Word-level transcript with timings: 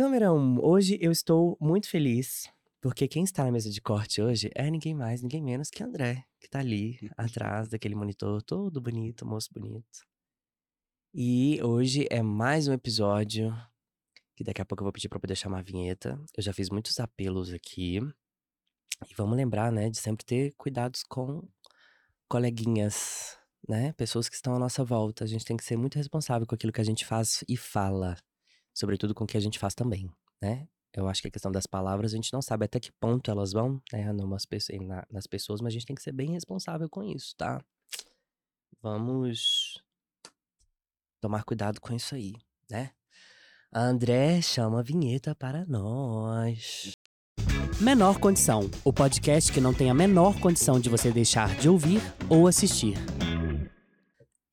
Câmera 0.00 0.32
1, 0.32 0.64
hoje 0.64 0.98
eu 0.98 1.12
estou 1.12 1.58
muito 1.60 1.86
feliz, 1.86 2.50
porque 2.80 3.06
quem 3.06 3.22
está 3.22 3.44
na 3.44 3.52
mesa 3.52 3.68
de 3.68 3.82
corte 3.82 4.22
hoje 4.22 4.50
é 4.54 4.70
ninguém 4.70 4.94
mais, 4.94 5.20
ninguém 5.20 5.42
menos 5.42 5.68
que 5.68 5.82
André, 5.82 6.24
que 6.40 6.48
tá 6.48 6.60
ali 6.60 6.98
atrás 7.18 7.68
daquele 7.68 7.94
monitor 7.94 8.42
todo 8.42 8.80
bonito, 8.80 9.26
moço 9.26 9.50
bonito. 9.52 10.06
E 11.12 11.62
hoje 11.62 12.06
é 12.10 12.22
mais 12.22 12.66
um 12.66 12.72
episódio 12.72 13.54
que 14.34 14.42
daqui 14.42 14.62
a 14.62 14.64
pouco 14.64 14.80
eu 14.80 14.86
vou 14.86 14.92
pedir 14.94 15.10
para 15.10 15.20
poder 15.20 15.36
chamar 15.36 15.58
a 15.58 15.62
vinheta. 15.62 16.18
Eu 16.34 16.42
já 16.42 16.54
fiz 16.54 16.70
muitos 16.70 16.98
apelos 16.98 17.52
aqui. 17.52 17.98
E 19.06 19.14
vamos 19.18 19.36
lembrar, 19.36 19.70
né, 19.70 19.90
de 19.90 19.98
sempre 19.98 20.24
ter 20.24 20.54
cuidados 20.56 21.02
com 21.02 21.46
coleguinhas, 22.26 23.36
né? 23.68 23.92
Pessoas 23.92 24.30
que 24.30 24.34
estão 24.34 24.54
à 24.54 24.58
nossa 24.58 24.82
volta. 24.82 25.24
A 25.24 25.26
gente 25.26 25.44
tem 25.44 25.58
que 25.58 25.64
ser 25.64 25.76
muito 25.76 25.96
responsável 25.96 26.46
com 26.46 26.54
aquilo 26.54 26.72
que 26.72 26.80
a 26.80 26.84
gente 26.84 27.04
faz 27.04 27.44
e 27.46 27.54
fala, 27.54 28.16
sobretudo 28.74 29.14
com 29.14 29.24
o 29.24 29.26
que 29.26 29.36
a 29.36 29.40
gente 29.40 29.58
faz 29.58 29.74
também, 29.74 30.10
né? 30.40 30.68
Eu 30.92 31.08
acho 31.08 31.22
que 31.22 31.28
a 31.28 31.30
questão 31.30 31.52
das 31.52 31.66
palavras, 31.66 32.12
a 32.12 32.16
gente 32.16 32.32
não 32.32 32.42
sabe 32.42 32.64
até 32.64 32.80
que 32.80 32.90
ponto 32.92 33.30
elas 33.30 33.52
vão, 33.52 33.80
né, 33.92 34.12
nas 35.10 35.26
pessoas, 35.26 35.60
mas 35.60 35.68
a 35.68 35.74
gente 35.74 35.86
tem 35.86 35.94
que 35.94 36.02
ser 36.02 36.12
bem 36.12 36.32
responsável 36.32 36.88
com 36.88 37.02
isso, 37.02 37.34
tá? 37.36 37.62
Vamos 38.82 39.80
tomar 41.20 41.44
cuidado 41.44 41.80
com 41.80 41.94
isso 41.94 42.14
aí, 42.14 42.34
né? 42.68 42.90
André 43.72 44.42
chama 44.42 44.80
a 44.80 44.82
vinheta 44.82 45.32
para 45.32 45.64
nós. 45.66 46.92
Menor 47.80 48.18
Condição, 48.18 48.68
o 48.84 48.92
podcast 48.92 49.52
que 49.52 49.60
não 49.60 49.72
tem 49.72 49.90
a 49.90 49.94
menor 49.94 50.40
condição 50.40 50.80
de 50.80 50.90
você 50.90 51.12
deixar 51.12 51.54
de 51.56 51.68
ouvir 51.68 52.00
ou 52.28 52.48
assistir. 52.48 52.94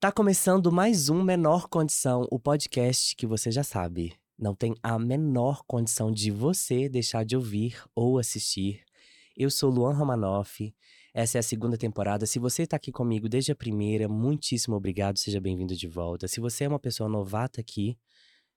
Tá 0.00 0.12
começando 0.12 0.70
mais 0.70 1.08
um 1.08 1.24
Menor 1.24 1.66
Condição, 1.66 2.24
o 2.30 2.38
podcast 2.38 3.16
que 3.16 3.26
você 3.26 3.50
já 3.50 3.64
sabe. 3.64 4.12
Não 4.38 4.54
tem 4.54 4.76
a 4.80 4.96
menor 4.96 5.64
condição 5.66 6.12
de 6.12 6.30
você 6.30 6.88
deixar 6.88 7.24
de 7.24 7.34
ouvir 7.34 7.82
ou 7.96 8.16
assistir. 8.16 8.84
Eu 9.36 9.50
sou 9.50 9.68
Luan 9.68 9.92
Romanoff. 9.92 10.72
Essa 11.12 11.38
é 11.38 11.40
a 11.40 11.42
segunda 11.42 11.76
temporada. 11.76 12.26
Se 12.26 12.38
você 12.38 12.62
está 12.62 12.76
aqui 12.76 12.92
comigo 12.92 13.28
desde 13.28 13.50
a 13.50 13.56
primeira, 13.56 14.08
muitíssimo 14.08 14.76
obrigado, 14.76 15.18
seja 15.18 15.40
bem-vindo 15.40 15.74
de 15.74 15.88
volta. 15.88 16.28
Se 16.28 16.38
você 16.38 16.62
é 16.62 16.68
uma 16.68 16.78
pessoa 16.78 17.08
novata 17.08 17.60
aqui, 17.60 17.98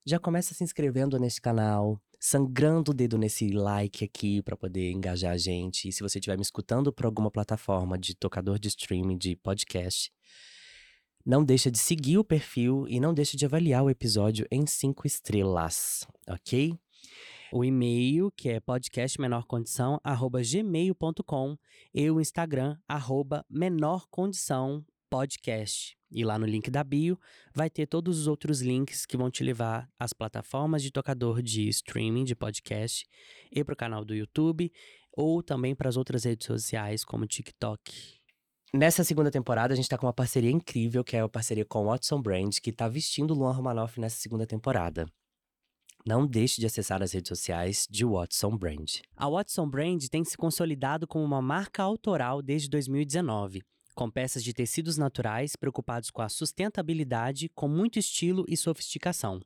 já 0.05 0.19
começa 0.19 0.53
se 0.53 0.63
inscrevendo 0.63 1.17
nesse 1.17 1.41
canal, 1.41 1.99
sangrando 2.19 2.91
o 2.91 2.93
dedo 2.93 3.17
nesse 3.17 3.49
like 3.49 4.05
aqui 4.05 4.43
para 4.43 4.55
poder 4.55 4.91
engajar 4.91 5.33
a 5.33 5.37
gente. 5.37 5.87
E 5.87 5.91
se 5.91 6.03
você 6.03 6.19
estiver 6.19 6.35
me 6.35 6.43
escutando 6.43 6.93
por 6.93 7.07
alguma 7.07 7.31
plataforma 7.31 7.97
de 7.97 8.15
tocador 8.15 8.59
de 8.59 8.67
streaming, 8.67 9.17
de 9.17 9.35
podcast, 9.37 10.11
não 11.25 11.43
deixa 11.43 11.71
de 11.71 11.79
seguir 11.79 12.17
o 12.17 12.23
perfil 12.23 12.87
e 12.87 12.97
não 12.99 13.13
deixa 13.13 13.37
de 13.37 13.45
avaliar 13.45 13.83
o 13.83 13.89
episódio 13.89 14.47
em 14.51 14.65
cinco 14.65 15.05
estrelas, 15.05 16.07
ok? 16.27 16.73
O 17.53 17.65
e-mail, 17.65 18.31
que 18.31 18.47
é 18.49 18.61
podcastmenorcondição@gmail.com 18.61 21.57
e 21.93 22.09
o 22.09 22.21
Instagram, 22.21 22.77
arroba 22.87 23.45
podcast. 25.09 25.97
E 26.09 26.23
lá 26.23 26.39
no 26.39 26.45
link 26.45 26.71
da 26.71 26.81
bio 26.83 27.19
vai 27.53 27.69
ter 27.69 27.87
todos 27.87 28.17
os 28.17 28.27
outros 28.27 28.61
links 28.61 29.05
que 29.05 29.17
vão 29.17 29.29
te 29.29 29.43
levar 29.43 29.89
às 29.99 30.13
plataformas 30.13 30.81
de 30.81 30.91
tocador 30.91 31.41
de 31.41 31.67
streaming 31.67 32.23
de 32.23 32.33
podcast 32.35 33.05
e 33.51 33.61
para 33.63 33.73
o 33.73 33.77
canal 33.77 34.05
do 34.05 34.15
YouTube 34.15 34.71
ou 35.11 35.43
também 35.43 35.75
para 35.75 35.89
as 35.89 35.97
outras 35.97 36.23
redes 36.23 36.47
sociais 36.47 37.03
como 37.03 37.27
TikTok 37.27 38.20
Nessa 38.73 39.03
segunda 39.03 39.29
temporada, 39.29 39.73
a 39.73 39.75
gente 39.75 39.89
tá 39.89 39.97
com 39.97 40.05
uma 40.05 40.13
parceria 40.13 40.49
incrível, 40.49 41.03
que 41.03 41.17
é 41.17 41.19
a 41.19 41.27
parceria 41.27 41.65
com 41.65 41.87
Watson 41.87 42.21
Brand, 42.21 42.57
que 42.61 42.71
tá 42.71 42.87
vestindo 42.87 43.33
Luan 43.33 43.51
Romanoff 43.51 43.99
nessa 43.99 44.15
segunda 44.15 44.47
temporada. 44.47 45.05
Não 46.05 46.25
deixe 46.25 46.61
de 46.61 46.67
acessar 46.67 47.03
as 47.03 47.11
redes 47.11 47.27
sociais 47.27 47.85
de 47.89 48.05
Watson 48.05 48.57
Brand. 48.57 49.01
A 49.13 49.29
Watson 49.29 49.69
Brand 49.69 50.01
tem 50.07 50.23
se 50.23 50.37
consolidado 50.37 51.05
como 51.05 51.25
uma 51.25 51.41
marca 51.41 51.83
autoral 51.83 52.41
desde 52.41 52.69
2019, 52.69 53.61
com 53.93 54.09
peças 54.09 54.41
de 54.41 54.53
tecidos 54.53 54.97
naturais 54.97 55.57
preocupados 55.57 56.09
com 56.09 56.21
a 56.21 56.29
sustentabilidade, 56.29 57.49
com 57.49 57.67
muito 57.67 57.99
estilo 57.99 58.45
e 58.47 58.55
sofisticação. 58.55 59.41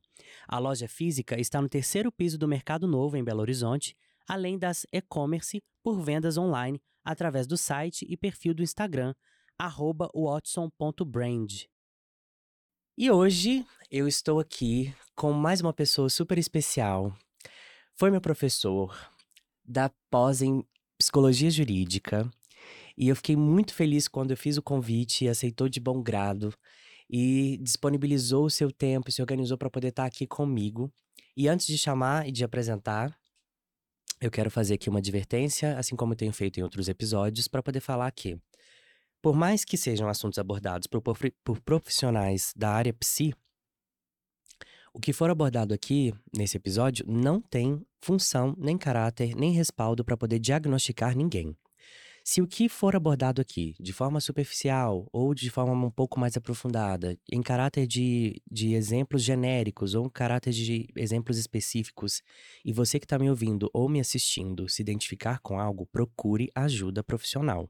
A 0.48 0.60
loja 0.60 0.88
física 0.88 1.42
está 1.42 1.60
no 1.60 1.68
terceiro 1.68 2.12
piso 2.12 2.38
do 2.38 2.48
Mercado 2.48 2.88
Novo, 2.88 3.18
em 3.18 3.24
Belo 3.24 3.42
Horizonte, 3.42 3.98
além 4.28 4.56
das 4.56 4.86
e-commerce 4.92 5.64
por 5.84 6.00
vendas 6.00 6.38
online 6.38 6.80
através 7.06 7.46
do 7.46 7.56
site 7.56 8.06
e 8.10 8.18
perfil 8.18 8.54
do 8.56 8.64
Instagram, 8.64 9.14
watson.brand. 10.14 11.66
E 12.98 13.12
hoje 13.12 13.66
eu 13.92 14.08
estou 14.08 14.40
aqui 14.40 14.94
com 15.16 15.32
mais 15.32 15.62
uma 15.62 15.74
pessoa 15.74 16.10
super 16.10 16.38
especial. 16.38 17.16
Foi 17.96 18.10
meu 18.10 18.20
professor 18.20 18.98
da 19.64 19.92
pós 20.10 20.42
em 20.42 20.66
Psicologia 20.98 21.52
Jurídica. 21.52 22.30
E 22.98 23.10
eu 23.10 23.16
fiquei 23.16 23.36
muito 23.36 23.74
feliz 23.74 24.08
quando 24.08 24.32
eu 24.32 24.38
fiz 24.38 24.58
o 24.58 24.62
convite 24.62 25.26
e 25.26 25.30
aceitou 25.30 25.68
de 25.68 25.80
bom 25.80 26.02
grado 26.02 26.54
e 27.10 27.60
disponibilizou 27.62 28.46
o 28.46 28.50
seu 28.50 28.72
tempo, 28.72 29.12
se 29.12 29.22
organizou 29.22 29.58
para 29.58 29.70
poder 29.70 29.90
estar 29.90 30.06
aqui 30.06 30.26
comigo. 30.26 30.92
E 31.36 31.48
antes 31.48 31.68
de 31.68 31.78
chamar 31.78 32.28
e 32.28 32.32
de 32.32 32.44
apresentar, 32.44 33.16
eu 34.20 34.32
quero 34.32 34.50
fazer 34.50 34.76
aqui 34.76 34.90
uma 34.90 35.00
advertência, 35.00 35.78
assim 35.78 35.96
como 35.96 36.16
tenho 36.16 36.34
feito 36.34 36.60
em 36.60 36.64
outros 36.64 36.88
episódios, 36.88 37.48
para 37.48 37.62
poder 37.62 37.80
falar 37.80 38.10
que, 38.12 38.38
por 39.22 39.36
mais 39.36 39.66
que 39.66 39.78
sejam 39.78 40.08
assuntos 40.08 40.40
abordados 40.40 40.88
por, 40.88 41.02
por 41.44 41.60
profissionais 41.62 42.54
da 42.56 42.70
área 42.70 42.94
psi, 42.94 43.34
o 44.94 45.00
que 45.00 45.12
for 45.12 45.30
abordado 45.30 45.74
aqui 45.74 46.14
nesse 46.34 46.56
episódio 46.56 47.06
não 47.06 47.42
tem 47.42 47.86
função, 48.02 48.56
nem 48.58 48.78
caráter, 48.78 49.36
nem 49.36 49.52
respaldo 49.52 50.06
para 50.06 50.16
poder 50.16 50.40
diagnosticar 50.40 51.16
ninguém. 51.18 51.56
Se 52.28 52.42
o 52.42 52.48
que 52.48 52.68
for 52.68 52.96
abordado 52.96 53.40
aqui, 53.40 53.76
de 53.80 53.94
forma 53.94 54.20
superficial 54.20 55.08
ou 55.14 55.36
de 55.36 55.48
forma 55.52 55.74
um 55.74 55.92
pouco 55.92 56.20
mais 56.20 56.36
aprofundada, 56.36 57.16
em 57.32 57.40
caráter 57.40 57.86
de, 57.86 58.42
de 58.50 58.74
exemplos 58.74 59.22
genéricos 59.22 59.94
ou 59.94 60.08
em 60.08 60.10
caráter 60.10 60.52
de 60.52 60.88
exemplos 60.96 61.38
específicos, 61.38 62.24
e 62.66 62.74
você 62.74 63.00
que 63.00 63.06
está 63.06 63.20
me 63.20 63.30
ouvindo 63.30 63.70
ou 63.72 63.88
me 63.88 64.00
assistindo 64.00 64.68
se 64.68 64.82
identificar 64.82 65.40
com 65.40 65.60
algo, 65.60 65.86
procure 65.86 66.50
ajuda 66.56 67.04
profissional. 67.04 67.70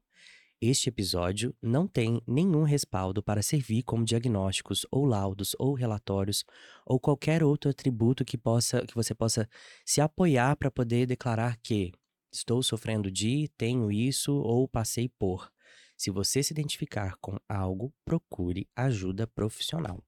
Este 0.62 0.88
episódio 0.88 1.54
não 1.62 1.86
tem 1.86 2.22
nenhum 2.26 2.64
respaldo 2.64 3.22
para 3.22 3.42
servir 3.42 3.84
como 3.84 4.06
diagnósticos 4.06 4.86
ou 4.90 5.04
laudos 5.04 5.54
ou 5.60 5.74
relatórios 5.74 6.46
ou 6.86 6.98
qualquer 6.98 7.44
outro 7.44 7.70
atributo 7.70 8.24
que 8.24 8.38
possa 8.38 8.86
que 8.86 8.96
você 8.96 9.14
possa 9.14 9.50
se 9.86 10.00
apoiar 10.00 10.56
para 10.56 10.72
poder 10.72 11.06
declarar 11.06 11.58
que 11.62 11.92
estou 12.36 12.62
sofrendo 12.62 13.10
de, 13.10 13.50
tenho 13.58 13.92
isso 13.92 14.34
ou 14.34 14.68
passei 14.68 15.10
por. 15.10 15.52
Se 15.98 16.12
você 16.12 16.44
se 16.44 16.54
identificar 16.54 17.16
com 17.22 17.38
algo, 17.48 17.94
procure 18.04 18.68
ajuda 18.76 19.26
profissional. 19.26 20.04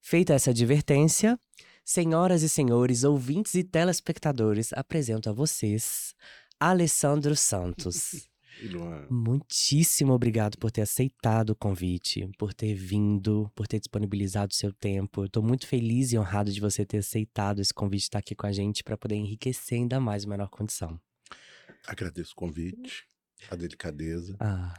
Feita 0.00 0.34
essa 0.34 0.50
advertência, 0.50 1.38
senhoras 1.84 2.42
e 2.42 2.48
senhores, 2.48 3.04
ouvintes 3.04 3.54
e 3.54 3.64
telespectadores, 3.64 4.72
apresento 4.72 5.28
a 5.28 5.32
vocês 5.32 6.14
Alessandro 6.58 7.36
Santos. 7.36 8.28
Muitíssimo 9.10 10.12
obrigado 10.12 10.56
por 10.58 10.70
ter 10.70 10.82
aceitado 10.82 11.50
o 11.50 11.56
convite, 11.56 12.28
por 12.38 12.54
ter 12.54 12.74
vindo, 12.74 13.50
por 13.54 13.66
ter 13.66 13.78
disponibilizado 13.78 14.54
seu 14.54 14.72
tempo. 14.72 15.24
Estou 15.24 15.42
muito 15.42 15.66
feliz 15.66 16.12
e 16.12 16.18
honrado 16.18 16.52
de 16.52 16.60
você 16.60 16.84
ter 16.84 16.98
aceitado 16.98 17.60
esse 17.60 17.74
convite 17.74 18.04
estar 18.04 18.18
aqui 18.18 18.34
com 18.34 18.46
a 18.46 18.52
gente 18.52 18.84
para 18.84 18.96
poder 18.96 19.16
enriquecer 19.16 19.78
ainda 19.78 20.00
mais 20.00 20.24
o 20.24 20.28
menor 20.28 20.48
condição. 20.48 21.00
Agradeço 21.86 22.32
o 22.32 22.36
convite, 22.36 23.06
a 23.50 23.56
delicadeza 23.56 24.36
ah. 24.40 24.74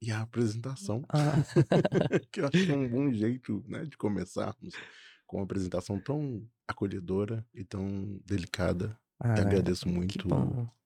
e 0.00 0.10
a 0.10 0.20
apresentação, 0.20 1.04
ah. 1.08 1.34
que 2.30 2.40
eu 2.40 2.44
acho 2.46 2.64
que 2.64 2.70
é 2.70 2.76
um 2.76 2.88
bom 2.88 3.12
jeito 3.12 3.64
né, 3.66 3.84
de 3.84 3.96
começarmos 3.96 4.74
com 5.26 5.38
uma 5.38 5.44
apresentação 5.44 6.00
tão 6.00 6.46
acolhedora 6.68 7.44
e 7.52 7.64
tão 7.64 8.20
delicada. 8.24 8.98
Ah, 9.18 9.32
agradeço 9.32 9.88
muito 9.88 10.26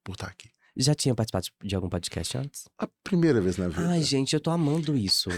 por 0.02 0.12
estar 0.12 0.28
aqui. 0.28 0.50
Já 0.76 0.94
tinha 0.94 1.14
participado 1.14 1.46
de 1.62 1.74
algum 1.74 1.88
podcast 1.88 2.38
antes? 2.38 2.68
A 2.78 2.88
primeira 3.02 3.40
vez 3.40 3.56
na 3.56 3.68
vida. 3.68 3.88
Ai, 3.88 4.02
gente, 4.02 4.34
eu 4.34 4.40
tô 4.40 4.50
amando 4.50 4.96
isso. 4.96 5.30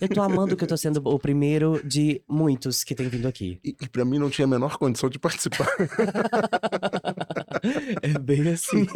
eu 0.00 0.08
tô 0.08 0.22
amando 0.22 0.56
que 0.56 0.64
eu 0.64 0.68
tô 0.68 0.76
sendo 0.76 1.00
o 1.04 1.18
primeiro 1.18 1.80
de 1.86 2.22
muitos 2.28 2.82
que 2.82 2.94
tem 2.94 3.08
vindo 3.08 3.28
aqui. 3.28 3.60
E, 3.64 3.76
e 3.80 3.88
pra 3.88 4.04
mim 4.04 4.18
não 4.18 4.28
tinha 4.28 4.44
a 4.44 4.48
menor 4.48 4.76
condição 4.76 5.08
de 5.08 5.18
participar. 5.18 5.68
é 8.02 8.18
bem 8.18 8.48
assim. 8.48 8.86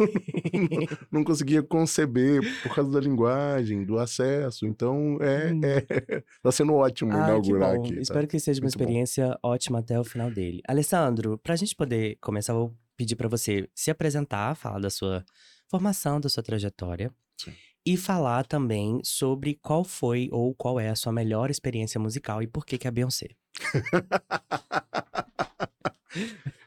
não 1.11 1.23
conseguia 1.23 1.63
conceber 1.63 2.41
por 2.63 2.75
causa 2.75 2.91
da 2.91 2.99
linguagem, 2.99 3.85
do 3.85 3.97
acesso. 3.97 4.65
Então, 4.65 5.17
é, 5.21 5.53
hum. 5.53 5.61
é 5.63 6.23
tá 6.41 6.51
sendo 6.51 6.73
ótimo 6.73 7.13
Ai, 7.13 7.29
inaugurar 7.29 7.73
que 7.73 7.79
aqui. 7.79 7.95
Tá? 7.95 8.01
Espero 8.01 8.27
que 8.27 8.39
seja 8.39 8.61
uma 8.61 8.67
experiência 8.67 9.29
bom. 9.29 9.49
ótima 9.49 9.79
até 9.79 9.99
o 9.99 10.03
final 10.03 10.29
dele. 10.29 10.61
Alessandro, 10.67 11.37
pra 11.37 11.55
gente 11.55 11.75
poder 11.75 12.17
começar, 12.21 12.53
eu 12.53 12.57
vou 12.57 12.75
pedir 12.97 13.15
para 13.15 13.29
você 13.29 13.69
se 13.73 13.91
apresentar, 13.91 14.55
falar 14.55 14.79
da 14.79 14.89
sua 14.89 15.23
formação 15.69 16.19
da 16.19 16.29
sua 16.29 16.43
trajetória. 16.43 17.11
Sim. 17.37 17.53
E 17.85 17.95
falar 17.95 18.45
também 18.45 18.99
sobre 19.03 19.55
qual 19.55 19.83
foi 19.83 20.29
ou 20.31 20.53
qual 20.53 20.79
é 20.79 20.89
a 20.89 20.95
sua 20.95 21.13
melhor 21.13 21.49
experiência 21.49 21.99
musical 21.99 22.41
e 22.41 22.47
por 22.47 22.65
que 22.65 22.77
que 22.77 22.87
é 22.87 22.89
a 22.89 22.91
Beyoncé. 22.91 23.29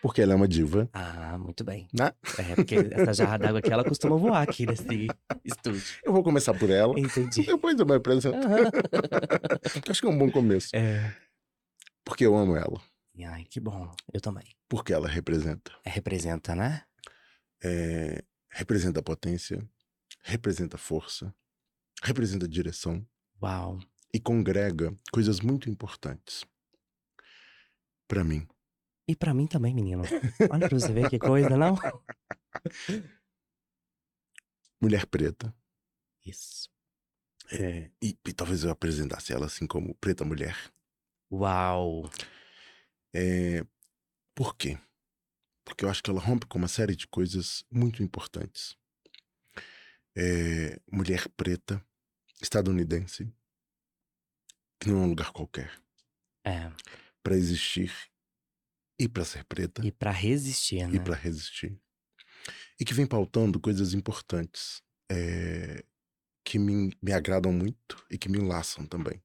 Porque 0.00 0.22
ela 0.22 0.32
é 0.32 0.36
uma 0.36 0.46
diva. 0.46 0.88
Ah, 0.92 1.36
muito 1.38 1.64
bem. 1.64 1.88
Né? 1.92 2.12
É, 2.38 2.54
porque 2.54 2.76
essa 2.92 3.12
jarra 3.12 3.36
d'água 3.36 3.58
aqui, 3.58 3.72
ela 3.72 3.84
costuma 3.84 4.16
voar 4.16 4.42
aqui 4.42 4.64
nesse 4.64 5.08
estúdio. 5.44 5.82
Eu 6.04 6.12
vou 6.12 6.22
começar 6.22 6.54
por 6.54 6.70
ela. 6.70 6.98
Entendi. 6.98 7.42
Depois 7.42 7.78
eu 7.78 7.84
me 7.84 7.96
apresento. 7.96 8.36
Aham. 8.36 8.70
Acho 9.90 10.00
que 10.00 10.06
é 10.06 10.10
um 10.10 10.18
bom 10.18 10.30
começo. 10.30 10.74
É. 10.74 11.14
Porque 12.04 12.24
eu 12.24 12.36
amo 12.36 12.56
ela. 12.56 12.80
Ai, 13.26 13.44
que 13.50 13.58
bom. 13.58 13.90
Eu 14.12 14.20
também. 14.20 14.44
Porque 14.68 14.92
ela 14.92 15.08
representa. 15.08 15.72
É, 15.84 15.90
representa, 15.90 16.54
né? 16.54 16.82
É, 17.62 18.22
representa 18.58 19.00
potência, 19.00 19.64
representa 20.20 20.76
força, 20.76 21.32
representa 22.02 22.48
direção 22.48 23.06
Uau. 23.40 23.78
e 24.12 24.18
congrega 24.18 24.92
coisas 25.12 25.38
muito 25.38 25.70
importantes. 25.70 26.44
Pra 28.08 28.24
mim. 28.24 28.48
E 29.06 29.14
pra 29.14 29.32
mim 29.32 29.46
também, 29.46 29.72
menino. 29.72 30.02
Olha 30.50 30.68
pra 30.68 30.76
você 30.76 30.92
ver 30.92 31.08
que 31.08 31.20
coisa, 31.20 31.56
não? 31.56 31.76
Mulher 34.80 35.06
preta. 35.06 35.54
Isso. 36.26 36.68
é, 37.52 37.92
e, 38.02 38.18
e 38.26 38.32
talvez 38.32 38.64
eu 38.64 38.70
apresentasse 38.70 39.32
ela 39.32 39.46
assim 39.46 39.68
como 39.68 39.94
preta 39.94 40.24
mulher. 40.24 40.56
Uau. 41.30 42.10
É, 43.14 43.64
por 44.34 44.56
quê? 44.56 44.76
Porque 45.68 45.84
eu 45.84 45.90
acho 45.90 46.02
que 46.02 46.10
ela 46.10 46.20
rompe 46.20 46.46
com 46.46 46.58
uma 46.58 46.66
série 46.66 46.96
de 46.96 47.06
coisas 47.06 47.62
muito 47.70 48.02
importantes. 48.02 48.74
É, 50.16 50.80
mulher 50.90 51.28
preta, 51.36 51.84
estadunidense, 52.40 53.30
que 54.80 54.88
não 54.88 55.02
é 55.02 55.04
um 55.04 55.08
lugar 55.10 55.30
qualquer. 55.30 55.70
É. 56.42 56.72
Pra 57.22 57.36
existir 57.36 57.92
e 58.98 59.06
pra 59.06 59.24
ser 59.24 59.44
preta 59.44 59.86
E 59.86 59.92
pra 59.92 60.10
resistir, 60.10 60.88
né? 60.88 60.96
e 60.96 61.00
pra 61.00 61.14
resistir. 61.14 61.78
E 62.80 62.84
que 62.84 62.94
vem 62.94 63.06
pautando 63.06 63.60
coisas 63.60 63.92
importantes 63.92 64.82
é, 65.10 65.84
que 66.42 66.58
me, 66.58 66.96
me 67.00 67.12
agradam 67.12 67.52
muito 67.52 68.04
e 68.10 68.16
que 68.16 68.28
me 68.28 68.38
enlaçam 68.38 68.86
também. 68.86 69.22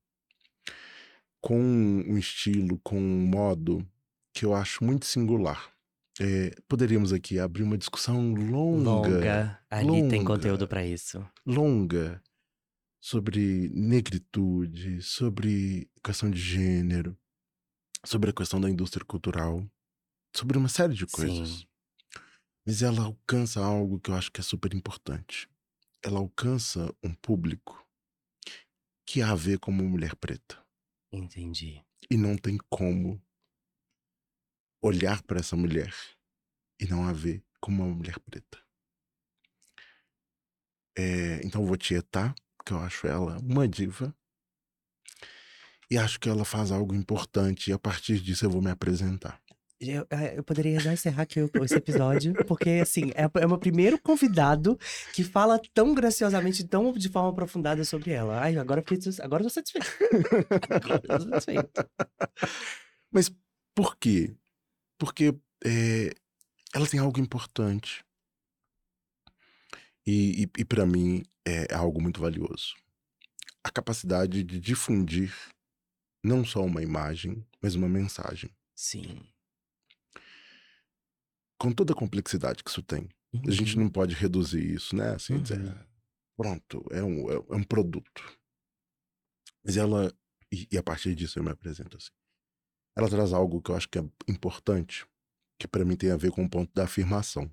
Com 1.39 1.59
um 1.59 2.17
estilo, 2.17 2.79
com 2.83 2.99
um 2.99 3.25
modo 3.25 3.87
que 4.33 4.43
eu 4.45 4.53
acho 4.53 4.83
muito 4.83 5.05
singular. 5.05 5.72
É, 6.19 6.51
poderíamos 6.67 7.11
aqui 7.11 7.39
abrir 7.39 7.63
uma 7.63 7.77
discussão 7.77 8.33
longa, 8.33 8.89
Longa. 8.89 9.65
Ali 9.69 10.07
tem 10.09 10.19
longa. 10.19 10.25
conteúdo 10.25 10.67
pra 10.67 10.85
isso. 10.85 11.25
longa 11.45 12.21
sobre 13.01 13.69
negritude, 13.69 15.01
sobre 15.01 15.89
questão 16.03 16.29
de 16.29 16.39
gênero, 16.39 17.17
sobre 18.05 18.29
a 18.29 18.33
questão 18.33 18.61
da 18.61 18.69
indústria 18.69 19.03
cultural, 19.05 19.65
sobre 20.35 20.57
uma 20.57 20.69
série 20.69 20.93
de 20.93 21.05
coisas. 21.07 21.49
Sim. 21.49 21.67
Mas 22.65 22.81
ela 22.81 23.01
alcança 23.03 23.59
algo 23.59 23.99
que 23.99 24.09
eu 24.09 24.15
acho 24.15 24.31
que 24.31 24.39
é 24.39 24.43
super 24.43 24.73
importante. 24.73 25.49
Ela 26.01 26.19
alcança 26.19 26.93
um 27.03 27.13
público 27.13 27.85
que 29.05 29.21
a 29.21 29.35
vê 29.35 29.57
como 29.57 29.83
mulher 29.83 30.15
preta. 30.15 30.63
Entendi. 31.11 31.83
E 32.09 32.15
não 32.15 32.37
tem 32.37 32.57
como 32.69 33.21
olhar 34.83 35.23
para 35.23 35.39
essa 35.39 35.55
mulher 35.55 35.93
e 36.79 36.85
não 36.85 37.07
a 37.07 37.13
ver 37.13 37.41
como 37.61 37.83
uma 37.83 37.95
mulher 37.95 38.19
preta. 38.19 38.59
É, 40.95 41.39
então 41.43 41.61
eu 41.61 41.67
vou 41.67 41.77
tietar, 41.77 42.35
porque 42.57 42.73
eu 42.73 42.79
acho 42.79 43.07
ela 43.07 43.39
uma 43.39 43.67
diva. 43.67 44.13
E 45.89 45.97
acho 45.97 46.19
que 46.19 46.27
ela 46.27 46.43
faz 46.43 46.71
algo 46.71 46.93
importante 46.93 47.69
e 47.69 47.73
a 47.73 47.79
partir 47.79 48.19
disso 48.19 48.45
eu 48.45 48.49
vou 48.49 48.61
me 48.61 48.69
apresentar. 48.69 49.41
Eu, 49.79 50.07
eh, 50.09 50.37
eu 50.37 50.43
poderia 50.43 50.79
já 50.79 50.93
encerrar 50.93 51.23
aqui 51.23 51.39
esse 51.39 51.75
episódio, 51.75 52.33
porque, 52.47 52.69
assim, 52.81 53.11
é, 53.15 53.23
é 53.41 53.45
o 53.45 53.49
meu 53.49 53.57
primeiro 53.57 53.99
convidado 53.99 54.79
que 55.13 55.23
fala 55.23 55.59
tão 55.73 55.93
graciosamente, 55.93 56.63
tão 56.63 56.93
de 56.93 57.09
forma 57.09 57.29
aprofundada 57.29 57.83
sobre 57.83 58.11
ela. 58.11 58.39
Ai, 58.39 58.57
agora 58.57 58.81
eu, 58.81 58.85
fiquei, 58.87 59.13
agora 59.21 59.43
eu 59.43 59.47
tô 59.47 59.53
satisfeito. 59.53 59.87
Agora 60.69 61.01
eu 61.03 61.19
tô 61.19 61.29
satisfeito. 61.29 61.89
Mas 63.11 63.29
por 63.75 63.97
quê? 63.97 64.33
Porque 65.03 65.35
é, 65.65 66.11
ela 66.73 66.87
tem 66.87 66.97
algo 66.97 67.19
importante. 67.19 68.05
E, 70.07 70.43
e, 70.43 70.49
e 70.59 70.63
para 70.65 70.85
mim 70.85 71.23
é 71.45 71.73
algo 71.75 72.01
muito 72.01 72.21
valioso. 72.21 72.73
A 73.61 73.69
capacidade 73.69 74.43
de 74.45 74.59
difundir 74.61 75.35
não 76.23 76.45
só 76.45 76.63
uma 76.63 76.81
imagem, 76.81 77.45
mas 77.61 77.75
uma 77.75 77.89
mensagem. 77.89 78.49
Sim. 78.73 79.27
Com 81.59 81.73
toda 81.73 81.91
a 81.91 81.95
complexidade 81.97 82.63
que 82.63 82.69
isso 82.69 82.81
tem. 82.81 83.09
A 83.45 83.51
gente 83.51 83.75
Uhum. 83.75 83.83
não 83.83 83.89
pode 83.89 84.15
reduzir 84.15 84.73
isso, 84.73 84.95
né? 84.95 85.15
Assim, 85.15 85.41
dizer, 85.41 85.59
Uhum. 85.59 85.69
"Ah, 85.69 85.85
pronto, 86.37 86.85
é 86.91 87.03
um, 87.03 87.29
é 87.29 87.35
é 87.35 87.55
um 87.55 87.63
produto. 87.63 88.37
Mas 89.65 89.75
ela, 89.75 90.13
e, 90.49 90.65
e 90.71 90.77
a 90.77 90.83
partir 90.83 91.13
disso 91.13 91.39
eu 91.39 91.43
me 91.43 91.51
apresento 91.51 91.97
assim. 91.97 92.11
Ela 92.95 93.09
traz 93.09 93.33
algo 93.33 93.61
que 93.61 93.71
eu 93.71 93.75
acho 93.75 93.89
que 93.89 93.99
é 93.99 94.03
importante, 94.27 95.05
que 95.59 95.67
para 95.67 95.85
mim 95.85 95.95
tem 95.95 96.11
a 96.11 96.17
ver 96.17 96.31
com 96.31 96.43
o 96.43 96.49
ponto 96.49 96.71
da 96.73 96.83
afirmação. 96.85 97.51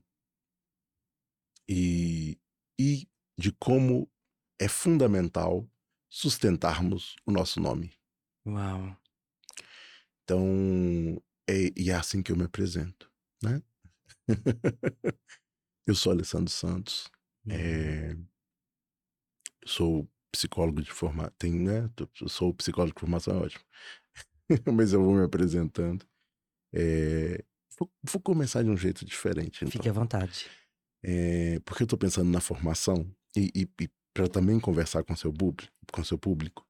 E, 1.69 2.39
e 2.79 3.09
de 3.39 3.53
como 3.53 4.11
é 4.59 4.69
fundamental 4.69 5.69
sustentarmos 6.09 7.17
o 7.25 7.31
nosso 7.31 7.61
nome. 7.61 7.93
Uau. 8.45 8.97
Então, 10.25 11.23
é, 11.49 11.71
e 11.77 11.91
é 11.91 11.95
assim 11.95 12.23
que 12.23 12.33
eu 12.33 12.37
me 12.37 12.45
apresento, 12.45 13.11
né? 13.43 13.63
eu 15.87 15.95
sou 15.95 16.13
Alessandro 16.13 16.51
Santos, 16.53 17.11
Uhum. 17.47 17.53
é, 17.55 18.17
sou 19.67 20.09
psicólogo 20.33 20.83
de 20.83 20.91
formação, 20.93 21.33
tem, 21.39 21.53
né? 21.59 21.89
tô- 21.97 22.09
Sou 22.29 22.55
psicólogo 22.55 22.95
de 22.95 23.01
formação, 23.01 23.35
é 23.35 23.45
ótimo. 23.47 23.65
Mas 24.73 24.93
eu 24.93 25.03
vou 25.03 25.15
me 25.15 25.25
apresentando. 25.25 26.05
É, 26.73 27.45
vou, 27.79 27.91
vou 28.03 28.21
começar 28.23 28.63
de 28.63 28.71
um 28.71 28.77
jeito 28.77 29.05
diferente, 29.05 29.65
então. 29.65 29.71
Fique 29.71 29.89
à 29.89 29.93
vontade. 29.93 30.47
É, 31.03 31.59
porque 31.65 31.83
eu 31.85 31.87
tô 31.87 31.97
pensando 31.97 32.31
na 32.31 32.41
formação 32.41 33.11
e, 33.37 33.51
e, 33.55 33.85
e 33.85 33.89
para 34.13 34.29
também 34.29 34.61
conversar 34.61 35.03
com 35.05 35.17
seu 35.17 35.33
público, 35.33 35.73
com 35.93 36.05
seu 36.05 36.19
público, 36.19 36.67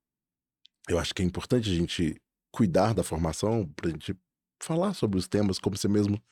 eu 0.88 0.98
acho 0.98 1.14
que 1.14 1.22
é 1.22 1.24
importante 1.24 1.70
a 1.70 1.74
gente 1.74 2.20
cuidar 2.52 2.92
da 2.94 3.02
formação, 3.02 3.66
pra 3.76 3.90
gente 3.90 4.14
falar 4.62 4.94
sobre 4.94 5.18
os 5.18 5.26
temas, 5.28 5.58
como 5.58 5.76
você 5.76 5.88
mesmo 5.88 6.22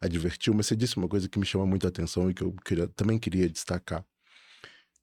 advertiu, 0.00 0.54
mas 0.54 0.66
você 0.66 0.76
disse 0.76 0.96
uma 0.96 1.08
coisa 1.08 1.28
que 1.28 1.38
me 1.38 1.46
chama 1.46 1.66
muito 1.66 1.86
a 1.86 1.88
atenção 1.88 2.30
e 2.30 2.34
que 2.34 2.42
eu 2.42 2.52
queria- 2.64 2.88
também 2.88 3.18
queria 3.18 3.48
destacar, 3.48 4.04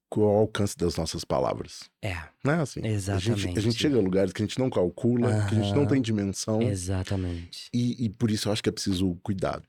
com 0.09 0.21
o 0.21 0.37
alcance 0.39 0.77
das 0.77 0.95
nossas 0.95 1.23
palavras. 1.25 1.89
É, 2.01 2.15
Né? 2.43 2.61
Assim, 2.61 2.79
A 2.79 2.83
gente, 2.83 2.89
a 2.89 2.93
Exatamente. 2.93 3.61
gente 3.61 3.77
chega 3.79 3.97
a 3.97 4.01
lugares 4.01 4.31
que 4.31 4.41
a 4.41 4.45
gente 4.45 4.59
não 4.59 4.69
calcula, 4.69 5.47
que 5.47 5.55
a 5.55 5.61
gente 5.61 5.75
não 5.75 5.85
tem 5.85 6.01
dimensão, 6.01 6.61
exatamente. 6.61 7.69
e, 7.73 8.05
e 8.05 8.09
por 8.09 8.29
isso 8.31 8.47
eu 8.47 8.53
acho 8.53 8.63
que 8.63 8.69
é 8.69 8.71
preciso 8.71 9.15
cuidado. 9.23 9.65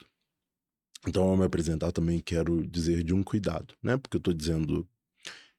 Então, 1.07 1.25
ao 1.25 1.37
me 1.37 1.45
apresentar, 1.45 1.93
também 1.93 2.19
quero 2.21 2.66
dizer 2.66 3.05
de 3.05 3.14
um 3.14 3.23
cuidado, 3.23 3.75
né? 3.83 3.97
Porque 3.97 4.16
eu 4.16 4.19
estou 4.19 4.35
dizendo 4.35 4.87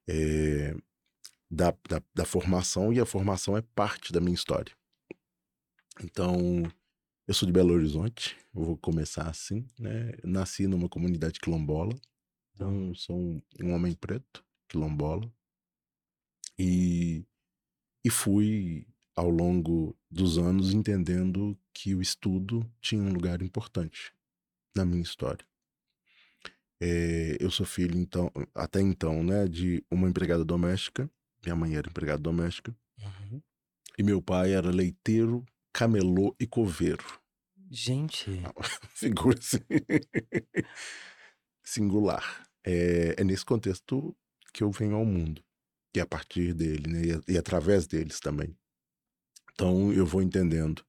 é, 0.08 0.76
da, 1.50 1.74
da, 1.90 2.02
da 2.14 2.26
formação 2.26 2.92
e 2.92 3.00
a 3.00 3.06
formação 3.06 3.56
é 3.56 3.62
parte 3.62 4.12
da 4.12 4.20
minha 4.20 4.36
história. 4.36 4.74
Então, 6.04 6.64
eu 7.28 7.34
sou 7.34 7.46
de 7.46 7.54
Belo 7.54 7.74
Horizonte, 7.74 8.38
eu 8.56 8.64
vou 8.64 8.78
começar 8.78 9.28
assim, 9.30 9.66
né? 9.80 10.14
Eu 10.22 10.30
nasci 10.30 10.68
numa 10.68 10.90
comunidade 10.90 11.40
quilombola, 11.40 11.94
então 12.54 12.94
sou 12.96 13.18
um, 13.18 13.42
um 13.64 13.74
homem 13.74 13.94
preto, 13.94 14.44
quilombola, 14.68 15.32
e, 16.58 17.26
e 18.04 18.10
fui 18.10 18.88
ao 19.16 19.30
longo 19.30 19.96
dos 20.10 20.38
anos 20.38 20.74
entendendo 20.74 21.58
que 21.74 21.94
o 21.96 22.02
estudo 22.02 22.70
tinha 22.80 23.02
um 23.02 23.12
lugar 23.12 23.42
importante 23.42 24.14
na 24.76 24.86
minha 24.86 25.02
história. 25.02 25.46
É, 26.80 27.38
eu 27.40 27.50
sou 27.50 27.66
filho, 27.66 27.98
então, 27.98 28.32
até 28.54 28.80
então, 28.80 29.24
né, 29.24 29.48
de 29.48 29.84
uma 29.90 30.08
empregada 30.08 30.46
doméstica. 30.46 31.10
Minha 31.44 31.56
mãe 31.56 31.76
era 31.76 31.90
empregada 31.90 32.22
doméstica. 32.22 32.76
Uhum. 33.00 33.42
E 33.98 34.04
meu 34.04 34.22
pai 34.22 34.54
era 34.54 34.70
leiteiro, 34.70 35.44
camelô 35.74 36.36
e 36.40 36.46
coveiro. 36.46 37.04
Gente, 37.70 38.30
Figura 38.94 39.38
assim. 39.38 39.60
singular. 41.64 42.48
É, 42.64 43.16
é 43.18 43.24
nesse 43.24 43.44
contexto 43.44 44.16
que 44.58 44.64
eu 44.64 44.72
venho 44.72 44.96
ao 44.96 45.06
mundo. 45.06 45.44
E 45.96 46.00
a 46.00 46.06
partir 46.06 46.52
dele, 46.54 46.92
né? 46.92 47.22
E, 47.28 47.34
e 47.34 47.38
através 47.38 47.86
deles 47.86 48.20
também. 48.20 48.58
Então 49.54 49.94
eu 49.94 50.06
vou 50.06 50.22
entendendo 50.24 50.84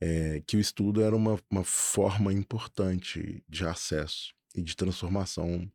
é, 0.00 0.42
que 0.46 0.56
o 0.58 0.60
estudo 0.60 1.00
era 1.02 1.16
uma, 1.16 1.40
uma 1.50 1.64
forma 1.64 2.30
importante 2.30 3.42
de 3.48 3.64
acesso 3.66 4.34
e 4.54 4.62
de 4.62 4.76
transformação 4.76 5.70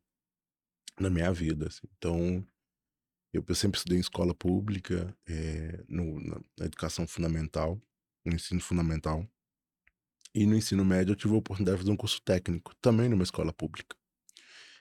na 1.00 1.10
minha 1.10 1.32
vida. 1.32 1.66
assim. 1.66 1.86
Então 1.98 2.46
eu, 3.32 3.44
eu 3.46 3.54
sempre 3.56 3.78
estudei 3.78 3.98
em 3.98 4.00
escola 4.00 4.32
pública, 4.32 5.16
é, 5.26 5.84
no- 5.88 6.20
na, 6.20 6.40
na 6.58 6.66
educação 6.66 7.08
fundamental, 7.08 7.80
no 8.24 8.34
ensino 8.34 8.60
fundamental. 8.60 9.28
E 10.32 10.46
no 10.46 10.54
ensino 10.54 10.84
médio 10.84 11.12
eu 11.12 11.16
tive 11.16 11.34
a 11.34 11.38
oportunidade 11.38 11.78
de 11.78 11.82
fazer 11.82 11.92
um 11.92 11.96
curso 11.96 12.22
técnico, 12.22 12.72
também 12.80 13.08
numa 13.08 13.24
escola 13.24 13.52
pública. 13.52 13.96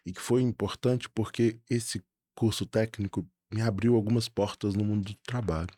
E 0.05 0.13
que 0.13 0.21
foi 0.21 0.41
importante 0.41 1.09
porque 1.09 1.59
esse 1.69 2.03
curso 2.39 2.65
técnico 2.65 3.29
me 3.51 3.61
abriu 3.61 3.95
algumas 3.95 4.29
portas 4.29 4.73
no 4.73 4.85
mundo 4.85 5.11
do 5.11 5.15
trabalho. 5.15 5.77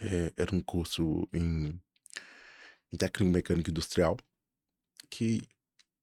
É, 0.00 0.32
era 0.36 0.52
um 0.56 0.60
curso 0.60 1.28
em, 1.32 1.80
em 2.92 2.96
técnico 2.96 3.32
mecânico 3.32 3.70
industrial 3.70 4.16
que 5.08 5.40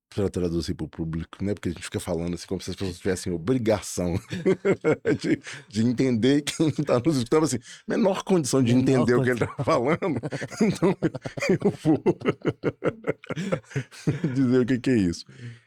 para 0.10 0.30
traduzir 0.30 0.76
para 0.76 0.86
o 0.86 0.90
público, 0.90 1.44
né? 1.44 1.54
Porque 1.54 1.70
a 1.70 1.72
gente 1.72 1.84
fica 1.84 2.00
falando 2.00 2.36
assim 2.36 2.48
como 2.48 2.62
se 2.62 2.70
as 2.70 2.76
pessoas 2.76 3.00
tivessem 3.00 3.34
obrigação 3.34 4.16
de, 5.20 5.40
de, 5.68 5.86
entender 5.86 6.42
quem 6.42 6.70
está 6.70 7.00
nos 7.00 7.18
escutando, 7.18 7.44
assim, 7.44 7.60
menor 7.88 8.24
condição 8.24 8.64
de 8.64 8.74
menor 8.74 8.84
entender 8.84 9.16
condição. 9.16 9.20
o 9.20 9.24
que 9.24 9.30
ele 9.32 9.52
está 9.52 9.64
falando. 9.64 10.22
Então, 10.62 10.96
eu 11.50 11.72
vou 11.84 12.02
dizer 14.34 14.62
o 14.62 14.66
que, 14.66 14.80
que 14.80 14.90
é 14.90 14.98
isso. 14.98 15.26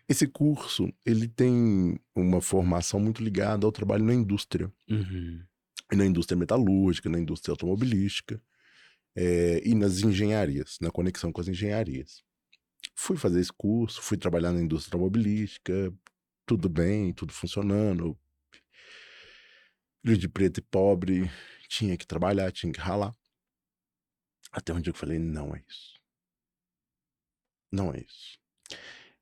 Esse 0.09 0.27
curso, 0.27 0.91
ele 1.05 1.29
tem 1.29 1.99
uma 2.15 2.41
formação 2.41 2.99
muito 2.99 3.23
ligada 3.23 3.67
ao 3.67 3.73
trabalho 3.73 4.05
na 4.05 4.15
indústria. 4.15 4.73
Uhum. 4.89 5.43
Na 5.93 6.05
indústria 6.05 6.37
metalúrgica, 6.37 7.09
na 7.09 7.19
indústria 7.19 7.53
automobilística 7.53 8.41
é, 9.17 9.63
e 9.65 9.75
nas 9.75 10.03
engenharias, 10.03 10.77
na 10.81 10.91
conexão 10.91 11.33
com 11.33 11.41
as 11.41 11.49
engenharias. 11.49 12.23
Fui 12.95 13.17
fazer 13.17 13.41
esse 13.41 13.53
curso, 13.53 14.03
fui 14.03 14.17
trabalhar 14.17 14.53
na 14.53 14.61
indústria 14.61 14.97
automobilística, 14.97 15.95
tudo 16.45 16.69
bem, 16.69 17.13
tudo 17.13 17.33
funcionando. 17.33 18.19
Filho 20.05 20.17
de 20.17 20.29
preto 20.29 20.59
e 20.59 20.63
pobre, 20.63 21.31
tinha 21.69 21.97
que 21.97 22.07
trabalhar, 22.07 22.51
tinha 22.51 22.73
que 22.73 22.81
ralar. 22.81 23.15
Até 24.51 24.73
um 24.73 24.81
dia 24.81 24.91
eu 24.91 24.97
falei, 24.97 25.19
não 25.19 25.55
é 25.55 25.63
isso. 25.69 26.01
Não 27.71 27.93
é 27.93 28.01
isso. 28.01 28.39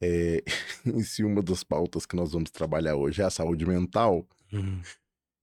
É, 0.00 0.42
e 0.86 1.04
se 1.04 1.24
uma 1.24 1.42
das 1.42 1.64
pautas 1.64 2.06
que 2.06 2.14
nós 2.14 2.32
vamos 2.32 2.50
trabalhar 2.50 2.96
hoje 2.96 3.22
é 3.22 3.24
a 3.24 3.30
saúde 3.30 3.66
mental, 3.66 4.28
uhum. 4.52 4.80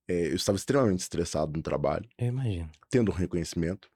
é, 0.08 0.28
eu 0.28 0.36
estava 0.36 0.56
extremamente 0.56 1.02
estressado 1.02 1.52
no 1.56 1.62
trabalho. 1.62 2.10
Eu 2.18 2.28
imagino. 2.28 2.72
Tendo 2.90 3.12
um 3.12 3.16
reconhecimento, 3.16 3.92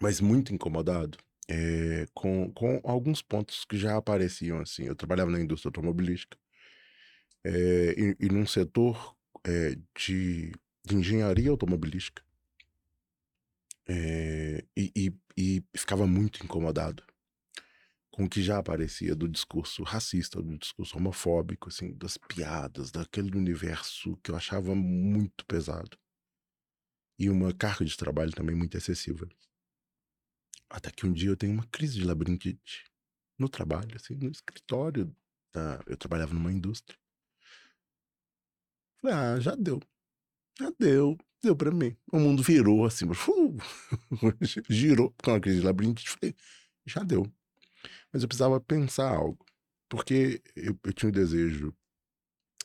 mas 0.00 0.20
muito 0.20 0.52
incomodado 0.52 1.18
é, 1.50 2.06
com, 2.14 2.52
com 2.52 2.80
alguns 2.84 3.20
pontos 3.20 3.64
que 3.64 3.76
já 3.76 3.96
apareciam 3.96 4.60
assim. 4.60 4.84
Eu 4.84 4.94
trabalhava 4.94 5.32
na 5.32 5.40
indústria 5.40 5.68
automobilística 5.68 6.38
é, 7.44 7.94
e, 7.98 8.26
e 8.26 8.28
num 8.28 8.46
setor 8.46 9.16
é, 9.44 9.76
de, 9.98 10.52
de, 10.84 10.94
engenharia 10.94 11.50
automobilística 11.50 12.22
e, 13.88 14.64
e, 14.76 15.12
e 15.36 15.64
ficava 15.76 16.06
muito 16.06 16.44
incomodado 16.44 17.02
com 18.12 18.24
o 18.24 18.28
que 18.28 18.42
já 18.42 18.58
aparecia 18.58 19.16
do 19.16 19.28
discurso 19.28 19.82
racista, 19.82 20.40
do 20.40 20.58
discurso 20.58 20.96
homofóbico, 20.96 21.68
assim, 21.68 21.92
das 21.94 22.16
piadas, 22.16 22.92
daquele 22.92 23.36
universo 23.36 24.16
que 24.18 24.30
eu 24.30 24.36
achava 24.36 24.74
muito 24.74 25.44
pesado. 25.46 25.98
E 27.18 27.28
uma 27.28 27.52
carga 27.52 27.84
de 27.84 27.96
trabalho 27.96 28.32
também 28.32 28.54
muito 28.54 28.76
excessiva. 28.76 29.28
Até 30.70 30.90
que 30.92 31.04
um 31.04 31.12
dia 31.12 31.28
eu 31.28 31.36
tenho 31.36 31.52
uma 31.52 31.66
crise 31.66 31.98
de 31.98 32.04
labirintite 32.04 32.84
no 33.36 33.48
trabalho, 33.48 33.96
assim, 33.96 34.14
no 34.14 34.30
escritório. 34.30 35.14
Da... 35.52 35.82
Eu 35.86 35.96
trabalhava 35.96 36.32
numa 36.32 36.52
indústria. 36.52 36.96
Falei, 39.00 39.16
ah, 39.16 39.40
já 39.40 39.56
deu. 39.56 39.82
Já 40.56 40.70
deu. 40.78 41.18
Deu 41.42 41.56
pra 41.56 41.72
mim. 41.72 41.96
O 42.12 42.20
mundo 42.20 42.42
virou 42.42 42.84
assim, 42.84 43.06
uh, 43.06 43.56
girou 44.70 45.12
com 45.24 45.34
a 45.34 45.40
crise 45.40 45.58
de 45.58 45.66
labirintite. 45.66 46.10
Falei, 46.10 46.36
já 46.86 47.02
deu. 47.02 47.26
Mas 48.12 48.22
eu 48.22 48.28
precisava 48.28 48.60
pensar 48.60 49.10
algo. 49.10 49.44
Porque 49.88 50.40
eu, 50.54 50.78
eu 50.84 50.92
tinha 50.92 51.08
o 51.08 51.12
desejo 51.12 51.74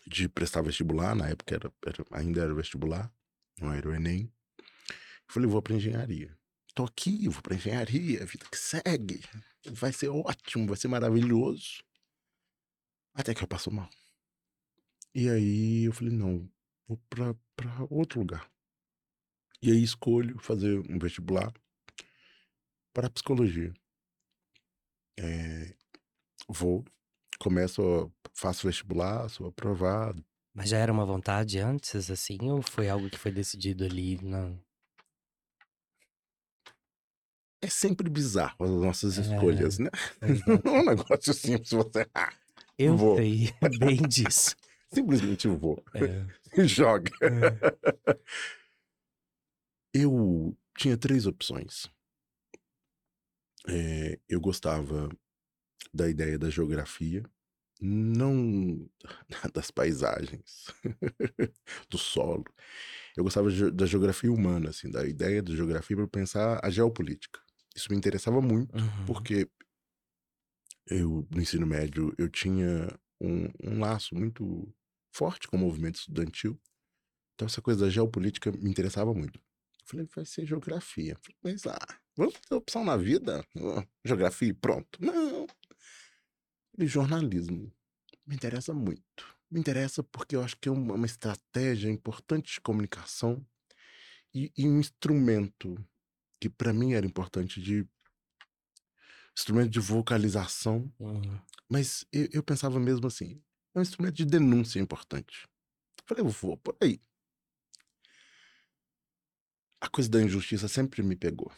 de 0.05 0.29
prestar 0.29 0.61
vestibular, 0.61 1.15
na 1.15 1.29
época 1.29 1.55
era, 1.55 1.73
era, 1.83 2.05
ainda 2.11 2.41
era 2.41 2.53
vestibular, 2.53 3.11
não 3.59 3.73
era 3.73 3.89
o 3.89 3.95
Enem. 3.95 4.31
Falei, 5.27 5.49
vou 5.49 5.61
para 5.61 5.73
engenharia 5.73 6.37
tô 6.75 6.83
aqui, 6.83 7.27
vou 7.29 7.41
pra 7.41 7.55
engenharia, 7.55 8.25
vida 8.25 8.45
que 8.51 8.57
segue. 8.57 9.23
Vai 9.71 9.93
ser 9.93 10.09
ótimo, 10.09 10.67
vai 10.67 10.77
ser 10.77 10.89
maravilhoso. 10.89 11.83
Até 13.13 13.33
que 13.33 13.41
eu 13.41 13.47
passo 13.47 13.71
mal. 13.71 13.89
E 15.13 15.29
aí 15.29 15.85
eu 15.85 15.93
falei, 15.93 16.13
não, 16.13 16.47
vou 16.85 16.99
pra 17.07 17.33
outro 17.89 18.19
lugar. 18.19 18.51
E 19.61 19.71
aí 19.71 19.81
escolho 19.81 20.37
fazer 20.37 20.77
um 20.91 20.99
vestibular 20.99 21.51
para 22.93 23.09
psicologia. 23.09 23.73
É, 25.17 25.73
vou, 26.49 26.83
começo, 27.39 28.11
faço 28.33 28.67
vestibular, 28.67 29.29
sou 29.29 29.47
aprovado. 29.47 30.23
Mas 30.53 30.69
já 30.69 30.77
era 30.77 30.91
uma 30.91 31.05
vontade 31.05 31.57
antes, 31.59 32.11
assim, 32.11 32.37
ou 32.49 32.61
foi 32.61 32.89
algo 32.89 33.09
que 33.09 33.17
foi 33.17 33.31
decidido 33.31 33.85
ali? 33.85 34.21
Não. 34.21 34.61
É 37.65 37.69
sempre 37.69 38.09
bizarro 38.09 38.63
as 38.63 38.69
nossas 38.69 39.17
escolhas, 39.17 39.79
é, 39.79 39.83
né? 39.83 39.89
Não 40.63 40.75
é 40.75 40.81
um 40.81 40.85
negócio 40.85 41.33
simples 41.33 41.71
você. 41.71 42.07
Ah, 42.13 42.31
eu 42.77 42.95
vou. 42.95 43.17
sei 43.17 43.51
bem 43.79 43.97
disso. 44.07 44.55
Simplesmente 44.93 45.47
vou. 45.47 45.83
É. 45.93 46.25
Joga. 46.65 47.11
É. 47.21 48.19
Eu 49.93 50.55
tinha 50.77 50.95
três 50.95 51.25
opções. 51.25 51.89
É, 53.67 54.19
eu 54.29 54.39
gostava 54.39 55.09
da 55.91 56.07
ideia 56.07 56.37
da 56.37 56.49
geografia, 56.49 57.23
não 57.81 58.87
das 59.53 59.71
paisagens, 59.71 60.67
do 61.89 61.97
solo. 61.97 62.45
Eu 63.17 63.23
gostava 63.23 63.49
da 63.71 63.85
geografia 63.85 64.31
humana, 64.31 64.69
assim, 64.69 64.89
da 64.91 65.07
ideia 65.07 65.41
da 65.41 65.55
geografia 65.55 65.97
para 65.97 66.07
pensar 66.07 66.59
a 66.63 66.69
geopolítica. 66.69 67.44
Isso 67.75 67.91
me 67.91 67.97
interessava 67.97 68.41
muito, 68.41 68.75
uhum. 68.75 69.05
porque 69.05 69.49
eu, 70.87 71.27
no 71.29 71.41
ensino 71.41 71.65
médio, 71.65 72.13
eu 72.17 72.29
tinha 72.29 72.87
um, 73.19 73.49
um 73.63 73.79
laço 73.79 74.15
muito 74.15 74.73
forte 75.11 75.47
com 75.47 75.57
o 75.57 75.59
movimento 75.59 75.95
estudantil. 75.95 76.59
Então, 77.33 77.47
essa 77.47 77.61
coisa 77.61 77.85
da 77.85 77.89
geopolítica 77.89 78.51
me 78.51 78.69
interessava 78.69 79.13
muito. 79.13 79.39
Eu 79.39 79.87
falei, 79.87 80.07
vai 80.15 80.25
ser 80.25 80.45
geografia. 80.45 81.17
Falei, 81.21 81.37
mas, 81.43 81.67
ah, 81.67 81.99
vamos 82.15 82.35
ter 82.39 82.55
opção 82.55 82.83
na 82.83 82.95
vida? 82.95 83.45
Geografia 84.05 84.49
e 84.49 84.53
pronto. 84.53 84.99
Não. 85.03 85.45
E 86.77 86.87
jornalismo 86.87 87.71
me 88.25 88.35
interessa 88.35 88.73
muito. 88.73 89.35
Me 89.49 89.59
interessa 89.59 90.03
porque 90.03 90.35
eu 90.35 90.43
acho 90.43 90.57
que 90.57 90.67
é 90.67 90.71
uma, 90.71 90.95
uma 90.95 91.05
estratégia 91.05 91.89
importante 91.89 92.53
de 92.53 92.61
comunicação 92.61 93.45
e, 94.33 94.51
e 94.57 94.67
um 94.67 94.79
instrumento 94.79 95.75
que 96.45 96.49
para 96.49 96.71
mim 96.71 96.93
era 96.93 97.07
importante 97.07 97.59
de 97.59 97.87
instrumento 99.35 99.71
de 99.71 99.79
vocalização, 99.79 100.93
uhum. 100.99 101.41
mas 101.67 102.05
eu, 102.11 102.29
eu, 102.33 102.43
pensava 102.43 102.79
mesmo 102.79 103.07
assim, 103.07 103.41
é 103.73 103.79
um 103.79 103.81
instrumento 103.81 104.13
de 104.13 104.25
denúncia 104.25 104.79
importante. 104.79 105.47
Falei, 106.05 106.23
eu 106.23 106.29
vou 106.29 106.55
por 106.55 106.77
aí. 106.79 107.01
A 109.81 109.89
coisa 109.89 110.07
da 110.07 110.21
injustiça 110.21 110.67
sempre 110.67 111.01
me 111.01 111.15
pegou. 111.15 111.51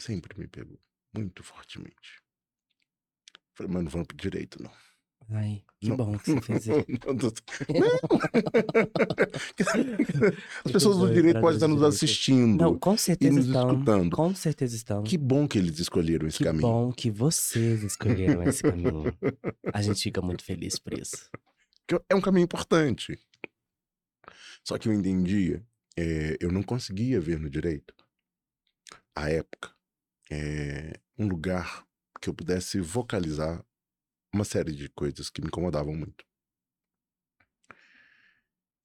Sempre 0.00 0.38
me 0.38 0.48
pegou. 0.48 0.80
Muito 1.14 1.42
fortemente. 1.42 2.22
Falei, 3.52 3.70
mas 3.70 3.84
não 3.84 3.90
vamos 3.90 4.06
pro 4.06 4.16
direito, 4.16 4.62
não. 4.62 4.72
Ai, 5.30 5.62
que 5.78 5.90
não, 5.90 5.96
bom 5.96 6.18
que 6.18 6.32
você 6.32 6.40
fez 6.40 6.66
isso. 6.66 6.72
Não, 7.06 7.14
não, 7.14 7.28
As 10.64 10.72
pessoas 10.72 10.96
do 10.96 11.12
direito 11.12 11.38
podem 11.40 11.56
estar 11.56 11.68
nos 11.68 11.82
assistindo. 11.82 12.62
Não, 12.62 12.78
com 12.78 12.96
certeza 12.96 13.32
e 13.32 13.36
nos 13.36 13.46
estão. 13.46 13.72
escutando. 13.72 14.16
Com 14.16 14.34
certeza 14.34 14.74
estão. 14.74 15.02
Que 15.02 15.18
bom 15.18 15.46
que 15.46 15.58
eles 15.58 15.78
escolheram 15.78 16.26
esse 16.26 16.38
que 16.38 16.44
caminho. 16.44 16.62
Que 16.62 16.66
bom 16.66 16.92
que 16.92 17.10
vocês 17.10 17.82
escolheram 17.82 18.42
esse 18.44 18.62
caminho. 18.62 19.14
A 19.72 19.82
gente 19.82 20.02
fica 20.02 20.22
muito 20.22 20.42
feliz 20.42 20.78
por 20.78 20.98
isso. 20.98 21.28
É 22.08 22.14
um 22.14 22.20
caminho 22.20 22.44
importante. 22.44 23.18
Só 24.64 24.78
que 24.78 24.88
eu 24.88 24.92
entendia, 24.92 25.62
é, 25.96 26.36
eu 26.40 26.50
não 26.50 26.62
conseguia 26.62 27.20
ver 27.20 27.38
no 27.38 27.50
direito, 27.50 27.94
à 29.14 29.30
época, 29.30 29.70
é, 30.30 30.98
um 31.18 31.28
lugar 31.28 31.86
que 32.20 32.28
eu 32.28 32.34
pudesse 32.34 32.80
vocalizar 32.80 33.64
uma 34.32 34.44
série 34.44 34.72
de 34.74 34.88
coisas 34.90 35.30
que 35.30 35.40
me 35.40 35.48
incomodavam 35.48 35.94
muito. 35.94 36.24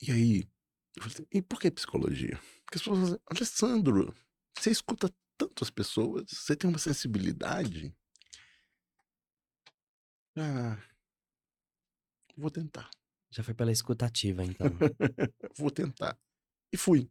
E 0.01 0.12
aí, 0.12 0.50
eu 0.95 1.03
falei 1.03 1.13
assim, 1.15 1.27
e 1.31 1.41
por 1.41 1.59
que 1.59 1.71
psicologia? 1.71 2.39
Porque 2.65 2.77
as 2.77 2.81
pessoas 2.81 3.00
falam 3.00 3.13
assim, 3.13 3.23
Alessandro, 3.29 4.15
você 4.57 4.71
escuta 4.71 5.13
tantas 5.38 5.69
pessoas, 5.69 6.25
você 6.29 6.55
tem 6.55 6.69
uma 6.69 6.79
sensibilidade. 6.79 7.95
Ah, 10.35 10.77
vou 12.35 12.50
tentar. 12.50 12.89
Já 13.31 13.43
foi 13.43 13.53
pela 13.53 13.71
escutativa, 13.71 14.43
então. 14.43 14.67
vou 15.57 15.71
tentar. 15.71 16.17
E 16.71 16.77
fui. 16.77 17.09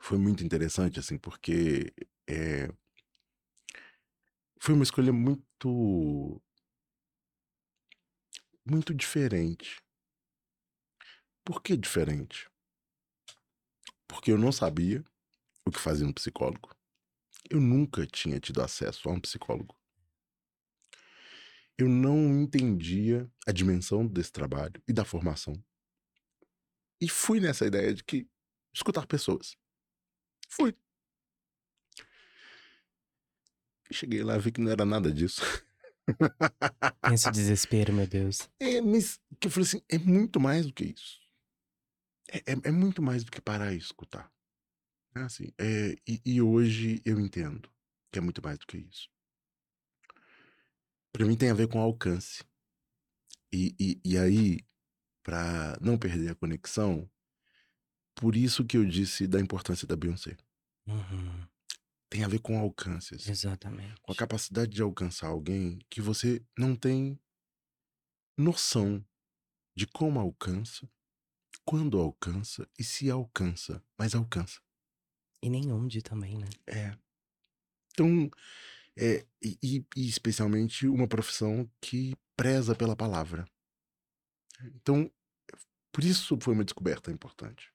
Foi 0.00 0.18
muito 0.18 0.44
interessante, 0.44 1.00
assim, 1.00 1.18
porque 1.18 1.92
é, 2.28 2.68
foi 4.60 4.74
uma 4.74 4.84
escolha 4.84 5.12
muito. 5.12 6.42
Muito 8.66 8.92
diferente. 8.92 9.80
Por 11.44 11.62
que 11.62 11.76
diferente? 11.76 12.50
Porque 14.08 14.32
eu 14.32 14.38
não 14.38 14.50
sabia 14.50 15.04
o 15.64 15.70
que 15.70 15.78
fazia 15.78 16.06
um 16.06 16.12
psicólogo. 16.12 16.74
Eu 17.48 17.60
nunca 17.60 18.06
tinha 18.06 18.40
tido 18.40 18.60
acesso 18.60 19.08
a 19.08 19.12
um 19.12 19.20
psicólogo. 19.20 19.76
Eu 21.78 21.88
não 21.88 22.40
entendia 22.40 23.30
a 23.46 23.52
dimensão 23.52 24.06
desse 24.06 24.32
trabalho 24.32 24.82
e 24.88 24.92
da 24.92 25.04
formação. 25.04 25.62
E 27.00 27.08
fui 27.08 27.38
nessa 27.38 27.66
ideia 27.66 27.94
de 27.94 28.02
que 28.02 28.26
escutar 28.74 29.06
pessoas. 29.06 29.56
Fui. 30.48 30.74
Cheguei 33.92 34.24
lá, 34.24 34.36
vi 34.38 34.50
que 34.50 34.60
não 34.60 34.72
era 34.72 34.84
nada 34.84 35.12
disso. 35.12 35.42
Esse 37.12 37.30
desespero, 37.32 37.92
meu 37.92 38.06
Deus. 38.06 38.48
É, 38.60 38.80
mas 38.80 39.20
que 39.40 39.48
eu 39.48 39.50
falei 39.50 39.68
assim, 39.68 39.82
é 39.88 39.98
muito 39.98 40.40
mais 40.40 40.66
do 40.66 40.72
que 40.72 40.84
isso. 40.84 41.20
É, 42.30 42.38
é, 42.38 42.56
é 42.64 42.70
muito 42.70 43.02
mais 43.02 43.24
do 43.24 43.30
que 43.30 43.40
parar 43.40 43.72
e 43.72 43.76
escutar. 43.76 44.30
É 45.14 45.20
assim, 45.20 45.52
é, 45.58 45.96
e, 46.06 46.20
e 46.24 46.42
hoje 46.42 47.00
eu 47.04 47.18
entendo 47.18 47.70
que 48.12 48.18
é 48.18 48.22
muito 48.22 48.42
mais 48.42 48.58
do 48.58 48.66
que 48.66 48.78
isso. 48.78 49.08
Para 51.12 51.24
mim 51.24 51.36
tem 51.36 51.50
a 51.50 51.54
ver 51.54 51.68
com 51.68 51.80
alcance. 51.80 52.44
E, 53.52 53.74
e, 53.80 54.00
e 54.04 54.18
aí, 54.18 54.60
para 55.22 55.78
não 55.80 55.96
perder 55.96 56.30
a 56.30 56.34
conexão, 56.34 57.08
por 58.14 58.36
isso 58.36 58.64
que 58.64 58.76
eu 58.76 58.84
disse 58.84 59.26
da 59.26 59.40
importância 59.40 59.86
da 59.86 59.96
Beyoncé. 59.96 60.36
Uhum, 60.86 61.46
Tem 62.08 62.22
a 62.24 62.28
ver 62.28 62.38
com 62.38 62.58
alcance, 62.58 63.14
assim, 63.16 63.30
exatamente. 63.30 64.00
com 64.00 64.12
a 64.12 64.16
capacidade 64.16 64.70
de 64.72 64.82
alcançar 64.82 65.28
alguém 65.28 65.78
que 65.90 66.00
você 66.00 66.40
não 66.56 66.76
tem 66.76 67.18
noção 68.36 69.04
de 69.76 69.86
como 69.86 70.20
alcança, 70.20 70.88
quando 71.64 71.98
alcança 72.00 72.68
e 72.78 72.84
se 72.84 73.10
alcança, 73.10 73.82
mas 73.98 74.14
alcança. 74.14 74.60
E 75.42 75.50
nem 75.50 75.72
onde 75.72 76.02
também, 76.02 76.38
né? 76.38 76.48
É. 76.66 76.96
Então, 77.92 78.30
é, 78.96 79.26
e- 79.42 79.58
e 79.96 80.08
especialmente 80.08 80.86
uma 80.88 81.08
profissão 81.08 81.70
que 81.80 82.16
preza 82.36 82.74
pela 82.74 82.96
palavra. 82.96 83.46
Então, 84.74 85.10
por 85.92 86.04
isso 86.04 86.38
foi 86.40 86.54
uma 86.54 86.64
descoberta 86.64 87.10
importante. 87.12 87.72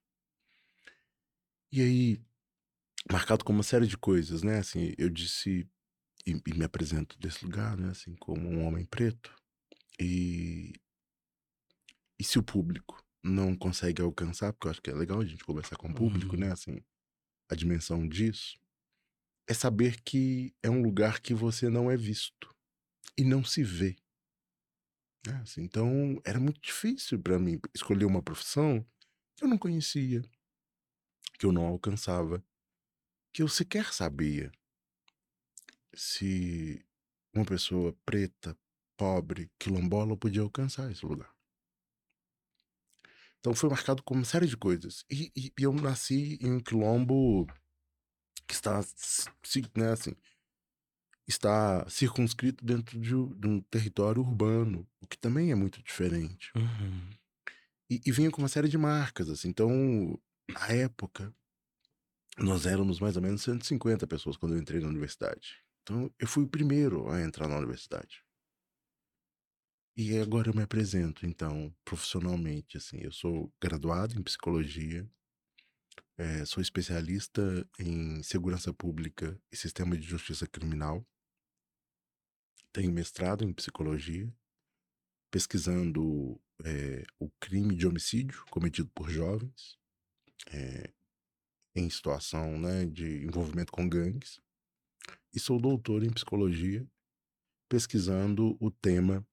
E 1.72 1.82
aí, 1.82 2.22
marcado 3.10 3.44
com 3.44 3.54
uma 3.54 3.64
série 3.64 3.88
de 3.88 3.98
coisas, 3.98 4.44
né? 4.44 4.60
Assim, 4.60 4.94
eu 4.98 5.10
disse 5.10 5.68
e, 6.26 6.32
e 6.46 6.54
me 6.54 6.64
apresento 6.66 7.18
desse 7.20 7.44
lugar, 7.46 7.78
né? 7.78 7.90
Assim, 7.92 8.16
como 8.16 8.48
um 8.48 8.66
homem 8.66 8.86
preto. 8.86 9.36
E, 10.00 10.74
e 12.20 12.24
se 12.24 12.38
o 12.40 12.44
público 12.44 13.04
não 13.24 13.56
consegue 13.56 14.02
alcançar, 14.02 14.54
porque 14.54 14.68
eu 14.68 14.72
acho 14.72 14.82
que 14.82 14.90
é 14.90 14.94
legal 14.96 15.20
a 15.20 15.26
gente 15.26 15.44
conversar 15.44 15.76
com 15.78 15.90
o 15.90 15.94
público, 15.94 16.34
Uhum. 16.36 16.42
né? 16.42 16.52
Assim, 16.52 16.80
a 17.50 17.56
dimensão 17.56 18.08
disso 18.08 18.60
é 19.48 19.54
saber 19.54 20.02
que 20.02 20.54
é 20.64 20.70
um 20.70 20.82
lugar 20.82 21.20
que 21.20 21.34
você 21.34 21.70
não 21.70 21.90
é 21.92 21.98
visto 21.98 22.50
e 23.18 23.24
não 23.24 23.44
se 23.44 23.64
vê. 23.64 23.96
né? 25.28 25.36
Assim, 25.44 25.62
então, 25.64 26.20
era 26.26 26.40
muito 26.40 26.60
difícil 26.62 27.20
para 27.22 27.38
mim 27.40 27.60
escolher 27.76 28.06
uma 28.06 28.24
profissão 28.24 28.86
que 29.36 29.44
eu 29.44 29.48
não 29.48 29.58
conhecia, 29.58 30.22
que 31.38 31.46
eu 31.46 31.52
não 31.52 31.66
alcançava, 31.66 32.44
que 33.34 33.42
eu 33.42 33.48
sequer 33.48 33.94
sabia 33.94 34.52
se 35.94 36.86
uma 37.34 37.46
pessoa 37.46 37.96
preta, 38.06 38.58
pobre, 38.98 39.50
quilombola 39.60 40.18
podia 40.18 40.42
alcançar 40.42 40.92
esse 40.92 41.06
lugar. 41.06 41.34
Então 43.40 43.56
foi 43.56 43.70
marcado 43.70 44.04
com 44.04 44.14
uma 44.14 44.26
série 44.26 44.48
de 44.48 44.56
coisas. 44.56 45.04
E, 45.10 45.32
e- 45.36 45.52
e 45.58 45.64
eu 45.64 45.74
nasci 45.74 46.38
em 46.42 46.52
um 46.54 46.60
quilombo 46.60 47.48
que 48.48 48.54
está, 48.54 48.80
né, 49.76 49.92
assim, 49.92 50.14
está 51.28 51.88
circunscrito 51.90 52.64
dentro 52.64 53.00
de, 53.00 53.16
um- 53.16 53.34
de 53.34 53.48
um 53.48 53.62
território 53.62 54.22
urbano, 54.22 54.88
o 55.00 55.08
que 55.08 55.18
também 55.18 55.52
é 55.52 55.56
muito 55.56 55.82
diferente. 55.82 56.52
Uhum. 56.56 57.10
E, 57.90 58.02
e 58.06 58.12
vinha 58.12 58.30
com 58.30 58.42
uma 58.42 58.48
série 58.48 58.68
de 58.70 58.78
marcas, 58.78 59.30
assim. 59.30 59.50
Então, 59.50 60.20
na 60.50 60.68
época, 60.68 61.34
nós 62.38 62.66
éramos 62.66 63.00
mais 63.00 63.16
ou 63.16 63.22
menos 63.22 63.42
150 63.42 64.08
pessoas 64.08 64.38
quando 64.38 64.56
eu 64.56 64.60
entrei 64.60 64.80
na 64.80 64.88
universidade. 64.88 65.64
Então, 65.84 66.14
eu 66.20 66.28
fui 66.28 66.44
o 66.44 66.48
primeiro 66.48 67.10
a 67.10 67.22
entrar 67.22 67.48
na 67.48 67.58
universidade. 67.58 68.24
E 69.96 70.18
agora 70.18 70.50
eu 70.50 70.54
me 70.54 70.64
apresento, 70.64 71.26
então, 71.26 71.74
profissionalmente, 71.84 72.78
assim. 72.78 73.00
Eu 73.02 73.12
sou 73.12 73.54
graduado 73.62 74.18
em 74.18 74.24
psicologia, 74.24 75.08
eh, 76.18 76.46
sou 76.46 76.62
especialista 76.62 77.68
em 77.78 78.24
segurança 78.24 78.74
pública 78.74 79.40
e 79.52 79.58
sistema 79.58 79.98
de 79.98 80.08
justiça 80.08 80.48
criminal. 80.48 81.06
Tenho 82.72 82.92
mestrado 82.92 83.44
em 83.44 83.54
psicologia, 83.54 84.34
pesquisando 85.30 86.40
eh, 86.64 87.04
o 87.20 87.30
crime 87.40 87.76
de 87.76 87.86
homicídio 87.86 88.46
cometido 88.50 88.90
por 88.92 89.10
jovens 89.10 89.78
eh, 90.52 90.94
em 91.76 91.90
situação 91.90 92.60
né, 92.60 92.86
de 92.86 93.24
envolvimento 93.24 93.72
com 93.72 93.88
gangues. 93.88 94.42
E 95.34 95.40
sou 95.40 95.60
doutor 95.60 96.04
em 96.04 96.12
psicologia, 96.12 96.86
pesquisando 97.70 98.58
o 98.60 98.70
tema 98.70 99.26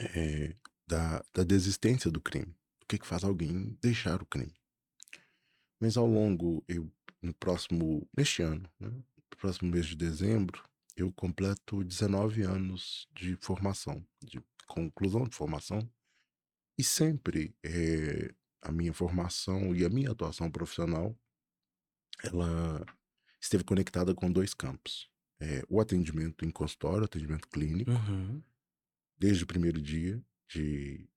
eh, 0.00 0.56
da, 0.86 1.24
da 1.32 1.44
desistência 1.44 2.10
do 2.10 2.20
crime. 2.20 2.54
O 2.82 2.86
que, 2.86 2.98
que 2.98 3.06
faz 3.06 3.24
alguém 3.24 3.76
deixar 3.80 4.22
o 4.22 4.26
crime. 4.26 4.54
Mas 5.80 5.96
ao 5.96 6.06
longo, 6.06 6.64
eu, 6.68 6.90
no 7.22 7.34
próximo, 7.34 8.08
neste 8.16 8.42
ano, 8.42 8.68
né, 8.80 8.88
no 8.88 9.36
próximo 9.38 9.70
mês 9.70 9.86
de 9.86 9.96
dezembro, 9.96 10.62
eu 10.96 11.12
completo 11.12 11.84
19 11.84 12.42
anos 12.42 13.06
de 13.14 13.36
formação, 13.36 14.04
de 14.22 14.42
conclusão 14.66 15.24
de 15.24 15.36
formação. 15.36 15.88
E 16.78 16.84
sempre 16.84 17.54
eh, 17.62 18.34
a 18.62 18.72
minha 18.72 18.92
formação 18.92 19.74
e 19.74 19.84
a 19.84 19.88
minha 19.88 20.10
atuação 20.10 20.50
profissional, 20.50 21.16
ela 22.22 22.84
esteve 23.40 23.64
conectada 23.64 24.14
com 24.14 24.30
dois 24.30 24.54
campos. 24.54 25.08
Eh, 25.40 25.62
o 25.68 25.80
atendimento 25.80 26.44
em 26.44 26.50
consultório, 26.50 27.04
atendimento 27.04 27.48
clínico, 27.48 27.90
Uhum. 27.90 28.42
desde 29.18 29.44
o 29.44 29.46
primeiro 29.46 29.80
dia 29.80 30.22
de, 30.48 31.08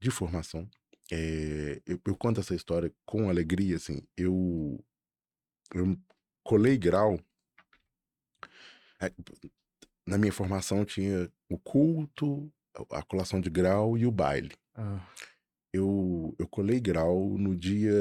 de 0.00 0.10
formação. 0.10 0.68
É, 1.12 1.80
eu, 1.86 2.00
eu 2.06 2.16
conto 2.16 2.40
essa 2.40 2.54
história 2.54 2.92
com 3.04 3.28
alegria, 3.28 3.76
assim, 3.76 4.02
eu, 4.16 4.82
eu 5.74 5.96
colei 6.42 6.76
grau. 6.76 7.20
é, 9.00 9.12
Na 10.06 10.18
minha 10.18 10.32
formação 10.32 10.84
tinha 10.84 11.30
o 11.48 11.58
culto, 11.58 12.52
a 12.90 12.98
a 12.98 13.02
colação 13.02 13.40
de 13.40 13.48
grau 13.50 13.96
e 13.96 14.06
o 14.06 14.10
baile. 14.12 14.52
Ah, 14.74 15.00
Eu, 15.72 16.34
eu 16.38 16.48
colei 16.48 16.80
grau 16.80 17.36
no 17.38 17.54
dia, 17.56 17.92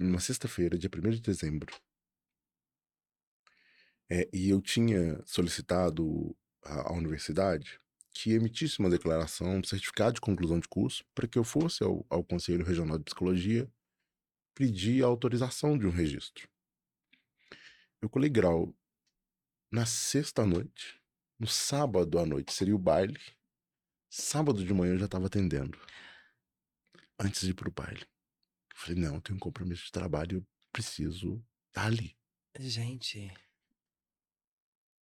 na 0.00 0.18
sexta-feira, 0.20 0.76
dia 0.78 0.90
1 0.90 1.10
de 1.10 1.20
dezembro. 1.20 1.72
É, 4.16 4.28
e 4.32 4.48
eu 4.48 4.62
tinha 4.62 5.20
solicitado 5.26 6.36
à, 6.62 6.92
universidade 6.92 7.80
que 8.12 8.30
emitisse 8.30 8.78
uma 8.78 8.88
declaração, 8.88 9.56
um 9.56 9.64
certificado 9.64 10.14
de 10.14 10.20
conclusão 10.20 10.60
de 10.60 10.68
curso, 10.68 11.04
para 11.12 11.26
que 11.26 11.36
eu 11.36 11.42
fosse 11.42 11.82
ao, 11.82 12.06
ao 12.08 12.22
Conselho 12.22 12.64
Regional 12.64 12.96
de 12.96 13.02
Psicologia 13.02 13.68
pedir 14.54 15.02
a 15.02 15.08
autorização 15.08 15.76
de 15.76 15.84
um 15.84 15.90
registro. 15.90 16.48
Eu 18.00 18.08
colei 18.08 18.30
grau 18.30 18.72
na 19.68 19.84
sexta-noite, 19.84 21.02
no 21.36 21.48
sábado 21.48 22.16
à 22.16 22.24
noite 22.24 22.52
seria 22.52 22.76
o 22.76 22.78
baile, 22.78 23.18
sábado 24.08 24.64
de 24.64 24.72
manhã 24.72 24.92
eu 24.92 24.98
já 24.98 25.06
estava 25.06 25.26
atendendo, 25.26 25.76
antes 27.18 27.40
de 27.40 27.50
ir 27.50 27.54
para 27.54 27.68
o 27.68 27.72
baile. 27.72 28.06
Eu 28.70 28.76
falei, 28.76 29.02
não, 29.02 29.16
eu 29.16 29.20
tenho 29.20 29.38
um 29.38 29.40
compromisso 29.40 29.86
de 29.86 29.90
trabalho, 29.90 30.38
eu 30.38 30.46
preciso 30.72 31.44
estar 31.66 31.86
ali. 31.86 32.16
gente, 32.56 33.28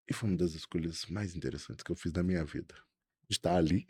E 0.09 0.13
foi 0.13 0.29
uma 0.29 0.37
das 0.37 0.53
escolhas 0.53 1.05
mais 1.05 1.35
interessantes 1.35 1.83
que 1.83 1.91
eu 1.91 1.95
fiz 1.95 2.11
na 2.11 2.23
minha 2.23 2.43
vida. 2.43 2.75
De 3.29 3.35
estar 3.35 3.55
ali 3.55 3.85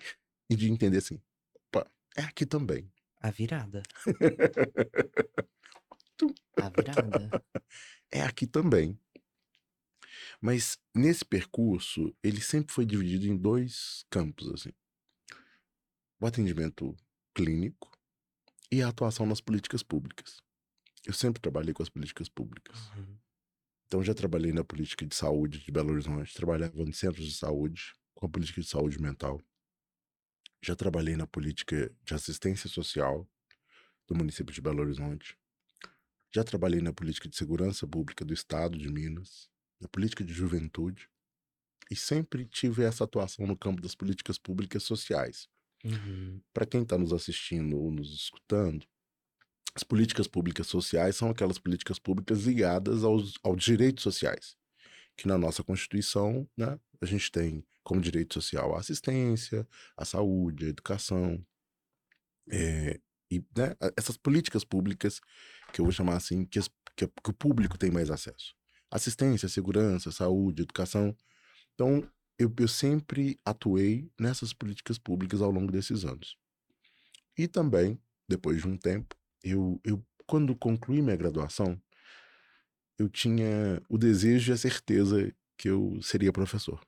e 0.49 0.55
de 0.55 0.69
entender 0.69 0.97
assim, 0.97 1.21
opa, 1.55 1.89
é 2.17 2.21
aqui 2.23 2.45
também. 2.45 2.91
a 3.21 3.31
virada. 3.31 3.83
A 6.57 6.69
virada. 6.69 7.43
é 8.11 8.21
aqui 8.21 8.45
também. 8.45 8.99
Mas 10.41 10.77
nesse 10.93 11.23
percurso, 11.23 12.13
ele 12.23 12.41
sempre 12.41 12.73
foi 12.73 12.85
dividido 12.85 13.25
em 13.27 13.37
dois 13.37 14.05
campos, 14.09 14.49
assim. 14.53 14.71
O 16.19 16.25
atendimento 16.25 16.95
clínico 17.33 17.89
e 18.71 18.81
a 18.81 18.89
atuação 18.89 19.25
nas 19.25 19.39
políticas 19.39 19.83
públicas. 19.83 20.41
Eu 21.05 21.13
sempre 21.13 21.41
trabalhei 21.41 21.73
com 21.73 21.81
as 21.81 21.89
políticas 21.89 22.27
públicas. 22.27 22.89
Uhum. 22.89 23.18
Então, 23.89 24.03
já 24.03 24.13
trabalhei 24.13 24.53
na 24.53 24.63
política 24.63 25.03
de 25.03 25.15
saúde 25.15 25.65
de 25.65 25.71
Belo 25.71 25.91
Horizonte, 25.91 26.31
trabalhava 26.35 26.79
em 26.83 26.93
centros 26.93 27.25
de 27.25 27.33
saúde, 27.33 27.95
com 28.13 28.27
a 28.27 28.29
política 28.29 28.61
de 28.61 28.67
saúde 28.67 29.01
mental. 29.01 29.41
Já 30.61 30.75
trabalhei 30.75 31.15
na 31.15 31.25
política 31.25 31.91
de 32.03 32.13
assistência 32.13 32.69
social 32.69 33.27
do 34.07 34.13
município 34.13 34.53
de 34.53 34.61
Belo 34.61 34.81
Horizonte. 34.81 35.35
Já 36.31 36.43
trabalhei 36.43 36.81
na 36.81 36.93
política 36.93 37.27
de 37.27 37.35
segurança 37.35 37.87
pública 37.87 38.23
do 38.23 38.31
estado 38.31 38.77
de 38.77 38.87
Minas, 38.87 39.49
na 39.81 39.87
política 39.87 40.23
de 40.23 40.33
juventude, 40.33 41.09
e 41.89 41.95
sempre 41.95 42.45
tive 42.45 42.83
essa 42.83 43.05
atuação 43.05 43.47
no 43.47 43.57
campo 43.57 43.81
das 43.81 43.95
políticas 43.95 44.37
públicas 44.37 44.83
sociais. 44.83 45.49
Uhum. 45.83 46.39
Para 46.53 46.67
quem 46.67 46.83
está 46.83 46.95
nos 46.95 47.11
assistindo 47.11 47.75
ou 47.75 47.89
nos 47.89 48.13
escutando, 48.13 48.85
as 49.75 49.83
políticas 49.83 50.27
públicas 50.27 50.67
sociais 50.67 51.15
são 51.15 51.29
aquelas 51.29 51.57
políticas 51.57 51.99
públicas 51.99 52.43
ligadas 52.43 53.03
aos, 53.03 53.35
aos 53.43 53.63
direitos 53.63 54.03
sociais, 54.03 54.55
que 55.15 55.27
na 55.27 55.37
nossa 55.37 55.63
Constituição 55.63 56.47
né, 56.57 56.79
a 57.01 57.05
gente 57.05 57.31
tem 57.31 57.63
como 57.83 58.01
direito 58.01 58.33
social 58.33 58.75
a 58.75 58.79
assistência, 58.79 59.67
a 59.97 60.05
saúde, 60.05 60.65
a 60.65 60.69
educação. 60.69 61.43
É, 62.51 62.99
e 63.31 63.39
né, 63.55 63.75
essas 63.95 64.17
políticas 64.17 64.63
públicas, 64.63 65.19
que 65.71 65.81
eu 65.81 65.85
vou 65.85 65.91
chamar 65.91 66.17
assim, 66.17 66.45
que, 66.45 66.59
as, 66.59 66.67
que, 66.95 67.07
que 67.07 67.29
o 67.29 67.33
público 67.33 67.77
tem 67.77 67.91
mais 67.91 68.09
acesso. 68.09 68.55
Assistência, 68.91 69.47
segurança, 69.47 70.11
saúde, 70.11 70.63
educação. 70.63 71.15
Então, 71.73 72.07
eu, 72.37 72.51
eu 72.57 72.67
sempre 72.67 73.39
atuei 73.45 74.09
nessas 74.19 74.53
políticas 74.53 74.97
públicas 74.97 75.41
ao 75.41 75.51
longo 75.51 75.71
desses 75.71 76.05
anos. 76.05 76.37
E 77.37 77.47
também, 77.47 77.99
depois 78.27 78.61
de 78.61 78.67
um 78.67 78.77
tempo, 78.77 79.15
eu, 79.43 79.79
eu 79.83 80.05
quando 80.25 80.55
concluí 80.55 81.01
minha 81.01 81.15
graduação, 81.15 81.81
eu 82.97 83.09
tinha 83.09 83.81
o 83.89 83.97
desejo 83.97 84.51
e 84.51 84.53
a 84.53 84.57
certeza 84.57 85.33
que 85.57 85.69
eu 85.69 85.99
seria 86.01 86.31
professor. 86.31 86.81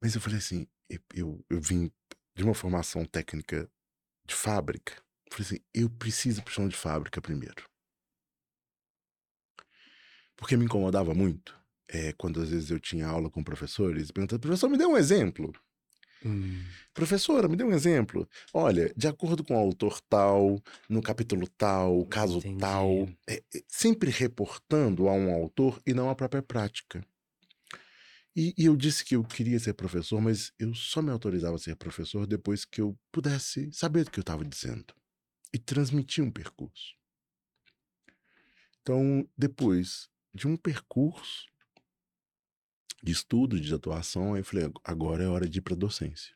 Mas 0.00 0.14
eu 0.14 0.20
falei 0.20 0.38
assim, 0.38 0.66
eu, 1.14 1.44
eu 1.48 1.60
vim 1.60 1.90
de 2.34 2.42
uma 2.42 2.54
formação 2.54 3.04
técnica 3.04 3.70
de 4.26 4.34
fábrica. 4.34 5.02
Falei 5.30 5.46
assim, 5.46 5.60
eu 5.72 5.88
preciso 5.90 6.40
ir 6.40 6.42
pro 6.42 6.52
chão 6.52 6.68
de 6.68 6.76
fábrica 6.76 7.20
primeiro. 7.20 7.68
Porque 10.36 10.56
me 10.56 10.64
incomodava 10.64 11.14
muito 11.14 11.58
é, 11.88 12.12
quando 12.14 12.40
às 12.40 12.50
vezes 12.50 12.70
eu 12.70 12.80
tinha 12.80 13.06
aula 13.06 13.30
com 13.30 13.42
professores, 13.42 14.10
perguntando, 14.10 14.40
professor, 14.40 14.68
me 14.68 14.78
dê 14.78 14.86
um 14.86 14.96
exemplo. 14.96 15.52
Hum. 16.24 16.64
Professora, 16.94 17.48
me 17.48 17.56
dê 17.56 17.64
um 17.64 17.72
exemplo. 17.72 18.28
Olha, 18.52 18.92
de 18.96 19.06
acordo 19.06 19.44
com 19.44 19.54
o 19.54 19.58
autor 19.58 20.00
tal, 20.08 20.62
no 20.88 21.02
capítulo 21.02 21.46
tal, 21.48 22.06
caso 22.06 22.38
Entendi. 22.38 22.60
tal, 22.60 23.08
é, 23.28 23.42
é, 23.54 23.62
sempre 23.68 24.10
reportando 24.10 25.08
a 25.08 25.12
um 25.12 25.32
autor 25.34 25.80
e 25.86 25.92
não 25.92 26.08
à 26.08 26.14
própria 26.14 26.42
prática. 26.42 27.06
E, 28.36 28.52
e, 28.58 28.64
eu 28.64 28.76
disse 28.76 29.04
que 29.04 29.14
eu 29.14 29.22
queria 29.22 29.60
ser 29.60 29.74
professor, 29.74 30.20
mas 30.20 30.52
eu 30.58 30.74
só 30.74 31.00
me 31.00 31.10
autorizava 31.10 31.54
a 31.54 31.58
ser 31.58 31.76
professor 31.76 32.26
depois 32.26 32.64
que 32.64 32.80
eu 32.80 32.98
pudesse 33.12 33.72
saber 33.72 34.06
o 34.06 34.10
que 34.10 34.18
eu 34.18 34.22
estava 34.22 34.44
dizendo 34.44 34.92
e 35.52 35.58
transmitir 35.58 36.24
um 36.24 36.30
percurso. 36.30 36.96
Então, 38.82 39.28
depois 39.38 40.08
de 40.34 40.48
um 40.48 40.56
percurso 40.56 41.46
de 43.04 43.12
estudo, 43.12 43.60
de 43.60 43.74
atuação, 43.74 44.34
eu 44.34 44.42
falei, 44.42 44.72
agora 44.82 45.22
é 45.22 45.28
hora 45.28 45.46
de 45.46 45.58
ir 45.58 45.60
para 45.60 45.76
docência. 45.76 46.34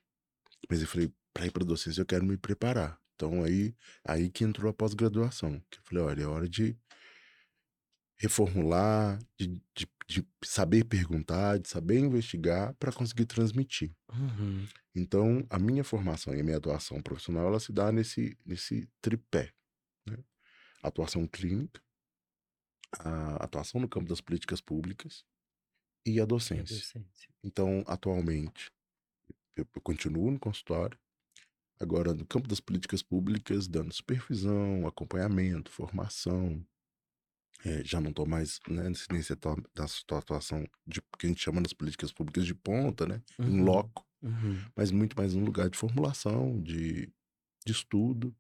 Mas 0.69 0.83
eu 0.83 0.87
falei, 0.87 1.11
para 1.33 1.47
ir 1.47 1.51
para 1.51 1.65
docência 1.65 2.03
eu 2.03 2.07
quero 2.07 2.27
me 2.27 2.37
preparar. 2.37 3.01
Então 3.15 3.43
aí, 3.43 3.75
aí 4.05 4.29
que 4.29 4.45
entrou 4.45 4.71
a 4.71 4.75
pós-graduação. 4.75 5.63
Que 5.71 5.79
eu 5.79 5.83
falei, 5.85 6.05
olha, 6.05 6.23
é 6.25 6.27
hora 6.27 6.47
de 6.47 6.79
reformular, 8.19 9.19
de, 9.39 9.63
de, 9.75 9.89
de 10.07 10.29
saber 10.45 10.85
perguntar, 10.85 11.59
de 11.59 11.69
saber 11.71 12.01
investigar 12.01 12.75
para 12.75 12.93
conseguir 12.93 13.25
transmitir. 13.25 13.95
Uhum. 14.13 14.67
Então, 14.95 15.47
a 15.49 15.59
minha 15.59 15.83
formação 15.83 16.35
e 16.35 16.41
a 16.41 16.45
minha 16.45 16.59
atuação 16.59 17.01
profissional, 17.01 17.47
ela 17.47 17.61
se 17.61 17.73
dá 17.73 17.91
nesse, 17.91 18.37
nesse 18.45 18.87
tripé. 19.01 19.55
Né? 20.07 20.19
Atuação 20.83 21.27
clínica, 21.27 21.81
a 22.99 23.37
atuação 23.43 23.81
no 23.81 23.89
campo 23.89 24.09
das 24.09 24.21
políticas 24.21 24.61
públicas 24.61 25.25
e 26.09 26.21
a 26.21 26.25
docência. 26.25 26.75
E 26.75 26.77
a 26.77 26.79
docência. 26.79 27.29
Então, 27.45 27.85
atualmente, 27.87 28.71
eu, 29.57 29.67
eu 29.75 29.83
continuo 29.83 30.31
no 30.31 30.39
consultório, 30.39 30.99
agora 31.81 32.15
no 32.15 32.27
campo 32.27 32.49
das 32.49 32.61
políticas 32.61 33.03
públicas, 33.03 33.67
dando 33.69 33.93
supervisão, 33.95 34.87
acompanhamento, 34.87 35.71
formação. 35.71 36.65
É, 37.65 37.83
já 37.85 38.01
não 38.01 38.11
estou 38.11 38.25
mais 38.25 38.61
né, 38.69 38.85
nessa 39.13 39.37
atuação 40.17 40.65
de, 40.87 41.03
que 41.19 41.27
a 41.27 41.29
gente 41.29 41.43
chama 41.43 41.61
das 41.61 41.73
políticas 41.73 42.13
públicas 42.13 42.47
de 42.47 42.55
ponta, 42.55 43.05
né? 43.07 43.21
Em 43.41 43.59
Uhum. 43.59 43.65
loco, 43.65 44.07
Uhum. 44.23 44.65
mas 44.77 44.91
muito 44.93 45.17
mais 45.17 45.35
um 45.35 45.45
lugar 45.45 45.69
de 45.69 45.77
formulação, 45.77 46.61
de, 46.63 47.13
de 47.67 47.73
estudo 47.73 48.35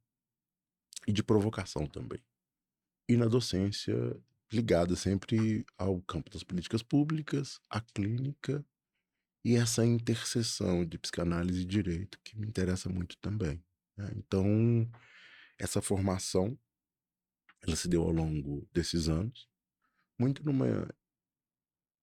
e 1.06 1.12
de 1.12 1.22
provocação 1.22 1.86
também. 1.86 2.20
E 3.08 3.16
na 3.16 3.26
docência, 3.26 3.94
ligada 4.52 4.96
sempre 4.96 5.64
ao 5.76 6.00
campo 6.02 6.30
das 6.30 6.42
políticas 6.42 6.82
públicas, 6.82 7.60
à 7.68 7.80
clínica 7.80 8.64
e 9.44 9.54
essa 9.56 9.84
interseção 9.84 10.84
de 10.84 10.98
psicanálise 10.98 11.62
e 11.62 11.66
direito 11.66 12.18
que 12.24 12.38
me 12.38 12.46
interessa 12.46 12.88
muito 12.88 13.16
também. 13.18 13.62
né? 13.96 14.10
Então, 14.16 14.90
essa 15.58 15.82
formação, 15.82 16.58
ela 17.62 17.76
se 17.76 17.88
deu 17.88 18.02
ao 18.02 18.10
longo 18.10 18.66
desses 18.72 19.08
anos, 19.08 19.48
muito 20.18 20.44
numa, 20.44 20.88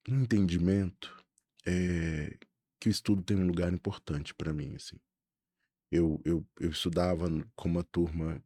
num 0.08 0.22
entendimento 0.22 1.16
é, 1.66 2.38
que 2.80 2.90
o 2.90 2.92
estudo 2.92 3.24
tem 3.24 3.38
um 3.38 3.48
lugar 3.48 3.74
importante 3.74 4.34
para 4.34 4.54
mim, 4.54 4.76
assim. 4.76 5.00
Eu, 5.92 6.22
eu, 6.26 6.48
eu 6.60 6.70
estudava 6.72 7.28
com 7.56 7.70
uma 7.70 7.84
turma 7.84 8.44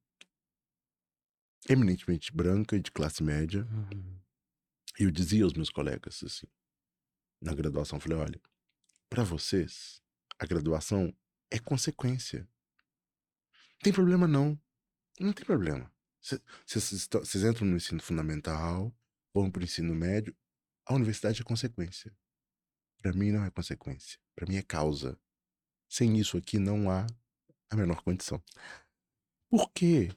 eminentemente 1.68 2.32
branca 2.34 2.76
e 2.76 2.80
de 2.80 2.92
classe 2.92 3.24
média, 3.24 3.66
Uhum. 3.72 4.20
e 5.00 5.04
eu 5.04 5.12
dizia 5.12 5.44
aos 5.44 5.54
meus 5.54 5.70
colegas, 5.70 6.22
assim, 6.24 6.48
na 7.42 7.54
graduação, 7.54 7.98
eu 7.98 8.02
falei, 8.02 8.18
olha, 8.18 8.42
para 9.10 9.24
vocês, 9.24 10.02
a 10.38 10.46
graduação 10.46 11.14
é 11.50 11.58
consequência. 11.60 12.42
Não 12.42 13.80
tem 13.84 13.94
problema 13.94 14.28
não. 14.28 14.60
Não 15.20 15.34
tem 15.34 15.46
problema. 15.46 15.92
Vocês 16.66 17.44
entram 17.44 17.66
no 17.68 17.78
ensino 17.78 18.02
fundamental, 18.02 18.94
vão 19.34 19.50
para 19.50 19.62
o 19.62 19.64
ensino 19.64 19.96
médio, 19.96 20.36
a 20.86 20.94
universidade 20.94 21.42
é 21.42 21.44
consequência. 21.46 22.16
Para 23.02 23.14
mim 23.14 23.32
não 23.32 23.44
é 23.44 23.50
consequência. 23.50 24.20
Para 24.36 24.46
mim 24.48 24.58
é 24.58 24.62
causa. 24.62 25.18
Sem 25.88 26.18
isso 26.20 26.38
aqui 26.38 26.60
não 26.60 26.92
há 26.92 27.08
a 27.70 27.76
menor 27.76 28.02
condição. 28.04 28.44
Por 29.50 29.72
quê? 29.72 30.10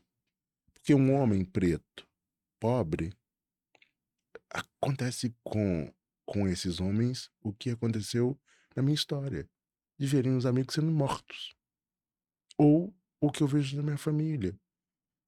Porque 0.82 0.96
um 0.96 1.14
homem 1.14 1.44
preto, 1.44 2.04
pobre, 2.58 3.14
acontece 4.50 5.32
com, 5.44 5.94
com 6.26 6.48
esses 6.48 6.80
homens 6.80 7.30
o 7.40 7.52
que 7.52 7.70
aconteceu 7.70 8.36
na 8.74 8.82
minha 8.82 8.96
história, 8.96 9.48
de 9.96 10.06
verem 10.08 10.36
os 10.36 10.44
amigos 10.44 10.74
sendo 10.74 10.90
mortos. 10.90 11.54
Ou 12.58 12.92
o 13.20 13.30
que 13.30 13.44
eu 13.44 13.46
vejo 13.46 13.76
na 13.76 13.82
minha 13.84 13.96
família. 13.96 14.58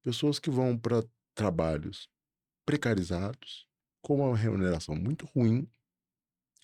Pessoas 0.03 0.41
que 0.41 0.51
vão 0.51 0.77
para 0.77 1.05
trabalhos 1.37 2.11
precarizados, 2.67 3.69
com 4.03 4.17
uma 4.17 4.37
remuneração 4.37 4.97
muito 4.97 5.25
ruim, 5.27 5.71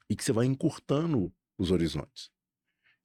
e 0.09 0.17
que 0.17 0.25
você 0.25 0.33
vai 0.33 0.47
encurtando 0.47 1.33
os 1.57 1.71
horizontes. 1.71 2.33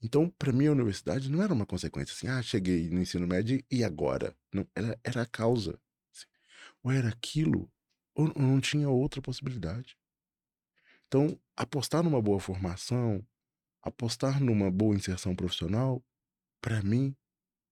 Então, 0.06 0.30
para 0.30 0.54
mim, 0.54 0.68
a 0.68 0.72
universidade 0.72 1.32
não 1.32 1.42
era 1.42 1.52
uma 1.52 1.66
consequência 1.66 2.14
assim, 2.14 2.28
ah, 2.28 2.40
cheguei 2.44 2.88
no 2.92 3.02
ensino 3.02 3.26
médio 3.26 3.60
e 3.72 3.84
agora? 3.84 4.38
Não, 4.54 4.68
era, 4.76 5.00
era 5.04 5.24
a 5.24 5.26
causa. 5.26 5.82
assim. 6.14 6.28
Ou 6.84 6.92
era 6.92 7.10
aquilo, 7.10 7.68
ou 8.14 8.32
não 8.36 8.62
tinha 8.62 8.88
outra 8.88 9.20
possibilidade. 9.20 9.98
Então, 11.08 11.40
apostar 11.58 12.04
numa 12.04 12.22
boa 12.22 12.40
formação, 12.40 13.26
apostar 13.82 14.40
numa 14.40 14.70
boa 14.70 14.96
inserção 14.96 15.36
profissional, 15.36 16.06
para 16.62 16.84
mim, 16.84 17.16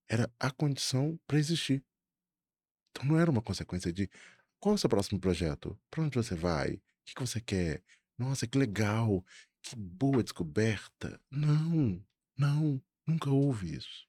era 0.10 0.28
a 0.39 0.50
condição 0.50 1.19
para 1.28 1.38
existir. 1.38 1.86
Então, 2.89 3.06
não 3.06 3.19
era 3.19 3.30
uma 3.30 3.43
consequência 3.43 3.93
de 3.93 4.10
qual 4.60 4.74
é 4.74 4.76
o 4.76 4.80
seu 4.80 4.89
próximo 4.89 5.19
projeto? 5.19 5.80
Para 5.91 6.02
onde 6.02 6.15
você 6.15 6.34
vai? 6.34 6.74
O 6.74 6.82
que, 7.06 7.13
que 7.13 7.22
você 7.22 7.39
quer? 7.39 7.84
Nossa, 8.17 8.48
que 8.48 8.58
legal! 8.58 9.24
Que 9.62 9.76
boa 9.76 10.24
descoberta! 10.24 11.22
Não, 11.30 12.04
não, 12.38 12.84
nunca 13.06 13.30
houve 13.30 13.76
isso. 13.76 14.08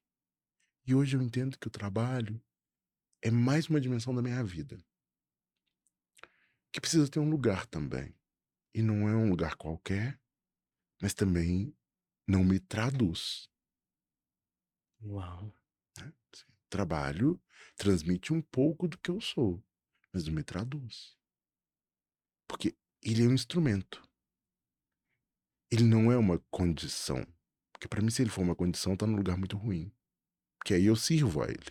E 0.87 0.95
hoje 0.95 1.17
eu 1.17 1.23
entendo 1.23 1.59
que 1.59 1.67
o 1.67 1.71
trabalho 1.71 2.43
é 3.23 3.31
mais 3.31 3.69
uma 3.69 3.81
dimensão 3.81 4.15
da 4.15 4.23
minha 4.23 4.43
vida. 4.45 4.85
Que 6.73 6.81
precisa 6.81 7.11
ter 7.11 7.21
um 7.21 7.31
lugar 7.31 7.67
também. 7.67 8.15
E 8.75 8.83
não 8.83 9.09
é 9.09 9.17
um 9.17 9.31
lugar 9.31 9.57
qualquer, 9.57 10.21
mas 11.01 11.15
também 11.15 11.75
não 12.27 12.45
me 12.45 12.59
traduz. 12.59 13.49
Uau. 15.03 15.55
né? 15.99 16.13
Assim, 16.33 16.47
Trabalho 16.69 17.41
transmite 17.77 18.33
um 18.33 18.43
pouco 18.43 18.89
do 18.89 18.99
que 18.99 19.11
eu 19.11 19.21
sou, 19.21 19.63
mas 20.13 20.27
não 20.27 20.35
me 20.35 20.43
traduz. 20.43 21.17
Porque 22.49 22.77
ele 23.03 23.25
é 23.25 23.29
um 23.29 23.35
instrumento. 23.35 24.03
Ele 25.71 25.85
não 25.85 26.11
é 26.11 26.17
uma 26.17 26.39
condição. 26.51 27.25
Porque 27.85 27.89
para 27.89 28.03
mim, 28.03 28.11
se 28.11 28.23
ele 28.23 28.31
for 28.31 28.41
uma 28.41 28.57
condição, 28.57 28.97
tá 28.97 29.07
num 29.07 29.17
lugar 29.17 29.37
muito 29.37 29.59
ruim. 29.59 29.93
Porque 30.57 30.73
aí 30.73 30.87
eu 30.87 30.97
sirvo 30.97 31.43
a 31.43 31.49
ele. 31.49 31.71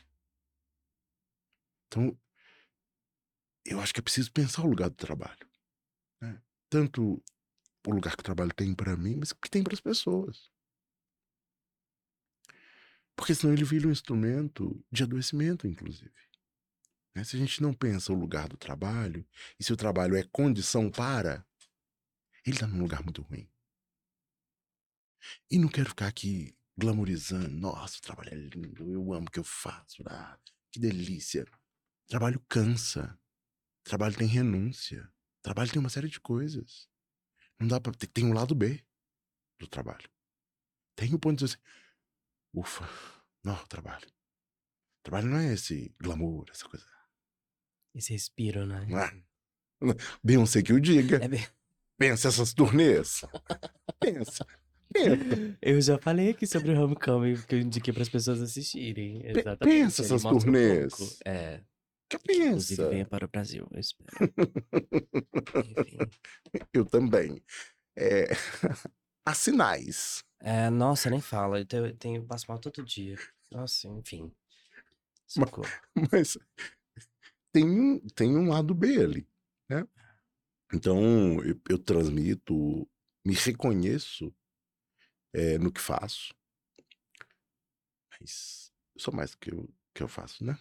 Então, 1.88 2.16
eu 3.66 3.80
acho 3.80 3.92
que 3.92 4.00
é 4.00 4.04
preciso 4.04 4.32
pensar 4.32 4.62
o 4.62 4.68
lugar 4.68 4.92
do 4.92 4.96
trabalho. 4.96 5.50
Né? 6.22 6.40
Tanto 6.70 7.20
o 7.88 7.92
lugar 7.92 8.16
que 8.16 8.20
o 8.20 8.24
trabalho 8.24 8.54
tem 8.54 8.76
para 8.76 8.96
mim, 8.96 9.16
mas 9.16 9.34
que 9.34 9.50
tem 9.50 9.64
para 9.64 9.74
as 9.74 9.82
pessoas. 9.82 10.52
Porque 13.16 13.34
senão 13.34 13.52
ele 13.52 13.66
vira 13.66 13.88
um 13.88 13.92
instrumento 13.92 14.86
de 14.92 15.02
adoecimento, 15.02 15.66
inclusive. 15.66 16.14
Né? 17.16 17.24
Se 17.24 17.36
a 17.36 17.40
gente 17.40 17.60
não 17.60 17.74
pensa 17.74 18.14
o 18.14 18.16
lugar 18.16 18.48
do 18.48 18.58
trabalho, 18.58 19.28
e 19.60 19.64
se 19.64 19.74
o 19.74 19.78
trabalho 19.78 20.16
é 20.16 20.24
condição 20.26 20.92
para, 20.92 21.44
ele 22.46 22.56
está 22.56 22.68
num 22.68 22.84
lugar 22.84 23.02
muito 23.02 23.24
ruim. 23.24 23.50
E 25.50 25.58
não 25.58 25.68
quero 25.68 25.90
ficar 25.90 26.08
aqui 26.08 26.56
glamorizando. 26.78 27.50
Nossa, 27.50 27.98
o 27.98 28.02
trabalho 28.02 28.30
é 28.32 28.36
lindo, 28.36 28.92
eu 28.92 29.14
amo 29.14 29.28
o 29.28 29.32
que 29.32 29.40
eu 29.40 29.44
faço. 29.44 30.04
Ah, 30.08 30.38
que 30.72 30.80
delícia. 30.80 31.46
Trabalho 32.08 32.44
cansa. 32.50 33.20
Trabalho 33.84 34.16
tem 34.16 34.28
renúncia. 34.28 35.12
Trabalho 35.42 35.72
tem 35.72 35.80
uma 35.80 35.90
série 35.90 36.10
de 36.10 36.20
coisas. 36.20 36.90
Não 37.60 37.68
dá 37.68 37.80
para 37.80 37.94
tem 37.94 38.26
um 38.26 38.34
lado 38.34 38.56
B 38.56 38.84
do 39.60 39.68
trabalho. 39.68 40.10
Tem 40.96 41.14
o 41.14 41.20
ponto 41.20 41.40
de 41.40 41.46
assim, 41.46 41.58
ufa, 42.54 42.88
não, 43.44 43.56
trabalho. 43.68 44.08
Trabalho 45.04 45.28
não 45.28 45.38
é 45.38 45.54
esse 45.54 45.94
glamour, 46.02 46.46
essa 46.50 46.68
coisa. 46.68 46.86
Esse 47.94 48.14
respiro, 48.14 48.66
né? 48.66 48.88
Ah, 48.96 49.14
Beyoncé 50.24 50.64
que 50.64 50.74
o 50.74 50.80
diga. 50.80 51.18
É 51.24 51.28
bem... 51.28 51.46
Pensa 51.98 52.30
essas 52.30 52.54
turnês. 52.54 53.22
Pensa. 54.00 54.46
Eu 55.62 55.82
já 55.82 55.98
falei 55.98 56.30
aqui 56.30 56.46
sobre 56.46 56.72
o 56.72 56.82
Homecoming, 56.84 57.36
que 57.48 57.56
eu 57.56 57.60
indiquei 57.60 57.94
para 57.94 58.04
as 58.04 58.10
pessoas 58.10 58.42
assistirem. 58.42 59.22
Exatamente. 59.26 59.60
pensa 59.60 60.02
Ele 60.02 60.06
essas 60.14 60.26
um 60.26 60.38
turnês. 60.38 60.94
pouco. 60.94 61.14
É. 61.26 61.62
Que 62.10 62.18
Inclusive, 62.30 62.78
pensa. 62.78 62.90
venha 62.90 63.06
para 63.06 63.26
o 63.26 63.28
Brasil, 63.28 63.68
eu 63.72 63.80
espero. 63.80 64.10
Enfim. 65.78 65.98
Eu 66.74 66.86
também. 66.86 67.44
É... 67.96 68.28
Há 69.26 69.34
sinais. 69.34 70.24
É, 70.40 70.70
nossa, 70.70 71.10
nem 71.10 71.22
fala. 71.22 71.60
Eu 71.60 71.96
tenho, 71.96 72.26
passo 72.26 72.46
mal 72.50 72.60
todo 72.60 72.84
dia. 72.84 73.18
Nossa, 73.52 73.88
enfim. 73.88 74.32
Socorro. 75.26 75.68
Mas 76.12 76.38
tem 77.54 77.66
um, 77.66 78.00
tem 78.10 78.36
um 78.36 78.50
lado 78.50 78.74
B 78.74 78.98
ali, 78.98 79.28
né? 79.70 79.88
Então, 80.74 81.42
eu, 81.44 81.60
eu 81.70 81.80
transmito, 81.80 82.88
me 83.26 83.34
reconheço 83.34 84.34
é, 85.34 85.58
no 85.58 85.72
que 85.72 85.82
faço. 85.82 86.34
Mas 88.12 88.72
sou 88.98 89.14
mais 89.14 89.32
do 89.32 89.38
que 89.38 89.52
eu, 89.52 89.70
que 89.94 90.04
eu 90.04 90.08
faço, 90.08 90.44
né? 90.44 90.58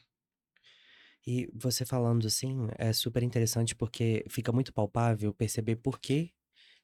E 1.27 1.49
você 1.55 1.85
falando 1.85 2.27
assim, 2.27 2.69
é 2.77 2.93
super 2.93 3.23
interessante 3.23 3.75
porque 3.77 4.25
fica 4.29 4.51
muito 4.51 4.73
palpável 4.73 5.33
perceber 5.33 5.77
por 5.77 6.01
que 6.01 6.33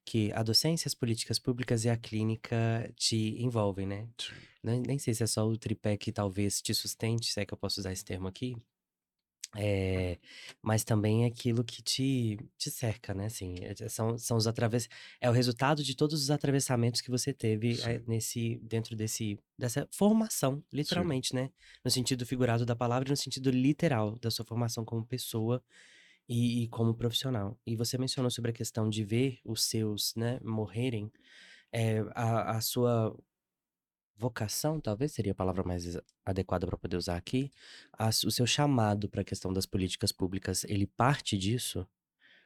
que 0.05 0.33
a 0.33 0.42
docência, 0.42 0.88
as 0.88 0.94
políticas 0.94 1.38
públicas 1.38 1.85
e 1.85 1.90
a 1.90 1.96
clínica 1.96 2.90
te 2.96 3.37
envolvem, 3.42 3.87
né? 3.87 4.09
Nem, 4.62 4.81
nem 4.81 4.98
sei 4.98 5.12
se 5.12 5.22
é 5.22 5.27
só 5.27 5.46
o 5.46 5.59
tripé 5.59 5.98
que 5.98 6.11
talvez 6.11 6.62
te 6.62 6.72
sustente, 6.72 7.31
se 7.31 7.40
é 7.40 7.44
que 7.44 7.53
eu 7.53 7.59
posso 7.59 7.81
usar 7.81 7.92
esse 7.92 8.05
termo 8.05 8.27
aqui. 8.27 8.57
É, 9.56 10.18
mas 10.62 10.84
também 10.84 11.24
é 11.24 11.26
aquilo 11.26 11.64
que 11.64 11.82
te, 11.82 12.38
te 12.58 12.70
cerca, 12.70 13.14
né? 13.14 13.26
Assim, 13.26 13.54
é- 13.62 13.88
são, 13.88 14.18
são 14.18 14.37
os 14.37 14.46
atravess... 14.46 14.88
é 15.20 15.28
o 15.30 15.32
resultado 15.32 15.82
de 15.82 15.96
todos 15.96 16.22
os 16.22 16.30
atravessamentos 16.30 17.00
que 17.00 17.11
você 17.11 17.32
teve 17.32 17.72
é, 17.72 17.98
Sim. 17.98 18.04
nesse 18.06 18.61
dentro 18.62 18.94
desse 18.94 19.38
dessa 19.58 19.88
formação, 19.90 20.62
literalmente, 20.72 21.34
né? 21.34 21.50
No 21.84 21.90
sentido 21.90 22.24
figurado 22.26 22.64
da 22.66 22.76
palavra 22.76 23.08
e 23.08 23.11
no 23.11 23.16
sentido 23.16 23.50
literal 23.50 24.16
da 24.18 24.30
sua 24.30 24.44
formação 24.44 24.84
como 24.84 25.04
pessoa 25.04 25.62
e, 26.28 26.64
e 26.64 26.68
como 26.68 26.94
profissional. 26.94 27.58
E 27.66 27.74
você 27.74 27.96
mencionou 27.98 28.30
sobre 28.30 28.50
a 28.50 28.54
questão 28.54 28.88
de 28.88 29.02
ver 29.04 29.40
os 29.44 29.64
seus, 29.64 30.14
né, 30.14 30.38
morrerem. 30.42 31.11
É, 31.72 32.00
a, 32.14 32.56
a 32.56 32.61
sua 32.61 33.16
vocação, 34.18 34.81
talvez 34.81 35.12
seria 35.12 35.33
a 35.33 35.35
palavra 35.35 35.62
mais 35.64 35.96
adequada 36.24 36.66
para 36.66 36.76
poder 36.78 36.96
usar 36.96 37.16
aqui, 37.16 37.50
a 37.98 38.09
o 38.09 38.31
seu 38.31 38.46
chamado 38.46 39.09
para 39.09 39.22
a 39.22 39.24
questão 39.24 39.52
das 39.52 39.66
políticas 39.66 40.12
públicas, 40.12 40.64
ele 40.64 40.87
parte 40.87 41.38
disso? 41.38 41.87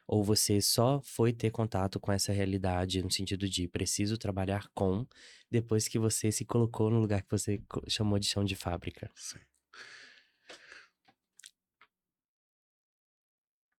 Ou 0.07 0.23
você 0.23 0.61
só 0.61 1.01
foi 1.03 1.33
ter 1.33 1.51
contato 1.51 1.99
com 1.99 2.11
essa 2.11 2.33
realidade 2.33 3.01
no 3.03 3.11
sentido 3.11 3.49
de 3.49 3.67
preciso 3.69 4.17
trabalhar 4.17 4.67
com, 4.75 5.05
depois 5.51 5.87
que 5.87 5.99
você 5.99 6.31
se 6.31 6.45
colocou 6.45 6.89
no 6.91 6.99
lugar 6.99 7.23
que 7.23 7.31
você 7.31 7.61
chamou 7.89 8.19
de 8.19 8.27
chão 8.27 8.43
de 8.45 8.55
fábrica? 8.55 9.11
Sim. 9.15 9.39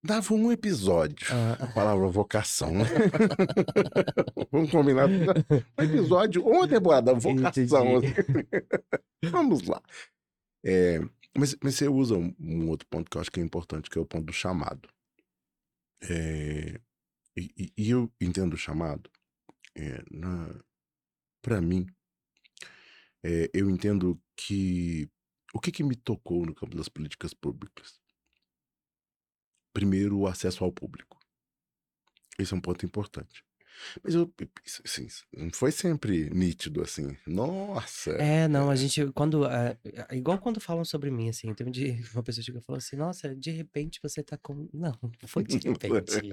Dava 0.04 0.34
um 0.34 0.52
episódio. 0.52 1.26
Ah, 1.30 1.64
A 1.64 1.66
palavra 1.72 2.06
vocação, 2.08 2.70
né? 2.74 2.84
Vamos 4.52 4.70
combinar. 4.70 5.08
Um 5.08 5.82
episódio 5.82 6.44
ou 6.44 6.56
uma 6.56 6.68
temporada, 6.68 7.14
vocação. 7.14 7.98
Entendi. 7.98 8.14
Vamos 9.30 9.62
lá. 9.66 9.82
É, 10.62 10.98
mas, 11.36 11.56
mas 11.62 11.74
você 11.76 11.88
usa 11.88 12.16
um, 12.16 12.68
outro 12.68 12.86
ponto 12.88 13.10
que 13.10 13.16
eu 13.16 13.20
acho 13.22 13.30
que 13.30 13.40
é 13.40 13.42
importante, 13.42 13.88
que 13.88 13.96
é 13.98 14.00
o 14.00 14.04
ponto 14.06 14.26
do 14.26 14.32
chamado. 14.32 14.88
É, 16.02 16.78
e, 17.34 17.50
e- 17.56 17.72
e 17.78 17.90
eu 17.90 18.12
entendo 18.20 18.52
o 18.54 18.58
chamado, 18.58 19.10
é, 19.74 20.04
para 21.42 21.62
mim, 21.62 21.86
é, 23.24 23.50
eu 23.54 23.70
entendo 23.70 24.20
que 24.36 25.08
o 25.54 25.60
que, 25.60 25.72
que 25.72 25.82
me 25.82 25.96
tocou 25.96 26.44
no 26.44 26.54
campo 26.54 26.76
das 26.76 26.88
políticas 26.90 27.32
públicas? 27.32 27.98
Primeiro, 29.74 30.16
o 30.16 30.26
acesso 30.26 30.64
ao 30.64 30.72
público. 30.72 31.18
Esse 32.38 32.54
é 32.54 32.56
um 32.56 32.60
ponto 32.60 32.86
importante. 32.86 33.44
Mas 34.02 34.14
eu, 34.14 34.32
assim, 34.84 35.06
não 35.36 35.50
foi 35.50 35.72
sempre 35.72 36.30
nítido 36.30 36.82
assim. 36.82 37.16
Nossa! 37.26 38.12
É, 38.12 38.48
não, 38.48 38.70
a 38.70 38.76
gente, 38.76 39.06
quando, 39.12 39.44
é, 39.46 39.76
é 40.08 40.16
igual 40.16 40.38
quando 40.38 40.60
falam 40.60 40.84
sobre 40.84 41.10
mim, 41.10 41.28
assim, 41.28 41.52
tem 41.54 41.70
dia, 41.70 41.96
uma 42.14 42.22
pessoa 42.22 42.44
chega 42.44 42.58
e 42.58 42.62
falou 42.62 42.78
assim, 42.78 42.96
nossa, 42.96 43.34
de 43.34 43.50
repente 43.50 43.98
você 44.02 44.22
tá 44.22 44.38
com, 44.38 44.68
não, 44.72 44.96
foi 45.26 45.44
de 45.44 45.58
repente, 45.58 46.30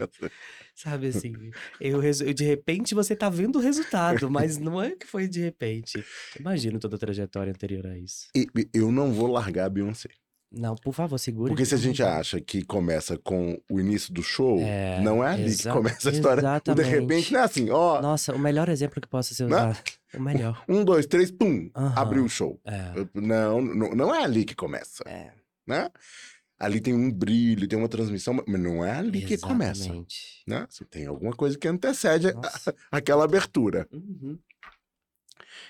sabe 0.75 1.07
assim, 1.07 1.33
eu, 1.79 2.01
eu, 2.03 2.33
de 2.33 2.43
repente 2.43 2.93
você 2.93 3.15
tá 3.15 3.29
vendo 3.29 3.57
o 3.57 3.61
resultado, 3.61 4.29
mas 4.29 4.57
não 4.57 4.81
é 4.81 4.91
que 4.91 5.07
foi 5.07 5.27
de 5.27 5.41
repente, 5.41 6.03
imagino 6.39 6.79
toda 6.79 6.95
a 6.95 6.99
trajetória 6.99 7.51
anterior 7.51 7.85
a 7.87 7.97
isso. 7.97 8.27
E 8.35 8.47
eu 8.73 8.91
não 8.91 9.11
vou 9.11 9.27
largar 9.27 9.65
a 9.65 9.69
Beyoncé. 9.69 10.09
Não, 10.51 10.75
por 10.75 10.93
favor, 10.93 11.17
segure. 11.17 11.49
Porque 11.49 11.65
se 11.65 11.73
a 11.73 11.77
gente 11.77 12.03
acha 12.03 12.41
que 12.41 12.61
começa 12.63 13.17
com 13.17 13.57
o 13.69 13.79
início 13.79 14.13
do 14.13 14.21
show, 14.21 14.59
É, 14.59 14.99
não 15.01 15.23
é 15.23 15.31
ali 15.33 15.55
que 15.55 15.69
começa 15.69 16.09
a 16.09 16.11
história. 16.11 16.43
O 16.67 16.73
de 16.75 16.83
repente 16.83 17.31
exatamente. 17.31 17.33
não 17.33 17.39
é 17.39 17.43
assim, 17.43 17.69
ó, 17.69 18.01
Nossa, 18.01 18.33
o 18.35 18.39
melhor 18.39 18.67
exemplo 18.67 18.99
que 18.99 19.07
possa 19.07 19.33
ser 19.33 19.47
Né? 19.47 19.55
usado, 19.55 19.79
o 20.13 20.19
melhor, 20.19 20.61
um, 20.67 20.83
dois, 20.83 21.05
três, 21.05 21.31
pum, 21.31 21.69
Aham. 21.73 21.93
abriu 21.95 22.25
o 22.25 22.29
show. 22.29 22.59
é, 22.65 22.91
Não, 23.13 23.61
não, 23.61 23.91
não 23.95 24.13
é 24.13 24.23
ali 24.23 24.43
que 24.43 24.53
começa, 24.55 25.03
é, 25.07 25.31
né? 25.65 25.89
Ali 26.59 26.79
tem 26.81 26.93
um 26.93 27.09
brilho, 27.11 27.67
tem 27.67 27.79
uma 27.79 27.87
transmissão, 27.89 28.33
mas 28.45 28.59
não 28.61 28.85
é 28.85 28.91
ali 28.91 29.21
que 29.23 29.37
começa, 29.37 29.81
exatamente. 29.85 30.43
né? 30.45 30.67
Você 30.69 30.85
tem 30.85 31.07
alguma 31.07 31.33
coisa 31.33 31.57
que 31.57 31.67
antecede 31.67 32.27
a- 32.27 32.33
aquela 32.91 33.23
abertura. 33.23 33.87
Uhum. 33.91 34.37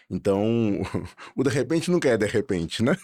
Então, 0.10 0.82
o 1.36 1.44
de 1.44 1.50
repente 1.50 1.89
nunca 1.89 2.10
é 2.10 2.17
de 2.17 2.26
repente, 2.26 2.84
né? 2.84 2.96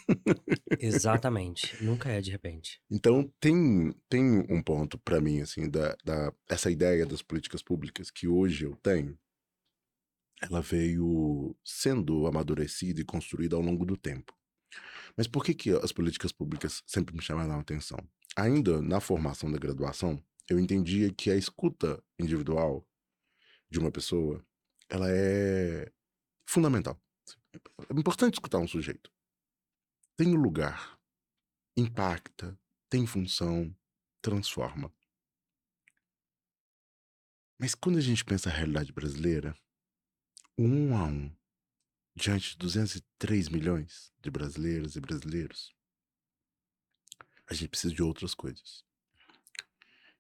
Exatamente, 0.80 1.76
nunca 1.84 2.10
é 2.10 2.22
de 2.22 2.32
repente. 2.32 2.82
Então, 2.90 3.32
tem, 3.40 3.94
tem 4.10 4.46
um 4.50 4.62
ponto 4.62 4.98
para 4.98 5.22
mim, 5.22 5.42
assim, 5.42 5.70
da, 5.70 5.96
da, 6.04 6.34
essa 6.50 6.70
ideia 6.70 7.06
das 7.06 7.22
políticas 7.22 7.62
públicas 7.62 8.12
que 8.12 8.28
hoje 8.28 8.66
eu 8.66 8.76
tenho, 8.78 9.18
ela 10.42 10.62
veio 10.62 11.56
sendo 11.64 12.28
amadurecida 12.28 13.02
e 13.02 13.06
construída 13.06 13.56
ao 13.56 13.62
longo 13.62 13.86
do 13.86 13.98
tempo. 13.98 14.34
Mas 15.16 15.28
por 15.28 15.44
que, 15.44 15.54
que 15.54 15.72
as 15.72 15.92
políticas 15.92 16.32
públicas 16.32 16.84
sempre 16.86 17.16
me 17.16 17.22
chamaram 17.22 17.54
a 17.54 17.60
atenção? 17.60 17.98
Ainda 18.36 18.82
na 18.82 19.00
formação 19.00 19.52
da 19.52 19.58
graduação, 19.58 20.22
eu 20.50 20.60
entendia 20.60 21.12
que 21.12 21.32
a 21.32 21.36
escuta 21.36 22.02
individual 22.20 22.88
de 23.70 23.80
uma 23.80 23.92
pessoa, 23.92 24.46
ela 24.90 25.08
é 25.10 25.92
fundamental. 26.48 27.00
É 27.90 27.94
importante 27.94 28.36
escutar 28.36 28.58
um 28.58 28.68
sujeito. 28.68 29.12
Tem 30.16 30.34
lugar, 30.34 30.98
impacta, 31.76 32.58
tem 32.90 33.06
função, 33.06 33.76
transforma. 34.22 34.92
Mas 37.60 37.76
quando 37.76 37.98
a 37.98 38.02
gente 38.02 38.24
pensa 38.24 38.50
a 38.50 38.54
realidade 38.54 38.92
brasileira, 38.94 39.56
um 40.58 40.96
a 40.96 41.04
um, 41.04 41.36
diante 42.16 42.52
de 42.52 42.58
203 42.58 43.50
milhões 43.50 44.12
de 44.20 44.32
brasileiras 44.32 44.96
e 44.96 45.02
brasileiros, 45.02 45.76
a 47.48 47.54
gente 47.54 47.70
precisa 47.70 47.94
de 47.94 48.02
outras 48.02 48.34
coisas. 48.34 48.84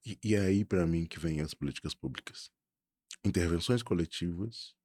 E, 0.06 0.18
e 0.24 0.36
é 0.36 0.42
aí, 0.42 0.63
para 0.63 0.86
mim, 0.86 1.06
que 1.06 1.20
vem 1.20 1.42
as 1.42 1.54
políticas 1.54 1.94
públicas. 1.94 2.52
Intervenções 3.24 3.84
coletivas 3.84 4.76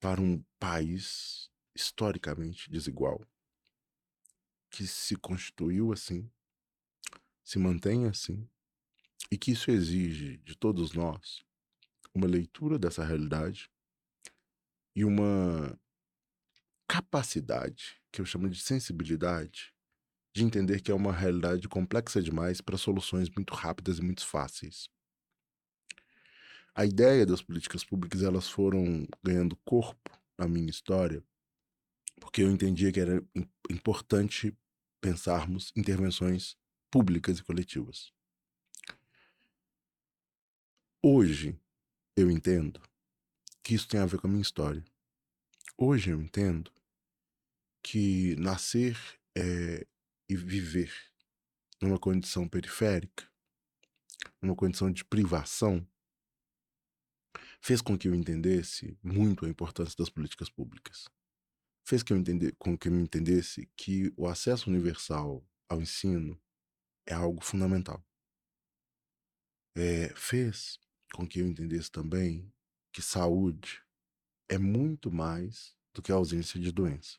para 0.00 0.20
um 0.20 0.42
país 0.58 1.50
historicamente 1.74 2.70
desigual, 2.70 3.20
que 4.70 4.86
se 4.86 5.16
constituiu 5.16 5.92
assim, 5.92 6.30
se 7.44 7.58
mantém 7.58 8.06
assim, 8.06 8.48
e 9.30 9.36
que 9.36 9.52
isso 9.52 9.70
exige 9.70 10.38
de 10.38 10.56
todos 10.56 10.92
nós 10.92 11.44
uma 12.14 12.26
leitura 12.26 12.78
dessa 12.78 13.04
realidade 13.04 13.70
e 14.94 15.04
uma 15.04 15.78
capacidade, 16.88 18.00
que 18.10 18.20
eu 18.20 18.24
chamo 18.24 18.48
de 18.48 18.58
sensibilidade, 18.58 19.74
de 20.34 20.44
entender 20.44 20.80
que 20.80 20.90
é 20.90 20.94
uma 20.94 21.12
realidade 21.12 21.68
complexa 21.68 22.22
demais 22.22 22.60
para 22.60 22.78
soluções 22.78 23.28
muito 23.30 23.54
rápidas 23.54 23.98
e 23.98 24.02
muito 24.02 24.26
fáceis. 24.26 24.88
A 26.78 26.84
ideia 26.84 27.24
das 27.24 27.40
políticas 27.40 27.82
públicas 27.82 28.22
elas 28.22 28.50
foram 28.50 29.08
ganhando 29.24 29.56
corpo 29.64 30.10
na 30.36 30.46
minha 30.46 30.68
história, 30.68 31.24
porque 32.20 32.42
eu 32.42 32.50
entendia 32.50 32.92
que 32.92 33.00
era 33.00 33.26
importante 33.70 34.54
pensarmos 35.00 35.72
intervenções 35.74 36.54
públicas 36.90 37.38
e 37.38 37.42
coletivas. 37.42 38.12
Hoje 41.02 41.58
eu 42.14 42.30
entendo 42.30 42.78
que 43.62 43.74
isso 43.74 43.88
tem 43.88 43.98
a 43.98 44.04
ver 44.04 44.20
com 44.20 44.26
a 44.26 44.30
minha 44.30 44.42
história. 44.42 44.84
Hoje 45.78 46.10
eu 46.10 46.20
entendo 46.20 46.70
que 47.82 48.36
nascer 48.36 48.98
é, 49.34 49.86
e 50.28 50.36
viver 50.36 50.92
numa 51.80 51.98
condição 51.98 52.46
periférica, 52.46 53.26
numa 54.42 54.54
condição 54.54 54.92
de 54.92 55.06
privação, 55.06 55.86
fez 57.66 57.82
com 57.82 57.98
que 57.98 58.06
eu 58.06 58.14
entendesse 58.14 58.96
muito 59.02 59.44
a 59.44 59.48
importância 59.48 59.96
das 59.98 60.08
políticas 60.08 60.48
públicas. 60.48 61.08
Fez 61.84 62.00
que 62.00 62.12
eu 62.12 62.16
entender, 62.16 62.54
com 62.60 62.78
que 62.78 62.86
eu 62.86 62.94
entendesse 62.94 63.68
que 63.76 64.14
o 64.16 64.28
acesso 64.28 64.70
universal 64.70 65.44
ao 65.68 65.82
ensino 65.82 66.40
é 67.04 67.12
algo 67.12 67.42
fundamental. 67.42 68.00
É, 69.76 70.10
fez 70.14 70.78
com 71.12 71.26
que 71.26 71.40
eu 71.40 71.46
entendesse 71.48 71.90
também 71.90 72.54
que 72.92 73.02
saúde 73.02 73.82
é 74.48 74.58
muito 74.58 75.10
mais 75.10 75.76
do 75.92 76.00
que 76.00 76.12
a 76.12 76.14
ausência 76.14 76.60
de 76.60 76.70
doença. 76.70 77.18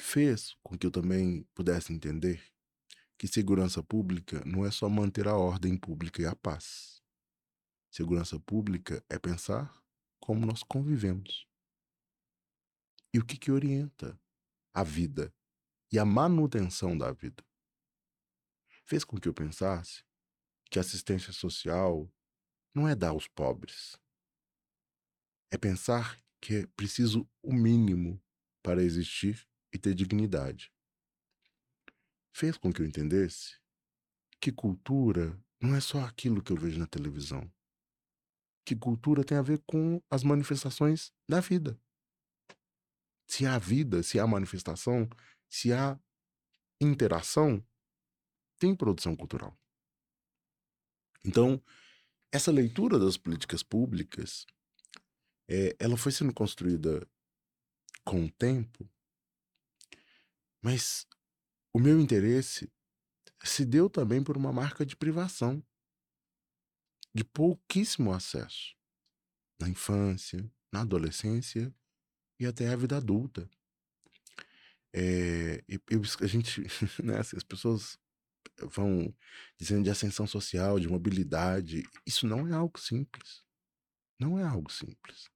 Fez 0.00 0.56
com 0.64 0.76
que 0.76 0.84
eu 0.84 0.90
também 0.90 1.44
pudesse 1.54 1.92
entender 1.92 2.42
que 3.16 3.28
segurança 3.28 3.84
pública 3.84 4.42
não 4.44 4.66
é 4.66 4.70
só 4.72 4.88
manter 4.88 5.28
a 5.28 5.36
ordem 5.36 5.76
pública 5.76 6.20
e 6.20 6.26
a 6.26 6.34
paz. 6.34 7.01
Segurança 7.92 8.40
pública 8.40 9.04
é 9.06 9.18
pensar 9.18 9.70
como 10.18 10.46
nós 10.46 10.62
convivemos. 10.62 11.46
E 13.12 13.18
o 13.18 13.26
que, 13.26 13.36
que 13.36 13.52
orienta 13.52 14.18
a 14.72 14.82
vida 14.82 15.30
e 15.92 15.98
a 15.98 16.04
manutenção 16.06 16.96
da 16.96 17.12
vida. 17.12 17.44
Fez 18.86 19.04
com 19.04 19.18
que 19.18 19.28
eu 19.28 19.34
pensasse 19.34 20.06
que 20.70 20.78
assistência 20.78 21.34
social 21.34 22.10
não 22.74 22.88
é 22.88 22.94
dar 22.94 23.10
aos 23.10 23.28
pobres. 23.28 24.00
É 25.50 25.58
pensar 25.58 26.18
que 26.40 26.54
é 26.54 26.66
preciso 26.68 27.28
o 27.42 27.52
mínimo 27.52 28.18
para 28.62 28.82
existir 28.82 29.46
e 29.70 29.76
ter 29.76 29.94
dignidade. 29.94 30.72
Fez 32.32 32.56
com 32.56 32.72
que 32.72 32.80
eu 32.80 32.86
entendesse 32.86 33.60
que 34.40 34.50
cultura 34.50 35.38
não 35.60 35.74
é 35.74 35.80
só 35.82 36.02
aquilo 36.06 36.42
que 36.42 36.52
eu 36.52 36.56
vejo 36.56 36.78
na 36.78 36.86
televisão 36.86 37.52
que 38.64 38.76
cultura 38.76 39.24
tem 39.24 39.36
a 39.36 39.42
ver 39.42 39.62
com 39.66 40.00
as 40.10 40.22
manifestações 40.22 41.12
da 41.28 41.40
vida. 41.40 41.80
Se 43.26 43.46
há 43.46 43.58
vida, 43.58 44.02
se 44.02 44.18
há 44.18 44.26
manifestação, 44.26 45.08
se 45.48 45.72
há 45.72 45.98
interação, 46.80 47.64
tem 48.58 48.74
produção 48.74 49.16
cultural. 49.16 49.56
Então, 51.24 51.62
essa 52.30 52.50
leitura 52.50 52.98
das 52.98 53.16
políticas 53.16 53.62
públicas, 53.62 54.46
é, 55.48 55.76
ela 55.78 55.96
foi 55.96 56.12
sendo 56.12 56.32
construída 56.32 57.06
com 58.04 58.24
o 58.24 58.30
tempo, 58.30 58.88
mas 60.60 61.06
o 61.72 61.78
meu 61.78 62.00
interesse 62.00 62.72
se 63.44 63.64
deu 63.64 63.90
também 63.90 64.22
por 64.22 64.36
uma 64.36 64.52
marca 64.52 64.84
de 64.84 64.96
privação 64.96 65.64
de 67.14 67.24
pouquíssimo 67.24 68.12
acesso 68.12 68.74
na 69.60 69.68
infância, 69.68 70.50
na 70.72 70.80
adolescência 70.80 71.72
e 72.40 72.46
até 72.46 72.68
a 72.68 72.76
vida 72.76 72.96
adulta. 72.96 73.48
É, 74.94 75.62
eu, 75.88 76.02
a 76.20 76.26
gente, 76.26 76.62
né, 77.02 77.18
assim, 77.18 77.36
as 77.36 77.44
pessoas 77.44 77.98
vão 78.60 79.14
dizendo 79.58 79.84
de 79.84 79.90
ascensão 79.90 80.26
social, 80.26 80.78
de 80.78 80.88
mobilidade. 80.88 81.84
Isso 82.06 82.26
não 82.26 82.46
é 82.48 82.52
algo 82.52 82.78
simples. 82.78 83.42
Não 84.18 84.38
é 84.38 84.44
algo 84.44 84.70
simples. 84.70 85.30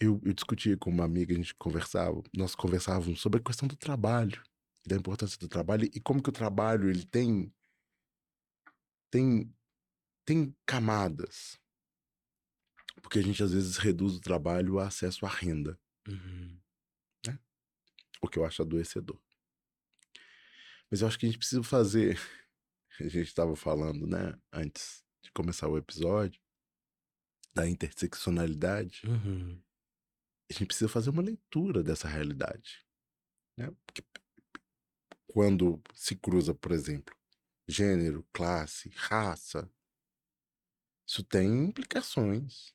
Eu, 0.00 0.20
eu 0.24 0.32
discutia 0.32 0.76
com 0.76 0.90
uma 0.90 1.04
amiga, 1.04 1.32
a 1.32 1.36
gente 1.36 1.54
conversava, 1.54 2.22
nós 2.36 2.54
conversávamos 2.54 3.20
sobre 3.20 3.40
a 3.40 3.42
questão 3.42 3.66
do 3.66 3.76
trabalho, 3.76 4.42
da 4.86 4.96
importância 4.96 5.38
do 5.38 5.48
trabalho 5.48 5.88
e 5.92 6.00
como 6.00 6.22
que 6.22 6.30
o 6.30 6.32
trabalho 6.32 6.88
ele 6.88 7.04
tem 7.04 7.52
tem 9.10 9.52
tem 10.28 10.54
camadas. 10.66 11.58
Porque 13.00 13.18
a 13.18 13.22
gente 13.22 13.42
às 13.42 13.50
vezes 13.50 13.78
reduz 13.78 14.14
o 14.14 14.20
trabalho 14.20 14.78
a 14.78 14.88
acesso 14.88 15.24
à 15.24 15.28
renda. 15.28 15.80
Uhum. 16.06 16.60
Né? 17.26 17.38
O 18.20 18.28
que 18.28 18.38
eu 18.38 18.44
acho 18.44 18.60
adoecedor. 18.60 19.18
Mas 20.90 21.00
eu 21.00 21.08
acho 21.08 21.18
que 21.18 21.24
a 21.24 21.28
gente 21.30 21.38
precisa 21.38 21.62
fazer. 21.62 22.18
A 23.00 23.04
gente 23.04 23.28
estava 23.28 23.54
falando, 23.54 24.08
né, 24.08 24.36
antes 24.52 25.04
de 25.22 25.30
começar 25.30 25.68
o 25.68 25.78
episódio, 25.78 26.42
da 27.54 27.68
interseccionalidade. 27.68 29.02
Uhum. 29.06 29.62
A 30.50 30.52
gente 30.52 30.66
precisa 30.66 30.88
fazer 30.88 31.10
uma 31.10 31.22
leitura 31.22 31.80
dessa 31.80 32.08
realidade. 32.08 32.84
Né? 33.56 33.72
Porque 33.86 34.02
quando 35.28 35.80
se 35.94 36.16
cruza, 36.16 36.52
por 36.52 36.72
exemplo, 36.72 37.14
gênero, 37.68 38.26
classe, 38.32 38.88
raça, 38.96 39.70
isso 41.08 41.24
tem 41.24 41.64
implicações. 41.64 42.72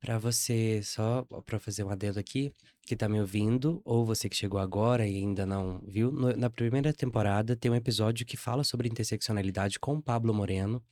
Para 0.00 0.16
você, 0.18 0.80
só 0.82 1.24
para 1.44 1.58
fazer 1.58 1.82
um 1.82 1.90
adendo 1.90 2.20
aqui, 2.20 2.52
que 2.82 2.96
tá 2.96 3.08
me 3.08 3.20
ouvindo, 3.20 3.82
ou 3.84 4.04
você 4.04 4.28
que 4.28 4.36
chegou 4.36 4.60
agora 4.60 5.06
e 5.06 5.16
ainda 5.16 5.44
não 5.44 5.80
viu, 5.86 6.12
no- 6.12 6.36
na 6.36 6.48
primeira 6.48 6.92
temporada 6.92 7.56
tem 7.56 7.70
um 7.70 7.74
episódio 7.74 8.24
que 8.24 8.36
fala 8.36 8.62
sobre 8.62 8.88
interseccionalidade 8.88 9.78
com 9.80 10.00
Pablo 10.00 10.32
Moreno, 10.32 10.82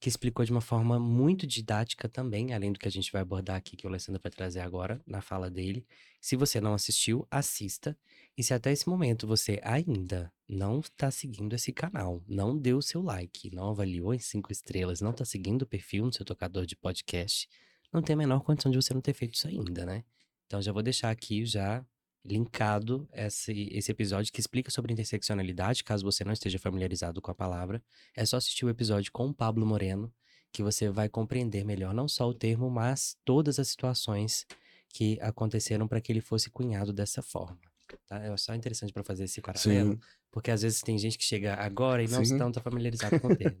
que 0.00 0.08
explicou 0.08 0.44
de 0.44 0.50
uma 0.50 0.60
forma 0.60 0.98
muito 0.98 1.46
didática 1.46 2.08
também, 2.08 2.52
além 2.52 2.72
do 2.72 2.78
que 2.78 2.86
a 2.86 2.90
gente 2.90 3.10
vai 3.10 3.22
abordar 3.22 3.56
aqui, 3.56 3.76
que 3.76 3.86
o 3.86 3.88
Alessandro 3.88 4.20
vai 4.22 4.30
trazer 4.30 4.60
agora 4.60 5.00
na 5.06 5.22
fala 5.22 5.50
dele. 5.50 5.86
Se 6.20 6.36
você 6.36 6.60
não 6.60 6.74
assistiu, 6.74 7.26
assista. 7.30 7.96
E 8.36 8.42
se 8.42 8.52
até 8.52 8.70
esse 8.72 8.88
momento 8.88 9.26
você 9.26 9.60
ainda 9.62 10.32
não 10.48 10.80
está 10.80 11.10
seguindo 11.10 11.54
esse 11.54 11.72
canal, 11.72 12.22
não 12.28 12.56
deu 12.56 12.78
o 12.78 12.82
seu 12.82 13.02
like, 13.02 13.54
não 13.54 13.70
avaliou 13.70 14.12
em 14.12 14.18
cinco 14.18 14.52
estrelas, 14.52 15.00
não 15.00 15.10
está 15.10 15.24
seguindo 15.24 15.62
o 15.62 15.66
perfil 15.66 16.04
no 16.04 16.12
seu 16.12 16.24
tocador 16.24 16.66
de 16.66 16.76
podcast, 16.76 17.48
não 17.92 18.02
tem 18.02 18.14
a 18.14 18.16
menor 18.16 18.40
condição 18.40 18.70
de 18.70 18.76
você 18.76 18.92
não 18.92 19.00
ter 19.00 19.14
feito 19.14 19.34
isso 19.34 19.48
ainda, 19.48 19.86
né? 19.86 20.04
Então 20.46 20.60
já 20.60 20.72
vou 20.72 20.82
deixar 20.82 21.10
aqui 21.10 21.46
já 21.46 21.84
linkado 22.24 23.08
esse, 23.12 23.68
esse 23.72 23.90
episódio 23.90 24.32
que 24.32 24.40
explica 24.40 24.70
sobre 24.70 24.92
interseccionalidade, 24.92 25.84
caso 25.84 26.04
você 26.04 26.24
não 26.24 26.32
esteja 26.32 26.58
familiarizado 26.58 27.20
com 27.20 27.30
a 27.30 27.34
palavra. 27.34 27.82
É 28.16 28.24
só 28.24 28.36
assistir 28.36 28.64
o 28.64 28.70
episódio 28.70 29.12
com 29.12 29.28
o 29.28 29.34
Pablo 29.34 29.66
Moreno, 29.66 30.12
que 30.52 30.62
você 30.62 30.88
vai 30.88 31.08
compreender 31.08 31.64
melhor 31.64 31.92
não 31.92 32.08
só 32.08 32.28
o 32.28 32.34
termo, 32.34 32.70
mas 32.70 33.16
todas 33.24 33.58
as 33.58 33.68
situações 33.68 34.46
que 34.88 35.18
aconteceram 35.20 35.88
para 35.88 36.00
que 36.00 36.12
ele 36.12 36.20
fosse 36.20 36.48
cunhado 36.48 36.92
dessa 36.92 37.20
forma. 37.20 37.73
Tá? 38.06 38.18
É 38.18 38.36
só 38.36 38.54
interessante 38.54 38.92
para 38.92 39.02
fazer 39.02 39.24
esse 39.24 39.40
paralelo, 39.40 39.92
Sim. 39.92 40.00
porque 40.30 40.50
às 40.50 40.62
vezes 40.62 40.80
tem 40.80 40.98
gente 40.98 41.18
que 41.18 41.24
chega 41.24 41.54
agora 41.54 42.02
e 42.02 42.08
não 42.08 42.22
está 42.22 42.50
tão 42.50 42.62
familiarizado 42.62 43.18
com 43.20 43.28
o 43.28 43.36
termo. 43.36 43.58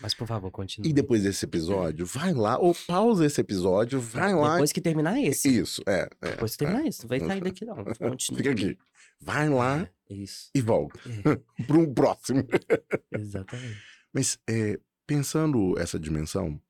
Mas 0.00 0.14
por 0.14 0.26
favor, 0.26 0.50
continue. 0.50 0.88
E 0.88 0.92
depois 0.92 1.22
desse 1.22 1.44
episódio, 1.44 2.06
vai 2.06 2.32
lá, 2.32 2.58
ou 2.58 2.74
pausa 2.86 3.24
esse 3.26 3.40
episódio, 3.40 4.00
vai 4.00 4.28
depois 4.28 4.46
lá. 4.46 4.52
Depois 4.54 4.72
que 4.72 4.80
terminar 4.80 5.20
esse. 5.20 5.48
Isso, 5.60 5.82
é. 5.86 6.08
é 6.20 6.30
depois 6.30 6.52
que 6.52 6.58
terminar 6.58 6.84
é. 6.84 6.88
esse, 6.88 7.02
não 7.02 7.08
vai 7.08 7.20
sair 7.20 7.40
daqui 7.40 7.64
não. 7.64 7.76
Continua. 8.10 8.38
Fica 8.38 8.50
aqui. 8.50 8.78
Vai 9.20 9.48
lá 9.48 9.88
é, 10.10 10.14
isso. 10.14 10.50
e 10.54 10.60
volta 10.60 10.98
é. 11.08 11.36
para 11.64 11.76
um 11.76 11.92
próximo. 11.92 12.46
Exatamente. 13.12 13.82
Mas 14.12 14.38
é, 14.48 14.78
pensando 15.06 15.78
essa 15.78 15.98
dimensão, 15.98 16.60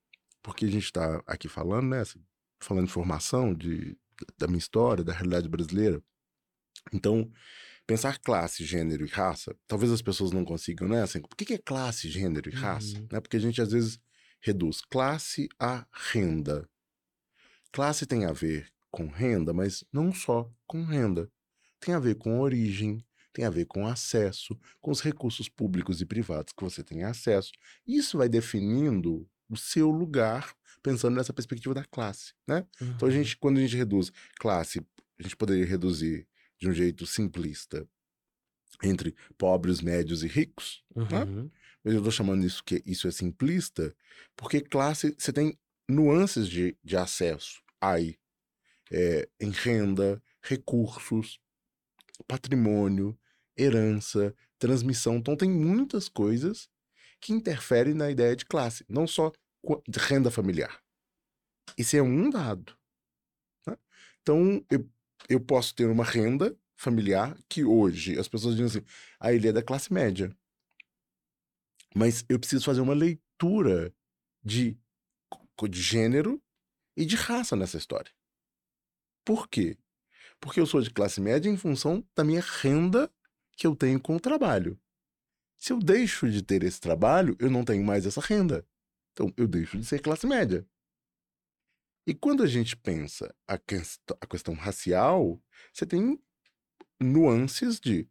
porque 0.43 0.65
a 0.65 0.71
gente 0.71 0.85
está 0.85 1.23
aqui 1.27 1.49
falando, 1.49 1.89
né? 1.89 2.03
Falando 2.61 2.87
de 2.87 2.93
formação, 2.93 3.53
de, 3.53 3.97
da 4.39 4.47
minha 4.47 4.59
história, 4.59 5.05
da 5.05 5.13
realidade 5.13 5.49
brasileira. 5.49 6.03
Então, 6.93 7.31
pensar 7.87 8.19
classe, 8.19 8.65
gênero 8.65 9.05
e 9.05 9.09
raça, 9.09 9.55
talvez 9.67 9.93
as 9.93 10.03
pessoas 10.03 10.33
não 10.33 10.45
consigam, 10.45 10.89
né? 10.89 11.03
Assim, 11.03 11.21
por 11.21 11.37
que, 11.37 11.55
é 11.55 11.59
classe, 11.59 12.09
gênero 12.09 12.49
e 12.51 12.55
raça? 12.55 12.97
Uhum. 12.99 13.09
Né? 13.11 13.21
Porque 13.21 13.37
a 13.37 13.41
gente 13.41 13.61
às 13.61 13.73
vezes 13.73 13.99
reduz 14.41 14.81
classe 14.83 15.49
a 15.59 15.87
renda. 16.13 16.69
Classe 17.73 18.07
tem 18.07 18.25
a 18.25 18.33
ver 18.33 18.69
com 18.91 19.07
renda, 19.09 19.53
mas 19.53 19.85
não 19.93 20.13
só 20.13 20.51
com 20.67 20.85
renda. 20.85 21.31
Tem 21.81 21.95
a 21.95 21.99
ver 21.99 22.15
com 22.15 22.41
origem, 22.41 23.05
tem 23.33 23.45
a 23.45 23.51
ver 23.51 23.67
com 23.67 23.87
acesso, 23.87 24.57
com 24.81 24.91
os 24.91 25.01
recursos 25.01 25.49
públicos 25.49 26.01
e 26.01 26.07
privados 26.07 26.53
que 26.57 26.63
você 26.63 26.85
tem 26.85 27.03
acesso. 27.03 27.51
Isso 27.87 28.17
vai 28.17 28.29
definindo 28.29 29.29
o 29.49 29.57
seu 29.57 29.91
lugar, 29.91 30.55
pensando 30.83 31.17
nessa 31.17 31.33
perspectiva 31.33 31.75
da 31.75 31.85
classe, 31.85 32.33
né? 32.47 32.65
Então 32.81 33.09
a 33.09 33.11
Uhum. 33.11 33.17
gente, 33.17 33.37
quando 33.37 33.59
a 33.59 33.61
gente 33.61 33.77
reduz 33.77 34.11
classe, 34.39 34.81
a 35.19 35.23
gente 35.23 35.37
poderia 35.37 35.67
reduzir 35.67 36.27
de 36.65 36.71
um 36.71 36.73
jeito 36.73 37.07
simplista 37.07 37.87
entre 38.83 39.15
pobres, 39.37 39.81
médios 39.83 40.23
e 40.23 40.27
ricos, 40.27 40.83
né? 40.97 41.25
Uhum. 41.25 41.51
Mas 41.83 41.95
eu 41.95 42.03
tô 42.03 42.11
chamando 42.11 42.45
isso 42.45 42.65
que 42.65 42.83
isso 42.87 43.07
é 43.07 43.11
simplista, 43.11 43.95
porque 44.35 44.63
classe 44.63 45.15
você 45.19 45.33
tem 45.33 45.59
nuances 45.87 46.49
de, 46.49 46.77
de 46.83 46.97
acesso 46.97 47.63
aí, 47.79 48.19
é, 48.91 49.29
em 49.39 49.51
renda, 49.51 50.23
recursos, 50.43 51.39
patrimônio, 52.27 53.19
herança, 53.55 54.35
transmissão. 54.59 55.17
Então 55.17 55.37
tem 55.37 55.51
muitas 55.51 56.09
coisas 56.09 56.71
que 57.21 57.35
interferem 57.35 57.93
na 57.93 58.11
ideia 58.11 58.35
de 58.35 58.47
classe, 58.47 58.85
não 58.89 59.07
só 59.07 59.31
de 59.87 59.99
renda 59.99 60.31
familiar. 60.31 60.83
Esse 61.77 61.99
é 61.99 62.03
um 62.03 62.31
dado. 62.31 62.75
né? 63.67 63.77
Então 64.23 64.65
eu, 64.71 64.89
eu 65.29 65.41
posso 65.41 65.75
ter 65.75 65.87
uma 65.87 66.05
renda 66.05 66.57
familiar 66.77 67.37
que 67.49 67.65
hoje 67.65 68.19
as 68.19 68.29
pessoas 68.29 68.57
dizem 68.57 68.81
assim, 68.81 68.87
ah, 69.19 69.33
ele 69.33 69.49
é 69.49 69.53
da 69.53 69.63
classe 69.63 69.93
média. 69.93 70.35
Mas 71.95 72.25
eu 72.29 72.39
preciso 72.39 72.65
fazer 72.65 72.81
uma 72.81 72.95
leitura 72.95 73.95
de, 74.43 74.77
de 75.71 75.83
gênero 75.83 76.43
e 76.97 77.05
de 77.05 77.17
raça 77.17 77.57
nessa 77.57 77.79
história. 77.79 78.13
Por 79.25 79.49
quê? 79.49 79.79
Porque 80.41 80.61
eu 80.61 80.67
sou 80.67 80.81
de 80.81 80.91
classe 80.91 81.21
média 81.21 81.49
em 81.49 81.57
função 81.57 82.07
da 82.15 82.25
minha 82.25 82.43
renda 82.43 83.11
que 83.57 83.67
eu 83.67 83.75
tenho 83.75 84.01
com 84.01 84.17
o 84.17 84.21
trabalho. 84.21 84.79
Se 85.57 85.73
eu 85.73 85.79
deixo 85.79 86.31
de 86.31 86.43
ter 86.43 86.63
esse 86.63 86.81
trabalho, 86.81 87.37
eu 87.39 87.51
não 87.51 87.65
tenho 87.65 87.83
mais 87.83 88.05
essa 88.05 88.21
renda. 88.21 88.67
Então 89.13 89.33
eu 89.37 89.47
deixo 89.47 89.79
de 89.79 89.87
ser 89.87 90.01
classe 90.01 90.27
média. 90.27 90.67
E 92.07 92.13
quando 92.15 92.43
a 92.43 92.47
gente 92.47 92.77
pensa 92.77 93.35
a, 93.47 93.57
quest 93.57 94.01
a 94.21 94.27
questão 94.27 94.55
racial, 94.55 95.41
você 95.73 95.87
tem 95.87 96.21
nuances 97.01 97.81
de 97.81 98.09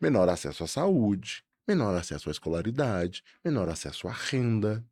menor 0.00 0.28
acesso 0.28 0.64
à 0.64 0.66
saúde, 0.66 1.44
menor 1.68 1.94
acesso 1.94 2.28
à 2.28 2.32
escolaridade, 2.32 3.22
menor 3.44 3.68
acesso 3.68 4.08
à 4.08 4.12
renda. 4.12 4.86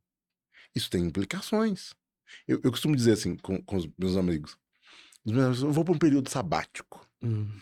Isso 0.75 0.91
tem 0.91 1.05
implicações. 1.05 1.95
Eu, 2.47 2.61
eu 2.65 2.71
costumo 2.71 2.97
dizer 2.97 3.13
assim 3.13 3.37
com, 3.37 3.63
com 3.63 3.77
os 3.77 3.89
meus 3.99 4.17
amigos: 4.17 4.59
os 5.25 5.33
meus 5.33 5.45
amigos, 5.45 5.63
eu 5.63 5.73
vou 5.73 5.85
para 5.85 5.95
um 5.95 5.99
período 5.99 6.29
sabático. 6.29 7.09
Hum. 7.23 7.61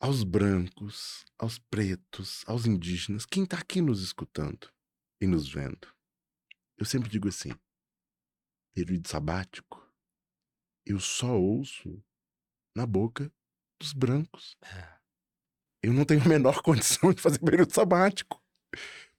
Aos 0.00 0.24
brancos, 0.24 1.24
aos 1.38 1.58
pretos, 1.58 2.42
aos 2.46 2.66
indígenas, 2.66 3.24
quem 3.24 3.44
está 3.44 3.58
aqui 3.58 3.80
nos 3.80 4.02
escutando 4.02 4.68
e 5.20 5.26
nos 5.28 5.48
vendo, 5.48 5.91
eu 6.76 6.84
sempre 6.84 7.08
digo 7.08 7.28
assim: 7.28 7.52
período 8.74 9.08
sabático, 9.08 9.86
eu 10.84 10.98
só 10.98 11.38
ouço 11.38 12.02
na 12.74 12.86
boca 12.86 13.32
dos 13.80 13.92
brancos. 13.92 14.56
É. 14.62 14.98
eu 15.82 15.92
não 15.92 16.04
tenho 16.04 16.22
a 16.22 16.28
menor 16.28 16.60
condição 16.62 17.12
de 17.12 17.20
fazer 17.20 17.38
período 17.38 17.72
sabático. 17.72 18.42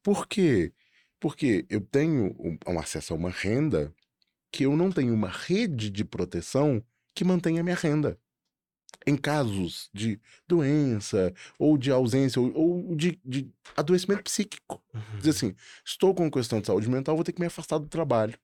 Por 0.01 0.28
quê? 0.28 0.74
Porque 1.20 1.66
eu 1.70 1.82
tenho 1.82 2.36
um, 2.39 2.58
um 2.68 2.80
acesso 2.80 3.14
a 3.14 3.16
uma 3.16 3.30
renda 3.30 3.93
que 4.51 4.66
eu 4.66 4.76
não 4.76 4.91
tenho 4.91 5.14
uma 5.14 5.30
rede 5.30 5.89
de 5.89 6.04
proteção 6.04 6.84
que 7.16 7.24
mantenha 7.24 7.62
a 7.62 7.64
minha 7.64 7.76
renda. 7.76 8.20
Em 9.06 9.18
casos 9.18 9.89
de 9.93 10.20
doença, 10.47 11.34
ou 11.60 11.78
de 11.78 11.91
ausência, 11.91 12.41
ou, 12.41 12.54
ou 12.56 12.95
de, 12.95 13.20
de 13.24 13.51
adoecimento 13.76 14.24
psíquico. 14.24 14.82
Uhum. 14.93 15.18
Dizer 15.18 15.30
assim, 15.32 15.56
estou 15.86 16.14
com 16.16 16.32
questão 16.32 16.62
de 16.62 16.68
saúde 16.68 16.89
mental, 16.89 17.16
vou 17.16 17.24
ter 17.24 17.34
que 17.34 17.41
me 17.41 17.47
afastar 17.47 17.78
do 17.80 17.88
trabalho. 17.88 18.38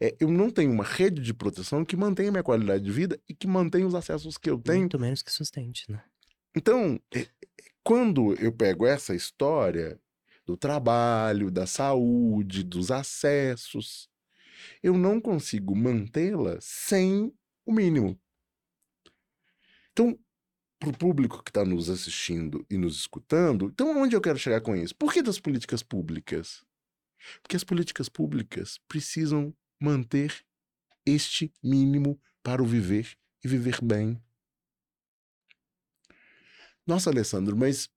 É, 0.00 0.16
eu 0.18 0.28
não 0.30 0.50
tenho 0.50 0.72
uma 0.72 0.84
rede 0.84 1.20
de 1.20 1.34
proteção 1.34 1.84
que 1.84 1.96
mantenha 1.96 2.30
a 2.30 2.32
minha 2.32 2.42
qualidade 2.42 2.82
de 2.82 2.90
vida 2.90 3.20
e 3.28 3.34
que 3.34 3.46
mantenha 3.46 3.86
os 3.86 3.94
acessos 3.94 4.38
que 4.38 4.48
eu 4.48 4.58
tenho 4.58 4.80
Muito 4.80 4.98
menos 4.98 5.22
que 5.22 5.30
sustente, 5.30 5.84
né? 5.90 6.02
então, 6.56 6.98
é- 7.14 7.20
é- 7.20 7.28
quando 7.84 8.34
eu 8.34 8.52
pego 8.52 8.86
essa 8.86 9.14
história 9.14 10.00
do 10.46 10.56
trabalho, 10.56 11.50
da 11.50 11.66
saúde, 11.66 12.62
dos 12.64 12.90
acessos, 12.90 14.08
eu 14.82 14.96
não 14.96 15.20
consigo 15.20 15.76
mantê-la 15.76 16.58
sem 16.60 17.32
o 17.64 17.72
mínimo. 17.72 18.18
Então, 20.00 20.18
para 20.78 20.88
o 20.88 20.96
público 20.96 21.42
que 21.42 21.50
está 21.50 21.62
nos 21.62 21.90
assistindo 21.90 22.64
e 22.70 22.78
nos 22.78 22.96
escutando, 22.96 23.66
então 23.66 24.00
onde 24.00 24.16
eu 24.16 24.20
quero 24.20 24.38
chegar 24.38 24.62
com 24.62 24.74
isso? 24.74 24.96
Por 24.96 25.12
que 25.12 25.20
das 25.20 25.38
políticas 25.38 25.82
públicas? 25.82 26.64
Porque 27.42 27.54
as 27.54 27.62
políticas 27.62 28.08
públicas 28.08 28.78
precisam 28.88 29.54
manter 29.78 30.42
este 31.04 31.52
mínimo 31.62 32.18
para 32.42 32.62
o 32.62 32.66
viver 32.66 33.14
e 33.44 33.48
viver 33.48 33.78
bem. 33.82 34.18
Nossa, 36.86 37.10
Alessandro, 37.10 37.54
mas 37.54 37.90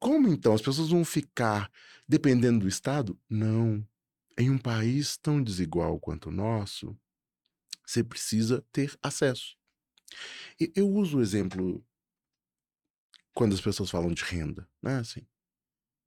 como 0.00 0.28
então? 0.28 0.54
As 0.54 0.62
pessoas 0.62 0.88
vão 0.88 1.04
ficar 1.04 1.70
dependendo 2.08 2.60
do 2.60 2.68
Estado? 2.68 3.20
Não. 3.28 3.86
Em 4.38 4.48
um 4.48 4.56
país 4.56 5.18
tão 5.18 5.42
desigual 5.42 6.00
quanto 6.00 6.30
o 6.30 6.32
nosso, 6.32 6.98
você 7.84 8.02
precisa 8.02 8.64
ter 8.72 8.98
acesso. 9.02 9.57
Eu 10.74 10.88
uso 10.88 11.18
o 11.18 11.22
exemplo 11.22 11.84
quando 13.32 13.54
as 13.54 13.60
pessoas 13.60 13.90
falam 13.90 14.12
de 14.12 14.24
renda, 14.24 14.68
né? 14.82 14.98
Assim, 14.98 15.26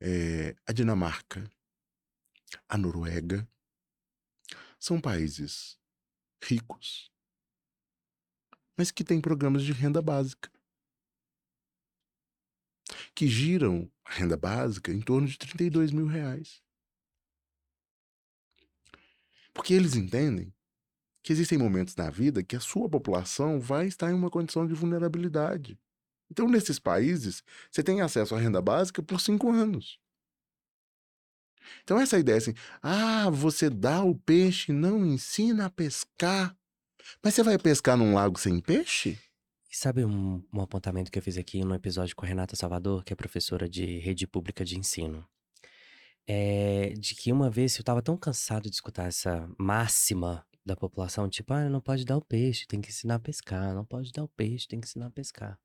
é, 0.01 0.55
a 0.65 0.73
Dinamarca, 0.73 1.49
a 2.67 2.77
Noruega, 2.77 3.47
são 4.79 4.99
países 4.99 5.79
ricos, 6.43 7.11
mas 8.77 8.91
que 8.91 9.03
têm 9.03 9.21
programas 9.21 9.63
de 9.63 9.71
renda 9.71 10.01
básica 10.01 10.51
que 13.15 13.27
giram 13.27 13.91
a 14.03 14.13
renda 14.13 14.35
básica 14.35 14.91
em 14.91 15.01
torno 15.01 15.27
de 15.27 15.37
32 15.37 15.91
mil 15.91 16.07
reais. 16.07 16.63
Porque 19.53 19.73
eles 19.73 19.95
entendem 19.95 20.53
que 21.23 21.31
existem 21.31 21.57
momentos 21.57 21.95
na 21.95 22.09
vida 22.09 22.43
que 22.43 22.55
a 22.55 22.59
sua 22.59 22.89
população 22.89 23.59
vai 23.59 23.87
estar 23.87 24.09
em 24.09 24.13
uma 24.13 24.29
condição 24.29 24.65
de 24.65 24.73
vulnerabilidade. 24.73 25.77
Então, 26.31 26.47
nesses 26.47 26.79
países, 26.79 27.43
você 27.69 27.83
tem 27.83 28.01
acesso 28.01 28.33
à 28.33 28.39
renda 28.39 28.61
básica 28.61 29.03
por 29.03 29.19
cinco 29.19 29.51
anos. 29.51 29.99
Então, 31.83 31.99
essa 31.99 32.17
ideia 32.17 32.37
assim, 32.37 32.53
ah, 32.81 33.29
você 33.29 33.69
dá 33.69 34.03
o 34.03 34.15
peixe 34.15 34.71
não 34.71 35.05
ensina 35.05 35.65
a 35.65 35.69
pescar. 35.69 36.55
Mas 37.23 37.35
você 37.35 37.43
vai 37.43 37.57
pescar 37.57 37.97
num 37.97 38.13
lago 38.13 38.39
sem 38.39 38.59
peixe? 38.59 39.19
E 39.69 39.75
sabe 39.75 40.03
um, 40.03 40.43
um 40.53 40.61
apontamento 40.61 41.11
que 41.11 41.17
eu 41.17 41.23
fiz 41.23 41.37
aqui 41.37 41.63
no 41.63 41.75
episódio 41.75 42.15
com 42.15 42.25
a 42.25 42.27
Renata 42.27 42.55
Salvador, 42.55 43.03
que 43.03 43.13
é 43.13 43.15
professora 43.15 43.69
de 43.69 43.99
rede 43.99 44.27
pública 44.27 44.65
de 44.65 44.77
ensino? 44.77 45.25
É 46.27 46.93
de 46.97 47.15
que 47.15 47.31
uma 47.31 47.49
vez 47.49 47.77
eu 47.77 47.83
tava 47.83 48.01
tão 48.01 48.15
cansado 48.15 48.69
de 48.69 48.75
escutar 48.75 49.07
essa 49.07 49.49
máxima 49.57 50.45
da 50.65 50.75
população, 50.75 51.29
tipo, 51.29 51.53
ah, 51.53 51.69
não 51.69 51.81
pode 51.81 52.05
dar 52.05 52.17
o 52.17 52.21
peixe, 52.25 52.67
tem 52.67 52.81
que 52.81 52.89
ensinar 52.89 53.15
a 53.15 53.19
pescar, 53.19 53.73
não 53.73 53.85
pode 53.85 54.11
dar 54.11 54.23
o 54.23 54.27
peixe, 54.29 54.67
tem 54.67 54.79
que 54.79 54.87
ensinar 54.87 55.07
a 55.07 55.11
pescar. 55.11 55.59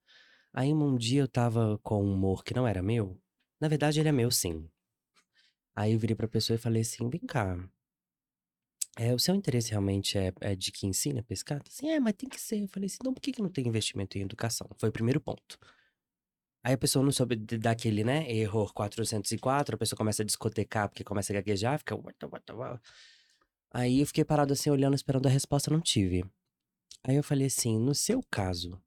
Aí 0.52 0.72
um 0.72 0.96
dia 0.96 1.20
eu 1.22 1.28
tava 1.28 1.78
com 1.82 2.02
um 2.04 2.12
humor 2.14 2.42
que 2.44 2.54
não 2.54 2.66
era 2.66 2.82
meu. 2.82 3.20
Na 3.60 3.68
verdade, 3.68 4.00
ele 4.00 4.08
é 4.08 4.12
meu, 4.12 4.30
sim. 4.30 4.68
Aí 5.74 5.92
eu 5.92 5.98
virei 5.98 6.16
pra 6.16 6.26
pessoa 6.28 6.56
e 6.56 6.58
falei 6.58 6.82
assim: 6.82 7.08
vem 7.08 7.20
cá. 7.20 7.56
É, 8.98 9.14
o 9.14 9.18
seu 9.18 9.34
interesse 9.34 9.70
realmente 9.70 10.16
é, 10.16 10.32
é 10.40 10.56
de 10.56 10.72
que 10.72 10.86
ensina 10.86 11.20
a 11.20 11.22
pescar? 11.22 11.60
Assim, 11.68 11.90
é, 11.90 12.00
mas 12.00 12.14
tem 12.14 12.28
que 12.28 12.40
ser. 12.40 12.62
Eu 12.62 12.68
falei 12.68 12.86
assim, 12.86 12.96
então 13.00 13.12
por 13.12 13.20
que, 13.20 13.32
que 13.32 13.42
não 13.42 13.50
tem 13.50 13.66
investimento 13.68 14.16
em 14.16 14.22
educação? 14.22 14.66
Foi 14.78 14.88
o 14.88 14.92
primeiro 14.92 15.20
ponto. 15.20 15.58
Aí 16.64 16.72
a 16.74 16.78
pessoa 16.78 17.04
não 17.04 17.12
soube 17.12 17.36
d- 17.36 17.58
dar 17.58 17.72
aquele, 17.72 18.02
né, 18.02 18.28
erro 18.30 18.68
404, 18.74 19.76
a 19.76 19.78
pessoa 19.78 19.96
começa 19.96 20.22
a 20.22 20.26
discotecar 20.26 20.88
porque 20.88 21.04
começa 21.04 21.32
a 21.32 21.34
gaguejar, 21.36 21.78
fica... 21.78 21.94
Aí 23.72 24.00
eu 24.00 24.06
fiquei 24.06 24.24
parado 24.24 24.52
assim, 24.52 24.70
olhando, 24.70 24.94
esperando 24.94 25.26
a 25.26 25.30
resposta, 25.30 25.70
não 25.70 25.80
tive. 25.80 26.24
Aí 27.04 27.16
eu 27.16 27.22
falei 27.22 27.46
assim, 27.46 27.78
no 27.78 27.94
seu 27.94 28.22
caso... 28.30 28.80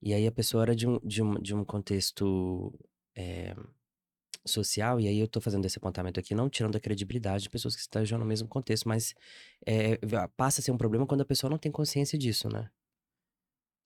E 0.00 0.14
aí 0.14 0.26
a 0.26 0.32
pessoa 0.32 0.62
era 0.62 0.76
de 0.76 0.86
um, 0.86 1.00
de 1.00 1.22
um, 1.22 1.34
de 1.34 1.54
um 1.54 1.64
contexto 1.64 2.72
é, 3.16 3.52
social, 4.46 5.00
e 5.00 5.08
aí 5.08 5.18
eu 5.18 5.28
tô 5.28 5.40
fazendo 5.40 5.64
esse 5.64 5.78
apontamento 5.78 6.20
aqui, 6.20 6.34
não 6.34 6.48
tirando 6.48 6.76
a 6.76 6.80
credibilidade 6.80 7.44
de 7.44 7.50
pessoas 7.50 7.74
que 7.74 7.80
estejam 7.82 8.18
no 8.18 8.24
mesmo 8.24 8.48
contexto, 8.48 8.88
mas 8.88 9.14
é, 9.66 9.98
passa 10.36 10.60
a 10.60 10.64
ser 10.64 10.70
um 10.70 10.78
problema 10.78 11.06
quando 11.06 11.22
a 11.22 11.24
pessoa 11.24 11.50
não 11.50 11.58
tem 11.58 11.70
consciência 11.72 12.18
disso, 12.18 12.48
né? 12.48 12.70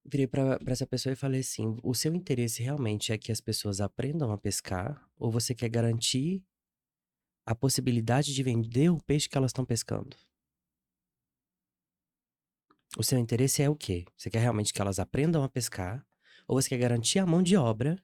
Virei 0.05 0.27
pra 0.27 0.59
pra 0.59 0.73
essa 0.73 0.87
pessoa 0.87 1.13
e 1.13 1.17
falei 1.17 1.41
assim: 1.41 1.77
"O 1.83 1.95
seu 1.95 2.13
interesse 2.15 2.63
realmente 2.63 3.13
é 3.13 3.19
que 3.19 3.31
as 3.31 3.41
pessoas 3.41 3.81
aprendam 3.81 4.33
a 4.33 4.39
pescar 4.39 5.01
ou 5.17 5.31
você 5.31 5.55
quer 5.55 5.69
garantir 5.69 6.45
a 7.47 7.55
possibilidade 7.55 8.35
de 8.35 8.43
vender 8.43 8.91
o 8.91 9.03
peixe 9.03 9.29
que 9.29 9.37
elas 9.37 9.51
estão 9.51 9.65
pescando?" 9.65 10.17
O 12.99 13.03
seu 13.03 13.19
interesse 13.19 13.63
é 13.63 13.71
o 13.71 13.77
quê? 13.77 14.05
Você 14.17 14.29
quer 14.31 14.41
realmente 14.41 14.73
que 14.73 14.81
elas 14.81 14.99
aprendam 14.99 15.43
a 15.43 15.49
pescar 15.49 16.07
ou 16.47 16.61
você 16.61 16.69
quer 16.69 16.79
garantir 16.79 17.19
a 17.19 17.27
mão 17.27 17.43
de 17.43 17.57
obra 17.57 18.03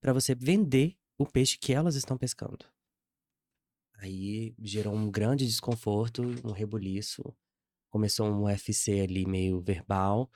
pra 0.00 0.12
você 0.12 0.34
vender 0.34 0.96
o 1.16 1.24
peixe 1.24 1.56
que 1.56 1.72
elas 1.72 1.94
estão 1.94 2.18
pescando? 2.18 2.66
Aí 3.98 4.54
gerou 4.58 4.94
um 4.94 5.10
grande 5.10 5.46
desconforto, 5.46 6.22
um 6.44 6.50
rebuliço, 6.50 7.22
começou 7.88 8.26
um 8.26 8.44
UFC 8.44 9.00
ali 9.00 9.24
meio 9.24 9.60
verbal, 9.60 10.28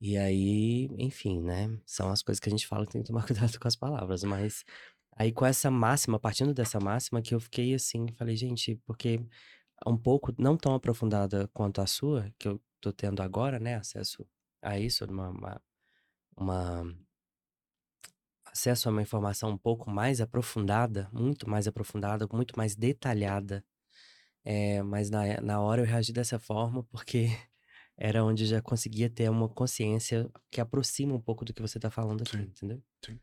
e 0.00 0.16
aí, 0.18 0.88
enfim, 0.98 1.40
né, 1.42 1.78
são 1.86 2.10
as 2.10 2.22
coisas 2.22 2.40
que 2.40 2.48
a 2.48 2.52
gente 2.52 2.66
fala 2.66 2.86
tem 2.86 3.02
que 3.02 3.08
tomar 3.08 3.24
cuidado 3.26 3.58
com 3.58 3.68
as 3.68 3.76
palavras, 3.76 4.24
mas 4.24 4.64
aí 5.16 5.32
com 5.32 5.46
essa 5.46 5.70
máxima, 5.70 6.18
partindo 6.20 6.54
dessa 6.54 6.80
máxima 6.80 7.22
que 7.22 7.34
eu 7.34 7.40
fiquei 7.40 7.74
assim, 7.74 8.06
falei: 8.16 8.36
"Gente" 8.36 8.76
porque 8.86 9.20
um 9.86 9.96
pouco 9.98 10.34
não 10.38 10.56
tão 10.58 10.74
aprofundada 10.74 11.48
quanto 11.54 11.80
a 11.82 11.86
sua, 11.88 12.32
que 12.38 12.48
eu 12.48 12.60
tô 12.80 12.92
tendo 12.92 13.22
agora, 13.22 13.58
né, 13.60 13.76
acesso 13.76 14.26
a 14.62 14.78
isso, 14.80 15.04
uma 15.06 15.30
uma 15.30 15.62
uma 16.38 16.84
acesso 18.44 18.88
a 18.88 18.92
uma 18.92 19.02
informação 19.02 19.50
um 19.50 19.58
pouco 19.58 19.90
mais 19.90 20.20
aprofundada, 20.20 21.08
muito 21.12 21.48
mais 21.48 21.66
aprofundada, 21.66 22.26
muito 22.32 22.56
mais 22.56 22.76
detalhada, 22.76 23.64
eh, 24.44 24.82
mas 24.84 25.10
na 25.10 25.26
e 25.28 25.40
na 25.42 25.60
hora 25.62 25.82
eu 25.82 25.86
reagi 25.86 26.12
dessa 26.12 26.38
forma, 26.40 26.84
porque 26.84 27.26
era 27.98 28.24
onde 28.24 28.46
já 28.46 28.62
conseguia 28.62 29.10
ter 29.10 29.30
uma 29.30 29.48
consciência 29.50 30.30
que 30.50 30.60
aproxima 30.62 31.14
um 31.14 31.20
pouco 31.22 31.44
do 31.46 31.54
que 31.54 31.62
você 31.62 31.78
tá 31.80 31.90
falando 31.90 32.22
aqui, 32.24 32.42
Sim, 32.42 32.46
entendeu? 32.46 32.82
sim. 33.04 33.20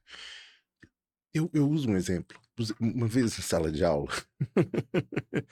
Eu 1.34 1.49
eu 1.53 1.69
uso 1.69 1.89
um 1.89 1.95
exemplo, 1.95 2.38
uma 2.79 3.07
vez 3.07 3.38
em 3.39 3.41
sala 3.41 3.71
de 3.71 3.84
aula, 3.86 4.09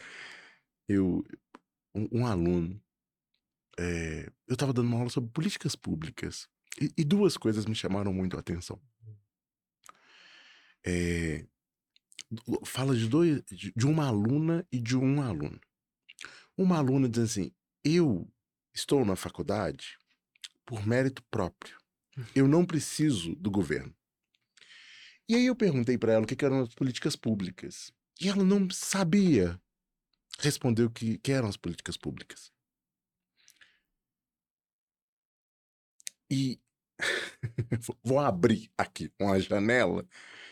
eu 0.90 1.26
um 1.96 2.10
um 2.22 2.28
aluno, 2.28 2.82
eh, 3.80 4.28
eu 4.48 4.54
estava 4.54 4.74
dando 4.74 4.88
uma 4.88 4.98
aula 5.00 5.10
sobre 5.10 5.30
políticas 5.32 5.76
públicas, 5.76 6.48
e 6.82 6.92
e 6.98 7.04
2 7.06 7.38
coisas 7.38 7.66
me 7.66 7.76
chamaram 7.76 8.14
muito 8.14 8.36
a 8.38 8.40
atenção. 8.42 8.80
O 12.46 12.66
fala 12.66 12.96
de 12.96 13.08
dois 13.08 13.42
de 13.50 13.86
uma 13.88 14.06
aluna 14.08 14.66
e 14.72 14.80
de 14.80 14.96
um 14.98 15.22
aluno. 15.22 15.60
Uma 16.58 16.78
aluna 16.78 17.10
diz 17.10 17.24
assim: 17.24 17.52
"Eu 17.84 18.28
estou 18.74 19.04
na 19.06 19.16
faculdade 19.16 19.98
por 20.66 20.88
mérito 20.88 21.24
próprio, 21.32 21.78
eu 22.36 22.48
não 22.48 22.66
preciso 22.66 23.36
do 23.36 23.52
governo". 23.52 23.94
E 25.30 25.36
aí 25.36 25.46
eu 25.46 25.56
perguntei 25.56 25.96
pra 25.96 26.12
ela 26.12 26.24
o 26.24 26.28
que 26.28 26.36
que 26.36 26.44
eram 26.44 26.60
as 26.62 26.74
políticas 26.74 27.16
públicas, 27.16 27.94
e 28.20 28.28
ela 28.28 28.44
não 28.44 28.68
sabia 28.72 29.62
responder 30.40 30.84
o 30.84 30.92
que 30.92 31.18
que 31.20 31.32
eram 31.32 31.50
as 31.50 31.58
políticas 31.58 31.98
públicas. 31.98 32.52
E 36.30 36.60
vo 37.82 37.98
vou 38.04 38.20
abrir 38.20 38.70
aqui 38.78 39.12
uma 39.20 39.40
janela, 39.40 40.06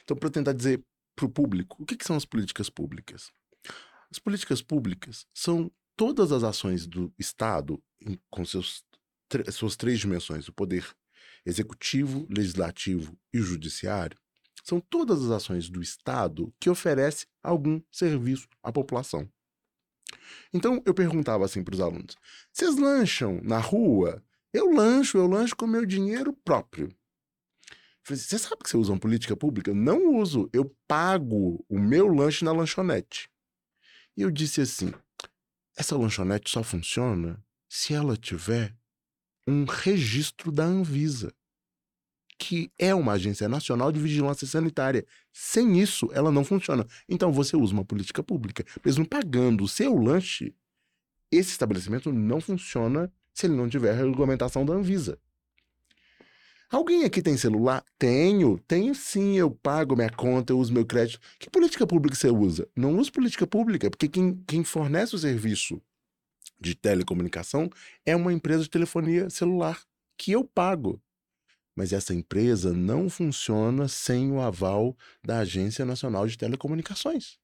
então 0.03 0.17
eu 0.21 0.29
tentar 0.31 0.53
dizer 0.53 0.83
para 1.15 1.25
o 1.25 1.29
público, 1.29 1.81
o 1.81 1.85
que 1.85 1.97
que 1.97 2.05
são 2.05 2.15
as 2.15 2.25
políticas 2.25 2.69
públicas? 2.69 3.31
As 4.11 4.19
políticas 4.19 4.61
públicas 4.61 5.27
são 5.33 5.71
todas 5.97 6.31
as 6.31 6.43
ações 6.43 6.87
do 6.87 7.13
estado 7.19 7.81
com 8.29 8.45
seus 8.45 8.83
suas 9.51 9.75
3 9.75 9.99
dimensões, 9.99 10.47
o 10.47 10.53
poder 10.53 10.85
executivo, 11.45 12.27
legislativo 12.29 13.17
e 13.33 13.39
judiciário, 13.39 14.17
são 14.67 14.81
todas 14.81 15.23
as 15.23 15.31
ações 15.31 15.69
do 15.69 15.81
estado 15.81 16.53
que 16.59 16.69
oferece 16.69 17.25
algum 17.41 17.81
serviço 17.89 18.49
à 18.61 18.69
população. 18.69 19.29
Então 20.53 20.81
eu 20.85 20.93
perguntava 20.93 21.45
assim 21.45 21.63
para 21.63 21.73
os 21.73 21.79
alunos: 21.79 22.17
"Vocês 22.51 22.75
lancham 22.75 23.39
na 23.43 23.59
rua?". 23.59 24.21
"Eu 24.53 24.69
lancho, 24.73 25.17
eu 25.17 25.25
lancho 25.25 25.55
com 25.55 25.65
meu 25.65 25.85
dinheiro 25.85 26.33
próprio". 26.33 26.93
Falei: 28.03 28.21
"Você 28.21 28.37
sabe 28.37 28.61
que 28.61 28.69
você 28.69 28.75
usa 28.75 28.91
uma 28.91 28.99
política 28.99 29.37
pública?". 29.37 29.73
"Não 29.73 30.17
uso, 30.17 30.49
eu 30.51 30.75
pago 30.85 31.63
o 31.69 31.79
meu 31.79 32.07
lanche 32.13 32.43
na 32.43 32.51
lanchonete". 32.51 33.29
E 34.17 34.21
eu 34.21 34.29
disse 34.29 34.59
assim: 34.59 34.91
"Essa 35.77 35.97
lanchonete 35.97 36.49
só 36.51 36.61
funciona 36.61 37.41
se 37.69 37.93
ela 37.93 38.17
tiver 38.17 38.75
um 39.47 39.63
registro 39.63 40.51
da 40.51 40.65
Anvisa, 40.65 41.33
que 42.37 42.71
é 42.77 42.93
uma 42.93 43.13
agência 43.13 43.49
nacional 43.49 43.91
de 43.91 43.99
vigilância 43.99 44.45
sanitária, 44.47 45.05
sem 45.33 45.79
isso 45.79 46.09
ela 46.13 46.31
não 46.31 46.43
funciona. 46.43 46.85
Então 47.09 47.31
você 47.31 47.57
usa 47.57 47.73
uma 47.73 47.85
política 47.85 48.23
pública, 48.23 48.63
mesmo 48.85 49.07
pagando 49.07 49.63
o 49.63 49.67
seu 49.67 49.95
lanche, 49.97 50.53
esse 51.31 51.51
estabelecimento 51.51 52.11
não 52.13 52.39
funciona 52.41 53.11
se 53.33 53.47
ele 53.47 53.55
não 53.55 53.69
tiver 53.69 53.91
a 53.91 53.95
regulamentação 53.95 54.65
da 54.65 54.73
Anvisa". 54.73 55.19
"Alguém 56.69 57.03
aqui 57.05 57.21
tem 57.21 57.37
celular?". 57.37 57.83
"Tenho, 57.97 58.59
tenho 58.67 58.93
sim, 58.93 59.37
eu 59.37 59.49
pago 59.49 59.95
minha 59.95 60.09
conta, 60.09 60.53
eu 60.53 60.59
uso 60.59 60.73
meu 60.73 60.85
crédito". 60.85 61.19
"Que 61.39 61.49
política 61.49 61.87
pública 61.87 62.15
você 62.15 62.29
usa?". 62.29 62.67
"Não 62.75 62.97
uso 62.97 63.11
política 63.11 63.47
pública, 63.47 63.89
porque 63.89 64.07
quem 64.07 64.35
quem 64.47 64.63
fornece 64.63 65.15
o 65.15 65.19
serviço 65.19 65.81
de 66.59 66.75
telecomunicação 66.75 67.69
é 68.05 68.15
uma 68.15 68.33
empresa 68.33 68.63
de 68.63 68.69
telefonia 68.69 69.29
celular, 69.29 69.81
que 70.17 70.31
eu 70.31 70.43
pago. 70.43 71.01
Mas 71.77 71.93
essa 71.93 72.11
empresa 72.11 72.73
não 72.73 73.07
funciona 73.07 73.87
sem 73.87 74.31
o 74.31 74.41
aval 74.41 74.97
da 75.23 75.41
Agência 75.41 75.85
Nacional 75.85 76.25
de 76.25 76.35
Telecomunicações. 76.35 77.39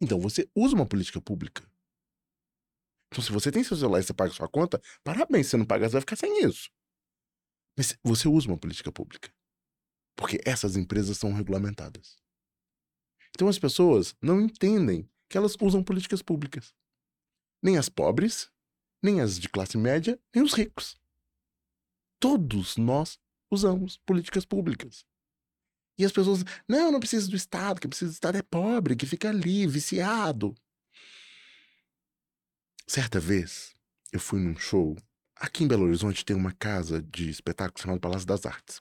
Então 0.00 0.20
você 0.20 0.48
usa 0.54 0.76
uma 0.76 0.86
política 0.86 1.20
pública". 1.20 1.68
Então 3.08 3.20
se 3.20 3.32
você 3.32 3.50
tem 3.50 3.64
seu 3.64 3.76
celular 3.76 3.98
e 3.98 4.04
você 4.04 4.14
paga 4.14 4.32
sua 4.32 4.48
conta, 4.48 4.80
parabéns, 5.02 5.48
se 5.48 5.56
não 5.56 5.66
pagar 5.66 5.88
você 5.88 5.94
vai 5.94 6.02
ficar 6.02 6.14
sem 6.14 6.44
isso. 6.44 6.70
Mas 7.76 7.98
você 8.04 8.28
usa 8.28 8.46
uma 8.46 8.56
política 8.56 8.92
pública, 8.92 9.34
porque 10.16 10.40
essas 10.46 10.76
empresas 10.76 11.18
são 11.18 11.32
regulamentadas. 11.32 12.16
Então 13.30 13.48
as 13.48 13.58
pessoas 13.58 14.14
não 14.22 14.40
entendem 14.40 15.10
que 15.28 15.36
elas 15.36 15.56
usam 15.60 15.82
políticas 15.82 16.22
públicas. 16.22 16.72
Nem 17.60 17.76
as 17.76 17.88
pobres, 17.88 18.52
nem 19.02 19.20
as 19.20 19.36
de 19.36 19.48
classe 19.48 19.76
média, 19.76 20.16
nem 20.32 20.44
os 20.44 20.52
ricos. 20.52 20.96
Todos 22.20 22.76
nós 22.76 23.18
usamos 23.54 23.98
políticas 23.98 24.44
públicas. 24.44 25.04
E 25.98 26.04
as 26.04 26.12
pessoas: 26.12 26.44
"Não, 26.68 26.90
não 26.90 27.00
precisa 27.00 27.28
do 27.28 27.36
estado, 27.36 27.80
quem 27.80 27.88
precisa 27.88 28.10
do 28.10 28.14
estado 28.14 28.38
é 28.38 28.42
pobre, 28.42 28.96
que 28.96 29.06
fica 29.06 29.28
ali 29.28 29.66
viciado". 29.66 30.54
Certa 32.86 33.20
vez, 33.20 33.74
eu 34.12 34.20
fui 34.20 34.40
num 34.40 34.56
show, 34.56 34.96
aqui 35.36 35.64
em 35.64 35.68
Belo 35.68 35.84
Horizonte 35.84 36.24
tem 36.24 36.36
uma 36.36 36.52
casa 36.52 37.00
de 37.02 37.30
espetáculo 37.30 37.80
chamada 37.80 38.00
Palácio 38.00 38.26
das 38.26 38.44
Artes. 38.44 38.80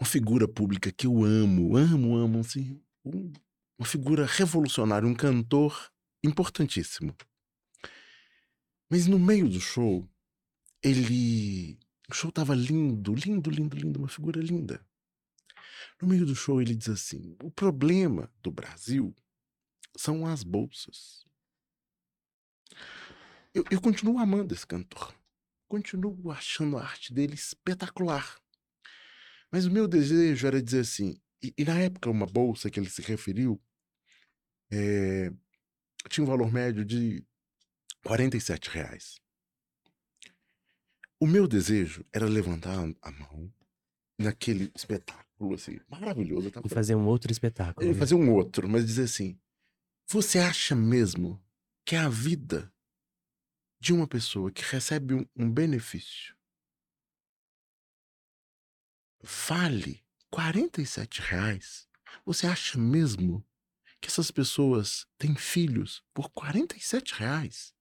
Uma 0.00 0.06
figura 0.06 0.46
pública 0.46 0.92
que 0.92 1.06
eu 1.06 1.24
amo, 1.24 1.76
amo, 1.76 2.16
amo, 2.16 2.38
assim, 2.38 2.80
um 3.04 3.32
uma 3.78 3.86
figura 3.86 4.26
revolucionária, 4.26 5.08
um 5.08 5.14
cantor 5.14 5.90
importantíssimo. 6.22 7.14
Mas 8.90 9.06
no 9.06 9.18
meio 9.18 9.48
do 9.48 9.60
show, 9.60 10.08
ele 10.82 11.78
o 12.08 12.14
show 12.14 12.30
estava 12.30 12.54
lindo, 12.54 13.14
lindo, 13.14 13.50
lindo, 13.50 13.76
lindo, 13.76 13.98
uma 13.98 14.08
figura 14.08 14.40
linda. 14.40 14.84
No 16.00 16.08
meio 16.08 16.24
do 16.24 16.34
show 16.34 16.60
ele 16.60 16.74
diz 16.74 16.88
assim: 16.88 17.36
"O 17.42 17.50
problema 17.50 18.32
do 18.42 18.50
Brasil 18.50 19.14
são 19.96 20.26
as 20.26 20.42
bolsas". 20.42 21.24
Eu 23.54 23.64
eu 23.70 23.80
continuo 23.80 24.18
amando 24.18 24.54
esse 24.54 24.66
cantor, 24.66 25.14
continuo 25.68 26.30
achando 26.30 26.78
a 26.78 26.82
arte 26.82 27.12
dele 27.12 27.34
espetacular. 27.34 28.40
Mas 29.50 29.66
o 29.66 29.70
meu 29.70 29.86
desejo 29.88 30.46
era 30.46 30.62
dizer 30.62 30.80
assim 30.80 31.20
e 31.42 31.52
e 31.56 31.64
na 31.64 31.78
época 31.78 32.10
uma 32.10 32.26
bolsa 32.26 32.70
que 32.70 32.80
ele 32.80 32.90
se 32.90 33.02
referiu, 33.02 33.60
eh, 34.70 35.30
tinha 36.08 36.24
um 36.24 36.26
valor 36.28 36.52
médio 36.52 36.84
de 36.84 37.24
R$47,00. 38.04 39.20
O 41.20 41.26
meu 41.26 41.48
desejo 41.48 42.04
era 42.12 42.26
levantar 42.26 42.78
a 43.02 43.10
mão 43.10 43.52
naquele 44.20 44.70
espetáculo, 44.76 45.54
assim, 45.54 45.80
maravilhoso, 45.88 46.48
estava 46.48 46.66
E 46.66 46.70
fazer 46.70 46.94
um 46.94 47.06
outro 47.06 47.32
espetáculo, 47.32 47.90
e 47.90 47.94
né. 47.94 47.98
fazer 47.98 48.14
um 48.14 48.32
outro, 48.32 48.68
mas 48.68 48.86
dizer 48.86 49.04
assim: 49.04 49.38
"Você 50.08 50.38
acha 50.38 50.76
mesmo 50.76 51.42
que 51.84 51.96
a 51.96 52.08
vida 52.08 52.72
de 53.80 53.92
uma 53.92 54.08
pessoa 54.08 54.50
que 54.50 54.62
recebe 54.62 55.14
um 55.14 55.24
um 55.36 55.50
benefício" 55.50 56.34
"vale 59.22 60.04
R$47,00? 60.32 61.88
Você 62.24 62.46
acha 62.46 62.78
mesmo 62.78 63.44
que 64.00 64.08
essas 64.08 64.30
pessoas 64.30 65.06
têm 65.18 65.34
filhos 65.36 66.02
por 66.14 66.26
R$47,00? 66.36 67.72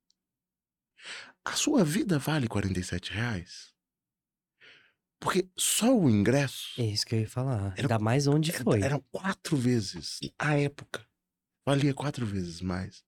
A 1.47 1.55
sua 1.55 1.83
vida 1.83 2.19
vale 2.19 2.45
R$47,00? 2.47 3.71
Porque 5.19 5.47
só 5.57 5.97
o 5.97 6.09
ingresso 6.09 6.79
É 6.79 6.85
isso 6.85 7.05
que 7.05 7.15
eu 7.15 7.19
ia 7.21 7.29
falar. 7.29 7.71
Era- 7.77 7.81
Ainda 7.83 7.99
mais 7.99 8.27
onde 8.27 8.51
era- 8.53 8.63
foi. 8.63 8.81
eram 8.81 8.99
quatro 9.11 9.55
vezes, 9.57 10.19
à 10.37 10.55
época, 10.59 11.07
valia 11.65 11.93
quatro 11.93 12.25
vezes 12.25 12.61
mais 12.61 13.03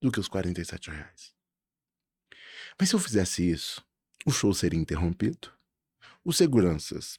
do 0.00 0.12
que 0.12 0.20
os 0.20 0.28
47 0.28 0.90
reais. 0.90 1.34
Mas 2.78 2.90
se 2.90 2.94
eu 2.94 3.00
fizesse 3.00 3.48
isso, 3.50 3.84
o 4.24 4.30
show 4.30 4.54
seria 4.54 4.78
interrompido. 4.78 5.52
Os 6.24 6.36
seguranças, 6.36 7.18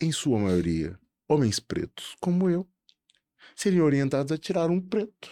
em 0.00 0.12
sua 0.12 0.38
maioria, 0.38 0.98
homens 1.26 1.58
pretos 1.58 2.16
como 2.20 2.50
eu, 2.50 2.68
seriam 3.56 3.86
orientados 3.86 4.30
a 4.32 4.36
tirar 4.38 4.68
um 4.70 4.80
preto 4.80 5.30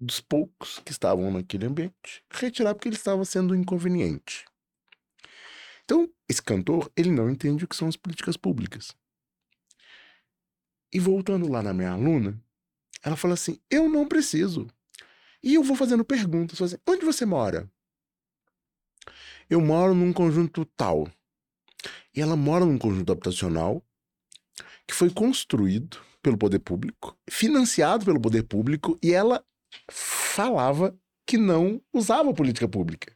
dos 0.00 0.20
poucos 0.20 0.80
que 0.84 0.92
estavam 0.92 1.30
naquele 1.30 1.66
ambiente, 1.66 2.24
retirar 2.30 2.74
porque 2.74 2.88
ele 2.88 2.96
estava 2.96 3.24
sendo 3.24 3.54
inconveniente. 3.54 4.44
Então, 5.84 6.08
esse 6.28 6.42
cantor, 6.42 6.90
ele 6.96 7.10
não 7.10 7.30
entende 7.30 7.64
o 7.64 7.68
que 7.68 7.76
são 7.76 7.88
as 7.88 7.96
políticas 7.96 8.36
públicas. 8.36 8.94
E 10.92 11.00
voltando 11.00 11.50
lá 11.50 11.62
na 11.62 11.72
minha 11.72 11.90
aluna, 11.90 12.40
ela 13.02 13.16
fala 13.16 13.34
assim: 13.34 13.58
Eu 13.70 13.88
não 13.88 14.06
preciso. 14.06 14.66
E 15.42 15.54
eu 15.54 15.62
vou 15.62 15.76
fazendo 15.76 16.04
perguntas, 16.04 16.58
fazendo, 16.58 16.80
onde 16.86 17.04
você 17.04 17.24
mora? 17.24 17.70
Eu 19.48 19.60
moro 19.60 19.94
num 19.94 20.12
conjunto 20.12 20.64
tal. 20.76 21.10
E 22.14 22.20
ela 22.20 22.36
mora 22.36 22.64
num 22.64 22.78
conjunto 22.78 23.12
habitacional 23.12 23.82
que 24.86 24.94
foi 24.94 25.10
construído 25.10 25.98
pelo 26.22 26.36
poder 26.36 26.58
público, 26.58 27.16
financiado 27.30 28.04
pelo 28.04 28.20
poder 28.20 28.42
público, 28.42 28.98
e 29.02 29.12
ela 29.12 29.44
falava 29.90 30.98
que 31.26 31.36
não 31.36 31.82
usava 31.92 32.32
política 32.32 32.68
pública. 32.68 33.14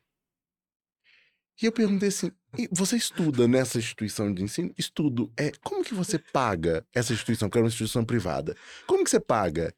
E 1.60 1.66
eu 1.66 1.72
perguntei 1.72 2.08
assim: 2.08 2.32
"E 2.58 2.68
você 2.72 2.96
estuda 2.96 3.46
nessa 3.46 3.78
instituição 3.78 4.32
de 4.32 4.42
ensino? 4.42 4.72
Estudo. 4.76 5.32
É, 5.36 5.52
como 5.62 5.84
que 5.84 5.94
você 5.94 6.18
paga 6.18 6.86
essa 6.94 7.12
instituição, 7.12 7.48
que 7.48 7.58
é 7.58 7.60
uma 7.60 7.68
instituição 7.68 8.04
privada? 8.04 8.56
Como 8.86 9.04
que 9.04 9.10
você 9.10 9.20
paga? 9.20 9.74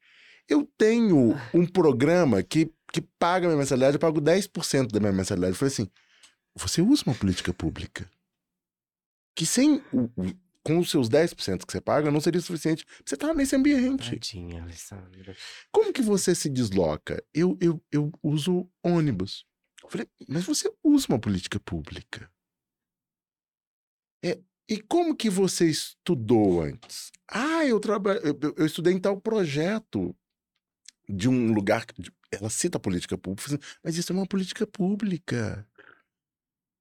Eu 0.49 0.69
tenho 0.77 1.35
um 1.53 1.67
programa 1.67 2.43
que, 2.43 2.71
que 2.93 3.01
paga 3.19 3.47
minha 3.47 3.59
mensalidade, 3.59 3.97
eu 3.97 4.01
pago 4.01 4.21
10% 4.21 4.93
da 4.93 5.01
minha 5.01 5.13
mensalidade. 5.13 5.53
Eu 5.53 5.57
falei 5.57 5.73
assim: 5.73 5.91
você 6.55 6.81
usa 6.81 7.05
uma 7.07 7.15
política 7.15 7.53
pública. 7.53 8.09
Que 9.35 9.45
sem 9.45 9.83
o- 9.93 10.09
com 10.65 10.79
os 10.79 10.91
seus 10.91 11.09
10% 11.09 11.67
que 11.67 11.73
você 11.73 11.81
paga, 11.81 12.11
não 12.11 12.21
seria 12.21 12.41
suficiente 12.41 12.85
você 13.05 13.15
estar 13.15 13.35
nesse 13.35 13.55
ambiente. 13.55 14.11
Tadinha, 14.11 14.63
Alessandra. 14.63 15.37
Como 15.71 15.93
que 15.93 16.01
você 16.03 16.35
se 16.35 16.49
desloca? 16.49 17.23
Eu, 17.35 17.57
eu, 17.61 17.81
eu 17.93 18.11
uso 18.23 18.69
ônibus. 18.83 19.45
Eu 19.83 19.91
falei, 19.91 20.09
mas 20.27 20.45
você 20.45 20.73
usa 20.83 21.07
uma 21.11 21.19
política 21.21 21.61
pública. 21.61 22.31
É, 24.25 24.41
e 24.69 24.81
como 24.81 25.15
que 25.15 25.29
você 25.29 25.69
estudou 25.69 26.63
antes? 26.63 27.13
Ah, 27.29 27.65
eu, 27.67 27.79
traba... 27.79 28.15
eu, 28.17 28.39
eu- 28.57 28.65
estudei 28.67 28.95
em 28.95 28.99
tal 28.99 29.21
projeto 29.21 30.17
de 31.07 31.29
um 31.29 31.53
lugar. 31.53 31.85
que- 31.85 32.11
Ela 32.33 32.49
cita 32.49 32.79
a 32.79 32.81
política 32.81 33.19
pública, 33.19 33.47
assim, 33.55 33.59
mas 33.83 33.97
isso 33.99 34.11
é 34.13 34.17
uma 34.17 34.27
política 34.27 34.67
pública. 34.67 35.69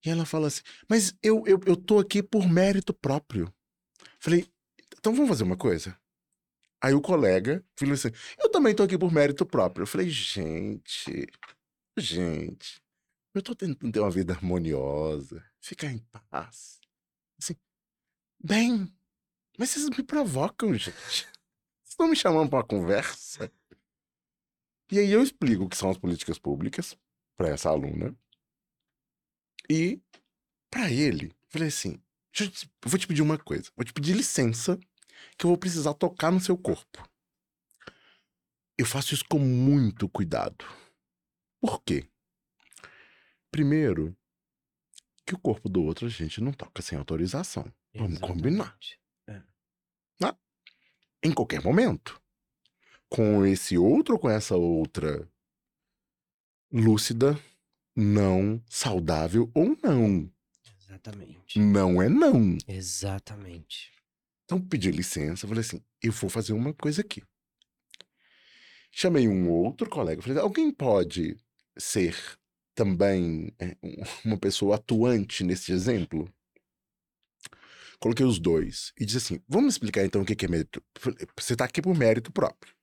E 0.05 0.09
ela 0.09 0.25
fala 0.25 0.47
assim, 0.47 0.61
mas 0.89 1.13
eu, 1.21 1.43
eu, 1.45 1.59
eu 1.65 1.75
tô 1.75 1.99
aqui 1.99 2.23
por 2.23 2.47
mérito 2.49 2.93
próprio. 2.93 3.53
Falei, 4.23 4.49
então 4.97 5.13
vamos 5.13 5.27
fazer 5.27 5.43
uma 5.43 5.57
coisa? 5.57 5.99
Aí 6.81 6.93
o 6.93 7.01
colega 7.01 7.61
falou 7.77 7.93
assim: 7.93 8.07
Eu 8.39 8.49
também 8.49 8.73
tô 8.73 8.83
aqui 8.83 8.97
por 8.97 9.11
mérito 9.11 9.45
próprio. 9.45 9.83
Eu 9.83 9.87
falei, 9.87 10.09
gente, 10.09 11.27
gente, 11.97 12.81
eu 13.33 13.41
tô 13.41 13.53
tentando 13.53 13.91
ter 13.91 13.99
uma 13.99 14.09
vida 14.09 14.31
harmoniosa, 14.31 15.45
ficar 15.59 15.91
em 15.91 15.99
paz. 16.29 16.79
Assim, 17.37 17.53
bem, 18.41 18.89
mas 19.59 19.71
vocês 19.71 19.89
me 19.89 20.03
provocam, 20.03 20.71
gente. 20.73 20.93
Vocês 20.93 21.27
estão 21.89 22.07
me 22.07 22.15
chamando 22.15 22.49
pra 22.49 22.59
uma 22.59 22.65
conversa? 22.65 23.51
E 24.89 24.99
aí 24.99 25.11
eu 25.11 25.21
explico 25.21 25.65
o 25.65 25.69
que 25.69 25.75
são 25.75 25.89
as 25.89 25.97
políticas 25.97 26.39
públicas 26.39 26.97
para 27.35 27.49
essa 27.49 27.67
aluna. 27.67 28.15
E 29.69 30.01
para 30.69 30.89
ele, 30.89 31.35
falei 31.49 31.67
assim: 31.67 31.91
"Deixa 31.91 32.12
eu 32.39 32.49
te- 32.49 32.65
eu 32.83 32.89
vou 32.89 32.99
te 32.99 33.07
pedir 33.07 33.21
uma 33.21 33.37
coisa, 33.37 33.69
vou 33.75 33.83
te 33.85 33.93
pedir 33.93 34.15
licença 34.15 34.79
que 35.37 35.45
eu 35.45 35.49
vou 35.49 35.57
precisar 35.57 35.93
tocar 35.93 36.31
no 36.31 36.39
seu 36.39 36.57
corpo. 36.57 37.07
Eu 38.77 38.85
faço 38.85 39.13
isso 39.13 39.25
com 39.29 39.37
muito 39.39 40.09
cuidado. 40.09 40.65
Por 41.61 41.81
quê? 41.83 42.07
Primeiro, 43.51 44.15
que 45.25 45.35
o 45.35 45.39
corpo 45.39 45.69
do 45.69 45.83
outro 45.83 46.07
a 46.07 46.09
gente 46.09 46.41
não 46.41 46.51
toca 46.51 46.81
sem 46.81 46.97
autorização. 46.97 47.71
Vamos 47.93 48.19
combinar. 48.19 48.75
Exatamente. 49.27 49.47
Em 51.23 51.31
qualquer 51.31 51.63
momento. 51.63 52.19
Com 53.07 53.45
esse 53.45 53.77
outro 53.77 54.15
ou 54.15 54.19
com 54.19 54.29
essa 54.29 54.55
outra 54.57 55.29
lúcida, 56.71 57.39
não, 57.95 58.61
saudável 58.67 59.49
ou 59.53 59.77
não. 59.83 60.32
Exatamente. 60.93 61.59
Não 61.59 62.01
é 62.01 62.07
não. 62.07 62.57
Exatamente. 62.67 63.91
Então 64.45 64.59
pedi 64.61 64.91
licença, 64.91 65.47
falei 65.47 65.61
assim, 65.61 65.81
eu 66.01 66.11
vou 66.11 66.29
fazer 66.29 66.53
uma 66.53 66.73
coisa 66.73 67.01
aqui. 67.01 67.23
Chamei 68.91 69.27
um 69.27 69.49
outro 69.49 69.89
colega, 69.89 70.21
falei, 70.21 70.37
alguém 70.37 70.71
pode 70.71 71.35
ser 71.77 72.15
também 72.75 73.51
é, 73.59 73.75
um- 73.81 73.95
uma 74.25 74.37
pessoa 74.37 74.75
atuante 74.75 75.43
nesse 75.43 75.71
exemplo? 75.71 76.31
Coloquei 77.99 78.25
os 78.25 78.37
dois 78.37 78.91
e 78.99 79.05
disse 79.05 79.17
assim, 79.17 79.39
vamos 79.47 79.75
explicar 79.75 80.03
então 80.05 80.21
o 80.21 80.25
que 80.25 80.45
é 80.45 80.49
mérito. 80.49 80.83
Você 81.39 81.53
está 81.53 81.65
aqui 81.65 81.81
por 81.81 81.97
mérito 81.97 82.31
próprio. 82.31 82.73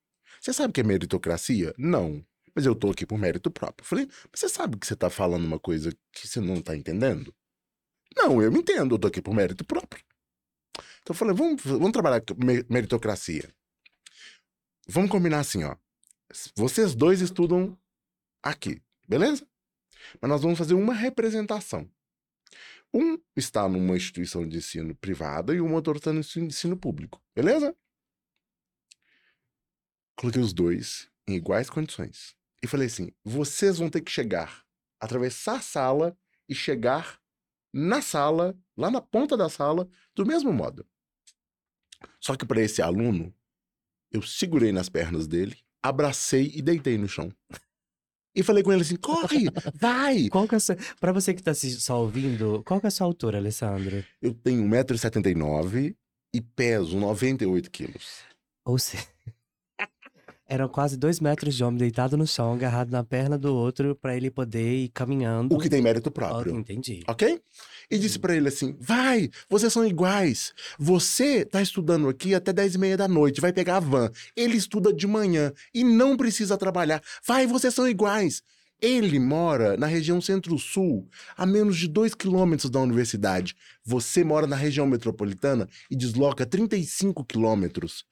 Você 0.41 0.53
sabe 0.53 0.71
o 0.71 0.73
que 0.73 0.81
é 0.81 0.85
meritocracia? 0.85 1.75
Não. 1.77 2.25
Mas 2.55 2.65
eu 2.67 2.73
estou 2.73 2.91
aqui 2.91 3.05
por 3.07 3.19
mérito 3.19 3.51
próprio. 3.51 3.87
Falei, 3.87 4.07
mas 4.07 4.41
você 4.41 4.49
sabe 4.49 4.79
que 4.79 4.87
você 4.87 4.95
está 4.95 5.11
falando 5.11 5.45
uma 5.45 5.61
coisa 5.61 5.93
que 6.13 6.27
você 6.27 6.41
não 6.41 6.55
está 6.55 6.75
entendendo? 6.75 7.35
Não, 8.17 8.43
eu 8.43 8.53
entendo, 8.53 8.93
eu 8.93 8.97
estou 8.97 9.09
aqui 9.09 9.23
por 9.23 9.35
mérito 9.35 9.65
próprio. 9.65 10.05
Então 11.03 11.11
eu 11.11 11.15
falei, 11.15 11.35
vamos, 11.35 11.63
vamos 11.63 11.93
trabalhar 11.93 12.23
meritocracia. 12.69 13.49
Vamos 14.87 15.11
combinar 15.11 15.41
assim, 15.41 15.65
ó. 15.65 15.77
Vocês 16.57 16.95
dois 16.95 17.21
estudam 17.21 17.79
aqui, 18.43 18.83
beleza? 19.07 19.47
Mas 20.21 20.29
nós 20.29 20.43
vamos 20.43 20.59
fazer 20.59 20.75
uma 20.75 20.95
representação. 20.95 21.89
Um 22.93 23.19
está 23.37 23.69
numa 23.69 23.97
instituição 23.97 24.49
de 24.49 24.59
ensino 24.59 24.95
privada 24.97 25.55
e 25.55 25.61
o 25.61 25.73
outro 25.73 25.97
está 25.97 26.13
no 26.13 26.21
ensino 26.21 26.77
público, 26.77 27.23
beleza? 27.35 27.75
Coloquei 30.17 30.43
os 30.43 30.53
dois 30.53 31.09
em 31.27 31.37
iguais 31.37 31.71
condições. 31.71 32.35
E 32.63 32.67
falei 32.67 32.89
assim: 32.89 33.13
vocês 33.25 33.79
vão 33.79 33.89
ter 33.89 34.01
que 34.01 34.11
chegar, 34.11 34.65
atravessar 35.01 35.57
a 35.57 35.63
sala 35.63 36.19
e 36.49 36.55
chegar 36.55 37.21
na 37.73 38.03
sala, 38.03 38.57
lá 38.77 38.91
na 38.91 39.01
ponta 39.01 39.37
da 39.37 39.49
sala, 39.49 39.89
do 40.15 40.25
mesmo 40.27 40.53
modo. 40.53 40.87
Só 42.21 42.37
que 42.37 42.47
para 42.47 42.61
esse 42.63 42.83
aluno, 42.83 43.35
eu 44.13 44.23
segurei 44.23 44.73
nas 44.73 44.89
pernas 44.89 45.27
dele, 45.27 45.57
abracei 45.83 46.51
e 46.55 46.63
deitei 46.63 46.99
no 46.99 47.09
chão. 47.09 47.33
E 48.35 48.43
falei 48.43 48.63
com 48.63 48.73
ele 48.73 48.83
assim: 48.83 48.97
corre, 48.97 49.47
vai! 49.75 50.29
Qual 50.29 50.47
que 50.47 50.55
é 50.55 50.59
a 50.59 50.61
sua... 50.61 50.77
Pra 51.01 51.13
você 51.13 51.35
que 51.35 51.43
tá 51.43 51.53
se- 51.53 51.81
só 51.81 52.01
ouvindo, 52.01 52.63
qual 52.65 52.81
que 52.81 52.87
é 52.87 52.89
a 52.89 52.91
sua 52.91 53.07
altura, 53.07 53.39
Alessandro? 53.39 54.05
Eu 54.23 54.33
tenho 54.35 54.63
1,79m 54.65 55.97
e 56.33 56.41
peso 56.41 56.97
98 56.97 57.71
quilos. 57.71 58.21
Ou 58.65 58.79
seja, 58.79 59.05
eram 60.51 60.69
quase 60.69 60.97
dois 60.97 61.21
metros 61.21 61.55
de 61.55 61.63
homem 61.63 61.79
deitado 61.79 62.17
no 62.17 62.27
chão, 62.27 62.53
agarrado 62.53 62.91
na 62.91 63.05
perna 63.05 63.39
do 63.39 63.55
outro, 63.55 63.95
pra 63.95 64.17
ele 64.17 64.33
poder 64.33 64.85
ir 64.85 64.89
caminhando. 64.89 65.55
O 65.55 65.59
que 65.59 65.71
tem 65.71 65.81
mérito 65.81 66.11
próprio. 66.11 66.59
Entendi. 66.59 67.05
Ok? 67.07 67.41
E 67.89 67.97
disse 67.97 68.19
pra 68.19 68.35
ele 68.35 68.49
assim: 68.49 68.77
vai, 68.81 69.31
vocês 69.49 69.73
são 69.73 69.87
iguais. 69.87 70.53
Você 70.77 71.45
tá 71.45 71.63
estudando 71.63 72.09
aqui 72.09 72.35
até 72.35 72.53
10 72.53 72.75
e 72.75 72.79
meia 72.79 72.97
da 72.97 73.07
noite, 73.07 73.41
vai 73.41 73.53
pegar 73.53 73.77
a 73.77 73.81
van. 73.81 74.11
Ele 74.37 74.57
estuda 74.57 74.93
de 74.93 75.07
manhã 75.07 75.53
e 75.73 75.85
não 75.85 76.17
precisa 76.17 76.59
trabalhar. 76.59 77.01
Vai, 77.25 77.47
vocês 77.47 77.73
são 77.73 77.89
iguais. 77.89 78.43
Ele 78.83 79.21
mora 79.21 79.77
na 79.77 79.87
região 79.87 80.21
centro-sul, 80.21 81.07
a 81.37 81.47
menos 81.47 81.77
de 81.77 81.87
2 81.87 82.15
quilômetros 82.15 82.71
da 82.71 82.81
universidade. 82.81 83.55
Você 83.85 84.25
mora 84.25 84.49
na 84.49 84.57
região 84.57 84.87
metropolitana 84.87 85.69
e 85.89 85.95
desloca 85.95 86.45
35 86.45 87.25
quilômetros 87.25 88.05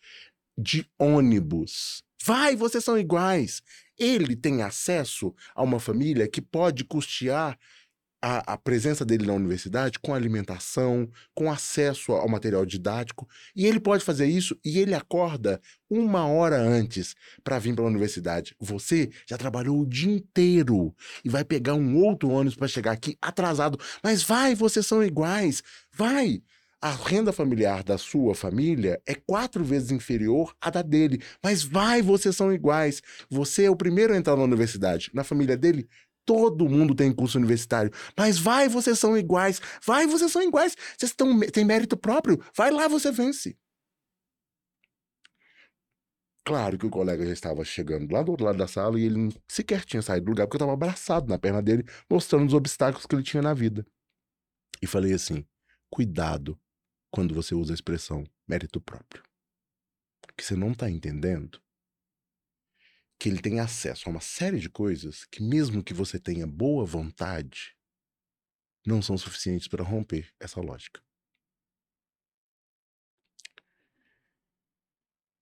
de 0.57 0.87
ônibus. 0.99 2.07
Vai, 2.25 2.57
vocês 2.57 2.85
são 2.85 2.99
iguais. 2.99 3.63
Ele 3.99 4.37
tem 4.37 4.63
acesso 4.63 5.35
a 5.55 5.63
uma 5.63 5.81
família 5.81 6.29
que 6.29 6.41
pode 6.41 6.85
custear 6.85 7.59
a, 8.21 8.55
a 8.55 8.57
presença 8.59 9.05
dele 9.05 9.27
na 9.27 9.33
universidade 9.33 9.99
com 9.99 10.13
alimentação, 10.13 11.09
com 11.35 11.51
acesso 11.51 12.13
ao 12.13 12.29
material 12.29 12.67
didático. 12.67 13.29
E 13.55 13.67
ele 13.67 13.81
pode 13.81 14.05
fazer 14.05 14.27
isso 14.27 14.59
e 14.65 14.79
ele 14.79 14.95
acorda 14.95 15.61
uma 15.89 16.27
hora 16.27 16.57
antes 16.57 17.15
para 17.43 17.59
vir 17.59 17.75
para 17.75 17.85
a 17.85 17.89
universidade. 17.89 18.55
Você 18.59 19.11
já 19.27 19.39
trabalhou 19.39 19.81
o 19.81 19.87
dia 19.87 20.13
inteiro 20.13 20.95
e 21.25 21.29
vai 21.29 21.45
pegar 21.45 21.75
um 21.75 21.97
outro 21.97 22.29
ônibus 22.31 22.57
para 22.57 22.69
chegar 22.69 22.93
aqui 22.93 23.17
atrasado. 23.23 23.79
Mas 24.03 24.23
vai, 24.23 24.55
vocês 24.55 24.87
são 24.87 25.03
iguais. 25.03 25.63
Vai. 25.93 26.43
A 26.81 26.91
renda 26.91 27.33
familiar 27.33 27.83
da 27.83 27.99
sua 27.99 28.35
família 28.35 29.03
é 29.05 29.15
quatro 29.15 29.65
vezes 29.65 29.91
inferior 29.91 30.55
à 30.61 30.71
da 30.71 30.81
dele. 30.81 31.21
Mas 31.43 31.63
vai, 31.63 32.01
vocês 32.01 32.37
são 32.37 32.53
iguais. 32.53 33.03
Você 33.29 33.65
é 33.65 33.71
o 33.71 33.77
primeiro 33.77 34.15
a 34.15 34.17
entrar 34.17 34.37
na 34.37 34.45
universidade. 34.45 35.11
Na 35.13 35.25
família 35.25 35.57
dele, 35.57 35.89
todo 36.25 36.69
mundo 36.69 36.95
tem 36.95 37.13
curso 37.13 37.37
universitário. 37.37 37.91
Mas 38.17 38.39
vai, 38.39 38.69
vocês 38.69 38.99
são 38.99 39.19
iguais. 39.19 39.61
Vai, 39.85 40.07
vocês 40.07 40.31
são 40.31 40.43
iguais. 40.43 40.77
Vocês 40.97 41.13
tão, 41.13 41.41
têm 41.41 41.65
mérito 41.65 41.97
próprio. 41.97 42.41
Vai 42.57 42.71
lá, 42.71 42.87
você 42.87 43.11
vence. 43.11 43.57
Claro 46.45 46.79
que 46.79 46.87
o 46.87 46.91
colega 46.91 47.27
já 47.27 47.33
estava 47.33 47.63
chegando 47.65 48.11
lá 48.13 48.23
do 48.23 48.31
outro 48.31 48.47
lado 48.47 48.57
da 48.57 48.67
sala 48.67 48.99
e 48.99 49.05
ele 49.05 49.29
sequer 49.47 49.85
tinha 49.85 50.01
saído 50.01 50.27
do 50.27 50.29
lugar 50.31 50.47
porque 50.47 50.57
eu 50.57 50.59
estava 50.59 50.73
abraçado 50.73 51.29
na 51.29 51.39
perna 51.39 51.61
dele, 51.61 51.85
mostrando 52.09 52.47
os 52.47 52.55
obstáculos 52.55 53.05
que 53.05 53.15
ele 53.15 53.23
tinha 53.23 53.43
na 53.43 53.53
vida. 53.53 53.85
E 54.81 54.87
falei 54.87 55.13
assim: 55.13 55.45
cuidado 55.91 56.59
quando 57.11 57.35
você 57.35 57.55
usa 57.55 57.73
a 57.73 57.75
expressão 57.75 58.25
mérito 58.47 58.81
próprio. 58.81 59.23
Que 60.37 60.45
você 60.45 60.55
não 60.55 60.73
está 60.73 60.91
entendendo 60.91 61.61
que 63.19 63.29
ele 63.29 63.41
tem 63.41 63.59
acesso 63.59 64.09
a 64.09 64.13
uma 64.13 64.21
série 64.21 64.61
de 64.61 64.71
coisas 64.71 65.25
que, 65.25 65.43
mesmo 65.43 65.83
que 65.83 65.93
você 65.93 66.21
tenha 66.21 66.47
boa 66.47 66.85
vontade, 66.85 67.77
não 68.87 69.03
são 69.03 69.19
suficientes 69.19 69.67
para 69.67 69.83
romper 69.83 70.33
essa 70.39 70.61
lógica. 70.61 71.03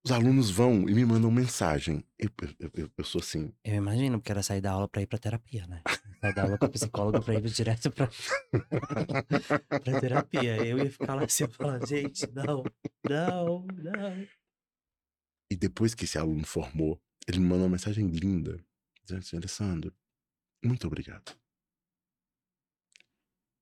Os 0.05 0.13
alunos 0.13 0.51
vão 0.51 0.89
e 0.89 0.95
me 0.95 1.05
mandam 1.05 1.31
mensagem. 1.31 2.05
Eu, 2.17 2.31
eu, 2.61 2.71
eu, 2.75 2.91
eu 2.97 3.05
sou 3.05 3.21
assim. 3.21 3.53
Eu 3.65 3.75
imagino, 3.75 4.19
porque 4.19 4.31
era 4.31 4.43
sair 4.43 4.61
da 4.61 4.71
aula 4.71 4.89
pra 4.89 5.03
ir 5.03 5.07
pra 5.07 5.19
terapia, 5.19 5.67
né? 5.67 5.83
Sair 6.21 6.35
da 6.35 6.43
aula 6.43 6.59
com 6.59 6.65
a 6.65 6.69
psicóloga 6.69 7.21
pra 7.21 7.35
ir 7.35 7.43
direto 7.43 7.91
pra, 7.91 8.09
pra 9.69 10.01
terapia. 10.01 10.67
Eu 10.67 10.79
ia 10.79 10.91
ficar 10.91 11.15
lá 11.15 11.25
assim, 11.25 11.45
eu 11.45 11.51
falar, 11.51 11.85
gente, 11.87 12.27
não, 12.33 12.63
não, 13.09 13.67
não. 13.67 14.29
E 15.51 15.57
depois 15.57 15.95
que 15.95 16.05
esse 16.05 16.19
aluno 16.19 16.45
formou, 16.45 17.01
ele 17.29 17.39
me 17.39 17.47
mandou 17.47 17.65
uma 17.65 17.71
mensagem 17.71 18.07
linda, 18.09 18.59
dizendo 19.03 19.21
assim, 19.21 19.37
Alessandro, 19.37 19.95
muito 20.65 20.87
obrigado. 20.87 21.37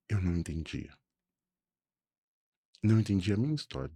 Eu 0.08 0.20
não 0.20 0.36
entendia 0.36 0.92
não 2.84 3.00
entendi 3.00 3.32
a 3.32 3.36
minha 3.36 3.54
história. 3.54 3.90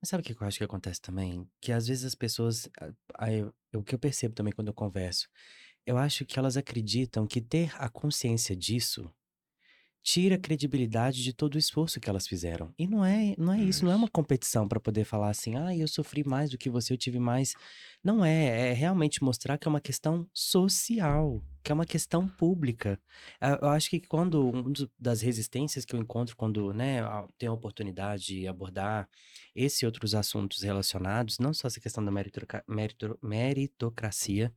Mas 0.00 0.08
sabe 0.08 0.22
o 0.22 0.24
que 0.24 0.32
eu 0.32 0.46
acho 0.46 0.58
que 0.58 0.64
acontece 0.64 1.00
também? 1.00 1.48
Que 1.60 1.70
às 1.72 1.86
vezes 1.86 2.04
as 2.04 2.14
pessoas. 2.14 2.68
Aí, 3.14 3.42
o 3.72 3.82
que 3.82 3.94
eu 3.94 3.98
percebo 3.98 4.34
também 4.34 4.52
quando 4.52 4.68
eu 4.68 4.74
converso, 4.74 5.28
eu 5.86 5.98
acho 5.98 6.24
que 6.24 6.38
elas 6.38 6.56
acreditam 6.56 7.26
que 7.26 7.40
ter 7.40 7.72
a 7.76 7.88
consciência 7.88 8.56
disso 8.56 9.10
tira 10.02 10.34
a 10.34 10.38
credibilidade 10.38 11.22
de 11.22 11.32
todo 11.32 11.54
o 11.54 11.58
esforço 11.58 12.00
que 12.00 12.10
elas 12.10 12.26
fizeram. 12.26 12.74
E 12.76 12.86
não 12.86 13.04
é, 13.04 13.34
não 13.38 13.52
é 13.52 13.60
isso, 13.60 13.84
não 13.84 13.92
é 13.92 13.96
uma 13.96 14.08
competição 14.08 14.66
para 14.66 14.80
poder 14.80 15.04
falar 15.04 15.30
assim, 15.30 15.56
ah, 15.56 15.74
eu 15.74 15.86
sofri 15.86 16.24
mais 16.24 16.50
do 16.50 16.58
que 16.58 16.68
você, 16.68 16.92
eu 16.92 16.98
tive 16.98 17.20
mais. 17.20 17.54
Não 18.02 18.24
é, 18.24 18.70
é 18.70 18.72
realmente 18.72 19.22
mostrar 19.22 19.56
que 19.58 19.68
é 19.68 19.70
uma 19.70 19.80
questão 19.80 20.28
social, 20.32 21.40
que 21.62 21.70
é 21.70 21.74
uma 21.74 21.86
questão 21.86 22.26
pública. 22.26 23.00
Eu 23.60 23.68
acho 23.68 23.88
que 23.88 24.00
quando 24.00 24.50
uma 24.50 24.72
das 24.98 25.20
resistências 25.20 25.84
que 25.84 25.94
eu 25.94 26.00
encontro 26.00 26.36
quando, 26.36 26.72
né, 26.72 26.98
tenho 27.38 27.52
a 27.52 27.54
oportunidade 27.54 28.26
de 28.26 28.48
abordar 28.48 29.08
esse 29.54 29.84
e 29.84 29.86
outros 29.86 30.16
assuntos 30.16 30.62
relacionados, 30.62 31.38
não 31.38 31.54
só 31.54 31.68
essa 31.68 31.80
questão 31.80 32.04
da 32.04 32.10
meritocracia, 33.22 34.52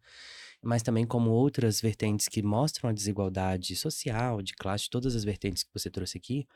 mas 0.66 0.82
também 0.84 1.06
como 1.06 1.30
outras 1.32 1.80
vertentes 1.80 2.28
que 2.28 2.42
mostram 2.42 2.90
a 2.90 2.94
desigualdade 2.94 3.76
social, 3.76 4.42
de 4.42 4.54
classe, 4.56 4.90
todas 4.90 5.16
as 5.16 5.24
vertentes 5.24 5.64
que 5.64 5.70
você 5.74 5.90
trouxe 5.90 6.18
aqui, 6.18 6.48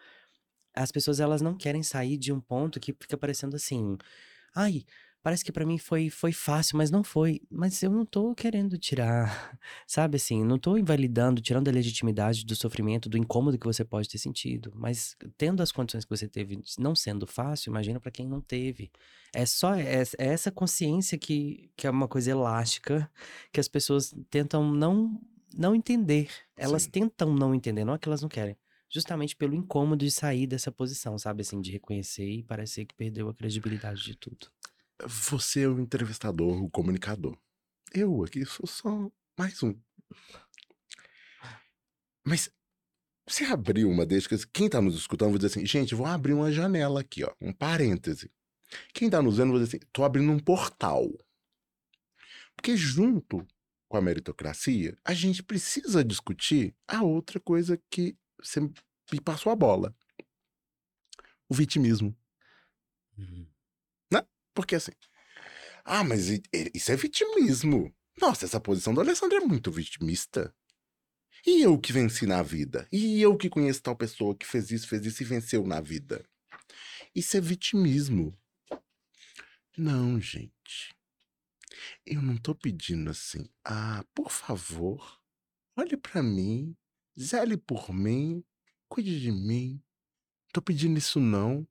as 0.75 0.91
pessoas 0.91 1.19
elas 1.19 1.41
não 1.41 1.55
querem 1.55 1.83
sair 1.83 2.17
de 2.17 2.33
um 2.33 2.41
ponto 2.41 2.79
que 2.79 2.93
fica 2.99 3.17
parecendo 3.17 3.55
assim, 3.55 3.97
ai, 4.55 4.83
parece 5.21 5.43
que 5.43 5.51
para 5.51 5.65
mim 5.65 5.77
foi, 5.77 6.09
foi 6.09 6.31
fácil, 6.31 6.77
mas 6.77 6.89
não 6.89 7.03
foi. 7.03 7.41
Mas 7.49 7.81
eu 7.83 7.91
não 7.91 8.05
tô 8.05 8.33
querendo 8.33 8.77
tirar, 8.77 9.57
sabe 9.87 10.17
assim, 10.17 10.43
não 10.43 10.57
tô 10.57 10.77
invalidando, 10.77 11.41
tirando 11.41 11.67
a 11.67 11.71
legitimidade 11.71 12.45
do 12.45 12.55
sofrimento, 12.55 13.09
do 13.09 13.17
incômodo 13.17 13.57
que 13.57 13.65
você 13.65 13.83
pode 13.83 14.07
ter 14.07 14.17
sentido. 14.17 14.71
Mas 14.75 15.15
tendo 15.37 15.61
as 15.61 15.71
condições 15.71 16.05
que 16.05 16.09
você 16.09 16.27
teve, 16.27 16.61
não 16.77 16.95
sendo 16.95 17.27
fácil, 17.27 17.69
imagina 17.69 17.99
para 17.99 18.11
quem 18.11 18.27
não 18.27 18.41
teve. 18.41 18.91
É 19.33 19.45
só 19.45 19.75
é, 19.75 20.03
é 20.17 20.25
essa 20.27 20.51
consciência 20.51 21.17
que, 21.17 21.69
que 21.75 21.85
é 21.85 21.89
uma 21.89 22.07
coisa 22.07 22.31
elástica 22.31 23.09
que 23.51 23.59
as 23.59 23.67
pessoas 23.67 24.13
tentam 24.29 24.71
não, 24.71 25.19
não 25.55 25.75
entender. 25.75 26.29
Elas 26.57 26.83
Sim. 26.83 26.91
tentam 26.91 27.33
não 27.33 27.53
entender, 27.53 27.85
não 27.85 27.93
é 27.93 27.97
que 27.97 28.07
elas 28.07 28.21
não 28.21 28.29
querem 28.29 28.57
justamente 28.91 29.35
pelo 29.35 29.53
incômodo 29.53 30.03
de 30.03 30.11
sair 30.11 30.47
dessa 30.47 30.71
posição, 30.71 31.17
sabe? 31.17 31.41
Assim, 31.41 31.61
de 31.61 31.71
reconhecer 31.71 32.27
e 32.27 32.43
parecer 32.43 32.85
que 32.85 32.95
perdeu 32.95 33.29
a 33.29 33.33
credibilidade 33.33 34.03
de 34.03 34.15
tudo. 34.15 34.47
Você 35.05 35.61
é 35.61 35.67
o 35.67 35.79
entrevistador, 35.79 36.61
o 36.61 36.69
comunicador. 36.69 37.37
Eu 37.93 38.23
aqui 38.23 38.45
sou 38.45 38.67
só 38.67 39.11
mais 39.37 39.63
um. 39.63 39.73
Mas 42.23 42.51
você 43.27 43.45
abriu 43.45 43.89
uma 43.89 44.05
deixa, 44.05 44.27
quem 44.51 44.69
tá 44.69 44.81
nos 44.81 44.95
escutando 44.95 45.29
vai 45.29 45.37
dizer 45.39 45.47
assim, 45.47 45.65
gente, 45.65 45.95
vou 45.95 46.05
abrir 46.05 46.33
uma 46.33 46.51
janela 46.51 47.01
aqui, 47.01 47.23
ó, 47.23 47.33
um 47.39 47.53
parêntese. 47.53 48.31
Quem 48.93 49.09
tá 49.09 49.21
nos 49.21 49.37
vendo 49.37 49.51
vai 49.51 49.61
dizer 49.61 49.77
assim, 49.77 49.87
tô 49.91 50.03
abrindo 50.03 50.31
um 50.31 50.39
portal. 50.39 51.07
Porque 52.55 52.75
junto 52.75 53.47
com 53.87 53.97
a 53.97 54.01
meritocracia, 54.01 54.97
a 55.03 55.13
gente 55.13 55.41
precisa 55.41 56.03
discutir 56.03 56.75
a 56.87 57.01
outra 57.01 57.39
coisa 57.39 57.81
que 57.89 58.17
você 58.37 58.61
me 58.61 59.21
passou 59.23 59.51
a 59.51 59.55
bola. 59.55 59.95
O 61.47 61.55
vitimismo. 61.55 62.15
Uhum. 63.17 63.47
Porque 64.59 64.75
assim. 64.75 64.91
Ah, 65.85 66.03
mas 66.03 66.27
isso 66.75 66.91
é 66.91 66.95
vitimismo. 66.97 67.95
Nossa, 68.19 68.43
essa 68.43 68.59
posição 68.59 68.93
do 68.93 68.99
Alessandro 68.99 69.37
é 69.37 69.39
muito 69.39 69.71
vitimista. 69.71 70.53
E 71.47 71.61
eu 71.61 71.79
que 71.79 71.93
venci 71.93 72.25
na 72.25 72.43
vida? 72.43 72.85
E 72.91 73.21
eu 73.21 73.37
que 73.37 73.49
conheço 73.49 73.81
tal 73.81 73.95
pessoa 73.95 74.35
que 74.35 74.45
fez 74.45 74.69
isso, 74.69 74.85
fez 74.85 75.05
isso 75.05 75.23
e 75.23 75.25
venceu 75.25 75.65
na 75.65 75.79
vida? 75.79 76.25
Isso 77.15 77.37
é 77.37 77.39
vitimismo. 77.39 78.37
Não, 79.77 80.19
gente. 80.19 80.93
Eu 82.05 82.21
não 82.21 82.35
tô 82.35 82.53
pedindo 82.53 83.11
assim. 83.11 83.49
Ah, 83.63 84.03
por 84.13 84.29
favor, 84.29 85.21
olhe 85.77 85.95
para 85.95 86.21
mim, 86.21 86.75
zele 87.17 87.55
por 87.55 87.93
mim, 87.93 88.43
cuide 88.89 89.21
de 89.21 89.31
mim. 89.31 89.81
Tô 90.51 90.61
pedindo 90.61 90.97
isso 90.97 91.21
não. 91.21 91.65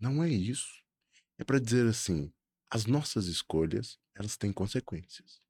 Não 0.00 0.24
é 0.24 0.30
isso 0.30 0.81
é 1.38 1.44
para 1.44 1.58
dizer 1.60 1.88
assim: 1.88 2.32
as 2.70 2.86
nossas 2.86 3.26
escolhas, 3.26 3.98
elas 4.14 4.36
têm 4.36 4.52
consequências. 4.52 5.42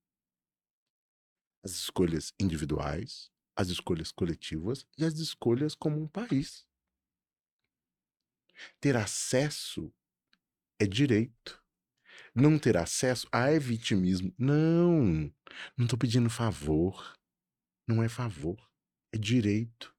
As 1.62 1.72
escolhas 1.72 2.32
individuais, 2.40 3.30
as 3.54 3.68
escolhas 3.68 4.10
coletivas 4.10 4.86
e 4.98 5.04
as 5.04 5.18
escolhas 5.18 5.74
como 5.74 6.00
um 6.00 6.08
país. 6.08 6.66
Ter 8.80 8.96
acesso 8.96 9.92
é 10.78 10.86
direito. 10.86 11.62
Não 12.34 12.58
ter 12.58 12.76
acesso 12.76 13.28
ah, 13.30 13.50
é 13.50 13.58
vitimismo. 13.58 14.34
Não, 14.38 15.32
não 15.76 15.84
estou 15.84 15.98
pedindo 15.98 16.30
favor. 16.30 17.16
Não 17.86 18.02
é 18.02 18.08
favor, 18.08 18.58
é 19.12 19.18
direito. 19.18 19.94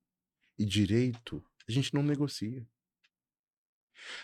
E 0.58 0.66
direito 0.66 1.44
a 1.68 1.72
gente 1.72 1.94
não 1.94 2.04
negocia. 2.04 2.68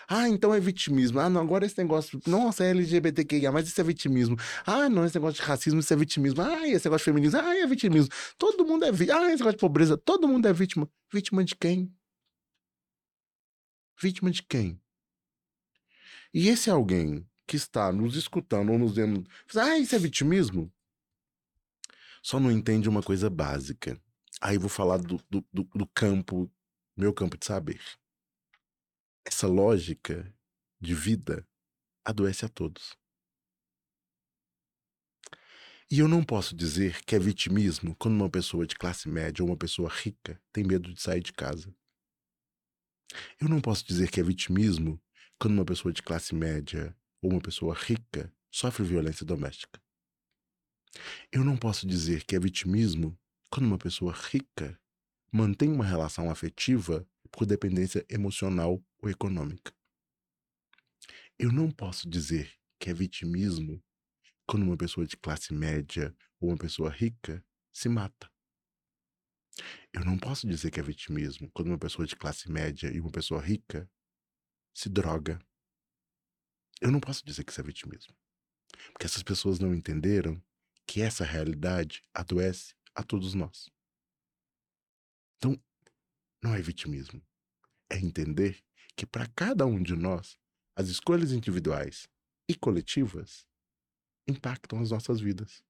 Ah, 0.07 0.27
então 0.27 0.53
é 0.53 0.59
vitimismo. 0.59 1.19
Ah, 1.19 1.29
não, 1.29 1.41
agora 1.41 1.65
esse 1.65 1.77
negócio. 1.77 2.19
Nossa, 2.27 2.63
é 2.63 2.71
LGBTQIA, 2.71 3.51
mas 3.51 3.67
isso 3.67 3.79
é 3.79 3.83
vitimismo. 3.83 4.35
Ah, 4.65 4.89
não, 4.89 5.05
esse 5.05 5.15
negócio 5.15 5.41
de 5.41 5.47
racismo, 5.47 5.79
isso 5.79 5.93
é 5.93 5.95
vitimismo. 5.95 6.41
Ah, 6.41 6.67
esse 6.67 6.85
negócio 6.85 7.05
de 7.05 7.11
feminismo, 7.11 7.39
ah, 7.39 7.55
é 7.55 7.67
vitimismo. 7.67 8.09
Todo 8.37 8.65
mundo 8.65 8.85
é 8.85 8.91
vítima. 8.91 9.19
Ah, 9.19 9.25
esse 9.27 9.37
negócio 9.37 9.57
de 9.57 9.61
pobreza, 9.61 9.97
todo 9.97 10.27
mundo 10.27 10.47
é 10.47 10.53
vítima. 10.53 10.89
Vítima 11.11 11.43
de 11.43 11.55
quem? 11.55 11.93
Vítima 14.01 14.31
de 14.31 14.43
quem? 14.43 14.81
E 16.33 16.49
esse 16.49 16.69
alguém 16.69 17.27
que 17.47 17.55
está 17.55 17.91
nos 17.91 18.15
escutando 18.15 18.71
ou 18.71 18.77
nos 18.77 18.95
vendo, 18.95 19.23
ah, 19.55 19.77
isso 19.77 19.95
é 19.95 19.99
vitimismo? 19.99 20.71
Só 22.21 22.39
não 22.39 22.51
entende 22.51 22.89
uma 22.89 23.01
coisa 23.01 23.29
básica. 23.29 23.99
Aí 24.41 24.57
vou 24.57 24.69
falar 24.69 24.97
do, 24.97 25.19
do, 25.29 25.45
do, 25.51 25.63
do 25.63 25.87
campo, 25.87 26.49
meu 26.95 27.13
campo 27.13 27.37
de 27.37 27.45
saber 27.45 27.79
essa 29.25 29.47
lógica 29.47 30.33
de 30.79 30.93
vida 30.95 31.47
adoece 32.05 32.45
a 32.45 32.49
todos. 32.49 32.97
E 35.91 35.99
eu 35.99 36.07
não 36.07 36.23
posso 36.23 36.55
dizer 36.55 37.03
que 37.03 37.15
é 37.15 37.19
vitimismo 37.19 37.95
quando 37.95 38.13
uma 38.13 38.29
pessoa 38.29 38.67
de 38.67 38.75
classe 38.75 39.09
média 39.09 39.43
ou 39.43 39.49
uma 39.49 39.57
pessoa 39.57 39.89
rica 39.89 40.39
tem 40.53 40.63
medo 40.63 40.93
de 40.93 41.01
sair 41.01 41.21
de 41.21 41.33
casa. 41.33 41.73
Eu 43.39 43.49
não 43.49 43.59
posso 43.59 43.85
dizer 43.85 44.11
que 44.11 44.19
é 44.19 44.23
vitimismo 44.23 45.01
quando 45.39 45.53
uma 45.55 45.65
pessoa 45.65 45.91
de 45.91 46.03
classe 46.03 46.35
média 46.35 46.95
ou 47.21 47.31
uma 47.31 47.41
pessoa 47.41 47.73
rica 47.73 48.31
sofre 48.51 48.83
violência 48.83 49.25
doméstica. 49.25 49.81
Eu 51.31 51.43
não 51.43 51.57
posso 51.57 51.87
dizer 51.87 52.23
que 52.23 52.35
é 52.35 52.39
vitimismo 52.39 53.17
quando 53.49 53.65
uma 53.65 53.77
pessoa 53.77 54.13
rica 54.13 54.79
mantém 55.31 55.71
uma 55.71 55.85
relação 55.85 56.29
afetiva 56.29 57.07
por 57.31 57.45
dependência 57.45 58.05
emocional 58.09 58.83
ou 58.99 59.09
econômica. 59.09 59.73
Eu 61.37 61.51
não 61.51 61.71
posso 61.71 62.09
dizer 62.09 62.53
que 62.79 62.89
é 62.89 62.93
vitimismo 62.93 63.83
quando 64.45 64.63
uma 64.63 64.77
pessoa 64.77 65.05
de 65.05 65.15
classe 65.15 65.53
média 65.53 66.15
ou 66.39 66.49
uma 66.49 66.57
pessoa 66.57 66.89
rica 66.89 67.45
se 67.71 67.87
mata. 67.87 68.29
Eu 69.93 70.05
não 70.05 70.17
posso 70.17 70.47
dizer 70.47 70.71
que 70.71 70.79
é 70.79 70.83
vitimismo 70.83 71.49
quando 71.51 71.67
uma 71.67 71.77
pessoa 71.77 72.05
de 72.05 72.15
classe 72.15 72.49
média 72.49 72.91
e 72.91 72.99
uma 72.99 73.11
pessoa 73.11 73.41
rica 73.41 73.89
se 74.73 74.89
droga. 74.89 75.39
Eu 76.81 76.91
não 76.91 76.99
posso 76.99 77.25
dizer 77.25 77.43
que 77.43 77.51
isso 77.51 77.61
é 77.61 77.63
vitimismo. 77.63 78.15
Porque 78.93 79.05
essas 79.05 79.23
pessoas 79.23 79.59
não 79.59 79.73
entenderam 79.73 80.41
que 80.87 81.01
essa 81.01 81.23
realidade 81.23 82.01
adoece 82.13 82.73
a 82.95 83.03
todos 83.03 83.33
nós. 83.33 83.69
Então, 85.37 85.61
não 86.41 86.53
é 86.53 86.61
vitimismo. 86.61 87.21
É 87.89 87.97
entender 87.97 88.63
que 88.95 89.05
para 89.05 89.27
cada 89.27 89.65
um 89.65 89.81
de 89.81 89.95
nós, 89.95 90.37
as 90.75 90.87
escolhas 90.87 91.31
individuais 91.31 92.07
e 92.47 92.55
coletivas 92.55 93.45
impactam 94.27 94.79
as 94.79 94.91
nossas 94.91 95.19
vidas. 95.19 95.63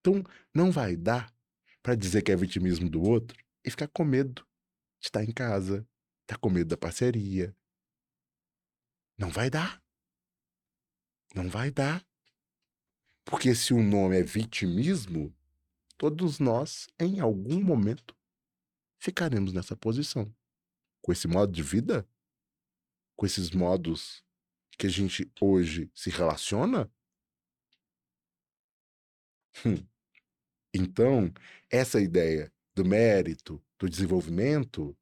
Então, 0.00 0.22
não 0.54 0.70
vai 0.70 0.96
dar 0.96 1.34
para 1.82 1.94
dizer 1.94 2.22
que 2.22 2.32
é 2.32 2.36
vitimismo 2.36 2.88
do 2.88 3.02
outro 3.02 3.42
e 3.64 3.70
ficar 3.70 3.88
com 3.88 4.04
medo 4.04 4.46
de 5.00 5.06
estar 5.06 5.24
em 5.24 5.32
casa, 5.32 5.86
estar 6.22 6.34
tá 6.34 6.38
com 6.38 6.50
medo 6.50 6.68
da 6.68 6.76
parceria. 6.76 7.54
Não 9.16 9.30
vai 9.30 9.50
dar. 9.50 9.82
Não 11.34 11.48
vai 11.48 11.70
dar. 11.70 12.06
Porque 13.24 13.54
se 13.54 13.74
o 13.74 13.82
nome 13.82 14.18
é 14.18 14.22
vitimismo, 14.22 15.34
todos 15.98 16.38
nós, 16.38 16.88
em 16.98 17.20
algum 17.20 17.62
momento, 17.62 18.16
ficaremos 18.98 19.52
nessa 19.52 19.76
posição. 19.76 20.34
Com 21.00 21.12
esse 21.12 21.28
modo 21.28 21.52
de 21.52 21.62
vida, 21.62 22.08
com 23.16 23.24
esses 23.24 23.50
modos 23.50 24.24
que 24.76 24.86
a 24.86 24.90
gente 24.90 25.30
hoje 25.40 25.90
se 25.94 26.10
relaciona. 26.10 26.90
Hum. 29.64 29.86
Então, 30.72 31.32
essa 31.70 32.00
ideia 32.00 32.52
do 32.74 32.84
mérito, 32.84 33.62
do 33.78 33.88
desenvolvimento, 33.88 34.96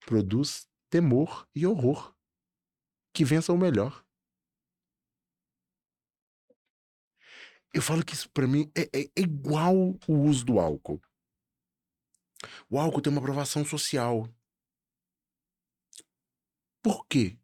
produz 0.00 0.68
temor 0.90 1.48
e 1.54 1.66
horror. 1.66 2.14
Que 3.14 3.24
vença 3.24 3.52
o 3.52 3.58
melhor. 3.58 4.04
Eu 7.74 7.80
falo 7.80 8.04
que 8.04 8.14
isso 8.14 8.30
para 8.30 8.46
mim 8.46 8.70
é, 8.76 8.82
é, 8.82 9.04
é, 9.04 9.20
igual 9.20 9.74
o 10.06 10.14
uso 10.14 10.44
do 10.44 10.58
álcool. 10.58 11.00
O 12.68 12.78
álcool 12.78 13.00
tem 13.00 13.12
uma 13.12 13.20
aprovação 13.20 13.64
social. 13.64 14.28
Por 16.82 17.06
quê? 17.06 17.38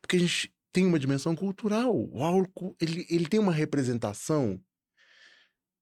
Porque 0.00 0.16
a 0.16 0.20
gente 0.20 0.54
tem 0.72 0.86
uma 0.86 0.98
dimensão 0.98 1.34
cultural. 1.34 1.94
O 1.94 2.22
álcool 2.22 2.76
ele, 2.80 3.06
ele 3.10 3.28
tem 3.28 3.40
uma 3.40 3.52
representação 3.52 4.62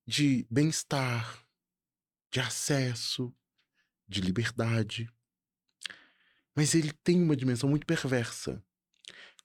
de 0.07 0.47
bem-estar, 0.51 1.47
de 2.31 2.41
acesso, 2.41 3.35
de 4.09 4.21
liberdade. 4.21 5.13
Mas 6.55 6.75
ele 6.75 6.93
tem 6.93 7.23
uma 7.23 7.37
dimensão 7.37 7.69
muito 7.69 7.87
perversa. 7.87 8.63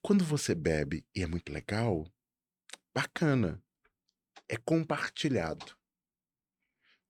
Quando 0.00 0.24
você 0.24 0.54
bebe 0.54 1.06
e 1.14 1.22
é 1.22 1.26
muito 1.26 1.52
legal, 1.52 2.10
bacana 2.94 3.62
é 4.48 4.56
compartilhado. 4.56 5.76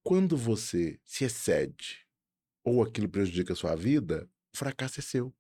Quando 0.02 0.36
você 0.36 1.00
se 1.04 1.24
excede 1.24 2.06
ou 2.64 2.82
aquilo 2.82 3.08
prejudica 3.08 3.52
a 3.52 3.56
sua 3.56 3.74
vida, 3.74 4.28
o 4.54 4.56
fracasso 4.56 5.00
é 5.00 5.02
seu. 5.02 5.34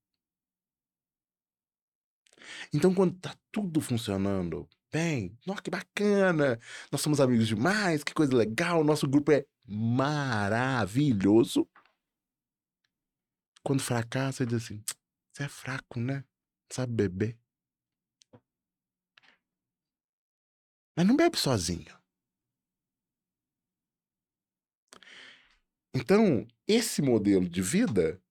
Então, 2.72 2.94
quando 2.94 3.18
tá 3.18 3.36
tudo 3.50 3.80
funcionando 3.80 4.68
bem, 4.90 5.38
nossa, 5.46 5.62
que 5.62 5.70
bacana, 5.70 6.58
nós 6.90 7.00
somos 7.00 7.20
amigos 7.20 7.48
demais, 7.48 8.04
que 8.04 8.12
coisa 8.12 8.36
legal, 8.36 8.84
nosso 8.84 9.08
grupo 9.08 9.32
é 9.32 9.46
maravilhoso. 9.66 11.68
Quando 13.62 13.82
fracassa, 13.82 14.42
ele 14.42 14.50
diz 14.50 14.64
assim: 14.64 14.82
você 15.32 15.44
é 15.44 15.48
fraco, 15.48 16.00
né? 16.00 16.24
Sabe 16.70 16.92
beber. 16.92 17.38
Mas 20.96 21.06
não 21.06 21.16
bebe 21.16 21.38
sozinho. 21.38 22.01
Então, 25.94 26.46
esse 26.66 27.02
modelo 27.02 27.48
de 27.48 27.60
vida, 27.60 28.22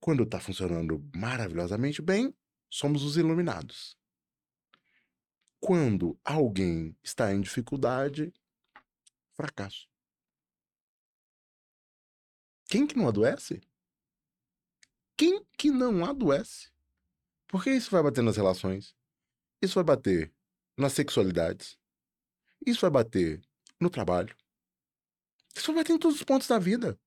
quando 0.00 0.24
está 0.24 0.40
funcionando 0.40 1.08
maravilhosamente 1.14 2.02
bem, 2.02 2.34
somos 2.68 3.02
os 3.04 3.16
iluminados. 3.16 3.96
Quando 5.60 6.18
alguém 6.24 6.96
está 7.02 7.32
em 7.32 7.40
dificuldade, 7.40 8.32
fracasso. 9.34 9.88
Quem 12.66 12.86
que 12.86 12.96
não 12.96 13.08
adoece? 13.08 13.60
Quem 15.16 15.44
que 15.56 15.70
não 15.70 16.04
adoece? 16.04 16.70
Porque 17.46 17.70
isso 17.70 17.90
vai 17.90 18.02
bater 18.02 18.22
nas 18.22 18.36
relações, 18.36 18.96
isso 19.62 19.76
vai 19.76 19.84
bater 19.84 20.34
nas 20.76 20.92
sexualidades. 20.92 21.78
Isso 22.66 22.80
vai 22.80 22.90
bater 22.90 23.42
no 23.80 23.90
trabalho. 23.90 24.34
Isso 25.54 25.72
vai 25.72 25.82
bater 25.82 25.92
em 25.92 25.98
todos 25.98 26.16
os 26.16 26.24
pontos 26.24 26.48
da 26.48 26.58
vida. 26.58 26.98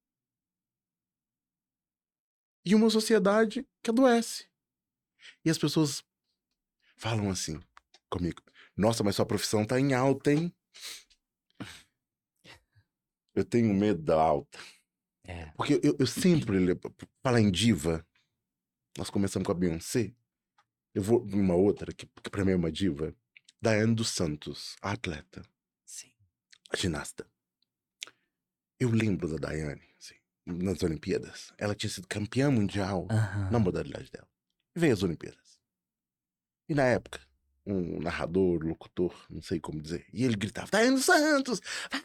E 2.65 2.75
uma 2.75 2.89
sociedade 2.89 3.67
que 3.81 3.89
adoece. 3.89 4.47
E 5.43 5.49
as 5.49 5.57
pessoas 5.57 6.03
falam 6.97 7.29
assim 7.29 7.59
comigo: 8.09 8.41
Nossa, 8.75 9.03
mas 9.03 9.15
sua 9.15 9.25
profissão 9.25 9.65
tá 9.65 9.79
em 9.79 9.93
alta, 9.93 10.31
hein? 10.31 10.53
Eu 13.33 13.45
tenho 13.45 13.73
medo 13.73 14.01
da 14.01 14.19
alta. 14.19 14.57
É. 15.23 15.51
Porque 15.51 15.79
eu, 15.83 15.95
eu 15.99 16.07
sempre, 16.07 16.57
falar 17.21 17.39
em 17.41 17.51
diva, 17.51 18.05
nós 18.97 19.09
começamos 19.09 19.45
com 19.45 19.51
a 19.51 19.55
Beyoncé. 19.55 20.13
Eu 20.93 21.03
vou 21.03 21.21
uma 21.21 21.53
outra, 21.53 21.93
que, 21.93 22.07
que 22.07 22.29
pra 22.29 22.43
mim 22.43 22.51
é 22.51 22.55
uma 22.55 22.71
diva. 22.71 23.13
Daiane 23.61 23.93
dos 23.93 24.09
Santos, 24.09 24.75
a 24.81 24.91
atleta. 24.91 25.43
Sim. 25.85 26.11
A 26.71 26.77
ginasta. 26.77 27.29
Eu 28.79 28.89
lembro 28.89 29.27
da 29.27 29.47
Daiane, 29.47 29.81
assim, 29.97 30.15
nas 30.45 30.83
Olimpíadas. 30.83 31.51
Ela 31.57 31.73
tinha 31.73 31.89
sido 31.89 32.07
campeã 32.07 32.51
mundial 32.51 33.07
na 33.51 33.59
modalidade 33.59 34.11
dela. 34.11 34.27
E 34.75 34.79
veio 34.79 34.93
as 34.93 35.03
Olimpíadas. 35.03 35.59
E 36.69 36.75
na 36.75 36.83
época, 36.83 37.19
um 37.65 37.99
narrador, 37.99 38.63
locutor, 38.63 39.13
não 39.29 39.41
sei 39.41 39.59
como 39.59 39.81
dizer, 39.81 40.05
e 40.13 40.23
ele 40.23 40.35
gritava: 40.35 40.69
Daiane 40.69 40.95
dos 40.95 41.05
Santos! 41.05 41.61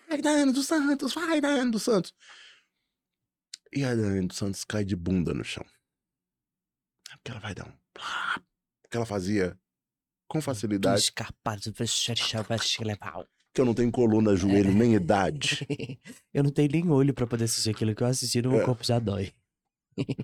Vai, 0.09 0.21
Daiane 0.21 0.53
dos 0.53 0.67
Santos! 0.67 1.15
Vai, 1.15 1.41
Daiane 1.41 1.71
dos 1.71 1.83
Santos! 1.83 2.15
E 3.73 3.85
a 3.85 3.95
Daiane 3.95 4.27
dos 4.27 4.37
Santos 4.37 4.65
cai 4.65 4.85
de 4.85 4.97
bunda 4.97 5.33
no 5.33 5.45
chão. 5.45 5.65
Porque 7.19 7.31
ela 7.31 7.41
vai 7.41 7.55
dar 7.55 7.67
um. 7.69 7.79
Porque 8.83 8.97
ela 8.97 9.07
fazia 9.07 9.59
com 10.27 10.41
facilidade. 10.41 11.13
Que 13.55 13.61
eu 13.61 13.65
não 13.65 13.75
tenho 13.75 13.91
coluna, 13.93 14.35
joelho, 14.35 14.71
é. 14.71 14.75
nem 14.75 14.95
idade. 14.97 15.67
eu 16.33 16.43
não 16.43 16.51
tenho 16.51 16.71
nem 16.73 16.91
olho 16.91 17.13
para 17.13 17.27
poder 17.27 17.45
assistir 17.45 17.71
aquilo 17.71 17.95
que 17.95 18.03
eu 18.03 18.07
assisti, 18.07 18.41
no 18.41 18.51
meu 18.51 18.63
é. 18.63 18.65
corpo 18.65 18.85
já 18.85 18.99
dói. 18.99 19.33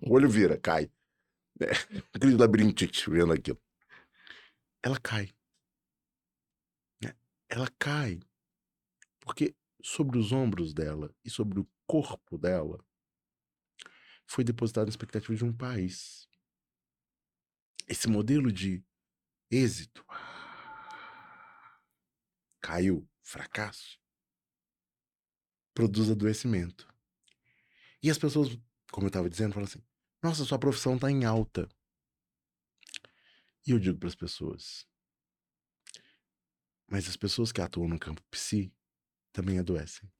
o 0.03 0.15
olho 0.15 0.29
vira, 0.29 0.59
cai. 0.59 0.91
É. 1.61 1.71
Aquele 2.15 2.37
labirintite 2.37 3.11
vendo 3.11 3.33
aquilo. 3.33 3.61
Ela 4.83 4.99
cai. 4.99 5.29
É. 7.05 7.15
Ela 7.49 7.69
cai. 7.79 8.21
Porque 9.21 9.55
sobre 9.83 10.19
os 10.19 10.33
ombros 10.33 10.73
dela 10.73 11.15
e 11.25 11.31
sobre 11.31 11.61
o 11.61 11.69
corpo 11.87 12.39
dela 12.39 12.83
foi 14.27 14.45
depositada 14.45 14.89
a 14.89 14.91
expectativa 14.91 15.35
de 15.35 15.45
um 15.45 15.53
país. 15.53 16.29
Esse 17.87 18.09
modelo 18.09 18.53
de 18.53 18.85
êxito. 19.51 20.05
Caiu, 22.61 23.09
fracasso. 23.29 23.99
Produz 25.75 26.11
adoecimento. 26.11 26.89
E 28.03 28.11
as 28.11 28.19
pessoas, 28.19 28.59
como 28.91 29.07
eu 29.07 29.09
estava 29.09 29.29
dizendo, 29.29 29.53
falam 29.53 29.67
assim: 29.67 29.83
nossa, 30.23 30.45
sua 30.45 30.59
profissão 30.59 30.97
está 30.97 31.11
em 31.11 31.25
alta. 31.25 31.69
E 33.67 33.71
eu 33.71 33.79
digo 33.79 33.99
para 33.99 34.09
as 34.09 34.15
pessoas: 34.15 34.87
mas 36.87 37.09
as 37.09 37.17
pessoas 37.17 37.53
que 37.53 37.61
atuam 37.61 37.89
no 37.89 37.99
campo 37.99 38.23
psi 38.31 38.73
também 39.33 39.59
adoecem. 39.59 40.11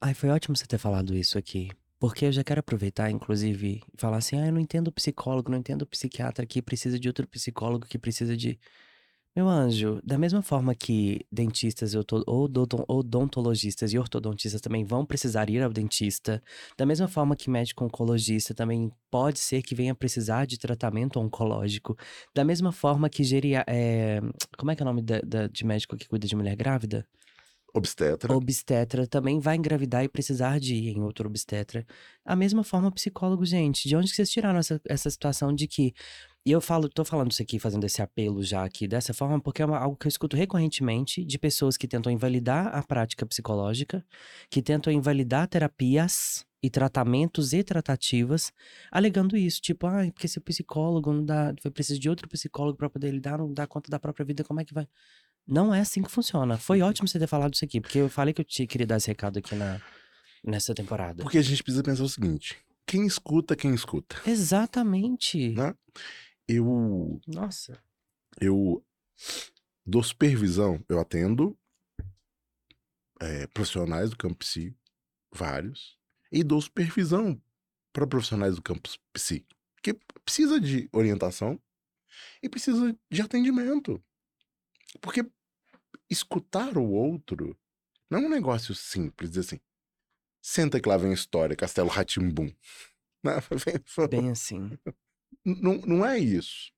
Ai, 0.00 0.14
foi 0.14 0.30
ótimo 0.30 0.56
você 0.56 0.66
ter 0.66 0.78
falado 0.78 1.14
isso 1.14 1.38
aqui. 1.38 1.70
Porque 1.98 2.26
eu 2.26 2.32
já 2.32 2.44
quero 2.44 2.60
aproveitar, 2.60 3.10
inclusive, 3.10 3.82
e 3.92 4.00
falar 4.00 4.18
assim: 4.18 4.38
ah, 4.38 4.46
eu 4.46 4.52
não 4.52 4.60
entendo 4.60 4.92
psicólogo, 4.92 5.50
não 5.50 5.58
entendo 5.58 5.86
psiquiatra 5.86 6.46
que 6.46 6.62
precisa 6.62 6.98
de 6.98 7.08
outro 7.08 7.26
psicólogo 7.28 7.86
que 7.86 7.98
precisa 7.98 8.36
de. 8.36 8.58
Meu 9.36 9.48
anjo, 9.48 10.00
da 10.02 10.16
mesma 10.16 10.40
forma 10.40 10.74
que 10.74 11.20
dentistas 11.30 11.92
e 11.92 11.98
oto- 11.98 12.24
odonto- 12.26 12.86
odontologistas 12.88 13.92
e 13.92 13.98
ortodontistas 13.98 14.62
também 14.62 14.82
vão 14.82 15.04
precisar 15.04 15.50
ir 15.50 15.62
ao 15.62 15.70
dentista, 15.70 16.42
da 16.74 16.86
mesma 16.86 17.06
forma 17.06 17.36
que 17.36 17.50
médico 17.50 17.84
oncologista 17.84 18.54
também 18.54 18.90
pode 19.10 19.38
ser 19.38 19.60
que 19.60 19.74
venha 19.74 19.94
precisar 19.94 20.46
de 20.46 20.58
tratamento 20.58 21.20
oncológico, 21.20 21.94
da 22.34 22.44
mesma 22.46 22.72
forma 22.72 23.10
que 23.10 23.22
geria, 23.22 23.62
é, 23.66 24.22
como 24.56 24.70
é 24.70 24.74
que 24.74 24.82
é 24.82 24.84
o 24.84 24.86
nome 24.86 25.02
da- 25.02 25.20
da- 25.20 25.46
de 25.48 25.66
médico 25.66 25.98
que 25.98 26.08
cuida 26.08 26.26
de 26.26 26.34
mulher 26.34 26.56
grávida? 26.56 27.06
Obstetra. 27.74 28.34
Obstetra 28.34 29.06
também 29.06 29.38
vai 29.38 29.56
engravidar 29.56 30.02
e 30.02 30.08
precisar 30.08 30.58
de 30.58 30.74
ir 30.74 30.96
em 30.96 31.02
outro 31.02 31.28
obstetra. 31.28 31.84
A 32.24 32.34
mesma 32.34 32.64
forma, 32.64 32.90
psicólogo, 32.90 33.44
gente. 33.44 33.86
De 33.86 33.94
onde 33.94 34.08
que 34.08 34.16
vocês 34.16 34.30
tiraram 34.30 34.58
essa, 34.58 34.80
essa 34.88 35.10
situação 35.10 35.54
de 35.54 35.68
que. 35.68 35.92
E 36.46 36.52
eu 36.52 36.60
falo, 36.60 36.88
tô 36.88 37.04
falando 37.04 37.32
isso 37.32 37.42
aqui, 37.42 37.58
fazendo 37.58 37.84
esse 37.84 38.00
apelo 38.00 38.40
já 38.40 38.62
aqui 38.64 38.86
dessa 38.86 39.12
forma, 39.12 39.40
porque 39.40 39.62
é 39.62 39.66
uma- 39.66 39.78
algo 39.80 39.96
que 39.96 40.06
eu 40.06 40.08
escuto 40.08 40.36
recorrentemente 40.36 41.24
de 41.24 41.38
pessoas 41.40 41.76
que 41.76 41.88
tentam 41.88 42.12
invalidar 42.12 42.68
a 42.68 42.84
prática 42.84 43.26
psicológica, 43.26 44.06
que 44.48 44.62
tentam 44.62 44.92
invalidar 44.92 45.48
terapias 45.48 46.46
e 46.62 46.70
tratamentos 46.70 47.52
e 47.52 47.64
tratativas, 47.64 48.52
alegando 48.92 49.36
isso, 49.36 49.60
tipo, 49.60 49.88
ah, 49.88 50.04
porque 50.14 50.28
se 50.28 50.38
o 50.38 50.40
psicólogo 50.40 51.12
não 51.12 51.24
dá, 51.24 51.52
vai 51.64 51.72
precisar 51.72 51.98
de 51.98 52.08
outro 52.08 52.28
psicólogo 52.28 52.78
para 52.78 52.88
poder 52.88 53.10
lidar, 53.10 53.38
não 53.38 53.52
dá 53.52 53.66
conta 53.66 53.90
da 53.90 53.98
própria 53.98 54.24
vida, 54.24 54.44
como 54.44 54.60
é 54.60 54.64
que 54.64 54.72
vai? 54.72 54.86
Não 55.48 55.74
é 55.74 55.80
assim 55.80 56.00
que 56.00 56.10
funciona. 56.10 56.56
Foi 56.56 56.80
ótimo 56.80 57.08
você 57.08 57.18
ter 57.18 57.26
falado 57.26 57.54
isso 57.54 57.64
aqui, 57.64 57.80
porque 57.80 57.98
eu 57.98 58.08
falei 58.08 58.32
que 58.32 58.40
eu 58.40 58.44
te 58.44 58.68
queria 58.68 58.86
dar 58.86 58.98
esse 58.98 59.08
recado 59.08 59.40
aqui 59.40 59.56
na, 59.56 59.80
nessa 60.44 60.72
temporada. 60.72 61.24
Porque 61.24 61.38
a 61.38 61.42
gente 61.42 61.60
precisa 61.64 61.82
pensar 61.82 62.04
o 62.04 62.08
seguinte: 62.08 62.56
quem 62.86 63.04
escuta, 63.04 63.56
quem 63.56 63.74
escuta. 63.74 64.16
Exatamente. 64.24 65.50
Né? 65.50 65.74
Eu, 66.48 67.20
Nossa. 67.26 67.82
eu 68.40 68.84
dou 69.84 70.02
supervisão, 70.02 70.84
eu 70.88 71.00
atendo 71.00 71.58
é, 73.20 73.46
profissionais 73.48 74.10
do 74.10 74.16
campo 74.16 74.36
psi, 74.36 74.76
vários, 75.32 75.98
e 76.30 76.44
dou 76.44 76.60
supervisão 76.60 77.40
para 77.92 78.06
profissionais 78.06 78.56
do 78.56 78.62
campo 78.62 78.88
psi, 79.12 79.46
que 79.82 79.94
precisa 80.24 80.60
de 80.60 80.88
orientação 80.92 81.60
e 82.42 82.48
precisa 82.48 82.96
de 83.10 83.22
atendimento. 83.22 84.02
Porque 85.00 85.28
escutar 86.08 86.76
o 86.76 86.88
outro 86.90 87.58
não 88.08 88.20
é 88.20 88.26
um 88.26 88.28
negócio 88.28 88.74
simples, 88.74 89.30
dizer 89.30 89.40
assim, 89.40 89.60
senta 90.40 90.80
que 90.80 90.88
lá 90.88 90.96
vem 90.96 91.10
a 91.10 91.14
história, 91.14 91.56
Castelo 91.56 91.88
Ratimbum. 91.88 92.52
Bem 94.08 94.30
assim. 94.30 94.78
Não, 95.46 95.76
não 95.82 96.04
é 96.04 96.18
isso. 96.18 96.72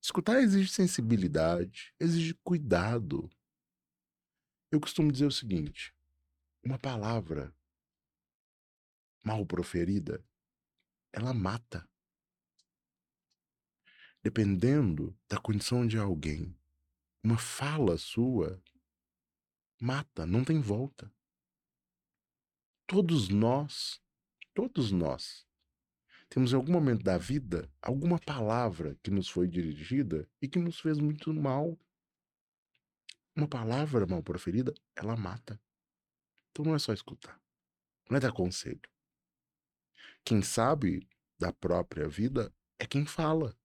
Escutar 0.00 0.40
exige 0.40 0.70
sensibilidade, 0.70 1.94
exige 2.00 2.32
cuidado. 2.42 3.30
Eu 4.70 4.80
costumo 4.80 5.12
dizer 5.12 5.26
o 5.26 5.30
seguinte: 5.30 5.94
uma 6.64 6.78
palavra 6.78 7.54
mal 9.22 9.44
proferida, 9.44 10.24
ela 11.12 11.34
mata. 11.34 11.86
Dependendo 14.22 15.14
da 15.28 15.38
condição 15.38 15.86
de 15.86 15.98
alguém, 15.98 16.58
uma 17.22 17.36
fala 17.36 17.98
sua 17.98 18.58
mata, 19.78 20.24
não 20.24 20.46
tem 20.46 20.62
volta. 20.62 21.12
Todos 22.86 23.28
nós, 23.28 24.02
todos 24.54 24.90
nós, 24.90 25.46
temos 26.30 26.52
em 26.52 26.56
algum 26.56 26.72
momento 26.72 27.02
da 27.02 27.18
vida 27.18 27.68
alguma 27.82 28.18
palavra 28.18 28.96
que 29.02 29.10
nos 29.10 29.28
foi 29.28 29.48
dirigida 29.48 30.28
e 30.40 30.48
que 30.48 30.60
nos 30.60 30.78
fez 30.78 30.98
muito 30.98 31.34
mal. 31.34 31.76
Uma 33.34 33.48
palavra 33.48 34.06
mal 34.06 34.22
proferida, 34.22 34.72
ela 34.94 35.16
mata. 35.16 35.60
Então 36.50 36.64
não 36.64 36.74
é 36.74 36.78
só 36.78 36.92
escutar, 36.92 37.40
não 38.08 38.16
é 38.16 38.20
dar 38.20 38.32
conselho. 38.32 38.80
Quem 40.24 40.40
sabe 40.40 41.08
da 41.38 41.52
própria 41.52 42.08
vida 42.08 42.54
é 42.78 42.86
quem 42.86 43.04
fala, 43.04 43.56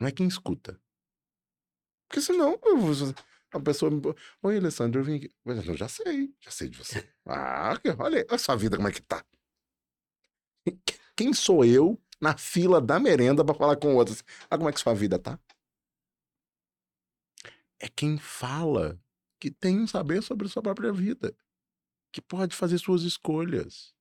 não 0.00 0.06
é 0.06 0.12
quem 0.12 0.28
escuta. 0.28 0.80
Porque 2.08 2.20
senão 2.20 2.60
a 3.52 3.60
pessoa 3.60 3.90
me. 3.90 4.00
Oi, 4.42 4.58
Alessandro, 4.58 5.00
eu 5.00 5.04
vim 5.04 5.16
aqui. 5.16 5.34
Mas 5.44 5.66
eu 5.66 5.76
já 5.76 5.88
sei, 5.88 6.32
já 6.40 6.50
sei 6.52 6.68
de 6.68 6.78
você. 6.78 7.08
Ah, 7.28 7.70
olha 7.72 7.80
aí, 7.84 7.96
olha 7.98 8.26
a 8.30 8.38
sua 8.38 8.54
vida 8.54 8.76
como 8.76 8.86
é 8.86 8.92
que 8.92 9.02
tá. 9.02 9.26
Quem 11.16 11.32
sou 11.32 11.64
eu 11.64 11.98
na 12.20 12.36
fila 12.36 12.80
da 12.80 13.00
merenda 13.00 13.44
pra 13.44 13.54
falar 13.54 13.76
com 13.76 13.96
outros? 13.96 14.22
Ah, 14.50 14.58
como 14.58 14.68
é 14.68 14.72
que 14.72 14.80
sua 14.80 14.94
vida 14.94 15.18
tá? 15.18 15.40
É 17.80 17.88
quem 17.88 18.18
fala 18.18 19.00
que 19.40 19.50
tem 19.50 19.80
um 19.80 19.86
saber 19.86 20.22
sobre 20.22 20.48
sua 20.48 20.62
própria 20.62 20.92
vida, 20.92 21.36
que 22.12 22.20
pode 22.20 22.54
fazer 22.54 22.78
suas 22.78 23.02
escolhas. 23.02 23.94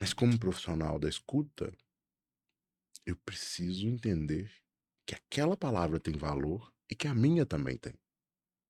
Mas 0.00 0.12
como 0.12 0.38
profissional 0.38 0.98
da 0.98 1.08
escuta, 1.08 1.72
eu 3.06 3.16
preciso 3.16 3.86
entender 3.86 4.50
que 5.06 5.14
aquela 5.14 5.56
palavra 5.56 5.98
tem 5.98 6.16
valor 6.16 6.72
e 6.90 6.94
que 6.94 7.08
a 7.08 7.14
minha 7.14 7.44
também 7.44 7.76
tem. 7.76 7.94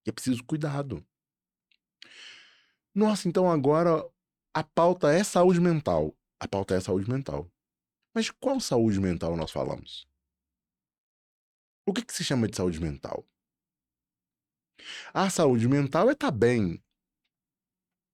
E 0.06 0.10
é 0.10 0.12
preciso 0.12 0.44
cuidado. 0.44 1.06
Nossa, 2.94 3.28
então 3.28 3.50
agora 3.50 4.04
a 4.52 4.64
pauta 4.64 5.12
é 5.12 5.22
saúde 5.22 5.60
mental. 5.60 6.16
A 6.40 6.48
pauta 6.48 6.74
é 6.74 6.80
saúde 6.80 7.08
mental. 7.08 7.50
Mas 8.14 8.30
qual 8.30 8.58
saúde 8.58 8.98
mental 8.98 9.36
nós 9.36 9.50
falamos? 9.50 10.08
O 11.86 11.92
que, 11.92 12.04
que 12.04 12.12
se 12.12 12.24
chama 12.24 12.48
de 12.48 12.56
saúde 12.56 12.80
mental? 12.80 13.28
A 15.12 15.28
saúde 15.28 15.68
mental 15.68 16.08
é 16.08 16.12
estar 16.12 16.30
bem. 16.30 16.82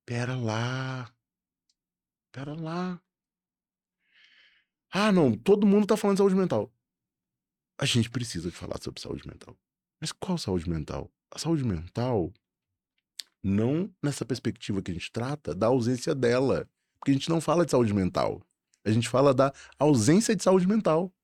Pera 0.04 0.36
lá. 0.36 1.14
Pera 2.32 2.54
lá. 2.54 3.00
Ah, 4.90 5.12
não, 5.12 5.36
todo 5.36 5.66
mundo 5.66 5.86
tá 5.86 5.96
falando 5.96 6.16
de 6.16 6.20
saúde 6.20 6.34
mental. 6.34 6.72
A 7.78 7.84
gente 7.84 8.10
precisa 8.10 8.50
de 8.50 8.56
falar 8.56 8.80
sobre 8.82 9.00
saúde 9.00 9.26
mental. 9.26 9.56
Mas 10.00 10.12
qual 10.12 10.38
saúde 10.38 10.68
mental? 10.68 11.12
A 11.30 11.38
saúde 11.38 11.64
mental, 11.64 12.32
não 13.42 13.94
nessa 14.02 14.24
perspectiva 14.24 14.82
que 14.82 14.90
a 14.90 14.94
gente 14.94 15.12
trata, 15.12 15.54
da 15.54 15.66
ausência 15.66 16.14
dela. 16.14 16.68
Porque 17.06 17.12
a 17.12 17.14
gente 17.14 17.28
não 17.28 17.40
fala 17.40 17.64
de 17.64 17.70
saúde 17.70 17.94
mental. 17.94 18.44
A 18.84 18.90
gente 18.90 19.08
fala 19.08 19.32
da 19.32 19.52
ausência 19.78 20.34
de 20.34 20.42
saúde 20.42 20.66
mental. 20.66 21.14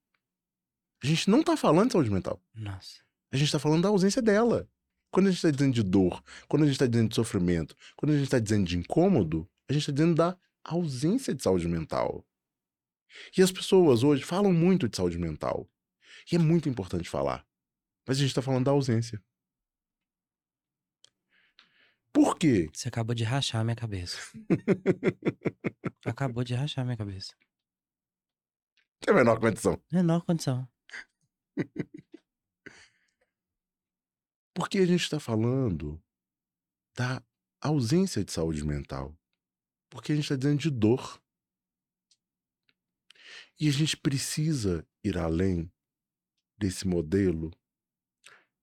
A 1.02 1.06
gente 1.08 1.28
não 1.28 1.42
tá 1.42 1.56
falando 1.56 1.88
de 1.88 1.94
saúde 1.94 2.08
mental. 2.08 2.40
Nossa. 2.54 3.00
A 3.32 3.36
gente 3.36 3.50
tá 3.50 3.58
falando 3.58 3.82
da 3.82 3.88
ausência 3.88 4.22
dela. 4.22 4.68
Quando 5.10 5.26
a 5.26 5.32
gente 5.32 5.42
tá 5.42 5.50
dizendo 5.50 5.74
de 5.74 5.82
dor, 5.82 6.22
quando 6.46 6.62
a 6.62 6.66
gente 6.66 6.78
tá 6.78 6.86
dizendo 6.86 7.08
de 7.08 7.16
sofrimento, 7.16 7.76
quando 7.96 8.12
a 8.12 8.16
gente 8.16 8.30
tá 8.30 8.38
dizendo 8.38 8.64
de 8.64 8.78
incômodo, 8.78 9.50
a 9.68 9.72
gente 9.72 9.86
tá 9.86 9.90
dizendo 9.90 10.14
da 10.14 10.36
ausência 10.62 11.34
de 11.34 11.42
saúde 11.42 11.66
mental. 11.66 12.24
E 13.36 13.42
as 13.42 13.50
pessoas 13.50 14.04
hoje 14.04 14.22
falam 14.22 14.52
muito 14.52 14.88
de 14.88 14.96
saúde 14.96 15.18
mental. 15.18 15.68
E 16.30 16.36
é 16.36 16.38
muito 16.38 16.68
importante 16.68 17.08
falar. 17.08 17.44
Mas 18.06 18.18
a 18.18 18.20
gente 18.20 18.32
tá 18.32 18.40
falando 18.40 18.66
da 18.66 18.70
ausência. 18.70 19.20
Por 22.12 22.36
quê? 22.36 22.68
Você 22.72 22.88
acabou 22.88 23.14
de 23.14 23.24
rachar 23.24 23.62
a 23.62 23.64
minha 23.64 23.76
cabeça. 23.76 24.18
acabou 26.04 26.44
de 26.44 26.54
rachar 26.54 26.82
a 26.82 26.84
minha 26.84 26.96
cabeça. 26.96 27.34
Tem 29.00 29.12
a 29.12 29.16
menor 29.16 29.40
condição. 29.40 29.82
Menor 29.90 30.24
condição. 30.24 30.68
Porque 34.54 34.78
a 34.78 34.86
gente 34.86 35.02
está 35.02 35.18
falando 35.18 36.00
da 36.94 37.22
ausência 37.60 38.22
de 38.24 38.30
saúde 38.30 38.64
mental. 38.64 39.16
Porque 39.90 40.12
a 40.12 40.14
gente 40.14 40.24
está 40.24 40.36
dizendo 40.36 40.60
de 40.60 40.70
dor. 40.70 41.20
E 43.58 43.68
a 43.68 43.72
gente 43.72 43.96
precisa 43.96 44.86
ir 45.02 45.16
além 45.16 45.72
desse 46.58 46.86
modelo 46.86 47.50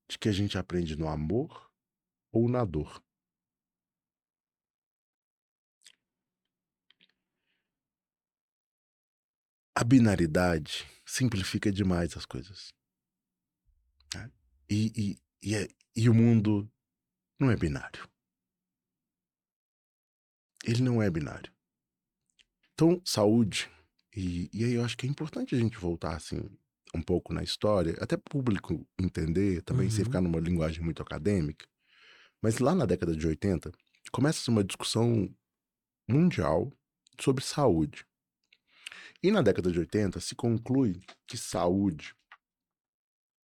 de 0.07 0.17
que 0.17 0.29
a 0.29 0.31
gente 0.31 0.57
aprende 0.57 0.95
no 0.95 1.07
amor 1.07 1.71
ou 2.31 2.47
na 2.47 2.63
dor. 2.63 3.03
A 9.79 9.83
binaridade 9.85 10.85
simplifica 11.05 11.71
demais 11.71 12.17
as 12.17 12.25
coisas. 12.25 12.73
né? 14.13 14.29
E, 14.69 14.91
e, 15.01 15.49
e, 15.49 15.55
é- 15.55 15.69
e 15.95 16.09
o 16.09 16.13
mundo 16.13 16.69
não 17.39 17.49
é 17.49 17.55
binário. 17.55 18.05
Ele 20.65 20.81
não 20.81 21.01
é 21.01 21.09
binário. 21.09 21.51
Então, 22.73 23.01
saúde. 23.05 23.69
E, 24.13 24.49
e 24.51 24.65
aí 24.65 24.73
eu 24.73 24.83
acho 24.83 24.97
que 24.97 25.05
é 25.05 25.09
importante 25.09 25.55
a 25.55 25.57
gente 25.57 25.77
voltar 25.77 26.15
assim 26.17 26.41
um 26.93 27.01
pouco 27.01 27.33
na 27.33 27.41
história, 27.43 27.95
até 28.01 28.17
público 28.17 28.85
entender, 28.99 29.61
também 29.61 29.89
sem 29.89 29.99
Uhum. 29.99 30.05
ficar 30.05 30.21
numa 30.21 30.39
linguagem 30.41 30.83
muito 30.83 31.01
acadêmica. 31.01 31.65
Mas 32.41 32.59
lá 32.59 32.75
na 32.75 32.85
década 32.85 33.15
de 33.15 33.25
80, 33.25 33.71
começa 34.11 34.51
uma 34.51 34.63
discussão 34.63 35.33
mundial 36.09 36.73
sobre 37.21 37.43
saúde. 37.45 38.08
E 39.21 39.31
na 39.31 39.41
década 39.41 39.71
de 39.71 39.79
80 39.79 40.19
se 40.19 40.33
conclui 40.33 41.01
que 41.27 41.37
saúde 41.37 42.15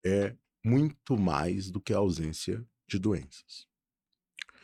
é 0.06 0.36
muito 0.64 1.18
mais 1.18 1.72
do 1.72 1.80
que 1.80 1.94
a 1.94 1.98
ausência 1.98 2.66
de 2.88 3.00
doenças. 3.00 3.68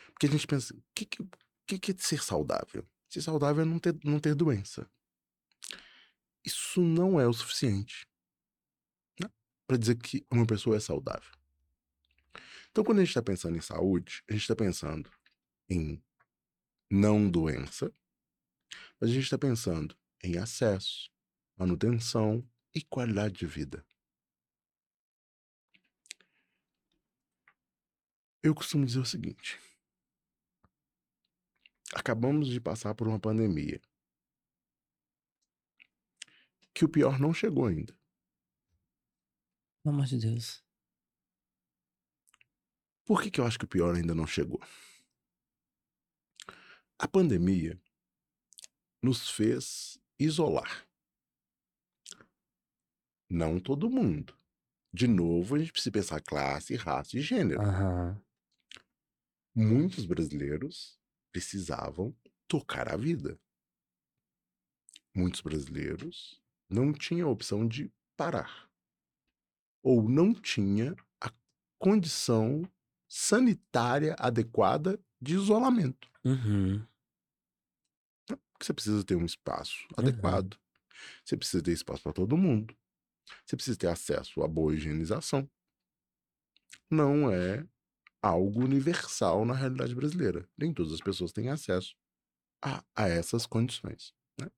Porque 0.07 0.25
a 0.25 0.29
gente 0.29 0.45
pensa, 0.45 0.73
o 0.73 0.83
que, 0.93 1.05
que, 1.05 1.79
que 1.79 1.91
é 1.91 1.95
ser 1.97 2.21
saudável? 2.21 2.85
Ser 3.07 3.21
saudável 3.21 3.61
é 3.61 3.65
não 3.65 3.79
ter, 3.79 3.97
não 4.03 4.19
ter 4.19 4.35
doença. 4.35 4.89
Isso 6.43 6.81
não 6.81 7.19
é 7.19 7.27
o 7.27 7.33
suficiente 7.33 8.07
né? 9.21 9.29
para 9.65 9.77
dizer 9.77 9.95
que 9.95 10.25
uma 10.29 10.45
pessoa 10.45 10.75
é 10.75 10.79
saudável. 10.79 11.31
Então, 12.71 12.83
quando 12.83 12.99
a 12.99 13.01
gente 13.01 13.09
está 13.09 13.21
pensando 13.21 13.57
em 13.57 13.61
saúde, 13.61 14.23
a 14.29 14.33
gente 14.33 14.41
está 14.41 14.55
pensando 14.55 15.11
em 15.69 16.01
não 16.89 17.29
doença, 17.29 17.91
mas 18.99 19.09
a 19.09 19.13
gente 19.13 19.23
está 19.23 19.37
pensando 19.37 19.97
em 20.23 20.37
acesso, 20.37 21.11
manutenção 21.55 22.47
e 22.73 22.81
qualidade 22.83 23.35
de 23.35 23.45
vida. 23.45 23.85
Eu 28.41 28.53
costumo 28.55 28.85
dizer 28.85 28.99
o 28.99 29.05
seguinte: 29.05 29.59
acabamos 31.93 32.47
de 32.47 32.61
passar 32.61 32.93
por 32.95 33.07
uma 33.07 33.19
pandemia. 33.19 33.81
Que 36.73 36.85
o 36.85 36.89
pior 36.89 37.19
não 37.19 37.33
chegou 37.33 37.65
ainda. 37.65 37.97
Pelo 39.83 39.95
amor 39.95 40.05
de 40.05 40.19
Deus. 40.19 40.63
Por 43.03 43.21
que, 43.21 43.31
que 43.31 43.39
eu 43.39 43.45
acho 43.45 43.57
que 43.57 43.65
o 43.65 43.69
pior 43.69 43.95
ainda 43.95 44.13
não 44.13 44.27
chegou? 44.27 44.61
A 46.99 47.07
pandemia 47.07 47.79
nos 49.01 49.29
fez 49.29 49.97
isolar. 50.19 50.87
Não 53.29 53.59
todo 53.59 53.89
mundo. 53.89 54.37
De 54.93 55.07
novo, 55.07 55.55
a 55.55 55.59
gente 55.59 55.71
precisa 55.71 55.91
pensar 55.91 56.21
classe, 56.21 56.75
raça 56.75 57.17
e 57.17 57.21
gênero. 57.21 57.61
Aham. 57.61 58.21
Muitos 59.53 60.05
brasileiros 60.05 60.99
precisavam 61.31 62.15
tocar 62.47 62.91
a 62.93 62.95
vida. 62.95 63.39
Muitos 65.15 65.41
brasileiros 65.41 66.41
não 66.69 66.93
tinham 66.93 67.27
a 67.27 67.31
opção 67.31 67.67
de 67.67 67.91
parar. 68.15 68.69
Ou 69.83 70.07
não 70.07 70.33
tinha 70.33 70.95
a 71.19 71.31
condição 71.79 72.69
sanitária 73.07 74.15
adequada 74.19 74.99
de 75.19 75.33
isolamento. 75.35 76.09
Uhum. 76.23 76.85
Porque 78.57 78.65
você 78.65 78.73
precisa 78.73 79.03
ter 79.03 79.15
um 79.15 79.25
espaço 79.25 79.85
Uhum. 79.97 80.07
adequado. 80.07 80.57
Você 81.23 81.37
precisa 81.37 81.61
ter 81.63 81.71
espaço 81.71 82.01
para 82.03 82.13
todo 82.13 82.35
mundo. 82.37 82.75
Você 83.45 83.55
precisa 83.55 83.77
ter 83.77 83.87
acesso 83.87 84.41
a 84.41 84.47
boa 84.47 84.73
higienização. 84.73 85.49
Não 86.89 87.29
é 87.31 87.65
algo 88.21 88.63
universal 88.63 89.45
na 89.45 89.53
realidade 89.53 89.93
brasileira. 89.93 90.49
Nem 90.57 90.73
todas 90.73 90.93
as 90.93 91.01
pessoas 91.01 91.31
têm 91.31 91.49
acesso 91.49 91.95
a, 92.63 92.83
a 92.95 93.07
essas 93.07 93.45
condições. 93.45 94.13
né? 94.39 94.49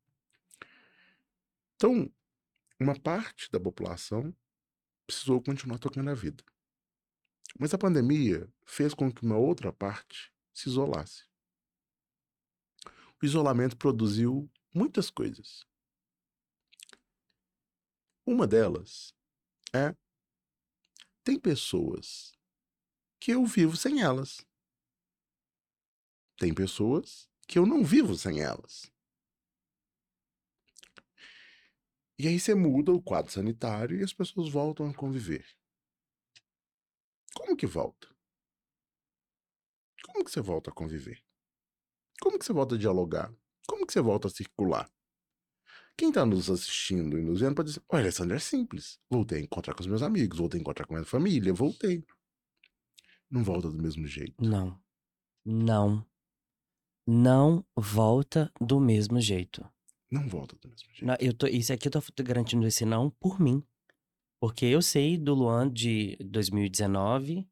Então, 1.76 2.12
uma 2.80 2.98
parte 3.00 3.50
da 3.52 3.60
população 3.60 4.34
precisou 5.08 5.42
continuar 5.42 5.80
tocando 5.80 6.10
a 6.10 6.14
vida. 6.16 6.44
Mas 7.60 7.74
a 7.74 7.78
pandemia 7.78 8.48
fez 8.66 8.94
com 8.94 9.12
que 9.12 9.24
uma 9.24 9.38
outra 9.38 9.74
parte 9.74 10.32
se 10.54 10.70
isolasse. 10.70 11.26
O 13.22 13.26
isolamento 13.26 13.78
produziu 13.78 14.50
muitas 14.74 15.10
coisas. 15.10 15.66
Uma 18.26 18.48
delas 18.48 19.14
é 19.74 19.96
tem 21.24 21.40
pessoas 21.40 22.32
que 23.20 23.32
eu 23.32 23.46
vivo 23.46 23.76
sem 23.76 24.02
elas. 24.02 24.46
Tem 26.38 26.54
pessoas 26.54 27.30
que 27.48 27.60
eu 27.60 27.66
não 27.66 27.84
vivo 27.84 28.16
sem 28.16 28.42
elas. 28.42 28.92
E 32.18 32.28
aí 32.28 32.40
você 32.40 32.56
muda 32.56 32.92
o 32.92 33.02
quadro 33.02 33.32
sanitário 33.32 34.00
e 34.00 34.04
as 34.04 34.14
pessoas 34.14 34.50
voltam 34.50 34.90
a 34.90 34.94
conviver. 34.94 35.46
Como 37.34 37.56
que 37.56 37.66
volta? 37.66 38.08
Como 40.06 40.24
que 40.24 40.32
você 40.32 40.42
volta 40.42 40.70
a 40.70 40.74
conviver? 40.74 41.29
Como 42.22 42.38
que 42.38 42.46
você 42.46 42.54
volta 42.54 42.76
a 42.76 42.78
dialogar? 42.78 43.34
Como 43.68 43.86
que 43.86 43.94
você 43.94 44.02
volta 44.02 44.28
a 44.28 44.32
circular? 44.32 44.90
Quem 45.98 46.10
está 46.10 46.26
nos 46.26 46.50
assistindo 46.50 47.18
e 47.18 47.22
nos 47.22 47.42
vendo 47.42 47.56
pode 47.56 47.70
dizer: 47.70 47.84
Olha, 47.90 48.04
Alessandro, 48.04 48.36
é 48.36 48.40
simples. 48.40 49.00
Voltei 49.10 49.40
a 49.40 49.42
encontrar 49.42 49.74
com 49.74 49.82
os 49.82 49.88
meus 49.88 50.02
amigos, 50.02 50.38
voltei 50.38 50.60
a 50.60 50.62
encontrar 50.62 50.86
com 50.86 50.94
a 50.94 50.98
minha 50.98 51.06
família, 51.06 51.54
voltei. 51.54 52.06
Não 53.30 53.44
volta 53.44 53.70
do 53.70 53.78
mesmo 53.78 54.08
jeito. 54.08 54.44
Não. 54.44 54.80
Não. 55.46 56.06
Não 57.06 57.66
volta 57.76 58.52
do 58.62 58.80
mesmo 58.80 59.20
jeito. 59.20 59.66
Não 60.10 60.28
volta 60.28 60.56
do 60.56 60.70
mesmo 60.70 60.88
jeito. 60.90 61.06
Não, 61.06 61.16
eu 61.20 61.34
tô, 61.34 61.48
isso 61.48 61.72
aqui 61.74 61.88
eu 61.88 61.92
tô 61.92 62.24
garantindo 62.24 62.66
esse 62.66 62.86
não 62.86 63.10
por 63.10 63.40
mim. 63.40 63.64
Porque 64.40 64.66
eu 64.66 64.82
sei 64.82 65.18
do 65.18 65.34
Luan 65.34 65.70
de 65.70 66.16
2019, 66.22 67.46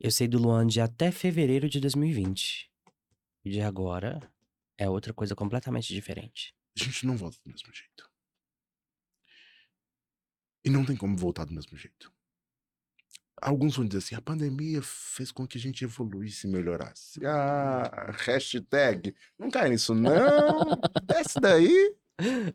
eu 0.00 0.10
sei 0.10 0.26
do 0.26 0.38
Luan 0.38 0.66
de 0.66 0.80
até 0.80 1.12
fevereiro 1.12 1.68
de 1.68 1.78
2020. 1.80 2.69
De 3.44 3.60
agora 3.60 4.30
é 4.76 4.88
outra 4.88 5.12
coisa 5.14 5.34
completamente 5.34 5.92
diferente. 5.92 6.54
A 6.78 6.84
gente 6.84 7.06
não 7.06 7.16
volta 7.16 7.38
do 7.44 7.50
mesmo 7.50 7.72
jeito. 7.72 8.10
E 10.64 10.70
não 10.70 10.84
tem 10.84 10.96
como 10.96 11.16
voltar 11.16 11.44
do 11.44 11.54
mesmo 11.54 11.76
jeito. 11.76 12.12
Alguns 13.40 13.76
vão 13.76 13.86
dizer 13.86 13.98
assim: 13.98 14.14
a 14.14 14.20
pandemia 14.20 14.82
fez 14.82 15.32
com 15.32 15.46
que 15.46 15.56
a 15.56 15.60
gente 15.60 15.82
evoluísse 15.84 16.46
e 16.46 16.50
melhorasse. 16.50 17.24
Ah, 17.24 18.12
hashtag. 18.18 19.14
Não 19.38 19.50
cai 19.50 19.70
nisso, 19.70 19.94
não. 19.94 20.78
Desce 21.06 21.40
daí. 21.40 21.96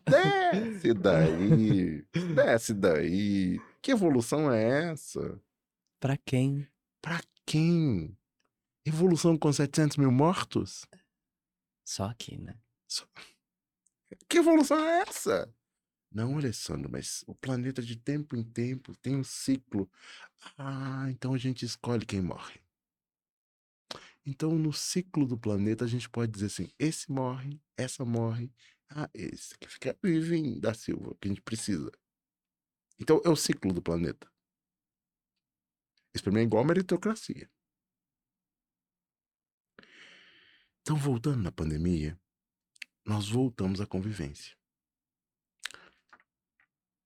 Desce 0.04 0.94
daí. 0.94 2.06
Desce 2.34 2.74
daí. 2.74 3.60
Que 3.82 3.90
evolução 3.90 4.52
é 4.52 4.92
essa? 4.92 5.40
Pra 5.98 6.16
quem? 6.16 6.68
Pra 7.02 7.20
quem? 7.44 8.16
Evolução 8.86 9.36
com 9.36 9.52
700 9.52 9.96
mil 9.96 10.12
mortos? 10.12 10.86
Só 11.84 12.04
aqui, 12.04 12.38
né? 12.38 12.56
Que 14.28 14.38
evolução 14.38 14.78
é 14.78 15.00
essa? 15.00 15.52
Não, 16.12 16.38
Alessandro, 16.38 16.88
mas 16.88 17.24
o 17.26 17.34
planeta 17.34 17.82
de 17.82 17.96
tempo 17.96 18.36
em 18.36 18.44
tempo 18.44 18.94
tem 18.98 19.16
um 19.16 19.24
ciclo. 19.24 19.90
Ah, 20.56 21.06
então 21.10 21.34
a 21.34 21.38
gente 21.38 21.64
escolhe 21.64 22.06
quem 22.06 22.22
morre. 22.22 22.60
Então, 24.24 24.52
no 24.52 24.72
ciclo 24.72 25.26
do 25.26 25.36
planeta, 25.36 25.84
a 25.84 25.88
gente 25.88 26.08
pode 26.08 26.30
dizer 26.30 26.46
assim: 26.46 26.70
esse 26.78 27.10
morre, 27.10 27.60
essa 27.76 28.04
morre. 28.04 28.52
Ah, 28.88 29.10
esse 29.12 29.54
aqui 29.54 29.68
fica 29.68 29.98
vivinho 30.00 30.60
da 30.60 30.72
Silva, 30.72 31.16
que 31.20 31.26
a 31.26 31.30
gente 31.30 31.42
precisa. 31.42 31.90
Então, 33.00 33.20
é 33.24 33.28
o 33.28 33.36
ciclo 33.36 33.72
do 33.72 33.82
planeta. 33.82 34.30
Isso 36.14 36.22
pra 36.22 36.32
mim 36.32 36.38
é 36.38 36.44
igual 36.44 36.62
a 36.62 36.66
meritocracia. 36.68 37.50
Então, 40.86 40.96
voltando 40.96 41.42
na 41.42 41.50
pandemia, 41.50 42.16
nós 43.04 43.28
voltamos 43.28 43.80
à 43.80 43.86
convivência. 43.88 44.56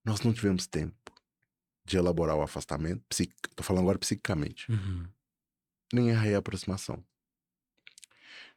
Nós 0.05 0.20
não 0.20 0.35
tivemos 0.35 0.66
tempo 0.66 1.11
de 1.86 1.97
elaborar 1.97 2.36
o 2.36 2.43
afastamento, 2.43 3.02
psic... 3.09 3.35
tô 3.57 3.62
falando 3.62 3.85
agora 3.85 3.98
psicicamente, 3.98 4.70
Uhum. 4.70 5.11
nem 5.94 6.12
a 6.12 6.20
reaproximação. 6.20 7.02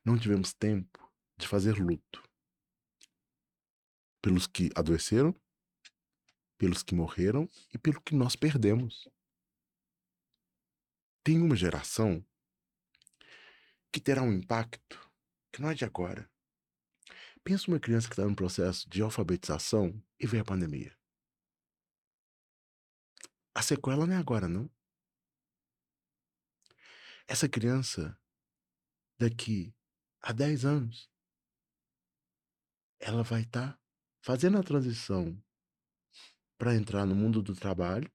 Não 0.03 0.19
tivemos 0.19 0.51
tempo 0.51 1.09
de 1.37 1.47
fazer 1.47 1.77
luto 1.79 2.21
pelos 4.21 4.45
que 4.45 4.71
adoeceram, 4.75 5.33
pelos 6.57 6.83
que 6.83 6.93
morreram 6.93 7.49
e 7.73 7.77
pelo 7.77 8.01
que 8.01 8.13
nós 8.13 8.35
perdemos. 8.35 9.07
Tem 11.23 11.41
uma 11.41 11.55
geração 11.55 12.21
que 13.89 14.01
terá 14.01 14.21
um 14.21 14.33
impacto 14.33 15.01
que 15.53 15.61
não 15.61 15.69
é 15.69 15.75
de 15.75 15.85
agora. 15.85 16.29
Pensa 17.43 17.69
uma 17.69 17.79
criança 17.79 18.07
que 18.07 18.13
está 18.13 18.25
no 18.25 18.35
processo 18.35 18.89
de 18.89 19.01
alfabetização 19.01 20.03
e 20.19 20.25
vê 20.25 20.39
a 20.39 20.43
pandemia. 20.43 20.97
A 23.53 23.61
sequela 23.61 24.07
não 24.07 24.15
é 24.15 24.17
agora, 24.17 24.47
não. 24.47 24.69
Essa 27.27 27.47
criança, 27.47 28.19
daqui 29.19 29.73
a 30.21 30.33
10 30.33 30.65
anos, 30.65 31.11
ela 32.99 33.23
vai 33.23 33.41
estar 33.41 33.79
fazendo 34.21 34.57
a 34.57 34.63
transição 34.63 35.41
para 36.57 36.75
entrar 36.75 37.05
no 37.05 37.13
mundo 37.13 37.43
do 37.43 37.55
trabalho. 37.55 38.11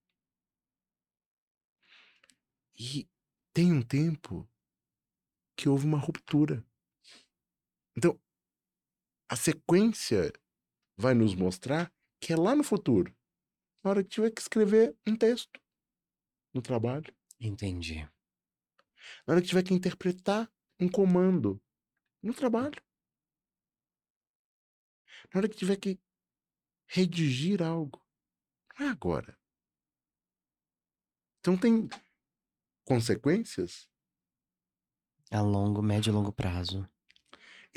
E 2.74 3.08
tem 3.52 3.72
um 3.72 3.82
tempo 3.82 4.48
que 5.56 5.68
houve 5.68 5.84
uma 5.84 5.98
ruptura. 5.98 6.67
Então, 7.98 8.16
a 9.28 9.34
sequência 9.34 10.32
vai 10.96 11.14
nos 11.14 11.34
mostrar 11.34 11.92
que 12.20 12.32
é 12.32 12.36
lá 12.36 12.54
no 12.54 12.62
futuro, 12.62 13.12
na 13.82 13.90
hora 13.90 14.04
que 14.04 14.08
tiver 14.08 14.30
que 14.30 14.40
escrever 14.40 14.96
um 15.04 15.16
texto. 15.16 15.60
no 16.54 16.62
trabalho. 16.62 17.12
Entendi. 17.40 18.08
Na 19.26 19.34
hora 19.34 19.42
que 19.42 19.48
tiver 19.48 19.64
que 19.64 19.74
interpretar 19.74 20.48
um 20.78 20.88
comando 20.88 21.60
no 22.22 22.32
trabalho. 22.32 22.80
Na 25.34 25.38
hora 25.38 25.48
que 25.48 25.56
tiver 25.56 25.76
que 25.76 26.00
redigir 26.86 27.60
algo. 27.60 28.00
Não 28.78 28.86
é 28.86 28.90
agora. 28.90 29.36
Então 31.40 31.58
tem 31.58 31.88
consequências. 32.84 33.88
A 35.32 35.42
longo, 35.42 35.82
médio 35.82 36.10
e 36.10 36.14
longo 36.14 36.32
prazo. 36.32 36.88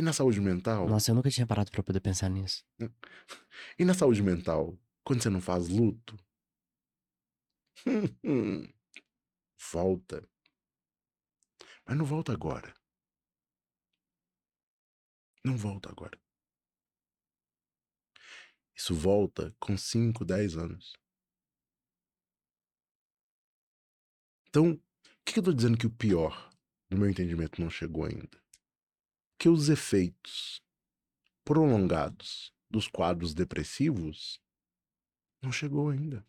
E 0.02 0.04
na 0.04 0.12
saúde 0.12 0.42
mental? 0.42 0.90
Nossa, 0.90 1.12
eu 1.12 1.16
nunca 1.16 1.30
tinha 1.30 1.46
parado 1.46 1.70
pra 1.70 1.84
poder 1.84 2.00
pensar 2.00 2.28
nisso. 2.28 2.66
E 3.78 3.86
na 3.86 3.94
saúde 3.94 4.24
mental? 4.24 4.76
Quando 5.04 5.22
você 5.22 5.30
não 5.30 5.40
faz 5.40 5.70
luto? 5.70 6.18
volta. 9.72 10.28
Mas 11.86 11.96
não 11.96 12.04
volta 12.04 12.34
agora. 12.34 12.74
Não 15.46 15.56
volta 15.56 15.92
agora. 15.92 16.20
Isso 18.76 18.96
volta 18.96 19.56
com 19.60 19.78
5, 19.78 20.26
10 20.26 20.58
anos. 20.58 20.94
Então, 24.50 24.72
o 24.72 24.80
que 25.24 25.38
eu 25.38 25.42
estou 25.42 25.54
dizendo 25.54 25.78
que 25.78 25.86
o 25.86 25.96
pior, 25.96 26.52
no 26.90 26.98
meu 26.98 27.08
entendimento, 27.08 27.62
não 27.62 27.70
chegou 27.70 28.06
ainda? 28.06 28.41
Que 29.42 29.50
os 29.50 29.70
efeitos 29.70 30.62
prolongados 31.44 32.54
dos 32.70 32.88
quadros 32.88 33.34
depressivos 33.34 34.40
não 35.42 35.52
chegou 35.52 35.90
ainda. 35.90 36.24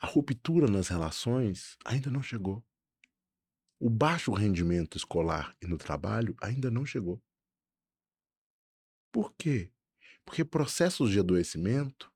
A 0.00 0.08
ruptura 0.08 0.66
nas 0.66 0.88
relações 0.88 1.78
ainda 1.84 2.10
não 2.10 2.20
chegou. 2.20 2.60
O 3.78 3.88
baixo 3.88 4.32
rendimento 4.32 4.96
escolar 4.96 5.56
e 5.62 5.66
no 5.68 5.78
trabalho 5.78 6.34
ainda 6.42 6.72
não 6.72 6.84
chegou. 6.84 7.22
Por 9.12 9.32
quê? 9.34 9.72
Porque 10.24 10.44
processos 10.44 11.12
de 11.12 11.20
adoecimento, 11.20 12.12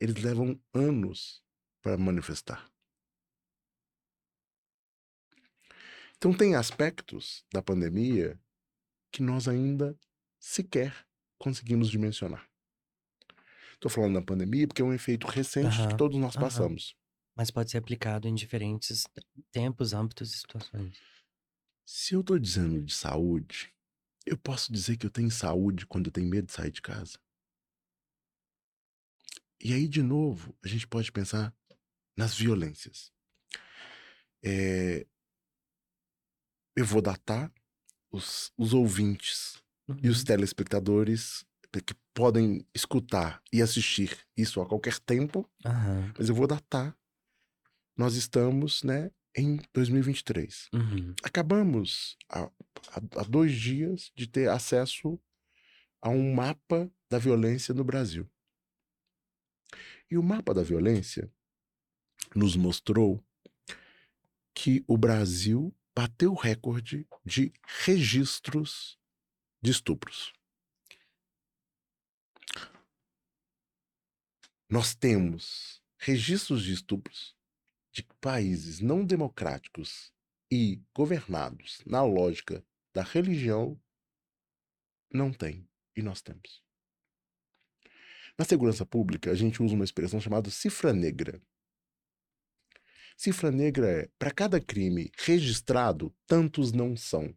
eles 0.00 0.20
levam 0.20 0.60
anos 0.74 1.44
para 1.80 1.96
manifestar. 1.96 2.68
Então 6.18 6.36
tem 6.36 6.54
aspectos 6.54 7.44
da 7.52 7.62
pandemia 7.62 8.38
que 9.12 9.22
nós 9.22 9.48
ainda 9.48 9.98
sequer 10.40 11.06
conseguimos 11.38 11.88
dimensionar. 11.88 12.48
Estou 13.74 13.90
falando 13.90 14.14
da 14.14 14.22
pandemia 14.22 14.66
porque 14.66 14.80
é 14.80 14.84
um 14.84 14.92
efeito 14.92 15.26
recente 15.26 15.66
Aham, 15.68 15.88
que 15.88 15.96
todos 15.96 16.18
nós 16.18 16.34
aham. 16.34 16.40
passamos. 16.40 16.96
Mas 17.36 17.50
pode 17.50 17.70
ser 17.70 17.78
aplicado 17.78 18.26
em 18.26 18.34
diferentes 18.34 19.04
tempos, 19.52 19.92
âmbitos 19.92 20.32
e 20.32 20.38
situações. 20.38 20.98
Se 21.84 22.14
eu 22.14 22.20
estou 22.20 22.38
dizendo 22.38 22.82
de 22.82 22.94
saúde, 22.94 23.72
eu 24.24 24.38
posso 24.38 24.72
dizer 24.72 24.96
que 24.96 25.06
eu 25.06 25.10
tenho 25.10 25.30
saúde 25.30 25.86
quando 25.86 26.06
eu 26.06 26.12
tenho 26.12 26.28
medo 26.28 26.46
de 26.46 26.52
sair 26.52 26.70
de 26.70 26.80
casa? 26.80 27.18
E 29.62 29.72
aí, 29.72 29.86
de 29.86 30.02
novo, 30.02 30.56
a 30.64 30.68
gente 30.68 30.86
pode 30.86 31.12
pensar 31.12 31.54
nas 32.16 32.34
violências. 32.34 33.12
É, 34.42 35.06
Eu 36.76 36.84
vou 36.84 37.00
datar 37.00 37.52
os, 38.12 38.52
os 38.56 38.72
ouvintes 38.74 39.62
e 40.02 40.08
os 40.08 40.18
Uhum. 40.20 40.24
telespectadores 40.24 41.44
que 41.86 41.94
podem 42.14 42.66
escutar 42.74 43.42
e 43.52 43.60
assistir 43.60 44.18
isso 44.36 44.60
a 44.62 44.66
qualquer 44.66 44.98
tempo, 44.98 45.46
Aham. 45.64 46.12
mas 46.18 46.28
eu 46.28 46.34
vou 46.34 46.46
datar. 46.46 46.96
Nós 47.96 48.14
estamos, 48.14 48.82
né, 48.82 49.10
em 49.36 49.58
2023. 49.74 50.70
Uhum. 50.72 51.14
Acabamos 51.22 52.16
há 52.30 53.22
dois 53.28 53.52
dias 53.52 54.10
de 54.14 54.26
ter 54.26 54.48
acesso 54.48 55.20
a 56.00 56.08
um 56.08 56.32
mapa 56.34 56.90
da 57.10 57.18
violência 57.18 57.74
no 57.74 57.84
Brasil. 57.84 58.26
E 60.10 60.16
o 60.16 60.22
mapa 60.22 60.54
da 60.54 60.62
violência 60.62 61.30
nos 62.34 62.56
mostrou 62.56 63.22
que 64.54 64.82
o 64.88 64.96
Brasil 64.96 65.75
bateu 65.96 66.32
o 66.32 66.36
recorde 66.36 67.08
de 67.24 67.50
registros 67.84 68.98
de 69.62 69.70
estupros. 69.70 70.34
Nós 74.68 74.94
temos 74.94 75.82
registros 75.96 76.62
de 76.62 76.74
estupros 76.74 77.34
de 77.92 78.02
países 78.20 78.80
não 78.80 79.06
democráticos 79.06 80.12
e 80.52 80.82
governados 80.94 81.80
na 81.86 82.04
lógica 82.04 82.62
da 82.92 83.02
religião 83.02 83.80
não 85.10 85.32
tem 85.32 85.66
e 85.96 86.02
nós 86.02 86.20
temos. 86.20 86.62
Na 88.38 88.44
segurança 88.44 88.84
pública, 88.84 89.30
a 89.30 89.34
gente 89.34 89.62
usa 89.62 89.74
uma 89.74 89.84
expressão 89.84 90.20
chamada 90.20 90.50
cifra 90.50 90.92
negra. 90.92 91.40
Cifra 93.16 93.50
negra 93.50 93.88
é, 93.88 94.10
para 94.18 94.30
cada 94.30 94.60
crime 94.60 95.10
registrado, 95.16 96.14
tantos 96.26 96.70
não 96.70 96.94
são. 96.94 97.34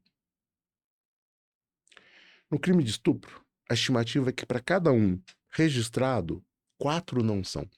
No 2.52 2.60
crime 2.60 2.84
de 2.84 2.92
estupro, 2.92 3.46
a 3.70 3.74
estimativa 3.74 4.30
é 4.30 4.34
que 4.34 4.46
para 4.46 4.60
cada 4.60 4.92
um 4.92 5.22
registrado, 5.50 6.46
quatro 6.78 7.24
não 7.24 7.44
são. 7.44 7.70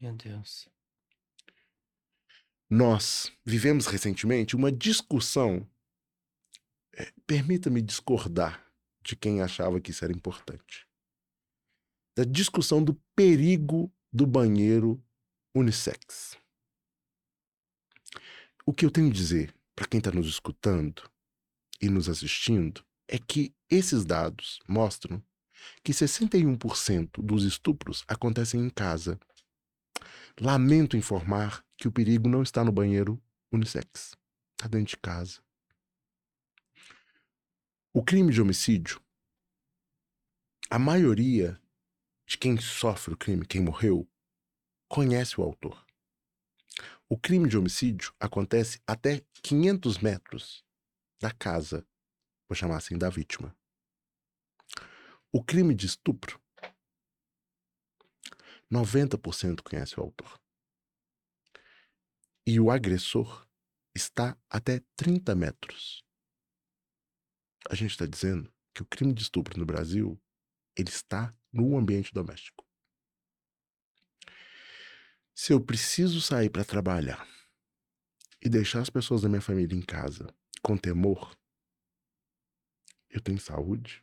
Meu 0.00 0.14
Deus. 0.14 0.68
Nós 2.68 3.30
vivemos 3.44 3.86
recentemente 3.86 4.56
uma 4.56 4.72
discussão. 4.72 5.68
é, 6.94 7.12
Permita-me 7.26 7.82
discordar 7.82 8.64
de 9.02 9.16
quem 9.16 9.42
achava 9.42 9.80
que 9.80 9.90
isso 9.90 10.04
era 10.04 10.12
importante. 10.12 10.86
Da 12.16 12.24
discussão 12.24 12.82
do 12.82 12.94
perigo 13.14 13.92
do 14.12 14.26
banheiro 14.26 15.02
unissex. 15.54 16.39
O 18.70 18.72
que 18.72 18.86
eu 18.86 18.90
tenho 18.92 19.08
a 19.08 19.12
dizer 19.12 19.52
para 19.74 19.84
quem 19.84 19.98
está 19.98 20.12
nos 20.12 20.28
escutando 20.28 21.02
e 21.82 21.88
nos 21.88 22.08
assistindo 22.08 22.86
é 23.08 23.18
que 23.18 23.52
esses 23.68 24.04
dados 24.04 24.60
mostram 24.68 25.20
que 25.82 25.90
61% 25.90 27.20
dos 27.20 27.42
estupros 27.42 28.04
acontecem 28.06 28.60
em 28.64 28.70
casa. 28.70 29.18
Lamento 30.40 30.96
informar 30.96 31.66
que 31.76 31.88
o 31.88 31.90
perigo 31.90 32.28
não 32.28 32.44
está 32.44 32.62
no 32.62 32.70
banheiro 32.70 33.20
unissex, 33.50 34.16
está 34.52 34.68
dentro 34.68 34.90
de 34.90 34.98
casa. 34.98 35.40
O 37.92 38.04
crime 38.04 38.32
de 38.32 38.40
homicídio, 38.40 39.02
a 40.70 40.78
maioria 40.78 41.60
de 42.24 42.38
quem 42.38 42.56
sofre 42.56 43.14
o 43.14 43.16
crime, 43.16 43.44
quem 43.44 43.62
morreu, 43.62 44.08
conhece 44.86 45.40
o 45.40 45.42
autor. 45.42 45.89
O 47.12 47.18
crime 47.18 47.48
de 47.48 47.58
homicídio 47.58 48.14
acontece 48.20 48.80
até 48.86 49.26
500 49.42 49.98
metros 49.98 50.64
da 51.20 51.32
casa, 51.32 51.84
vou 52.48 52.54
chamar 52.54 52.76
assim, 52.76 52.96
da 52.96 53.10
vítima. 53.10 53.52
O 55.32 55.42
crime 55.42 55.74
de 55.74 55.86
estupro, 55.86 56.40
90% 58.70 59.60
conhece 59.60 59.98
o 59.98 60.04
autor. 60.04 60.40
E 62.46 62.60
o 62.60 62.70
agressor 62.70 63.44
está 63.92 64.38
até 64.48 64.80
30 64.94 65.34
metros. 65.34 66.04
A 67.68 67.74
gente 67.74 67.90
está 67.90 68.06
dizendo 68.06 68.54
que 68.72 68.82
o 68.82 68.86
crime 68.86 69.12
de 69.12 69.22
estupro 69.22 69.58
no 69.58 69.66
Brasil, 69.66 70.16
ele 70.76 70.90
está 70.90 71.36
no 71.52 71.76
ambiente 71.76 72.14
doméstico. 72.14 72.69
Se 75.42 75.54
eu 75.54 75.58
preciso 75.58 76.20
sair 76.20 76.50
para 76.50 76.66
trabalhar 76.66 77.26
e 78.42 78.48
deixar 78.50 78.82
as 78.82 78.90
pessoas 78.90 79.22
da 79.22 79.28
minha 79.30 79.40
família 79.40 79.74
em 79.74 79.80
casa 79.80 80.28
com 80.60 80.76
temor, 80.76 81.34
eu 83.08 83.22
tenho 83.22 83.40
saúde? 83.40 84.02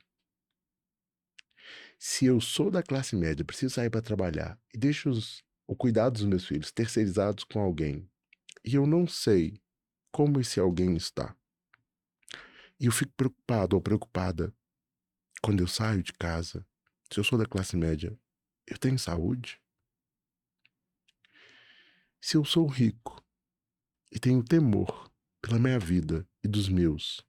Se 2.00 2.26
eu 2.26 2.42
sou 2.42 2.72
da 2.72 2.82
classe 2.82 3.16
média, 3.16 3.46
preciso 3.46 3.76
sair 3.76 3.92
para 3.92 4.02
trabalhar 4.02 4.60
e 4.74 4.80
deixo 4.80 5.12
os, 5.12 5.44
o 5.68 5.76
cuidado 5.76 6.14
dos 6.14 6.24
meus 6.24 6.44
filhos 6.44 6.72
terceirizados 6.72 7.44
com 7.44 7.60
alguém, 7.60 8.10
e 8.66 8.74
eu 8.74 8.88
não 8.88 9.06
sei 9.06 9.62
como 10.12 10.40
esse 10.40 10.60
alguém 10.60 10.96
está, 10.96 11.38
e 12.80 12.88
eu 12.88 12.92
fico 12.92 13.14
preocupado 13.16 13.76
ou 13.76 13.82
preocupada 13.82 14.52
quando 15.44 15.60
eu 15.62 15.68
saio 15.68 16.02
de 16.02 16.14
casa, 16.14 16.66
se 17.14 17.20
eu 17.20 17.24
sou 17.24 17.38
da 17.38 17.46
classe 17.46 17.78
média, 17.78 18.20
eu 18.66 18.80
tenho 18.80 18.98
saúde? 18.98 19.62
Se 22.22 22.36
eu 22.36 22.44
sou 22.44 22.68
rico 22.68 23.24
e 24.12 24.20
tenho 24.20 24.44
temor 24.44 25.12
pela 25.42 25.60
minha 25.60 25.80
vida 25.80 26.28
e 26.44 26.48
dos 26.48 26.68
meus, 26.68 27.26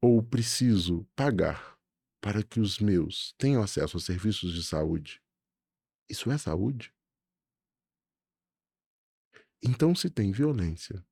ou 0.00 0.22
preciso 0.22 1.04
pagar 1.16 1.78
para 2.20 2.42
que 2.42 2.60
os 2.60 2.78
meus 2.78 3.32
tenham 3.38 3.62
acesso 3.62 3.96
a 3.96 4.00
serviços 4.00 4.52
de 4.52 4.62
saúde, 4.62 5.22
isso 6.08 6.30
é 6.30 6.38
saúde? 6.38 6.94
Então, 9.62 9.94
se 9.94 10.08
tem 10.08 10.30
violência, 10.30 11.04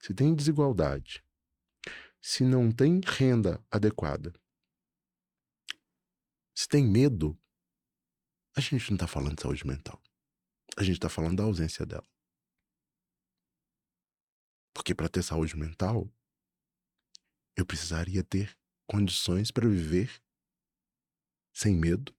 se 0.00 0.14
tem 0.14 0.34
desigualdade, 0.34 1.22
se 2.20 2.44
não 2.44 2.72
tem 2.72 3.00
renda 3.04 3.62
adequada, 3.70 4.32
se 6.54 6.66
tem 6.66 6.84
medo, 6.86 7.38
a 8.56 8.60
gente 8.60 8.90
não 8.90 8.96
está 8.96 9.06
falando 9.06 9.36
de 9.36 9.42
saúde 9.42 9.66
mental. 9.66 10.02
A 10.78 10.84
gente 10.84 10.94
está 10.94 11.08
falando 11.08 11.38
da 11.38 11.42
ausência 11.42 11.84
dela. 11.84 12.06
Porque 14.72 14.94
para 14.94 15.08
ter 15.08 15.24
saúde 15.24 15.56
mental, 15.56 16.08
eu 17.56 17.66
precisaria 17.66 18.22
ter 18.22 18.56
condições 18.86 19.50
para 19.50 19.68
viver 19.68 20.22
sem 21.52 21.74
medo 21.74 22.16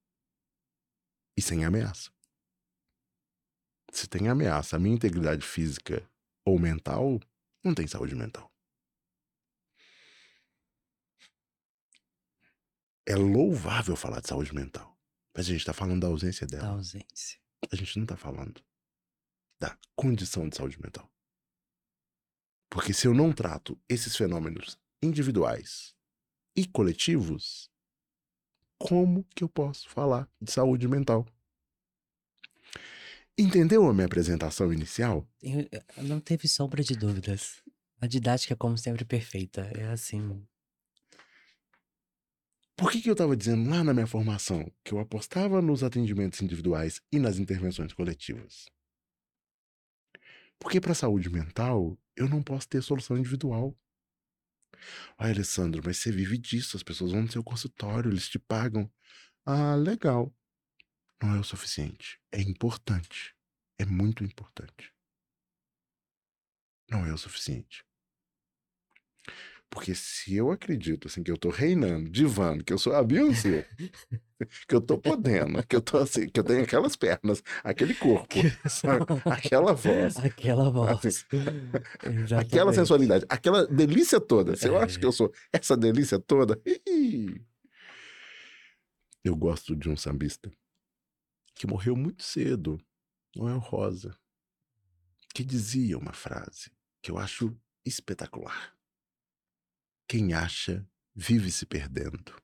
e 1.37 1.41
sem 1.41 1.63
ameaça. 1.63 2.11
Se 3.93 4.09
tem 4.09 4.27
ameaça 4.27 4.75
à 4.75 4.79
minha 4.79 4.93
integridade 4.93 5.47
física 5.47 6.05
ou 6.43 6.59
mental, 6.59 7.17
não 7.63 7.73
tem 7.73 7.87
saúde 7.87 8.13
mental. 8.13 8.53
É 13.05 13.15
louvável 13.15 13.95
falar 13.95 14.19
de 14.19 14.27
saúde 14.27 14.53
mental, 14.53 14.99
mas 15.33 15.45
a 15.45 15.49
gente 15.51 15.61
está 15.61 15.71
falando 15.71 16.01
da 16.01 16.07
ausência 16.07 16.45
dela. 16.45 16.63
Da 16.63 16.69
ausência. 16.71 17.39
A 17.71 17.75
gente 17.75 17.97
não 17.97 18.03
está 18.03 18.17
falando 18.17 18.61
da 19.59 19.77
condição 19.95 20.47
de 20.47 20.55
saúde 20.55 20.79
mental. 20.81 21.09
Porque 22.69 22.93
se 22.93 23.07
eu 23.07 23.13
não 23.13 23.33
trato 23.33 23.79
esses 23.89 24.15
fenômenos 24.15 24.79
individuais 25.01 25.95
e 26.55 26.67
coletivos, 26.67 27.69
como 28.77 29.25
que 29.35 29.43
eu 29.43 29.49
posso 29.49 29.89
falar 29.89 30.29
de 30.41 30.51
saúde 30.51 30.87
mental? 30.87 31.25
Entendeu 33.37 33.87
a 33.87 33.93
minha 33.93 34.05
apresentação 34.05 34.71
inicial? 34.71 35.27
Eu, 35.41 35.67
não 36.03 36.19
teve 36.19 36.47
sombra 36.47 36.83
de 36.83 36.95
dúvidas. 36.95 37.63
A 38.01 38.07
didática, 38.07 38.55
como 38.55 38.77
sempre, 38.77 39.03
perfeita. 39.03 39.61
É 39.75 39.85
assim. 39.85 40.45
Por 42.79 42.89
que, 42.93 43.01
que 43.01 43.09
eu 43.09 43.13
estava 43.13 43.35
dizendo 43.35 43.69
lá 43.69 43.83
na 43.83 43.93
minha 43.93 44.07
formação 44.07 44.71
que 44.85 44.93
eu 44.93 44.99
apostava 44.99 45.61
nos 45.61 45.83
atendimentos 45.83 46.41
individuais 46.41 47.01
e 47.11 47.19
nas 47.19 47.37
intervenções 47.37 47.91
coletivas? 47.91 48.67
Porque 50.57 50.79
para 50.79 50.93
a 50.93 50.95
saúde 50.95 51.29
mental, 51.29 51.99
eu 52.15 52.29
não 52.29 52.41
posso 52.41 52.69
ter 52.69 52.81
solução 52.81 53.17
individual. 53.17 53.77
Ai, 55.17 55.31
Alessandro, 55.31 55.81
mas 55.85 55.97
você 55.97 56.09
vive 56.09 56.37
disso, 56.37 56.77
as 56.77 56.83
pessoas 56.83 57.11
vão 57.11 57.23
no 57.23 57.29
seu 57.29 57.43
consultório, 57.43 58.09
eles 58.09 58.29
te 58.29 58.39
pagam. 58.39 58.89
Ah, 59.45 59.75
legal. 59.75 60.33
Não 61.21 61.35
é 61.35 61.39
o 61.41 61.43
suficiente. 61.43 62.17
É 62.31 62.39
importante. 62.39 63.35
É 63.77 63.85
muito 63.85 64.23
importante. 64.23 64.93
Não 66.89 67.05
é 67.05 67.13
o 67.13 67.17
suficiente. 67.17 67.83
Porque 69.69 69.93
se 69.93 70.35
eu 70.35 70.51
acredito 70.51 71.07
assim 71.07 71.21
que 71.21 71.29
eu 71.29 71.37
tô 71.37 71.49
reinando, 71.49 72.09
divando, 72.09 72.63
que 72.63 72.73
eu 72.73 72.77
sou 72.77 72.93
a 72.95 73.03
Beyoncé, 73.03 73.67
que 74.67 74.73
eu 74.73 74.81
tô 74.81 74.97
podendo, 74.97 75.63
que 75.67 75.75
eu 75.75 75.81
tô 75.81 75.97
assim, 75.97 76.27
que 76.27 76.39
eu 76.39 76.43
tenho 76.43 76.63
aquelas 76.63 76.95
pernas, 76.95 77.43
aquele 77.63 77.93
corpo, 77.93 78.35
aquela 79.25 79.73
voz, 79.73 80.17
aquela 80.17 80.71
voz, 80.71 81.25
aquela 82.35 82.73
sensualidade, 82.73 83.25
aquela 83.29 83.67
delícia 83.67 84.19
toda. 84.19 84.55
Se 84.55 84.67
eu 84.67 84.75
é. 84.75 84.83
acho 84.83 84.99
que 84.99 85.05
eu 85.05 85.11
sou 85.11 85.31
essa 85.53 85.77
delícia 85.77 86.17
toda, 86.19 86.59
eu 89.23 89.35
gosto 89.35 89.75
de 89.75 89.87
um 89.87 89.95
sambista 89.95 90.51
que 91.53 91.67
morreu 91.67 91.95
muito 91.95 92.23
cedo, 92.23 92.81
Noel 93.35 93.59
Rosa, 93.59 94.17
que 95.35 95.43
dizia 95.43 95.95
uma 95.97 96.13
frase 96.13 96.71
que 97.03 97.11
eu 97.11 97.19
acho 97.19 97.55
espetacular. 97.85 98.78
Quem 100.09 100.33
acha, 100.33 100.89
vive 101.13 101.51
se 101.51 101.67
perdendo. 101.67 102.35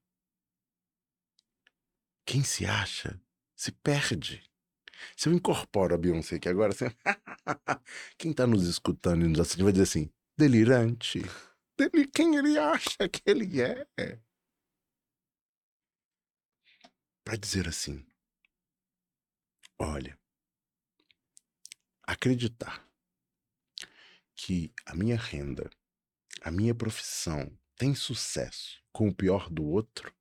Quem 2.23 2.43
se 2.43 2.63
acha, 2.63 3.19
se 3.55 3.71
perde. 3.71 4.47
Se 5.17 5.29
eu 5.29 5.33
incorporo 5.33 5.95
a 5.95 5.97
Beyoncé 5.97 6.35
aqui 6.35 6.47
agora, 6.47 6.71
assim, 6.73 6.85
quem 8.19 8.29
está 8.29 8.45
nos 8.45 8.67
escutando 8.67 9.25
e 9.25 9.27
nos 9.27 9.39
assistindo 9.39 9.63
vai 9.63 9.71
dizer 9.71 9.85
assim: 9.85 10.13
delirante. 10.37 11.21
Deli 11.75 12.07
quem 12.07 12.35
ele 12.35 12.55
acha 12.55 13.09
que 13.09 13.23
ele 13.25 13.59
é? 13.59 13.87
Para 17.23 17.35
dizer 17.35 17.67
assim: 17.67 18.05
olha, 19.79 20.15
acreditar 22.03 22.87
que 24.35 24.71
a 24.85 24.93
minha 24.93 25.17
renda 25.17 25.67
a 26.45 26.51
minha 26.51 26.75
profissão 26.75 27.51
tem 27.75 27.95
sucesso 27.95 28.79
com 28.91 29.07
o 29.07 29.15
pior 29.15 29.49
do 29.49 29.65
outro, 29.65 30.15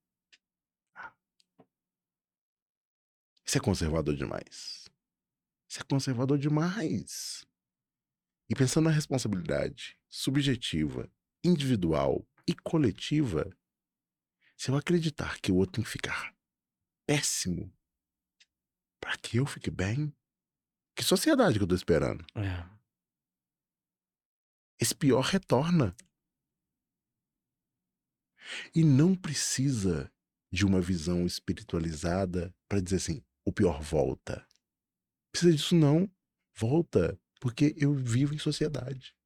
isso 3.44 3.58
é 3.58 3.60
conservador 3.60 4.16
demais. 4.16 4.88
Isso 5.68 5.80
é 5.80 5.84
conservador 5.84 6.38
demais. 6.38 7.46
E 8.48 8.54
pensando 8.54 8.86
na 8.86 8.90
responsabilidade 8.90 9.98
subjetiva, 10.08 11.12
individual 11.44 12.26
e 12.46 12.54
coletiva, 12.54 13.54
se 14.56 14.70
eu 14.70 14.76
acreditar 14.76 15.38
que 15.42 15.52
o 15.52 15.56
outro 15.56 15.74
tem 15.74 15.84
que 15.84 15.90
ficar 15.90 16.34
péssimo 17.04 17.70
para 18.98 19.14
que 19.18 19.36
eu 19.36 19.44
fique 19.44 19.70
bem, 19.70 20.10
que 20.96 21.04
sociedade 21.04 21.58
que 21.58 21.64
eu 21.64 21.68
tô 21.68 21.74
esperando? 21.74 22.24
É 22.34 22.74
esse 24.84 24.94
pior 24.94 25.22
retorna. 25.22 25.96
E 28.74 28.84
não 28.84 29.14
precisa 29.14 30.12
de 30.52 30.64
uma 30.64 30.80
visão 30.80 31.26
espiritualizada 31.26 32.54
para 32.68 32.80
dizer 32.80 32.96
assim: 32.96 33.24
o 33.44 33.52
pior 33.52 33.82
volta. 33.82 34.46
Precisa 35.32 35.52
disso 35.52 35.74
não. 35.74 36.10
Volta, 36.56 37.18
porque 37.40 37.74
eu 37.76 37.92
vivo 37.92 38.34
em 38.34 38.38
sociedade. 38.38 39.16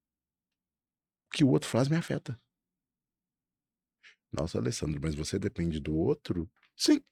O 1.27 1.37
que 1.37 1.45
o 1.45 1.49
outro 1.49 1.69
faz 1.69 1.89
me 1.89 1.97
afeta. 1.97 2.41
Nossa, 4.33 4.59
Alessandro, 4.59 5.01
mas 5.03 5.15
você 5.15 5.39
depende 5.39 5.79
do 5.81 5.95
outro? 5.95 6.51
Sim. 6.77 7.03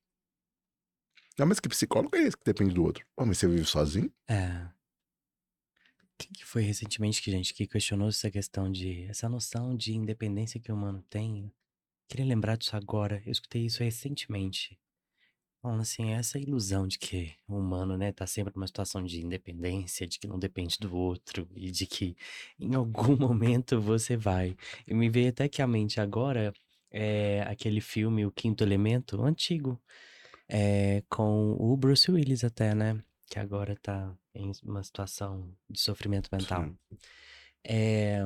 Não, 1.39 1.47
mas 1.47 1.61
que 1.61 1.69
psicólogo 1.69 2.17
é 2.17 2.23
esse 2.23 2.37
que 2.37 2.45
depende 2.45 2.75
do 2.75 2.83
outro? 2.83 3.07
Oh, 3.17 3.27
mas 3.27 3.39
você 3.39 3.47
vive 3.47 3.65
sozinho? 3.65 4.11
É. 4.27 4.71
Quem 6.19 6.33
que 6.33 6.45
foi 6.47 6.63
recentemente 6.63 7.21
que, 7.21 7.31
gente, 7.31 7.53
que 7.53 7.67
questionou 7.67 8.09
essa 8.09 8.31
questão 8.31 8.73
de... 8.73 9.05
Essa 9.05 9.29
noção 9.29 9.77
de 9.77 9.95
independência 9.95 10.59
que 10.59 10.73
o 10.73 10.75
humano 10.75 11.03
tem? 11.11 11.53
Queria 12.09 12.27
lembrar 12.27 12.57
disso 12.57 12.77
agora. 12.77 13.23
Eu 13.25 13.33
escutei 13.33 13.67
isso 13.67 13.83
recentemente. 13.83 14.79
Falando 15.63 15.81
assim, 15.81 16.13
essa 16.13 16.39
ilusão 16.39 16.87
de 16.87 16.99
que 16.99 17.35
o 17.49 17.57
humano, 17.57 17.97
né, 17.97 18.13
tá 18.13 18.27
sempre 18.27 18.55
numa 18.55 18.67
situação 18.67 19.03
de 19.03 19.25
independência, 19.25 20.07
de 20.07 20.19
que 20.19 20.27
não 20.27 20.39
depende 20.39 20.79
do 20.79 20.95
outro 20.95 21.49
e 21.57 21.71
de 21.71 21.87
que 21.87 22.17
em 22.59 22.75
algum 22.75 23.17
momento 23.19 23.81
você 23.81 24.17
vai. 24.17 24.57
E 24.87 24.95
me 24.95 25.09
veio 25.09 25.31
até 25.31 25.49
que 25.49 25.61
a 25.61 25.67
mente 25.67 26.01
agora 26.01 26.53
é 26.91 27.43
aquele 27.49 27.81
filme 27.81 28.25
O 28.25 28.31
Quinto 28.31 28.63
Elemento, 28.63 29.21
antigo, 29.23 29.81
é, 30.49 31.03
com 31.09 31.57
o 31.59 31.77
Bruce 31.77 32.11
Willis 32.11 32.45
até, 32.45 32.75
né? 32.75 33.03
que 33.27 33.39
agora 33.39 33.77
tá 33.77 34.17
em 34.35 34.53
uma 34.63 34.83
situação 34.83 35.53
de 35.69 35.81
sofrimento 35.81 36.29
mental. 36.33 36.73
É, 37.65 38.21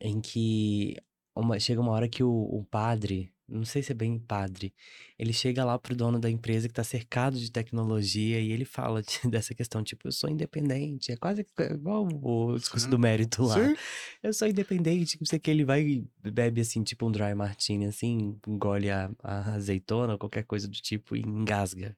em 0.00 0.20
que 0.20 0.96
uma, 1.34 1.58
chega 1.58 1.80
uma 1.80 1.92
hora 1.92 2.08
que 2.08 2.22
o, 2.22 2.30
o, 2.30 2.64
padre, 2.64 3.32
não 3.48 3.64
sei 3.64 3.82
se 3.82 3.92
é 3.92 3.94
bem 3.94 4.18
padre, 4.18 4.72
ele 5.18 5.32
chega 5.32 5.64
lá 5.64 5.78
pro 5.78 5.94
dono 5.94 6.18
da 6.18 6.30
empresa 6.30 6.68
que 6.68 6.74
tá 6.74 6.84
cercado 6.84 7.38
de 7.38 7.50
tecnologia 7.50 8.40
e 8.40 8.52
ele 8.52 8.64
fala 8.64 9.02
de, 9.02 9.20
dessa 9.28 9.54
questão, 9.54 9.82
tipo, 9.82 10.06
eu 10.06 10.12
sou 10.12 10.30
independente, 10.30 11.12
é 11.12 11.16
quase 11.16 11.44
igual 11.70 12.06
o 12.06 12.56
discurso 12.56 12.84
Sim. 12.84 12.90
do 12.90 12.98
mérito 12.98 13.42
lá. 13.42 13.54
Sim. 13.54 13.74
Eu 14.22 14.32
sou 14.32 14.48
independente, 14.48 15.18
não 15.20 15.26
sei 15.26 15.38
que 15.38 15.50
ele 15.50 15.64
vai 15.64 16.04
bebe 16.22 16.60
assim, 16.60 16.82
tipo 16.82 17.06
um 17.06 17.10
dry 17.10 17.34
martini, 17.34 17.86
assim, 17.86 18.38
engole 18.46 18.90
a, 18.90 19.10
a 19.22 19.54
azeitona, 19.54 20.16
qualquer 20.16 20.44
coisa 20.44 20.68
do 20.68 20.76
tipo 20.76 21.16
e 21.16 21.20
engasga. 21.20 21.96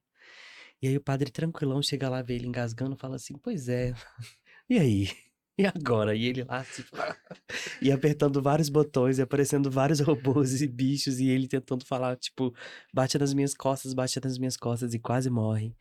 E 0.81 0.89
aí 0.89 0.97
o 0.97 1.01
padre 1.01 1.31
tranquilão 1.31 1.83
chega 1.83 2.09
lá, 2.09 2.23
vê 2.23 2.35
ele 2.35 2.47
engasgando 2.47 2.95
e 2.95 2.99
fala 2.99 3.17
assim: 3.17 3.35
Pois 3.39 3.69
é, 3.69 3.95
e 4.69 4.79
aí? 4.79 5.26
E 5.59 5.67
agora? 5.67 6.15
E 6.15 6.27
ele 6.27 6.45
lá, 6.45 6.63
tipo, 6.65 6.97
e 7.81 7.91
apertando 7.91 8.43
vários 8.43 8.69
botões, 8.69 9.19
e 9.19 9.23
aparecendo 9.23 9.71
vários 9.71 10.01
robôs 10.01 10.61
e 10.61 10.69
bichos, 10.69 11.19
e 11.19 11.29
ele 11.29 11.49
tentando 11.49 11.85
falar, 11.87 12.17
tipo, 12.17 12.55
bate 12.93 13.19
nas 13.19 13.33
minhas 13.33 13.55
costas, 13.55 13.95
bate 13.95 14.21
nas 14.23 14.39
minhas 14.39 14.57
costas, 14.57 14.93
e 14.93 14.99
quase 14.99 15.31
morre. 15.31 15.75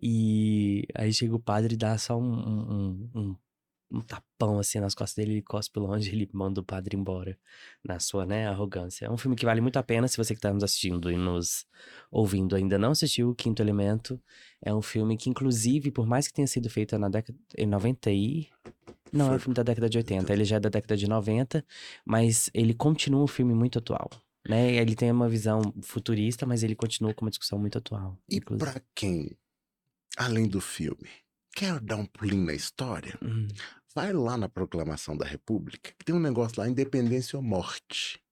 E 0.00 0.86
aí 0.94 1.12
chega 1.12 1.34
o 1.34 1.40
padre 1.40 1.74
e 1.74 1.76
dá 1.76 1.98
só 1.98 2.16
um, 2.18 2.22
um, 2.24 3.10
um 3.14 3.36
um 3.90 4.00
tapão 4.00 4.58
assim 4.58 4.80
nas 4.80 4.94
costas 4.94 5.14
dele, 5.16 5.36
ele 5.36 5.42
cospe 5.42 5.78
longe, 5.78 6.10
ele 6.14 6.28
manda 6.32 6.60
o 6.60 6.64
padre 6.64 6.96
embora 6.96 7.38
na 7.84 7.98
sua, 8.00 8.26
né, 8.26 8.46
arrogância. 8.48 9.06
É 9.06 9.10
um 9.10 9.16
filme 9.16 9.36
que 9.36 9.44
vale 9.44 9.60
muito 9.60 9.76
a 9.78 9.82
pena 9.82 10.08
se 10.08 10.16
você 10.16 10.34
que 10.34 10.38
está 10.38 10.52
nos 10.52 10.64
assistindo 10.64 11.10
e 11.10 11.16
nos 11.16 11.66
ouvindo 12.10 12.56
ainda 12.56 12.78
não 12.78 12.90
assistiu 12.90 13.30
o 13.30 13.34
Quinto 13.34 13.62
Elemento. 13.62 14.20
É 14.60 14.74
um 14.74 14.82
filme 14.82 15.16
que 15.16 15.30
inclusive, 15.30 15.90
por 15.90 16.06
mais 16.06 16.26
que 16.26 16.34
tenha 16.34 16.46
sido 16.48 16.68
feito 16.68 16.98
na 16.98 17.08
década 17.08 17.38
em 17.56 17.66
90 17.66 18.10
e 18.10 18.48
Não, 19.12 19.26
é 19.26 19.28
Foi- 19.28 19.36
um 19.36 19.40
filme 19.40 19.54
da 19.54 19.62
década 19.62 19.88
de 19.88 19.98
80. 19.98 20.32
Ele 20.32 20.44
já 20.44 20.56
é 20.56 20.60
da 20.60 20.68
década 20.68 20.96
de 20.96 21.08
90, 21.08 21.64
mas 22.04 22.50
ele 22.52 22.74
continua 22.74 23.22
um 23.22 23.26
filme 23.28 23.54
muito 23.54 23.78
atual. 23.78 24.10
Né? 24.48 24.74
Ele 24.74 24.94
tem 24.96 25.10
uma 25.12 25.28
visão 25.28 25.60
futurista, 25.82 26.44
mas 26.44 26.62
ele 26.62 26.74
continua 26.74 27.14
com 27.14 27.24
uma 27.24 27.30
discussão 27.30 27.58
muito 27.58 27.78
atual. 27.78 28.18
E 28.28 28.40
pra 28.40 28.80
quem, 28.94 29.36
além 30.16 30.48
do 30.48 30.60
filme, 30.60 31.08
quer 31.56 31.80
dar 31.80 31.96
um 31.96 32.06
pulinho 32.06 32.44
na 32.44 32.52
história, 32.52 33.18
Hum, 33.22 33.48
vai 33.94 34.12
lá 34.12 34.36
na 34.36 34.48
Proclamação 34.48 35.16
da 35.16 35.24
República, 35.24 35.92
que 35.98 36.04
tem 36.04 36.14
um 36.14 36.20
negócio 36.20 36.60
lá, 36.60 36.68
independência 36.68 37.36
ou 37.38 37.42
morte. 37.42 38.22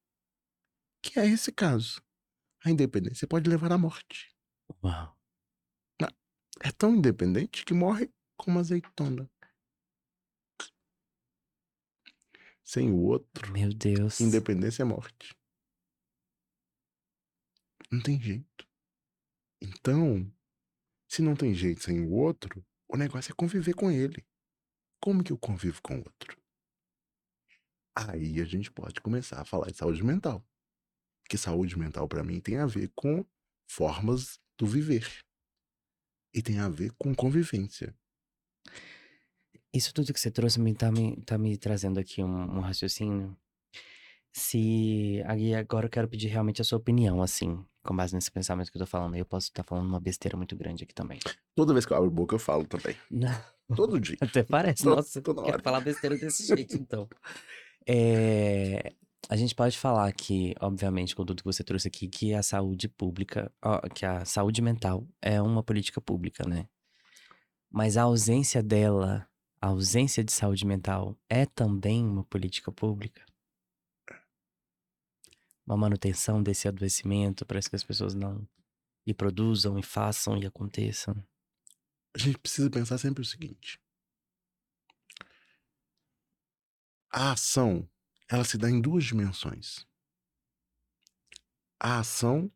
Que 1.02 1.18
é 1.18 1.26
esse 1.26 1.51
caso. 1.51 2.02
A 2.64 2.70
independência 2.70 3.26
pode 3.26 3.48
levar 3.48 3.72
à 3.72 3.78
morte. 3.78 4.34
Uau. 4.82 5.16
É 6.62 6.70
tão 6.70 6.94
independente 6.94 7.64
que 7.64 7.74
morre 7.74 8.10
como 8.36 8.59
azeitona. 8.60 9.28
Sem 12.62 12.90
o 12.92 12.96
outro, 13.02 13.52
Meu 13.52 13.70
Deus. 13.74 14.20
independência 14.20 14.82
é 14.82 14.84
morte. 14.84 15.36
Não 17.90 18.01
tem 18.01 18.20
jeito. 18.20 18.66
Então, 19.60 20.32
se 21.09 21.20
não 21.22 21.34
tem 21.34 21.52
jeito 21.55 21.82
sem 21.82 22.01
o 22.01 22.12
outro, 22.12 22.64
o 22.89 22.97
negócio 22.97 23.32
é 23.32 23.35
conviver 23.35 23.74
com 23.74 23.90
ele. 23.90 24.24
Como 25.01 25.23
que 25.23 25.32
eu 25.32 25.39
convivo 25.39 25.81
com 25.82 25.97
o 25.97 25.98
outro? 25.98 26.40
Aí 27.97 28.40
a 28.40 28.44
gente 28.44 28.70
pode 28.70 29.01
começar 29.01 29.40
a 29.40 29.44
falar 29.44 29.70
de 29.70 29.77
saúde 29.77 30.02
mental. 30.02 30.44
Que 31.28 31.39
saúde 31.39 31.78
mental, 31.78 32.09
para 32.09 32.24
mim, 32.24 32.40
tem 32.40 32.56
a 32.56 32.66
ver 32.66 32.90
com 32.94 33.24
formas 33.66 34.40
do 34.59 34.66
viver. 34.66 35.24
E 36.35 36.43
tem 36.43 36.59
a 36.59 36.69
ver 36.69 36.93
com 36.98 37.15
convivência. 37.15 37.94
Isso 39.73 39.93
tudo 39.93 40.12
que 40.12 40.20
você 40.20 40.31
trouxe 40.31 40.61
me 40.61 40.74
tá 40.74 40.90
me, 40.90 41.20
tá 41.23 41.39
me 41.39 41.56
trazendo 41.56 41.98
aqui 41.98 42.23
um, 42.23 42.59
um 42.59 42.61
raciocínio. 42.61 43.36
Se. 44.36 45.23
Aí 45.27 45.55
agora 45.55 45.86
eu 45.86 45.90
quero 45.90 46.09
pedir 46.09 46.27
realmente 46.27 46.61
a 46.61 46.65
sua 46.65 46.77
opinião, 46.78 47.23
assim, 47.23 47.65
com 47.85 47.94
base 47.94 48.15
nesse 48.15 48.32
pensamento 48.32 48.70
que 48.73 48.77
eu 48.77 48.81
tô 48.81 48.86
falando. 48.86 49.15
Eu 49.15 49.24
posso 49.24 49.47
estar 49.47 49.62
falando 49.62 49.86
uma 49.86 50.01
besteira 50.01 50.36
muito 50.36 50.56
grande 50.56 50.82
aqui 50.82 50.93
também. 50.93 51.20
Toda 51.55 51.73
vez 51.73 51.86
que 51.86 51.93
eu 51.93 51.97
abro 51.97 52.11
boca, 52.11 52.35
eu 52.35 52.39
falo 52.40 52.65
também. 52.65 52.97
Todo 53.77 54.01
dia. 54.01 54.16
Até 54.20 54.43
parece, 54.43 54.85
nossa, 54.85 55.23
toda 55.23 55.40
quero 55.43 55.55
hora. 55.55 55.62
falar 55.62 55.81
besteira 55.81 56.19
desse 56.19 56.44
jeito, 56.52 56.74
então. 56.77 57.09
É, 57.86 58.93
a 59.28 59.36
gente 59.36 59.55
pode 59.55 59.78
falar 59.78 60.12
que, 60.12 60.52
obviamente, 60.61 61.15
com 61.15 61.24
tudo 61.24 61.43
que 61.43 61.48
você 61.48 61.62
trouxe 61.62 61.86
aqui, 61.86 62.09
que 62.09 62.35
a 62.35 62.43
saúde 62.43 62.89
pública, 62.89 63.52
ó, 63.62 63.81
que 63.89 64.05
a 64.05 64.24
saúde 64.24 64.61
mental 64.61 65.06
é 65.23 65.40
uma 65.40 65.62
política 65.62 66.01
pública, 66.01 66.44
né? 66.47 66.66
Mas 67.70 67.97
a 67.97 68.02
ausência 68.02 68.62
dela, 68.62 69.28
a 69.61 69.69
ausência 69.69 70.24
de 70.24 70.32
saúde 70.32 70.66
mental 70.66 71.16
é 71.28 71.47
também 71.47 72.05
uma 72.05 72.24
política 72.24 72.73
pública? 72.73 73.23
Uma 75.66 75.77
manutenção 75.77 76.43
desse 76.43 76.69
adoecimento 76.69 77.47
para 77.47 77.61
que 77.61 77.74
as 77.74 77.85
pessoas 77.85 78.15
não 78.15 78.47
e 79.07 79.12
produzam 79.12 79.78
e 79.78 79.82
façam 79.82 80.36
e 80.36 80.47
aconteçam. 80.47 81.15
A 82.15 82.19
gente 82.19 82.39
precisa 82.39 82.70
pensar 82.70 82.99
sempre 82.99 83.23
o 83.23 83.24
seguinte: 83.24 83.81
a 87.11 87.32
ação, 87.32 87.89
ela 88.28 88.45
se 88.45 88.59
dá 88.59 88.70
em 88.70 88.81
duas 88.81 89.05
dimensões: 89.05 89.86
a 91.78 91.99
ação 92.01 92.51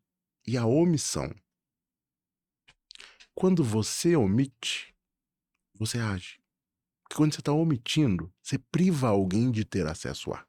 e 0.45 0.57
a 0.57 0.65
omissão. 0.65 1.33
Quando 3.33 3.63
você 3.63 4.15
omite, 4.15 4.93
você 5.73 5.97
age. 5.99 6.41
Porque 7.03 7.15
quando 7.15 7.33
você 7.33 7.39
está 7.39 7.53
omitindo, 7.53 8.33
você 8.41 8.57
priva 8.57 9.07
alguém 9.07 9.49
de 9.49 9.63
ter 9.63 9.87
acesso 9.87 10.33
a. 10.33 10.48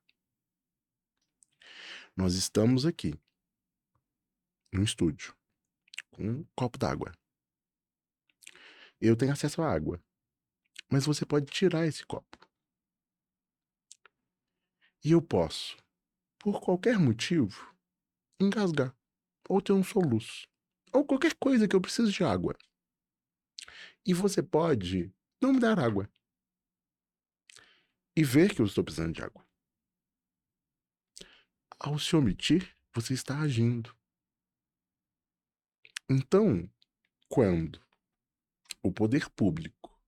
Nós 2.21 2.35
estamos 2.35 2.85
aqui, 2.85 3.19
no 4.71 4.83
estúdio, 4.83 5.35
com 6.11 6.23
um 6.23 6.45
copo 6.55 6.77
d'água. 6.77 7.11
Eu 9.01 9.17
tenho 9.17 9.33
acesso 9.33 9.63
à 9.63 9.73
água. 9.73 9.99
Mas 10.91 11.07
você 11.07 11.25
pode 11.25 11.47
tirar 11.47 11.87
esse 11.87 12.05
copo. 12.05 12.37
E 15.03 15.13
eu 15.13 15.23
posso, 15.23 15.79
por 16.39 16.61
qualquer 16.61 16.99
motivo, 16.99 17.75
engasgar. 18.39 18.95
Ou 19.49 19.63
ter 19.63 19.73
um 19.73 19.83
soluço. 19.83 20.47
Ou 20.93 21.07
qualquer 21.07 21.35
coisa 21.37 21.67
que 21.67 21.75
eu 21.75 21.81
preciso 21.81 22.13
de 22.13 22.23
água. 22.23 22.55
E 24.05 24.13
você 24.13 24.43
pode 24.43 25.11
não 25.41 25.55
me 25.55 25.59
dar 25.59 25.79
água. 25.79 26.07
E 28.15 28.23
ver 28.23 28.55
que 28.55 28.61
eu 28.61 28.67
estou 28.67 28.85
precisando 28.85 29.15
de 29.15 29.23
água. 29.23 29.50
Ao 31.83 31.99
se 31.99 32.15
omitir, 32.15 32.77
você 32.95 33.15
está 33.15 33.41
agindo. 33.41 33.97
Então, 36.11 36.71
quando 37.27 37.81
o 38.83 38.93
poder 38.93 39.31
público 39.31 39.99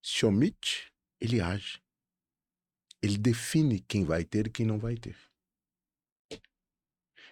se 0.00 0.24
omite, 0.24 0.92
ele 1.20 1.40
age. 1.40 1.82
Ele 3.02 3.18
define 3.18 3.80
quem 3.80 4.04
vai 4.04 4.24
ter 4.24 4.46
e 4.46 4.50
quem 4.50 4.64
não 4.64 4.78
vai 4.78 4.96
ter. 4.96 5.16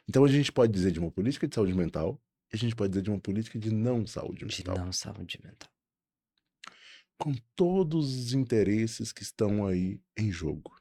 Então 0.09 0.25
a 0.25 0.29
gente 0.29 0.51
pode 0.51 0.73
dizer 0.73 0.91
de 0.91 0.99
uma 0.99 1.11
política 1.11 1.47
de 1.47 1.55
saúde 1.55 1.75
mental 1.75 2.21
e 2.53 2.57
a 2.57 2.59
gente 2.59 2.75
pode 2.75 2.91
dizer 2.91 3.03
de 3.03 3.11
uma 3.11 3.21
política 3.21 3.57
de 3.57 3.73
não 3.73 4.05
saúde 4.05 4.45
De 4.45 4.59
mental. 4.59 4.79
não 4.79 4.93
saúde 4.93 5.41
mental. 5.45 5.71
Com 7.19 7.35
todos 7.55 8.17
os 8.17 8.33
interesses 8.33 9.13
que 9.13 9.23
estão 9.23 9.65
aí 9.65 10.01
em 10.17 10.31
jogo. 10.33 10.76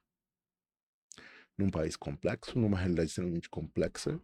Num 1.58 1.70
país 1.70 1.96
complexo, 1.96 2.58
numa 2.60 2.78
realidade 2.78 3.10
extremamente 3.10 3.50
complexa, 3.50 4.22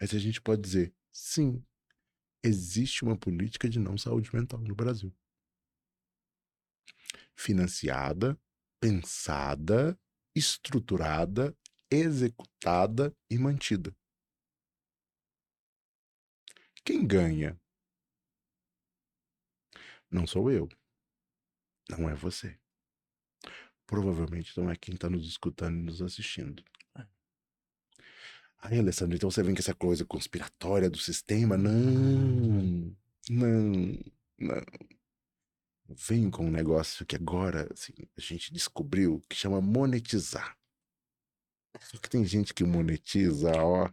mas 0.00 0.14
a 0.14 0.18
gente 0.18 0.40
pode 0.40 0.62
dizer, 0.62 0.94
sim, 1.12 1.64
existe 2.42 3.02
uma 3.02 3.16
política 3.16 3.68
de 3.68 3.78
não 3.78 3.98
saúde 3.98 4.34
mental 4.34 4.60
no 4.60 4.74
Brasil. 4.74 5.12
Financiada, 7.36 8.38
pensada, 8.80 9.98
estruturada, 10.34 11.56
executada 11.90 13.14
e 13.28 13.36
mantida. 13.36 13.94
Quem 16.84 17.06
ganha? 17.06 17.60
Não 20.10 20.26
sou 20.26 20.50
eu. 20.50 20.68
Não 21.88 22.08
é 22.08 22.14
você. 22.14 22.58
Provavelmente 23.90 24.56
não 24.56 24.70
é 24.70 24.76
quem 24.76 24.94
está 24.94 25.10
nos 25.10 25.26
escutando 25.26 25.76
e 25.76 25.82
nos 25.82 26.00
assistindo. 26.00 26.64
Aí, 28.58 28.78
Alessandro, 28.78 29.16
então 29.16 29.28
você 29.28 29.42
vem 29.42 29.52
com 29.52 29.58
essa 29.58 29.74
coisa 29.74 30.04
conspiratória 30.04 30.88
do 30.88 30.96
sistema? 30.96 31.56
Não, 31.56 32.94
não, 33.28 33.98
não. 34.38 34.62
Vem 35.88 36.30
com 36.30 36.46
um 36.46 36.50
negócio 36.52 37.04
que 37.04 37.16
agora 37.16 37.68
assim, 37.72 37.92
a 38.16 38.20
gente 38.20 38.52
descobriu 38.52 39.24
que 39.28 39.34
chama 39.34 39.60
monetizar. 39.60 40.56
Só 41.80 41.98
que 41.98 42.08
tem 42.08 42.24
gente 42.24 42.54
que 42.54 42.62
monetiza, 42.62 43.50
ó, 43.56 43.90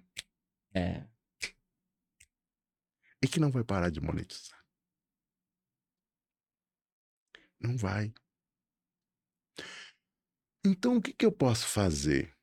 É. 0.75 1.07
e 3.19 3.27
que 3.27 3.39
não 3.39 3.49
vai 3.49 3.63
parar 3.63 3.89
de 3.89 3.99
monetizar. 3.99 4.63
Não 7.59 7.75
vai. 7.75 8.13
Então, 10.67 10.97
o 10.97 11.01
que, 11.01 11.13
que 11.13 11.25
eu 11.25 11.31
posso 11.31 11.65
fazer? 11.65 12.35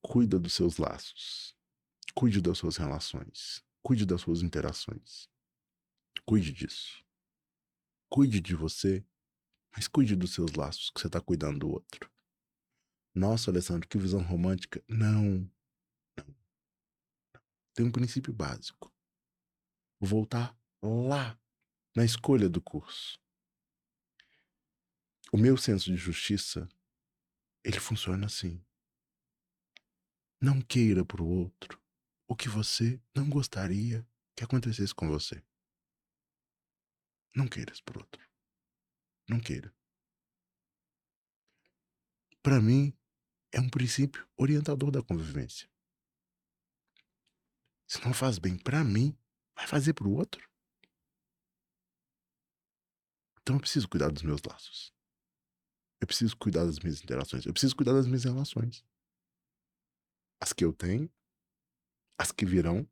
Cuida 0.00 0.38
dos 0.38 0.52
seus 0.52 0.78
laços. 0.78 1.56
Cuide 2.14 2.40
das 2.40 2.58
suas 2.58 2.76
relações. 2.76 3.60
Cuide 3.82 4.06
das 4.06 4.20
suas 4.20 4.40
interações. 4.40 5.28
Cuide 6.24 6.52
disso. 6.52 7.04
Cuide 8.08 8.40
de 8.40 8.54
você, 8.54 9.04
mas 9.72 9.88
cuide 9.88 10.14
dos 10.14 10.32
seus 10.32 10.52
laços, 10.52 10.90
que 10.90 11.00
você 11.00 11.08
está 11.08 11.20
cuidando 11.20 11.58
do 11.58 11.68
outro. 11.68 12.08
Nossa, 13.12 13.50
Alessandro, 13.50 13.88
que 13.88 13.98
visão 13.98 14.22
romântica. 14.22 14.80
Não. 14.86 15.50
Não. 16.16 16.36
Tem 17.74 17.84
um 17.84 17.90
princípio 17.90 18.32
básico. 18.32 18.94
Vou 19.98 20.08
voltar 20.08 20.56
lá, 20.80 21.36
na 21.96 22.04
escolha 22.04 22.48
do 22.48 22.60
curso. 22.60 23.18
O 25.32 25.36
meu 25.36 25.56
senso 25.56 25.90
de 25.90 25.96
justiça, 25.96 26.68
ele 27.64 27.80
funciona 27.80 28.26
assim. 28.26 28.62
Não 30.40 30.60
queira 30.60 31.04
para 31.04 31.22
o 31.22 31.26
outro 31.26 31.82
o 32.28 32.36
que 32.36 32.48
você 32.48 33.00
não 33.14 33.28
gostaria 33.28 34.06
que 34.36 34.44
acontecesse 34.44 34.94
com 34.94 35.08
você. 35.08 35.42
Não 37.34 37.48
queiras 37.48 37.80
por 37.80 37.96
outro. 37.96 38.22
Não 39.28 39.40
queira. 39.40 39.74
Para 42.42 42.60
mim, 42.60 42.96
é 43.50 43.58
um 43.58 43.70
princípio 43.70 44.28
orientador 44.36 44.90
da 44.90 45.02
convivência. 45.02 45.68
Se 47.86 48.04
não 48.04 48.12
faz 48.12 48.38
bem 48.38 48.58
para 48.58 48.84
mim, 48.84 49.16
vai 49.56 49.66
fazer 49.66 49.94
para 49.94 50.06
o 50.06 50.14
outro. 50.14 50.48
Então 53.40 53.56
eu 53.56 53.60
preciso 53.60 53.88
cuidar 53.88 54.10
dos 54.10 54.22
meus 54.22 54.42
laços. 54.42 54.93
Eu 56.04 56.06
preciso 56.06 56.36
cuidar 56.36 56.66
das 56.66 56.78
minhas 56.78 57.02
interações. 57.02 57.46
Eu 57.46 57.52
preciso 57.52 57.74
cuidar 57.74 57.94
das 57.94 58.06
minhas 58.06 58.24
relações. 58.24 58.84
As 60.38 60.52
que 60.52 60.62
eu 60.62 60.72
tenho, 60.72 61.10
as 62.18 62.30
que 62.30 62.44
virão 62.44 62.86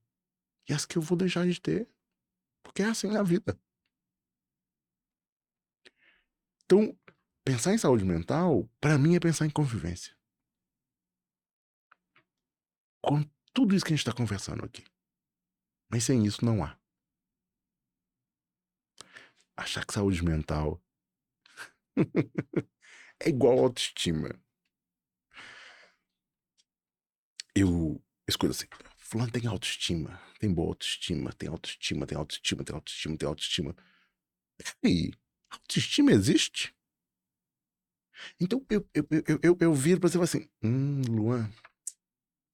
e 0.67 0.73
as 0.73 0.87
que 0.87 0.97
eu 0.97 1.03
vou 1.03 1.17
deixar 1.17 1.47
de 1.47 1.61
ter. 1.61 1.87
Porque 2.63 2.83
é 2.83 2.87
assim 2.87 3.09
na 3.09 3.23
vida. 3.23 3.61
Então, 6.65 6.99
pensar 7.45 7.75
em 7.75 7.79
saúde 7.79 8.05
mental, 8.05 8.67
para 8.81 8.97
mim, 8.97 9.15
é 9.15 9.21
pensar 9.21 9.45
em 9.45 9.51
convivência. 9.51 10.17
Com 13.03 13.23
tudo 13.53 13.75
isso 13.75 13.85
que 13.85 13.93
a 13.93 13.97
gente 13.97 14.07
está 14.09 14.17
conversando 14.17 14.65
aqui. 14.65 14.85
Mas 15.91 16.05
sem 16.05 16.25
isso 16.25 16.43
não 16.43 16.65
há. 16.65 16.81
Achar 19.55 19.85
que 19.85 19.93
saúde 19.93 20.25
mental 20.25 20.83
é 23.25 23.29
igual 23.29 23.59
autoestima. 23.59 24.31
Eu 27.55 28.01
escuto 28.29 28.51
assim, 28.53 28.67
fulano 28.99 29.31
tem 29.31 29.47
autoestima, 29.47 30.21
tem 30.39 30.53
boa 30.53 30.69
autoestima, 30.69 31.33
tem 31.33 31.49
autoestima, 31.49 32.07
tem 32.07 32.17
autoestima, 32.19 32.65
tem 32.65 32.75
autoestima, 32.77 33.17
tem 33.17 33.29
autoestima. 33.29 33.77
E 34.85 35.13
autoestima 35.51 36.13
existe? 36.13 36.75
Então 38.41 38.65
eu, 38.71 38.87
eu, 38.95 39.07
eu, 39.11 39.39
eu, 39.43 39.57
eu 39.61 39.75
viro 39.75 40.01
pra 40.01 40.09
você 40.09 40.17
e 40.17 40.19
falo 40.19 40.25
assim: 40.25 40.49
Hum, 40.63 41.03
Luan, 41.09 41.51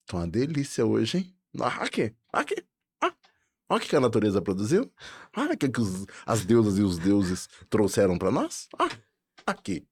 tá 0.05 0.17
uma 0.17 0.27
delícia 0.27 0.85
hoje, 0.85 1.17
hein? 1.19 1.35
Ah, 1.59 1.83
aqui, 1.83 2.13
aqui. 2.31 2.55
Ah, 3.01 3.13
olha 3.69 3.83
o 3.83 3.87
que 3.87 3.97
a 3.97 4.01
natureza 4.01 4.41
produziu. 4.41 4.91
Olha 5.37 5.55
o 5.55 5.57
que, 5.57 5.69
que 5.69 5.81
as 6.27 6.45
deusas 6.45 6.79
e 6.79 6.83
os 6.83 6.99
deuses 6.99 7.49
trouxeram 7.69 8.19
para 8.19 8.31
nós. 8.31 8.69
Ah, 8.79 8.89
aqui. 9.47 9.87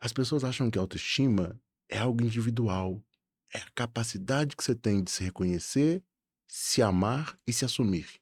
As 0.00 0.14
pessoas 0.14 0.44
acham 0.44 0.70
que 0.70 0.78
autoestima 0.78 1.60
é 1.86 1.98
algo 1.98 2.24
individual. 2.24 3.04
É 3.52 3.58
a 3.58 3.70
capacidade 3.72 4.56
que 4.56 4.64
você 4.64 4.74
tem 4.74 5.04
de 5.04 5.10
se 5.10 5.22
reconhecer, 5.22 6.02
se 6.48 6.80
amar 6.80 7.38
e 7.46 7.52
se 7.52 7.64
assumir. 7.64 8.20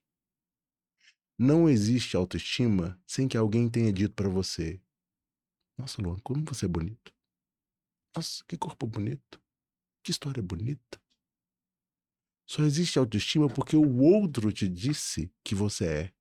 Não 1.38 1.68
existe 1.68 2.16
autoestima 2.16 3.00
sem 3.06 3.28
que 3.28 3.36
alguém 3.36 3.68
tenha 3.68 3.92
dito 3.92 4.12
para 4.14 4.28
você: 4.28 4.80
Nossa, 5.76 6.02
Luan, 6.02 6.18
como 6.18 6.44
você 6.44 6.64
é 6.64 6.68
bonito. 6.68 7.14
Nossa, 8.16 8.42
que 8.48 8.56
corpo 8.56 8.86
bonito. 8.86 9.40
Que 10.02 10.10
história 10.10 10.42
bonita. 10.42 11.00
Só 12.44 12.62
existe 12.62 12.98
autoestima 12.98 13.48
porque 13.48 13.76
o 13.76 13.98
outro 13.98 14.50
te 14.50 14.68
disse 14.68 15.30
que 15.44 15.54
você 15.54 15.86
é. 15.86 16.14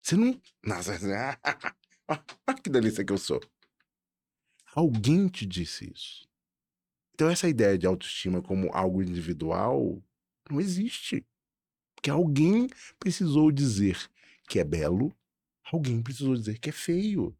Você 0.00 0.16
não. 0.16 0.40
Nossa, 0.62 0.92
olha 2.46 2.62
que 2.62 2.70
delícia 2.70 3.04
que 3.04 3.12
eu 3.12 3.18
sou. 3.18 3.40
Alguém 4.74 5.28
te 5.28 5.44
disse 5.44 5.92
isso. 5.92 6.28
Então, 7.14 7.28
essa 7.28 7.48
ideia 7.48 7.76
de 7.76 7.86
autoestima 7.86 8.40
como 8.40 8.72
algo 8.72 9.02
individual 9.02 10.02
não 10.48 10.60
existe. 10.60 11.26
Porque 11.94 12.08
alguém 12.08 12.68
precisou 12.98 13.50
dizer 13.52 13.98
que 14.48 14.58
é 14.58 14.64
belo, 14.64 15.14
alguém 15.70 16.02
precisou 16.02 16.34
dizer 16.34 16.58
que 16.58 16.70
é 16.70 16.72
feio. 16.72 17.36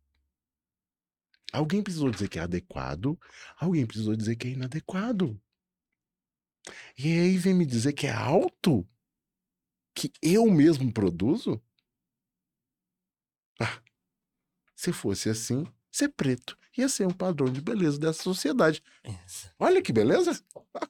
Alguém 1.53 1.83
precisou 1.83 2.11
dizer 2.11 2.29
que 2.29 2.39
é 2.39 2.43
adequado, 2.43 3.19
alguém 3.57 3.87
precisou 3.87 4.15
dizer 4.15 4.37
que 4.37 4.49
é 4.49 4.51
inadequado. 4.51 5.41
E 6.99 7.19
aí 7.19 7.39
vem 7.39 7.55
me 7.55 7.65
dizer 7.65 7.93
que 7.93 8.07
é 8.07 8.13
alto? 8.13 8.87
Que 9.95 10.13
eu 10.21 10.47
mesmo 10.51 10.93
produzo? 10.93 11.61
Ah, 13.59 13.83
se 14.77 14.93
fosse 14.93 15.29
assim, 15.29 15.65
ser 15.91 16.11
preto 16.11 16.60
ia 16.77 16.89
ser 16.89 17.07
um 17.07 17.13
padrão 17.13 17.51
de 17.51 17.61
beleza 17.61 17.99
dessa 17.99 18.23
sociedade. 18.23 18.83
Isso. 19.27 19.51
Olha 19.59 19.83
que 19.83 19.93
beleza! 19.93 20.41
Ah, 20.75 20.89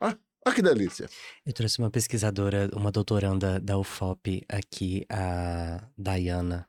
ah, 0.00 0.16
ah, 0.44 0.52
que 0.52 0.62
delícia! 0.62 1.08
Eu 1.44 1.52
trouxe 1.52 1.78
uma 1.78 1.90
pesquisadora, 1.90 2.70
uma 2.74 2.90
doutoranda 2.90 3.60
da 3.60 3.78
UFOP 3.78 4.42
aqui, 4.48 5.04
a 5.08 5.82
Diana, 5.96 6.68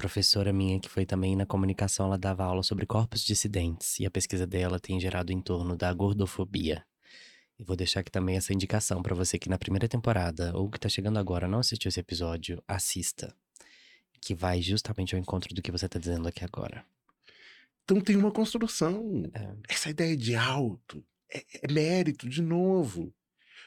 professora 0.00 0.50
minha 0.50 0.80
que 0.80 0.88
foi 0.88 1.04
também 1.04 1.36
na 1.36 1.44
comunicação, 1.44 2.06
ela 2.06 2.16
dava 2.16 2.42
aula 2.42 2.62
sobre 2.62 2.86
corpos 2.86 3.22
dissidentes 3.22 4.00
e 4.00 4.06
a 4.06 4.10
pesquisa 4.10 4.46
dela 4.46 4.80
tem 4.80 4.98
gerado 4.98 5.30
em 5.30 5.42
torno 5.42 5.76
da 5.76 5.92
gordofobia. 5.92 6.82
E 7.58 7.64
vou 7.64 7.76
deixar 7.76 8.00
aqui 8.00 8.10
também 8.10 8.38
essa 8.38 8.54
indicação 8.54 9.02
para 9.02 9.14
você 9.14 9.38
que 9.38 9.50
na 9.50 9.58
primeira 9.58 9.86
temporada 9.86 10.56
ou 10.56 10.70
que 10.70 10.80
tá 10.80 10.88
chegando 10.88 11.18
agora 11.18 11.46
não 11.46 11.58
assistiu 11.58 11.90
esse 11.90 12.00
episódio, 12.00 12.62
assista, 12.66 13.36
que 14.22 14.34
vai 14.34 14.62
justamente 14.62 15.14
ao 15.14 15.20
encontro 15.20 15.54
do 15.54 15.60
que 15.60 15.70
você 15.70 15.86
tá 15.86 15.98
dizendo 15.98 16.26
aqui 16.26 16.42
agora. 16.42 16.82
Então 17.90 18.00
tem 18.00 18.14
uma 18.14 18.30
construção. 18.30 19.24
É. 19.34 19.74
Essa 19.74 19.90
ideia 19.90 20.16
de 20.16 20.36
alto 20.36 21.04
é, 21.28 21.44
é 21.64 21.72
mérito, 21.72 22.28
de 22.28 22.40
novo. 22.40 23.12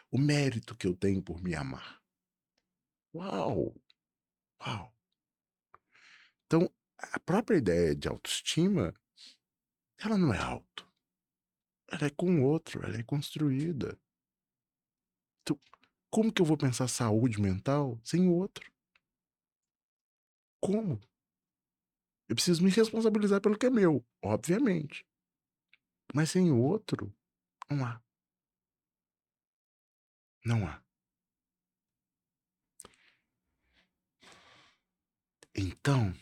O 0.10 0.18
mérito 0.18 0.78
que 0.78 0.88
eu 0.88 0.96
tenho 0.96 1.22
por 1.22 1.44
me 1.44 1.54
amar. 1.54 2.02
Uau! 3.14 3.76
Uau! 4.66 4.96
Então, 6.46 6.74
a 7.00 7.20
própria 7.20 7.58
ideia 7.58 7.94
de 7.94 8.08
autoestima, 8.08 8.94
ela 9.98 10.18
não 10.18 10.34
é 10.34 10.38
alto. 10.38 10.90
Ela 11.92 12.08
é 12.08 12.10
com 12.10 12.40
o 12.40 12.44
outro, 12.46 12.82
ela 12.82 12.96
é 12.96 13.04
construída. 13.04 14.00
Então, 15.42 15.60
como 16.10 16.32
que 16.32 16.42
eu 16.42 16.46
vou 16.46 16.56
pensar 16.56 16.88
saúde 16.88 17.42
mental 17.42 18.00
sem 18.06 18.26
o 18.30 18.36
outro? 18.36 18.72
Como? 20.62 20.98
Eu 22.28 22.36
preciso 22.36 22.64
me 22.64 22.70
responsabilizar 22.70 23.42
pelo 23.42 23.58
que 23.58 23.66
é 23.66 23.70
meu, 23.70 24.06
obviamente. 24.24 25.06
Mas 26.14 26.32
sem 26.32 26.52
o 26.52 26.60
outro, 26.60 27.14
não 27.70 27.86
há. 27.86 28.02
Não 30.46 30.68
há. 30.68 30.82
Então, 35.56 36.14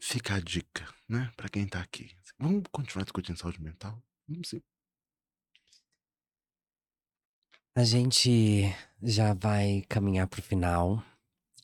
fica 0.00 0.34
a 0.34 0.40
dica, 0.40 0.86
né, 1.08 1.30
para 1.36 1.48
quem 1.48 1.66
tá 1.68 1.80
aqui. 1.80 2.16
Vamos 2.38 2.64
continuar 2.72 3.04
discutindo 3.04 3.38
saúde 3.38 3.60
mental? 3.62 4.02
Vamos 4.26 4.48
sim. 4.48 4.62
A 7.74 7.84
gente 7.84 8.62
já 9.02 9.32
vai 9.34 9.82
caminhar 9.88 10.26
pro 10.26 10.42
final. 10.42 11.04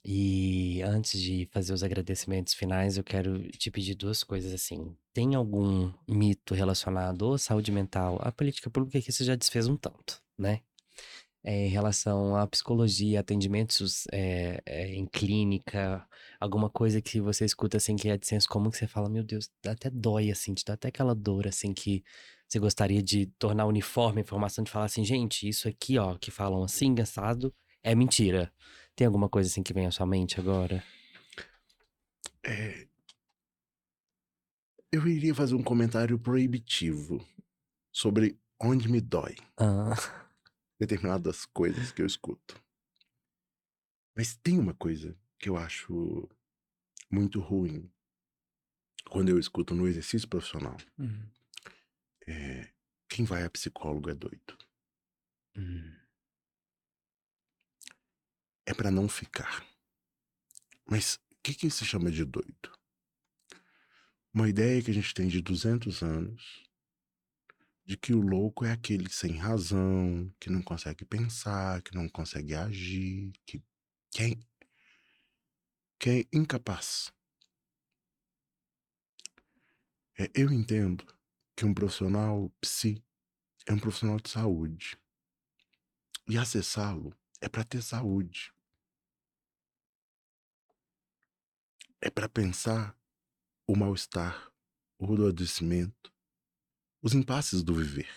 E 0.08 0.82
antes 0.82 1.20
de 1.20 1.48
fazer 1.50 1.72
os 1.72 1.82
agradecimentos 1.82 2.54
finais, 2.54 2.96
eu 2.96 3.02
quero 3.02 3.42
te 3.50 3.72
pedir 3.72 3.96
duas 3.96 4.22
coisas 4.22 4.52
assim. 4.52 4.96
Tem 5.12 5.34
algum 5.34 5.92
mito 6.08 6.54
relacionado 6.54 7.34
à 7.34 7.38
saúde 7.38 7.72
mental, 7.72 8.16
à 8.20 8.30
política 8.30 8.70
pública 8.70 9.00
que 9.00 9.10
você 9.10 9.24
já 9.24 9.34
desfez 9.34 9.66
um 9.66 9.76
tanto, 9.76 10.22
né? 10.38 10.60
É, 11.42 11.66
em 11.66 11.70
relação 11.70 12.36
à 12.36 12.46
psicologia, 12.46 13.18
atendimentos 13.18 14.04
é, 14.12 14.62
é, 14.64 14.94
em 14.94 15.06
clínica, 15.06 16.06
alguma 16.38 16.70
coisa 16.70 17.02
que 17.02 17.20
você 17.20 17.44
escuta 17.44 17.76
assim 17.76 17.96
que 17.96 18.08
é 18.08 18.16
de 18.16 18.28
senso 18.28 18.48
comum 18.48 18.70
que 18.70 18.76
você 18.78 18.86
fala, 18.86 19.08
meu 19.08 19.24
Deus, 19.24 19.50
dá 19.60 19.72
até 19.72 19.90
dói 19.90 20.30
assim, 20.30 20.54
te 20.54 20.64
dá 20.64 20.74
até 20.74 20.86
aquela 20.86 21.16
dor 21.16 21.48
assim 21.48 21.74
que 21.74 22.04
você 22.48 22.60
gostaria 22.60 23.02
de 23.02 23.26
tornar 23.40 23.66
uniforme 23.66 24.20
a 24.20 24.22
informação 24.22 24.62
de 24.62 24.70
falar 24.70 24.84
assim, 24.84 25.04
gente, 25.04 25.48
isso 25.48 25.68
aqui, 25.68 25.98
ó, 25.98 26.16
que 26.16 26.30
falam 26.30 26.62
assim, 26.62 26.94
assado, 27.00 27.52
é 27.82 27.92
mentira. 27.94 28.52
Tem 28.96 29.06
alguma 29.06 29.28
coisa 29.28 29.48
assim 29.48 29.62
que 29.62 29.72
vem 29.72 29.86
à 29.86 29.90
sua 29.92 30.06
mente 30.06 30.40
agora? 30.40 30.82
É, 32.44 32.88
eu 34.92 35.06
iria 35.06 35.34
fazer 35.34 35.54
um 35.54 35.62
comentário 35.62 36.18
proibitivo 36.18 37.24
sobre 37.92 38.38
onde 38.60 38.88
me 38.88 39.00
dói 39.00 39.36
Ah, 39.58 39.94
determinadas 40.80 41.44
coisas 41.46 41.92
que 41.92 42.02
eu 42.02 42.06
escuto. 42.06 42.62
Mas 44.16 44.34
tem 44.36 44.58
uma 44.58 44.74
coisa 44.74 45.16
que 45.38 45.48
eu 45.48 45.56
acho 45.56 46.28
muito 47.10 47.40
ruim 47.40 47.90
quando 49.10 49.30
eu 49.30 49.38
escuto 49.38 49.74
no 49.74 49.88
exercício 49.88 50.28
profissional. 50.28 50.76
hum, 50.98 51.30
É, 52.26 52.72
quem 53.08 53.24
vai 53.24 53.42
a 53.44 53.50
psicólogo 53.50 54.10
é 54.10 54.14
doido. 54.14 54.56
hum, 55.56 55.96
É 58.66 58.74
pra 58.74 58.90
não 58.90 59.08
ficar. 59.08 59.64
Mas 60.84 61.14
o 61.14 61.36
que, 61.42 61.54
que 61.54 61.70
se 61.70 61.84
chama 61.84 62.10
de 62.10 62.24
doido? 62.24 62.76
Uma 64.34 64.48
ideia 64.48 64.82
que 64.82 64.90
a 64.90 64.94
gente 64.94 65.14
tem 65.14 65.28
de 65.28 65.40
200 65.40 66.02
anos 66.02 66.66
de 67.86 67.96
que 67.96 68.12
o 68.12 68.20
louco 68.20 68.64
é 68.64 68.72
aquele 68.72 69.08
sem 69.08 69.36
razão, 69.36 70.28
que 70.40 70.50
não 70.50 70.60
consegue 70.60 71.04
pensar, 71.04 71.80
que 71.82 71.94
não 71.94 72.08
consegue 72.08 72.52
agir, 72.52 73.32
que, 73.46 73.62
que, 74.10 74.22
é, 74.22 74.30
que 75.98 76.10
é 76.10 76.24
incapaz. 76.36 77.12
É, 80.18 80.28
eu 80.34 80.50
entendo 80.50 81.06
que 81.54 81.64
um 81.64 81.72
profissional 81.72 82.50
psi 82.60 83.00
é 83.66 83.72
um 83.72 83.78
profissional 83.78 84.18
de 84.18 84.30
saúde. 84.30 84.98
E 86.28 86.36
acessá-lo 86.36 87.16
é 87.40 87.48
para 87.48 87.62
ter 87.62 87.82
saúde. 87.82 88.52
É 92.00 92.10
para 92.10 92.28
pensar 92.28 92.96
o 93.66 93.76
mal-estar, 93.76 94.52
o 94.98 95.26
adoecimento, 95.26 96.12
os 97.02 97.14
impasses 97.14 97.62
do 97.62 97.74
viver. 97.74 98.14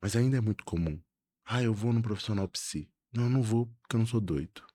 Mas 0.00 0.14
ainda 0.14 0.36
é 0.36 0.40
muito 0.40 0.64
comum. 0.64 1.02
Ah, 1.44 1.62
eu 1.62 1.74
vou 1.74 1.92
no 1.92 2.02
profissional 2.02 2.48
psi. 2.48 2.90
Não, 3.12 3.24
eu 3.24 3.30
não 3.30 3.42
vou 3.42 3.66
porque 3.66 3.96
eu 3.96 4.00
não 4.00 4.06
sou 4.06 4.20
doido. 4.20 4.66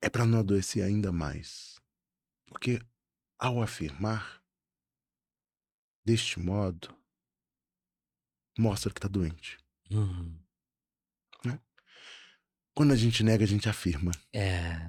É 0.00 0.08
para 0.08 0.24
não 0.24 0.38
adoecer 0.38 0.82
ainda 0.82 1.10
mais. 1.10 1.80
Porque 2.46 2.80
ao 3.38 3.62
afirmar 3.62 4.42
deste 6.04 6.40
modo, 6.40 6.96
mostra 8.58 8.92
que 8.92 8.98
está 8.98 9.08
doente. 9.08 9.58
Uhum. 9.90 10.38
Quando 12.78 12.92
a 12.92 12.96
gente 12.96 13.24
nega, 13.24 13.42
a 13.42 13.48
gente 13.48 13.68
afirma. 13.68 14.12
É. 14.32 14.88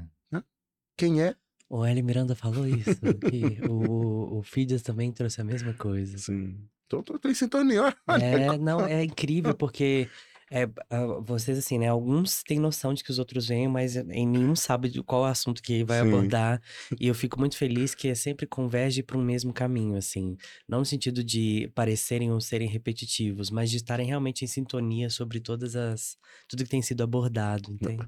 Quem 0.96 1.24
é? 1.24 1.36
O 1.68 1.84
Eli 1.84 2.04
Miranda 2.04 2.36
falou 2.36 2.68
isso. 2.68 3.00
que 3.32 3.68
o, 3.68 4.38
o 4.38 4.44
Fidias 4.44 4.84
também 4.84 5.12
trouxe 5.12 5.42
a 5.42 5.44
mesma 5.44 5.74
coisa. 5.74 6.16
Sim. 6.20 6.70
Tô, 6.88 7.02
tô, 7.02 7.18
tô 7.18 7.28
em 7.28 7.34
sintonia. 7.34 7.96
É, 8.22 8.60
não, 8.60 8.82
é 8.82 9.04
incrível 9.04 9.56
porque 9.56 10.08
é, 10.52 10.64
ah, 10.90 11.06
vocês, 11.22 11.58
assim, 11.58 11.78
né? 11.78 11.88
Alguns 11.88 12.42
têm 12.44 12.60
noção 12.60 12.94
de 12.94 13.04
que 13.04 13.12
os 13.12 13.20
outros 13.20 13.48
vêm, 13.48 13.68
mas 13.68 13.96
em 13.96 14.28
nenhum 14.28 14.56
sabe 14.56 14.90
de 14.90 15.02
qual 15.04 15.26
assunto 15.26 15.62
que 15.62 15.84
vai 15.84 16.02
Sim. 16.02 16.08
abordar. 16.08 16.62
E 17.00 17.08
eu 17.08 17.14
fico 17.16 17.40
muito 17.40 17.56
feliz 17.56 17.94
que 17.96 18.08
é 18.08 18.16
sempre 18.16 18.46
converge 18.48 19.04
para 19.04 19.18
um 19.18 19.24
mesmo 19.24 19.54
caminho, 19.54 19.96
assim. 19.96 20.36
Não 20.68 20.80
no 20.80 20.86
sentido 20.86 21.24
de 21.24 21.72
parecerem 21.76 22.32
ou 22.32 22.42
serem 22.42 22.68
repetitivos, 22.68 23.50
mas 23.50 23.70
de 23.70 23.78
estarem 23.78 24.08
realmente 24.08 24.44
em 24.44 24.48
sintonia 24.48 25.10
sobre 25.10 25.40
todas 25.40 25.76
as. 25.76 26.18
tudo 26.48 26.64
que 26.64 26.70
tem 26.70 26.82
sido 26.82 27.04
abordado, 27.04 27.72
entende? 27.72 28.06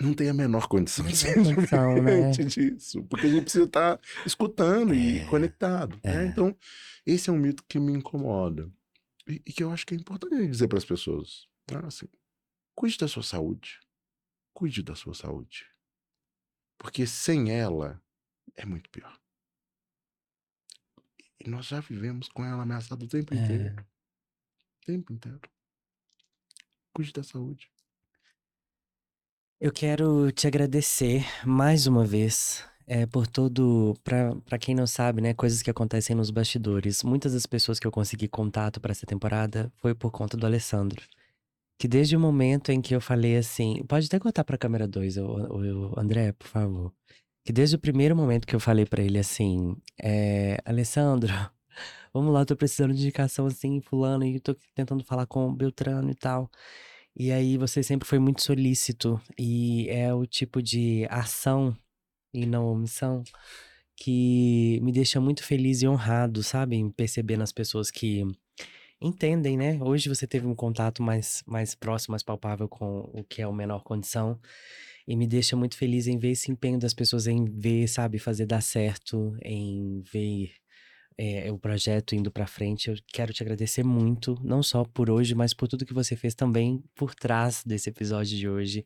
Não 0.00 0.12
tem 0.12 0.28
a 0.28 0.34
menor 0.34 0.68
condição 0.68 1.06
de 1.06 1.14
condição, 1.54 2.02
né? 2.02 2.30
disso. 2.30 3.02
Porque 3.04 3.26
a 3.26 3.30
gente 3.30 3.42
precisa 3.44 3.64
estar 3.64 3.98
escutando 4.26 4.94
e 4.94 5.20
É, 5.20 5.24
conectado. 5.24 5.98
né? 6.04 6.24
é. 6.24 6.26
Então, 6.26 6.54
esse 7.06 7.30
é 7.30 7.32
um 7.32 7.38
mito 7.38 7.64
que 7.68 7.78
me 7.78 7.92
incomoda. 7.92 8.70
E, 9.26 9.42
e 9.46 9.52
que 9.52 9.62
eu 9.64 9.70
acho 9.72 9.86
que 9.86 9.94
é 9.94 9.96
importante 9.96 10.34
a 10.34 10.38
gente 10.38 10.50
dizer 10.50 10.68
para 10.68 10.78
as 10.78 10.84
pessoas. 10.84 11.46
Né? 11.70 11.80
Assim, 11.84 12.08
cuide 12.74 12.98
da 12.98 13.08
sua 13.08 13.22
saúde. 13.22 13.80
Cuide 14.54 14.82
da 14.82 14.94
sua 14.94 15.14
saúde. 15.14 15.66
Porque 16.78 17.06
sem 17.06 17.50
ela 17.50 18.02
é 18.54 18.64
muito 18.64 18.88
pior. 18.90 19.18
E 21.38 21.48
nós 21.48 21.66
já 21.66 21.80
vivemos 21.80 22.28
com 22.28 22.44
ela 22.44 22.62
ameaçada 22.62 23.04
o 23.04 23.08
tempo 23.08 23.34
inteiro. 23.34 23.78
É. 23.78 23.82
O 23.82 24.86
tempo 24.86 25.12
inteiro. 25.12 25.40
Cuide 26.94 27.12
da 27.12 27.22
saúde. 27.22 27.70
Eu 29.60 29.72
quero 29.72 30.30
te 30.32 30.46
agradecer 30.46 31.24
mais 31.46 31.86
uma 31.86 32.04
vez 32.04 32.64
é, 32.86 33.06
por 33.06 33.26
todo. 33.26 33.94
Pra 34.04 34.58
quem 34.58 34.74
não 34.74 34.86
sabe, 34.86 35.20
né? 35.20 35.34
Coisas 35.34 35.62
que 35.62 35.70
acontecem 35.70 36.14
nos 36.14 36.30
bastidores. 36.30 37.02
Muitas 37.02 37.32
das 37.32 37.46
pessoas 37.46 37.78
que 37.78 37.86
eu 37.86 37.90
consegui 37.90 38.28
contato 38.28 38.80
pra 38.80 38.92
essa 38.92 39.06
temporada 39.06 39.72
foi 39.76 39.94
por 39.94 40.10
conta 40.10 40.36
do 40.36 40.46
Alessandro. 40.46 41.02
Que 41.78 41.86
desde 41.86 42.16
o 42.16 42.20
momento 42.20 42.70
em 42.70 42.80
que 42.80 42.94
eu 42.94 43.00
falei 43.00 43.36
assim. 43.36 43.82
Pode 43.88 44.06
até 44.06 44.18
cortar 44.18 44.44
pra 44.44 44.58
câmera 44.58 44.88
2, 44.88 45.18
o, 45.18 45.24
o, 45.24 45.92
o 45.92 46.00
André, 46.00 46.32
por 46.32 46.48
favor. 46.48 46.92
Que 47.44 47.52
desde 47.52 47.76
o 47.76 47.78
primeiro 47.78 48.16
momento 48.16 48.46
que 48.46 48.56
eu 48.56 48.60
falei 48.60 48.86
pra 48.86 49.02
ele 49.02 49.18
assim: 49.18 49.76
é, 50.02 50.58
Alessandro, 50.64 51.32
vamos 52.12 52.32
lá, 52.32 52.40
eu 52.40 52.46
tô 52.46 52.56
precisando 52.56 52.94
de 52.94 53.00
indicação 53.00 53.46
assim, 53.46 53.80
fulano, 53.80 54.24
e 54.24 54.40
tô 54.40 54.56
tentando 54.74 55.04
falar 55.04 55.26
com 55.26 55.48
o 55.48 55.54
Beltrano 55.54 56.10
e 56.10 56.14
tal. 56.14 56.50
E 57.14 57.32
aí 57.32 57.56
você 57.56 57.82
sempre 57.82 58.06
foi 58.08 58.18
muito 58.18 58.42
solícito 58.42 59.20
e 59.38 59.88
é 59.88 60.12
o 60.12 60.26
tipo 60.26 60.62
de 60.62 61.06
ação 61.10 61.76
e 62.32 62.44
não 62.46 62.66
omissão 62.66 63.24
que 63.96 64.78
me 64.82 64.92
deixa 64.92 65.20
muito 65.20 65.42
feliz 65.42 65.82
e 65.82 65.88
honrado, 65.88 66.42
sabe? 66.42 66.76
Em 66.76 66.90
perceber 66.90 67.36
nas 67.38 67.52
pessoas 67.52 67.90
que 67.90 68.24
entendem, 69.00 69.56
né? 69.56 69.78
Hoje 69.82 70.08
você 70.08 70.26
teve 70.26 70.46
um 70.46 70.54
contato 70.54 71.02
mais, 71.02 71.42
mais 71.46 71.74
próximo, 71.74 72.12
mais 72.12 72.22
palpável 72.22 72.68
com 72.68 73.10
o 73.12 73.24
que 73.24 73.42
é 73.42 73.46
o 73.46 73.52
menor 73.52 73.82
condição. 73.82 74.40
E 75.06 75.16
me 75.16 75.26
deixa 75.26 75.54
muito 75.56 75.76
feliz 75.76 76.06
em 76.06 76.18
ver 76.18 76.30
esse 76.30 76.50
empenho 76.50 76.78
das 76.78 76.92
pessoas 76.92 77.26
em 77.26 77.44
ver, 77.44 77.86
sabe, 77.88 78.18
fazer 78.18 78.46
dar 78.46 78.60
certo, 78.60 79.36
em 79.42 80.02
ver 80.12 80.52
é, 81.16 81.50
o 81.52 81.58
projeto 81.58 82.14
indo 82.14 82.30
pra 82.30 82.46
frente. 82.46 82.90
Eu 82.90 82.96
quero 83.08 83.32
te 83.32 83.42
agradecer 83.42 83.84
muito, 83.84 84.38
não 84.42 84.62
só 84.62 84.84
por 84.84 85.10
hoje, 85.10 85.34
mas 85.34 85.54
por 85.54 85.68
tudo 85.68 85.86
que 85.86 85.94
você 85.94 86.16
fez 86.16 86.34
também 86.34 86.82
por 86.94 87.14
trás 87.14 87.62
desse 87.64 87.88
episódio 87.88 88.36
de 88.36 88.48
hoje, 88.48 88.84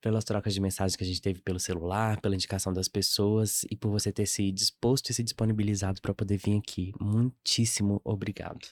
pelas 0.00 0.24
trocas 0.24 0.54
de 0.54 0.60
mensagens 0.60 0.96
que 0.96 1.04
a 1.04 1.06
gente 1.06 1.20
teve 1.20 1.42
pelo 1.42 1.60
celular, 1.60 2.20
pela 2.20 2.34
indicação 2.34 2.72
das 2.72 2.88
pessoas 2.88 3.64
e 3.70 3.76
por 3.76 3.90
você 3.90 4.10
ter 4.10 4.26
se 4.26 4.50
disposto 4.50 5.10
e 5.10 5.14
se 5.14 5.22
disponibilizado 5.22 6.00
para 6.00 6.14
poder 6.14 6.38
vir 6.38 6.56
aqui. 6.58 6.92
Muitíssimo 6.98 8.00
obrigado. 8.02 8.66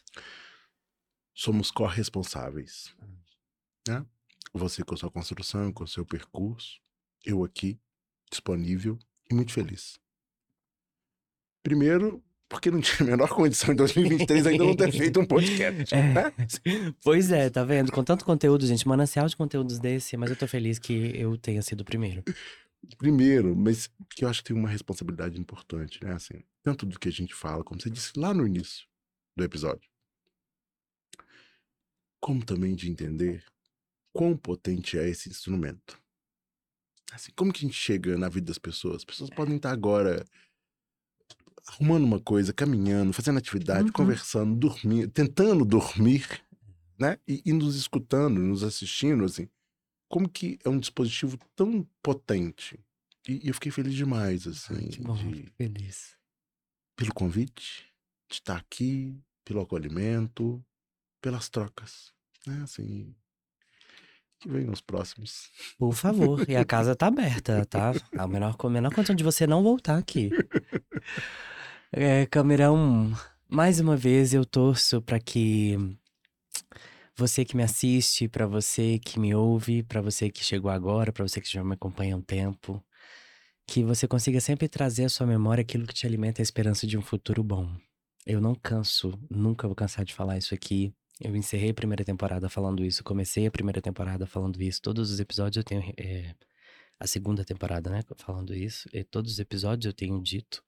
Somos 1.38 1.70
corresponsáveis. 1.70 2.92
Né? 3.86 4.04
Você 4.52 4.82
com 4.82 4.94
a 4.94 4.96
sua 4.96 5.08
construção, 5.08 5.72
com 5.72 5.84
o 5.84 5.86
seu 5.86 6.04
percurso. 6.04 6.80
Eu 7.24 7.44
aqui, 7.44 7.78
disponível 8.28 8.98
e 9.30 9.34
muito 9.34 9.52
feliz. 9.52 10.00
Primeiro, 11.62 12.20
porque 12.48 12.72
não 12.72 12.80
tinha 12.82 13.06
a 13.06 13.10
menor 13.12 13.28
condição 13.28 13.72
em 13.72 13.76
2023 13.76 14.48
ainda 14.48 14.64
não 14.64 14.74
ter 14.74 14.90
feito 14.90 15.20
um 15.20 15.24
podcast. 15.24 15.94
É. 15.94 16.12
né? 16.12 16.34
Pois 17.04 17.30
é, 17.30 17.48
tá 17.48 17.62
vendo? 17.62 17.92
Com 17.92 18.02
tanto 18.02 18.24
conteúdo, 18.24 18.66
gente, 18.66 18.88
manancial 18.88 19.28
de 19.28 19.36
conteúdos 19.36 19.78
desse, 19.78 20.16
mas 20.16 20.30
eu 20.30 20.36
tô 20.36 20.48
feliz 20.48 20.80
que 20.80 20.92
eu 21.14 21.38
tenha 21.38 21.62
sido 21.62 21.82
o 21.82 21.84
primeiro. 21.84 22.24
Primeiro, 22.98 23.54
mas 23.54 23.88
que 24.10 24.24
eu 24.24 24.28
acho 24.28 24.42
que 24.42 24.48
tem 24.48 24.56
uma 24.56 24.68
responsabilidade 24.68 25.38
importante, 25.38 26.02
né? 26.02 26.14
Assim, 26.14 26.42
tanto 26.64 26.84
do 26.84 26.98
que 26.98 27.08
a 27.08 27.12
gente 27.12 27.32
fala, 27.32 27.62
como 27.62 27.80
você 27.80 27.88
disse 27.88 28.18
lá 28.18 28.34
no 28.34 28.44
início 28.44 28.88
do 29.36 29.44
episódio, 29.44 29.88
como 32.20 32.44
também 32.44 32.74
de 32.74 32.90
entender 32.90 33.44
quão 34.12 34.36
potente 34.36 34.98
é 34.98 35.08
esse 35.08 35.28
instrumento. 35.28 36.00
Assim, 37.12 37.32
como 37.34 37.52
que 37.52 37.60
a 37.64 37.66
gente 37.68 37.78
chega 37.78 38.16
na 38.18 38.28
vida 38.28 38.46
das 38.46 38.58
pessoas? 38.58 38.96
As 38.96 39.04
pessoas 39.04 39.30
podem 39.30 39.56
estar 39.56 39.70
agora 39.72 40.24
arrumando 41.66 42.04
uma 42.04 42.20
coisa, 42.20 42.52
caminhando, 42.52 43.12
fazendo 43.12 43.38
atividade, 43.38 43.86
Uhum. 43.86 43.92
conversando, 43.92 44.54
dormindo, 44.56 45.08
tentando 45.10 45.64
dormir, 45.64 46.26
né? 46.98 47.18
E, 47.26 47.42
e 47.44 47.52
nos 47.52 47.76
escutando, 47.76 48.40
nos 48.40 48.62
assistindo, 48.62 49.24
assim. 49.24 49.48
Como 50.10 50.28
que 50.28 50.58
é 50.64 50.68
um 50.68 50.78
dispositivo 50.78 51.38
tão 51.54 51.86
potente. 52.02 52.78
E, 53.28 53.44
e 53.44 53.48
eu 53.48 53.54
fiquei 53.54 53.70
feliz 53.70 53.94
demais, 53.94 54.46
assim, 54.46 54.74
Ai, 54.74 54.88
que 54.88 55.00
bom, 55.02 55.14
de- 55.14 55.50
feliz. 55.56 56.16
pelo 56.96 57.12
convite, 57.12 57.92
de 58.28 58.34
estar 58.36 58.56
aqui, 58.56 59.18
pelo 59.44 59.60
acolhimento, 59.60 60.64
pelas 61.20 61.48
trocas, 61.48 62.12
né? 62.46 62.60
Assim, 62.62 63.14
que 64.40 64.48
venham 64.48 64.72
os 64.72 64.80
próximos. 64.80 65.50
Por 65.78 65.92
favor, 65.92 66.48
e 66.48 66.56
a 66.56 66.64
casa 66.64 66.94
tá 66.94 67.08
aberta, 67.08 67.64
tá? 67.66 67.92
A 68.16 68.26
menor, 68.26 68.56
a 68.58 68.68
menor 68.68 68.94
condição 68.94 69.16
de 69.16 69.24
você 69.24 69.46
não 69.46 69.62
voltar 69.62 69.98
aqui. 69.98 70.30
É, 71.90 72.26
Camerão, 72.26 73.12
mais 73.48 73.80
uma 73.80 73.96
vez 73.96 74.34
eu 74.34 74.44
torço 74.44 75.00
pra 75.00 75.18
que 75.18 75.76
você 77.16 77.44
que 77.44 77.56
me 77.56 77.62
assiste, 77.62 78.28
pra 78.28 78.46
você 78.46 78.98
que 78.98 79.18
me 79.18 79.34
ouve, 79.34 79.82
pra 79.82 80.00
você 80.00 80.30
que 80.30 80.44
chegou 80.44 80.70
agora, 80.70 81.12
pra 81.12 81.26
você 81.26 81.40
que 81.40 81.50
já 81.50 81.64
me 81.64 81.74
acompanha 81.74 82.14
há 82.14 82.18
um 82.18 82.22
tempo, 82.22 82.84
que 83.66 83.82
você 83.82 84.06
consiga 84.06 84.40
sempre 84.40 84.68
trazer 84.68 85.04
à 85.04 85.08
sua 85.08 85.26
memória 85.26 85.62
aquilo 85.62 85.86
que 85.86 85.94
te 85.94 86.06
alimenta 86.06 86.40
a 86.40 86.44
esperança 86.44 86.86
de 86.86 86.96
um 86.96 87.02
futuro 87.02 87.42
bom. 87.42 87.74
Eu 88.24 88.40
não 88.40 88.54
canso, 88.54 89.18
nunca 89.30 89.66
vou 89.66 89.74
cansar 89.74 90.04
de 90.04 90.14
falar 90.14 90.38
isso 90.38 90.54
aqui. 90.54 90.94
Eu 91.20 91.34
encerrei 91.36 91.70
a 91.70 91.74
primeira 91.74 92.04
temporada 92.04 92.48
falando 92.48 92.84
isso, 92.84 93.02
comecei 93.02 93.46
a 93.46 93.50
primeira 93.50 93.80
temporada 93.82 94.26
falando 94.26 94.62
isso. 94.62 94.80
Todos 94.80 95.10
os 95.10 95.20
episódios 95.20 95.56
eu 95.56 95.64
tenho. 95.64 95.82
é, 95.96 96.34
a 97.00 97.06
segunda 97.06 97.44
temporada, 97.44 97.90
né? 97.90 98.02
Falando 98.16 98.54
isso. 98.54 98.88
E 98.92 99.04
todos 99.04 99.32
os 99.32 99.38
episódios 99.38 99.86
eu 99.86 99.92
tenho 99.92 100.20
dito. 100.20 100.62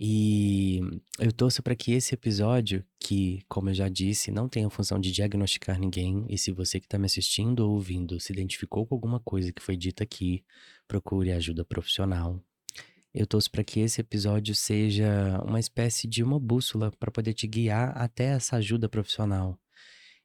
E 0.00 0.80
eu 1.18 1.32
torço 1.32 1.62
para 1.62 1.76
que 1.76 1.92
esse 1.92 2.14
episódio, 2.14 2.84
que, 2.98 3.42
como 3.48 3.70
eu 3.70 3.74
já 3.74 3.88
disse, 3.88 4.32
não 4.32 4.48
tem 4.48 4.64
a 4.64 4.70
função 4.70 4.98
de 4.98 5.12
diagnosticar 5.12 5.78
ninguém, 5.78 6.26
e 6.28 6.36
se 6.36 6.50
você 6.50 6.80
que 6.80 6.86
está 6.86 6.98
me 6.98 7.06
assistindo 7.06 7.60
ou 7.60 7.72
ouvindo 7.74 8.18
se 8.18 8.32
identificou 8.32 8.86
com 8.86 8.94
alguma 8.94 9.20
coisa 9.20 9.52
que 9.52 9.62
foi 9.62 9.76
dita 9.76 10.02
aqui, 10.02 10.44
procure 10.88 11.30
ajuda 11.30 11.64
profissional. 11.64 12.42
Eu 13.14 13.26
torço 13.26 13.50
para 13.50 13.62
que 13.62 13.80
esse 13.80 14.00
episódio 14.00 14.54
seja 14.54 15.38
uma 15.44 15.60
espécie 15.60 16.08
de 16.08 16.22
uma 16.22 16.40
bússola 16.40 16.90
para 16.98 17.10
poder 17.10 17.34
te 17.34 17.46
guiar 17.46 17.96
até 17.96 18.24
essa 18.24 18.56
ajuda 18.56 18.88
profissional 18.88 19.58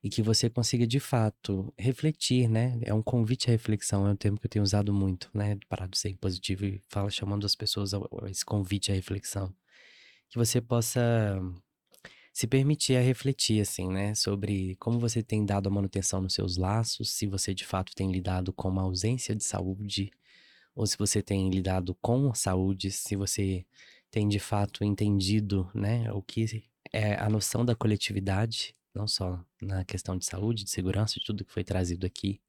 e 0.01 0.09
que 0.09 0.21
você 0.21 0.49
consiga 0.49 0.87
de 0.87 0.99
fato 0.99 1.73
refletir, 1.77 2.47
né? 2.47 2.79
É 2.83 2.93
um 2.93 3.01
convite 3.03 3.49
à 3.49 3.51
reflexão, 3.51 4.07
é 4.07 4.11
um 4.11 4.15
termo 4.15 4.39
que 4.39 4.45
eu 4.45 4.49
tenho 4.49 4.63
usado 4.63 4.93
muito, 4.93 5.29
né? 5.33 5.57
Parar 5.67 5.87
de 5.87 5.97
ser 5.97 6.15
positivo 6.17 6.65
e 6.65 6.81
fala 6.87 7.09
chamando 7.09 7.45
as 7.45 7.55
pessoas 7.55 7.93
a 7.93 7.97
a 7.97 8.29
esse 8.29 8.45
convite 8.45 8.91
à 8.91 8.95
reflexão. 8.95 9.53
Que 10.29 10.37
você 10.37 10.61
possa 10.61 11.41
se 12.33 12.47
permitir 12.47 12.95
a 12.95 13.01
refletir, 13.01 13.61
assim, 13.61 13.89
né? 13.89 14.13
Sobre 14.15 14.75
como 14.77 14.99
você 14.99 15.23
tem 15.23 15.45
dado 15.45 15.67
a 15.67 15.71
manutenção 15.71 16.21
nos 16.21 16.35
seus 16.35 16.55
laços, 16.55 17.11
se 17.11 17.27
você 17.27 17.53
de 17.53 17.65
fato 17.65 17.93
tem 17.95 18.11
lidado 18.11 18.53
com 18.53 18.69
uma 18.69 18.83
ausência 18.83 19.35
de 19.35 19.43
saúde, 19.43 20.11
ou 20.77 20.85
se 20.85 20.95
você 20.95 21.23
tem 21.23 21.49
lidado 21.49 21.95
com 21.95 22.31
saúde, 22.35 22.91
se 22.91 23.15
você 23.15 23.65
tem 24.11 24.29
de 24.29 24.37
fato 24.37 24.83
entendido, 24.83 25.67
né, 25.73 26.11
o 26.11 26.21
que 26.21 26.63
é 26.93 27.15
a 27.15 27.27
noção 27.27 27.65
da 27.65 27.75
coletividade, 27.75 28.75
não 28.93 29.07
só 29.07 29.43
na 29.59 29.83
questão 29.83 30.15
de 30.15 30.23
saúde, 30.23 30.63
de 30.63 30.69
segurança, 30.69 31.15
de 31.19 31.25
tudo 31.25 31.43
que 31.43 31.51
foi 31.51 31.63
trazido 31.63 32.05
aqui. 32.05 32.39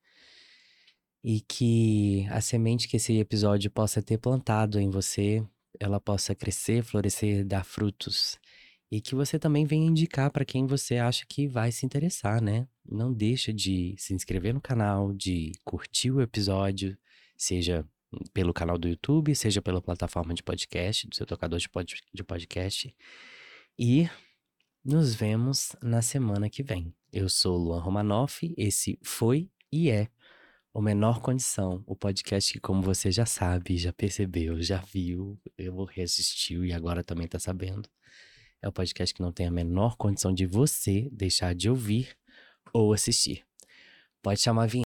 E 1.25 1.41
que 1.41 2.27
a 2.29 2.43
semente 2.43 2.87
que 2.87 2.99
esse 2.99 3.19
episódio 3.19 3.71
possa 3.71 4.03
ter 4.03 4.19
plantado 4.19 4.79
em 4.79 4.91
você, 4.91 5.43
ela 5.81 5.99
possa 5.99 6.35
crescer, 6.35 6.85
florescer, 6.85 7.47
dar 7.47 7.65
frutos. 7.65 8.39
E 8.91 9.01
que 9.01 9.15
você 9.15 9.39
também 9.39 9.65
venha 9.65 9.87
indicar 9.87 10.31
para 10.31 10.45
quem 10.45 10.67
você 10.67 10.99
acha 10.99 11.25
que 11.27 11.49
vai 11.49 11.73
se 11.73 11.87
interessar, 11.87 12.43
né? 12.43 12.69
Não 12.87 13.11
deixa 13.11 13.55
de 13.55 13.95
se 13.97 14.13
inscrever 14.13 14.53
no 14.53 14.61
canal, 14.61 15.15
de 15.15 15.53
curtir 15.65 16.11
o 16.11 16.21
episódio, 16.21 16.97
seja 17.35 17.87
pelo 18.33 18.53
canal 18.53 18.79
do 18.79 18.89
YouTube, 18.89 19.35
seja 19.35 19.61
pela 19.61 19.83
plataforma 19.83 20.35
de 20.35 20.43
podcast, 20.43 21.07
do 21.07 21.15
seu 21.15 21.27
tocador 21.27 21.59
de, 21.59 21.69
pod 21.69 21.97
de 22.13 22.25
podcast. 22.25 22.95
E 23.79 24.09
nos 24.85 25.15
vemos 25.15 25.77
na 25.83 26.03
semana 26.03 26.49
que 26.49 26.63
vem. 26.63 26.95
Eu 27.13 27.29
sou 27.29 27.57
Luan 27.57 27.81
Romanoff, 27.81 28.55
esse 28.57 28.99
foi 29.03 29.51
e 29.71 29.91
é 29.91 30.09
o 30.73 30.81
Menor 30.81 31.21
Condição, 31.21 31.83
o 31.87 31.97
podcast 31.97 32.53
que, 32.53 32.61
como 32.61 32.83
você 32.83 33.11
já 33.11 33.27
sabe, 33.27 33.77
já 33.77 33.93
percebeu, 33.93 34.63
já 34.63 34.79
viu, 34.79 35.39
eu 35.57 35.85
resistiu 35.85 36.65
e 36.65 36.73
agora 36.73 37.03
também 37.03 37.27
tá 37.27 37.39
sabendo. 37.39 37.89
É 38.63 38.69
o 38.69 38.73
podcast 38.73 39.15
que 39.15 39.23
não 39.23 39.33
tem 39.33 39.47
a 39.47 39.51
menor 39.51 39.97
condição 39.97 40.33
de 40.33 40.47
você 40.47 41.09
deixar 41.13 41.55
de 41.55 41.69
ouvir 41.69 42.17
ou 42.73 42.93
assistir. 42.93 43.45
Pode 44.23 44.41
chamar 44.41 44.65
a. 44.65 44.88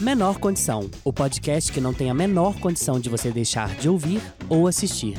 Menor 0.00 0.38
Condição, 0.38 0.90
o 1.04 1.12
podcast 1.12 1.70
que 1.70 1.78
não 1.78 1.92
tem 1.92 2.08
a 2.08 2.14
menor 2.14 2.58
condição 2.58 2.98
de 2.98 3.10
você 3.10 3.30
deixar 3.30 3.74
de 3.74 3.86
ouvir 3.86 4.22
ou 4.48 4.66
assistir. 4.66 5.18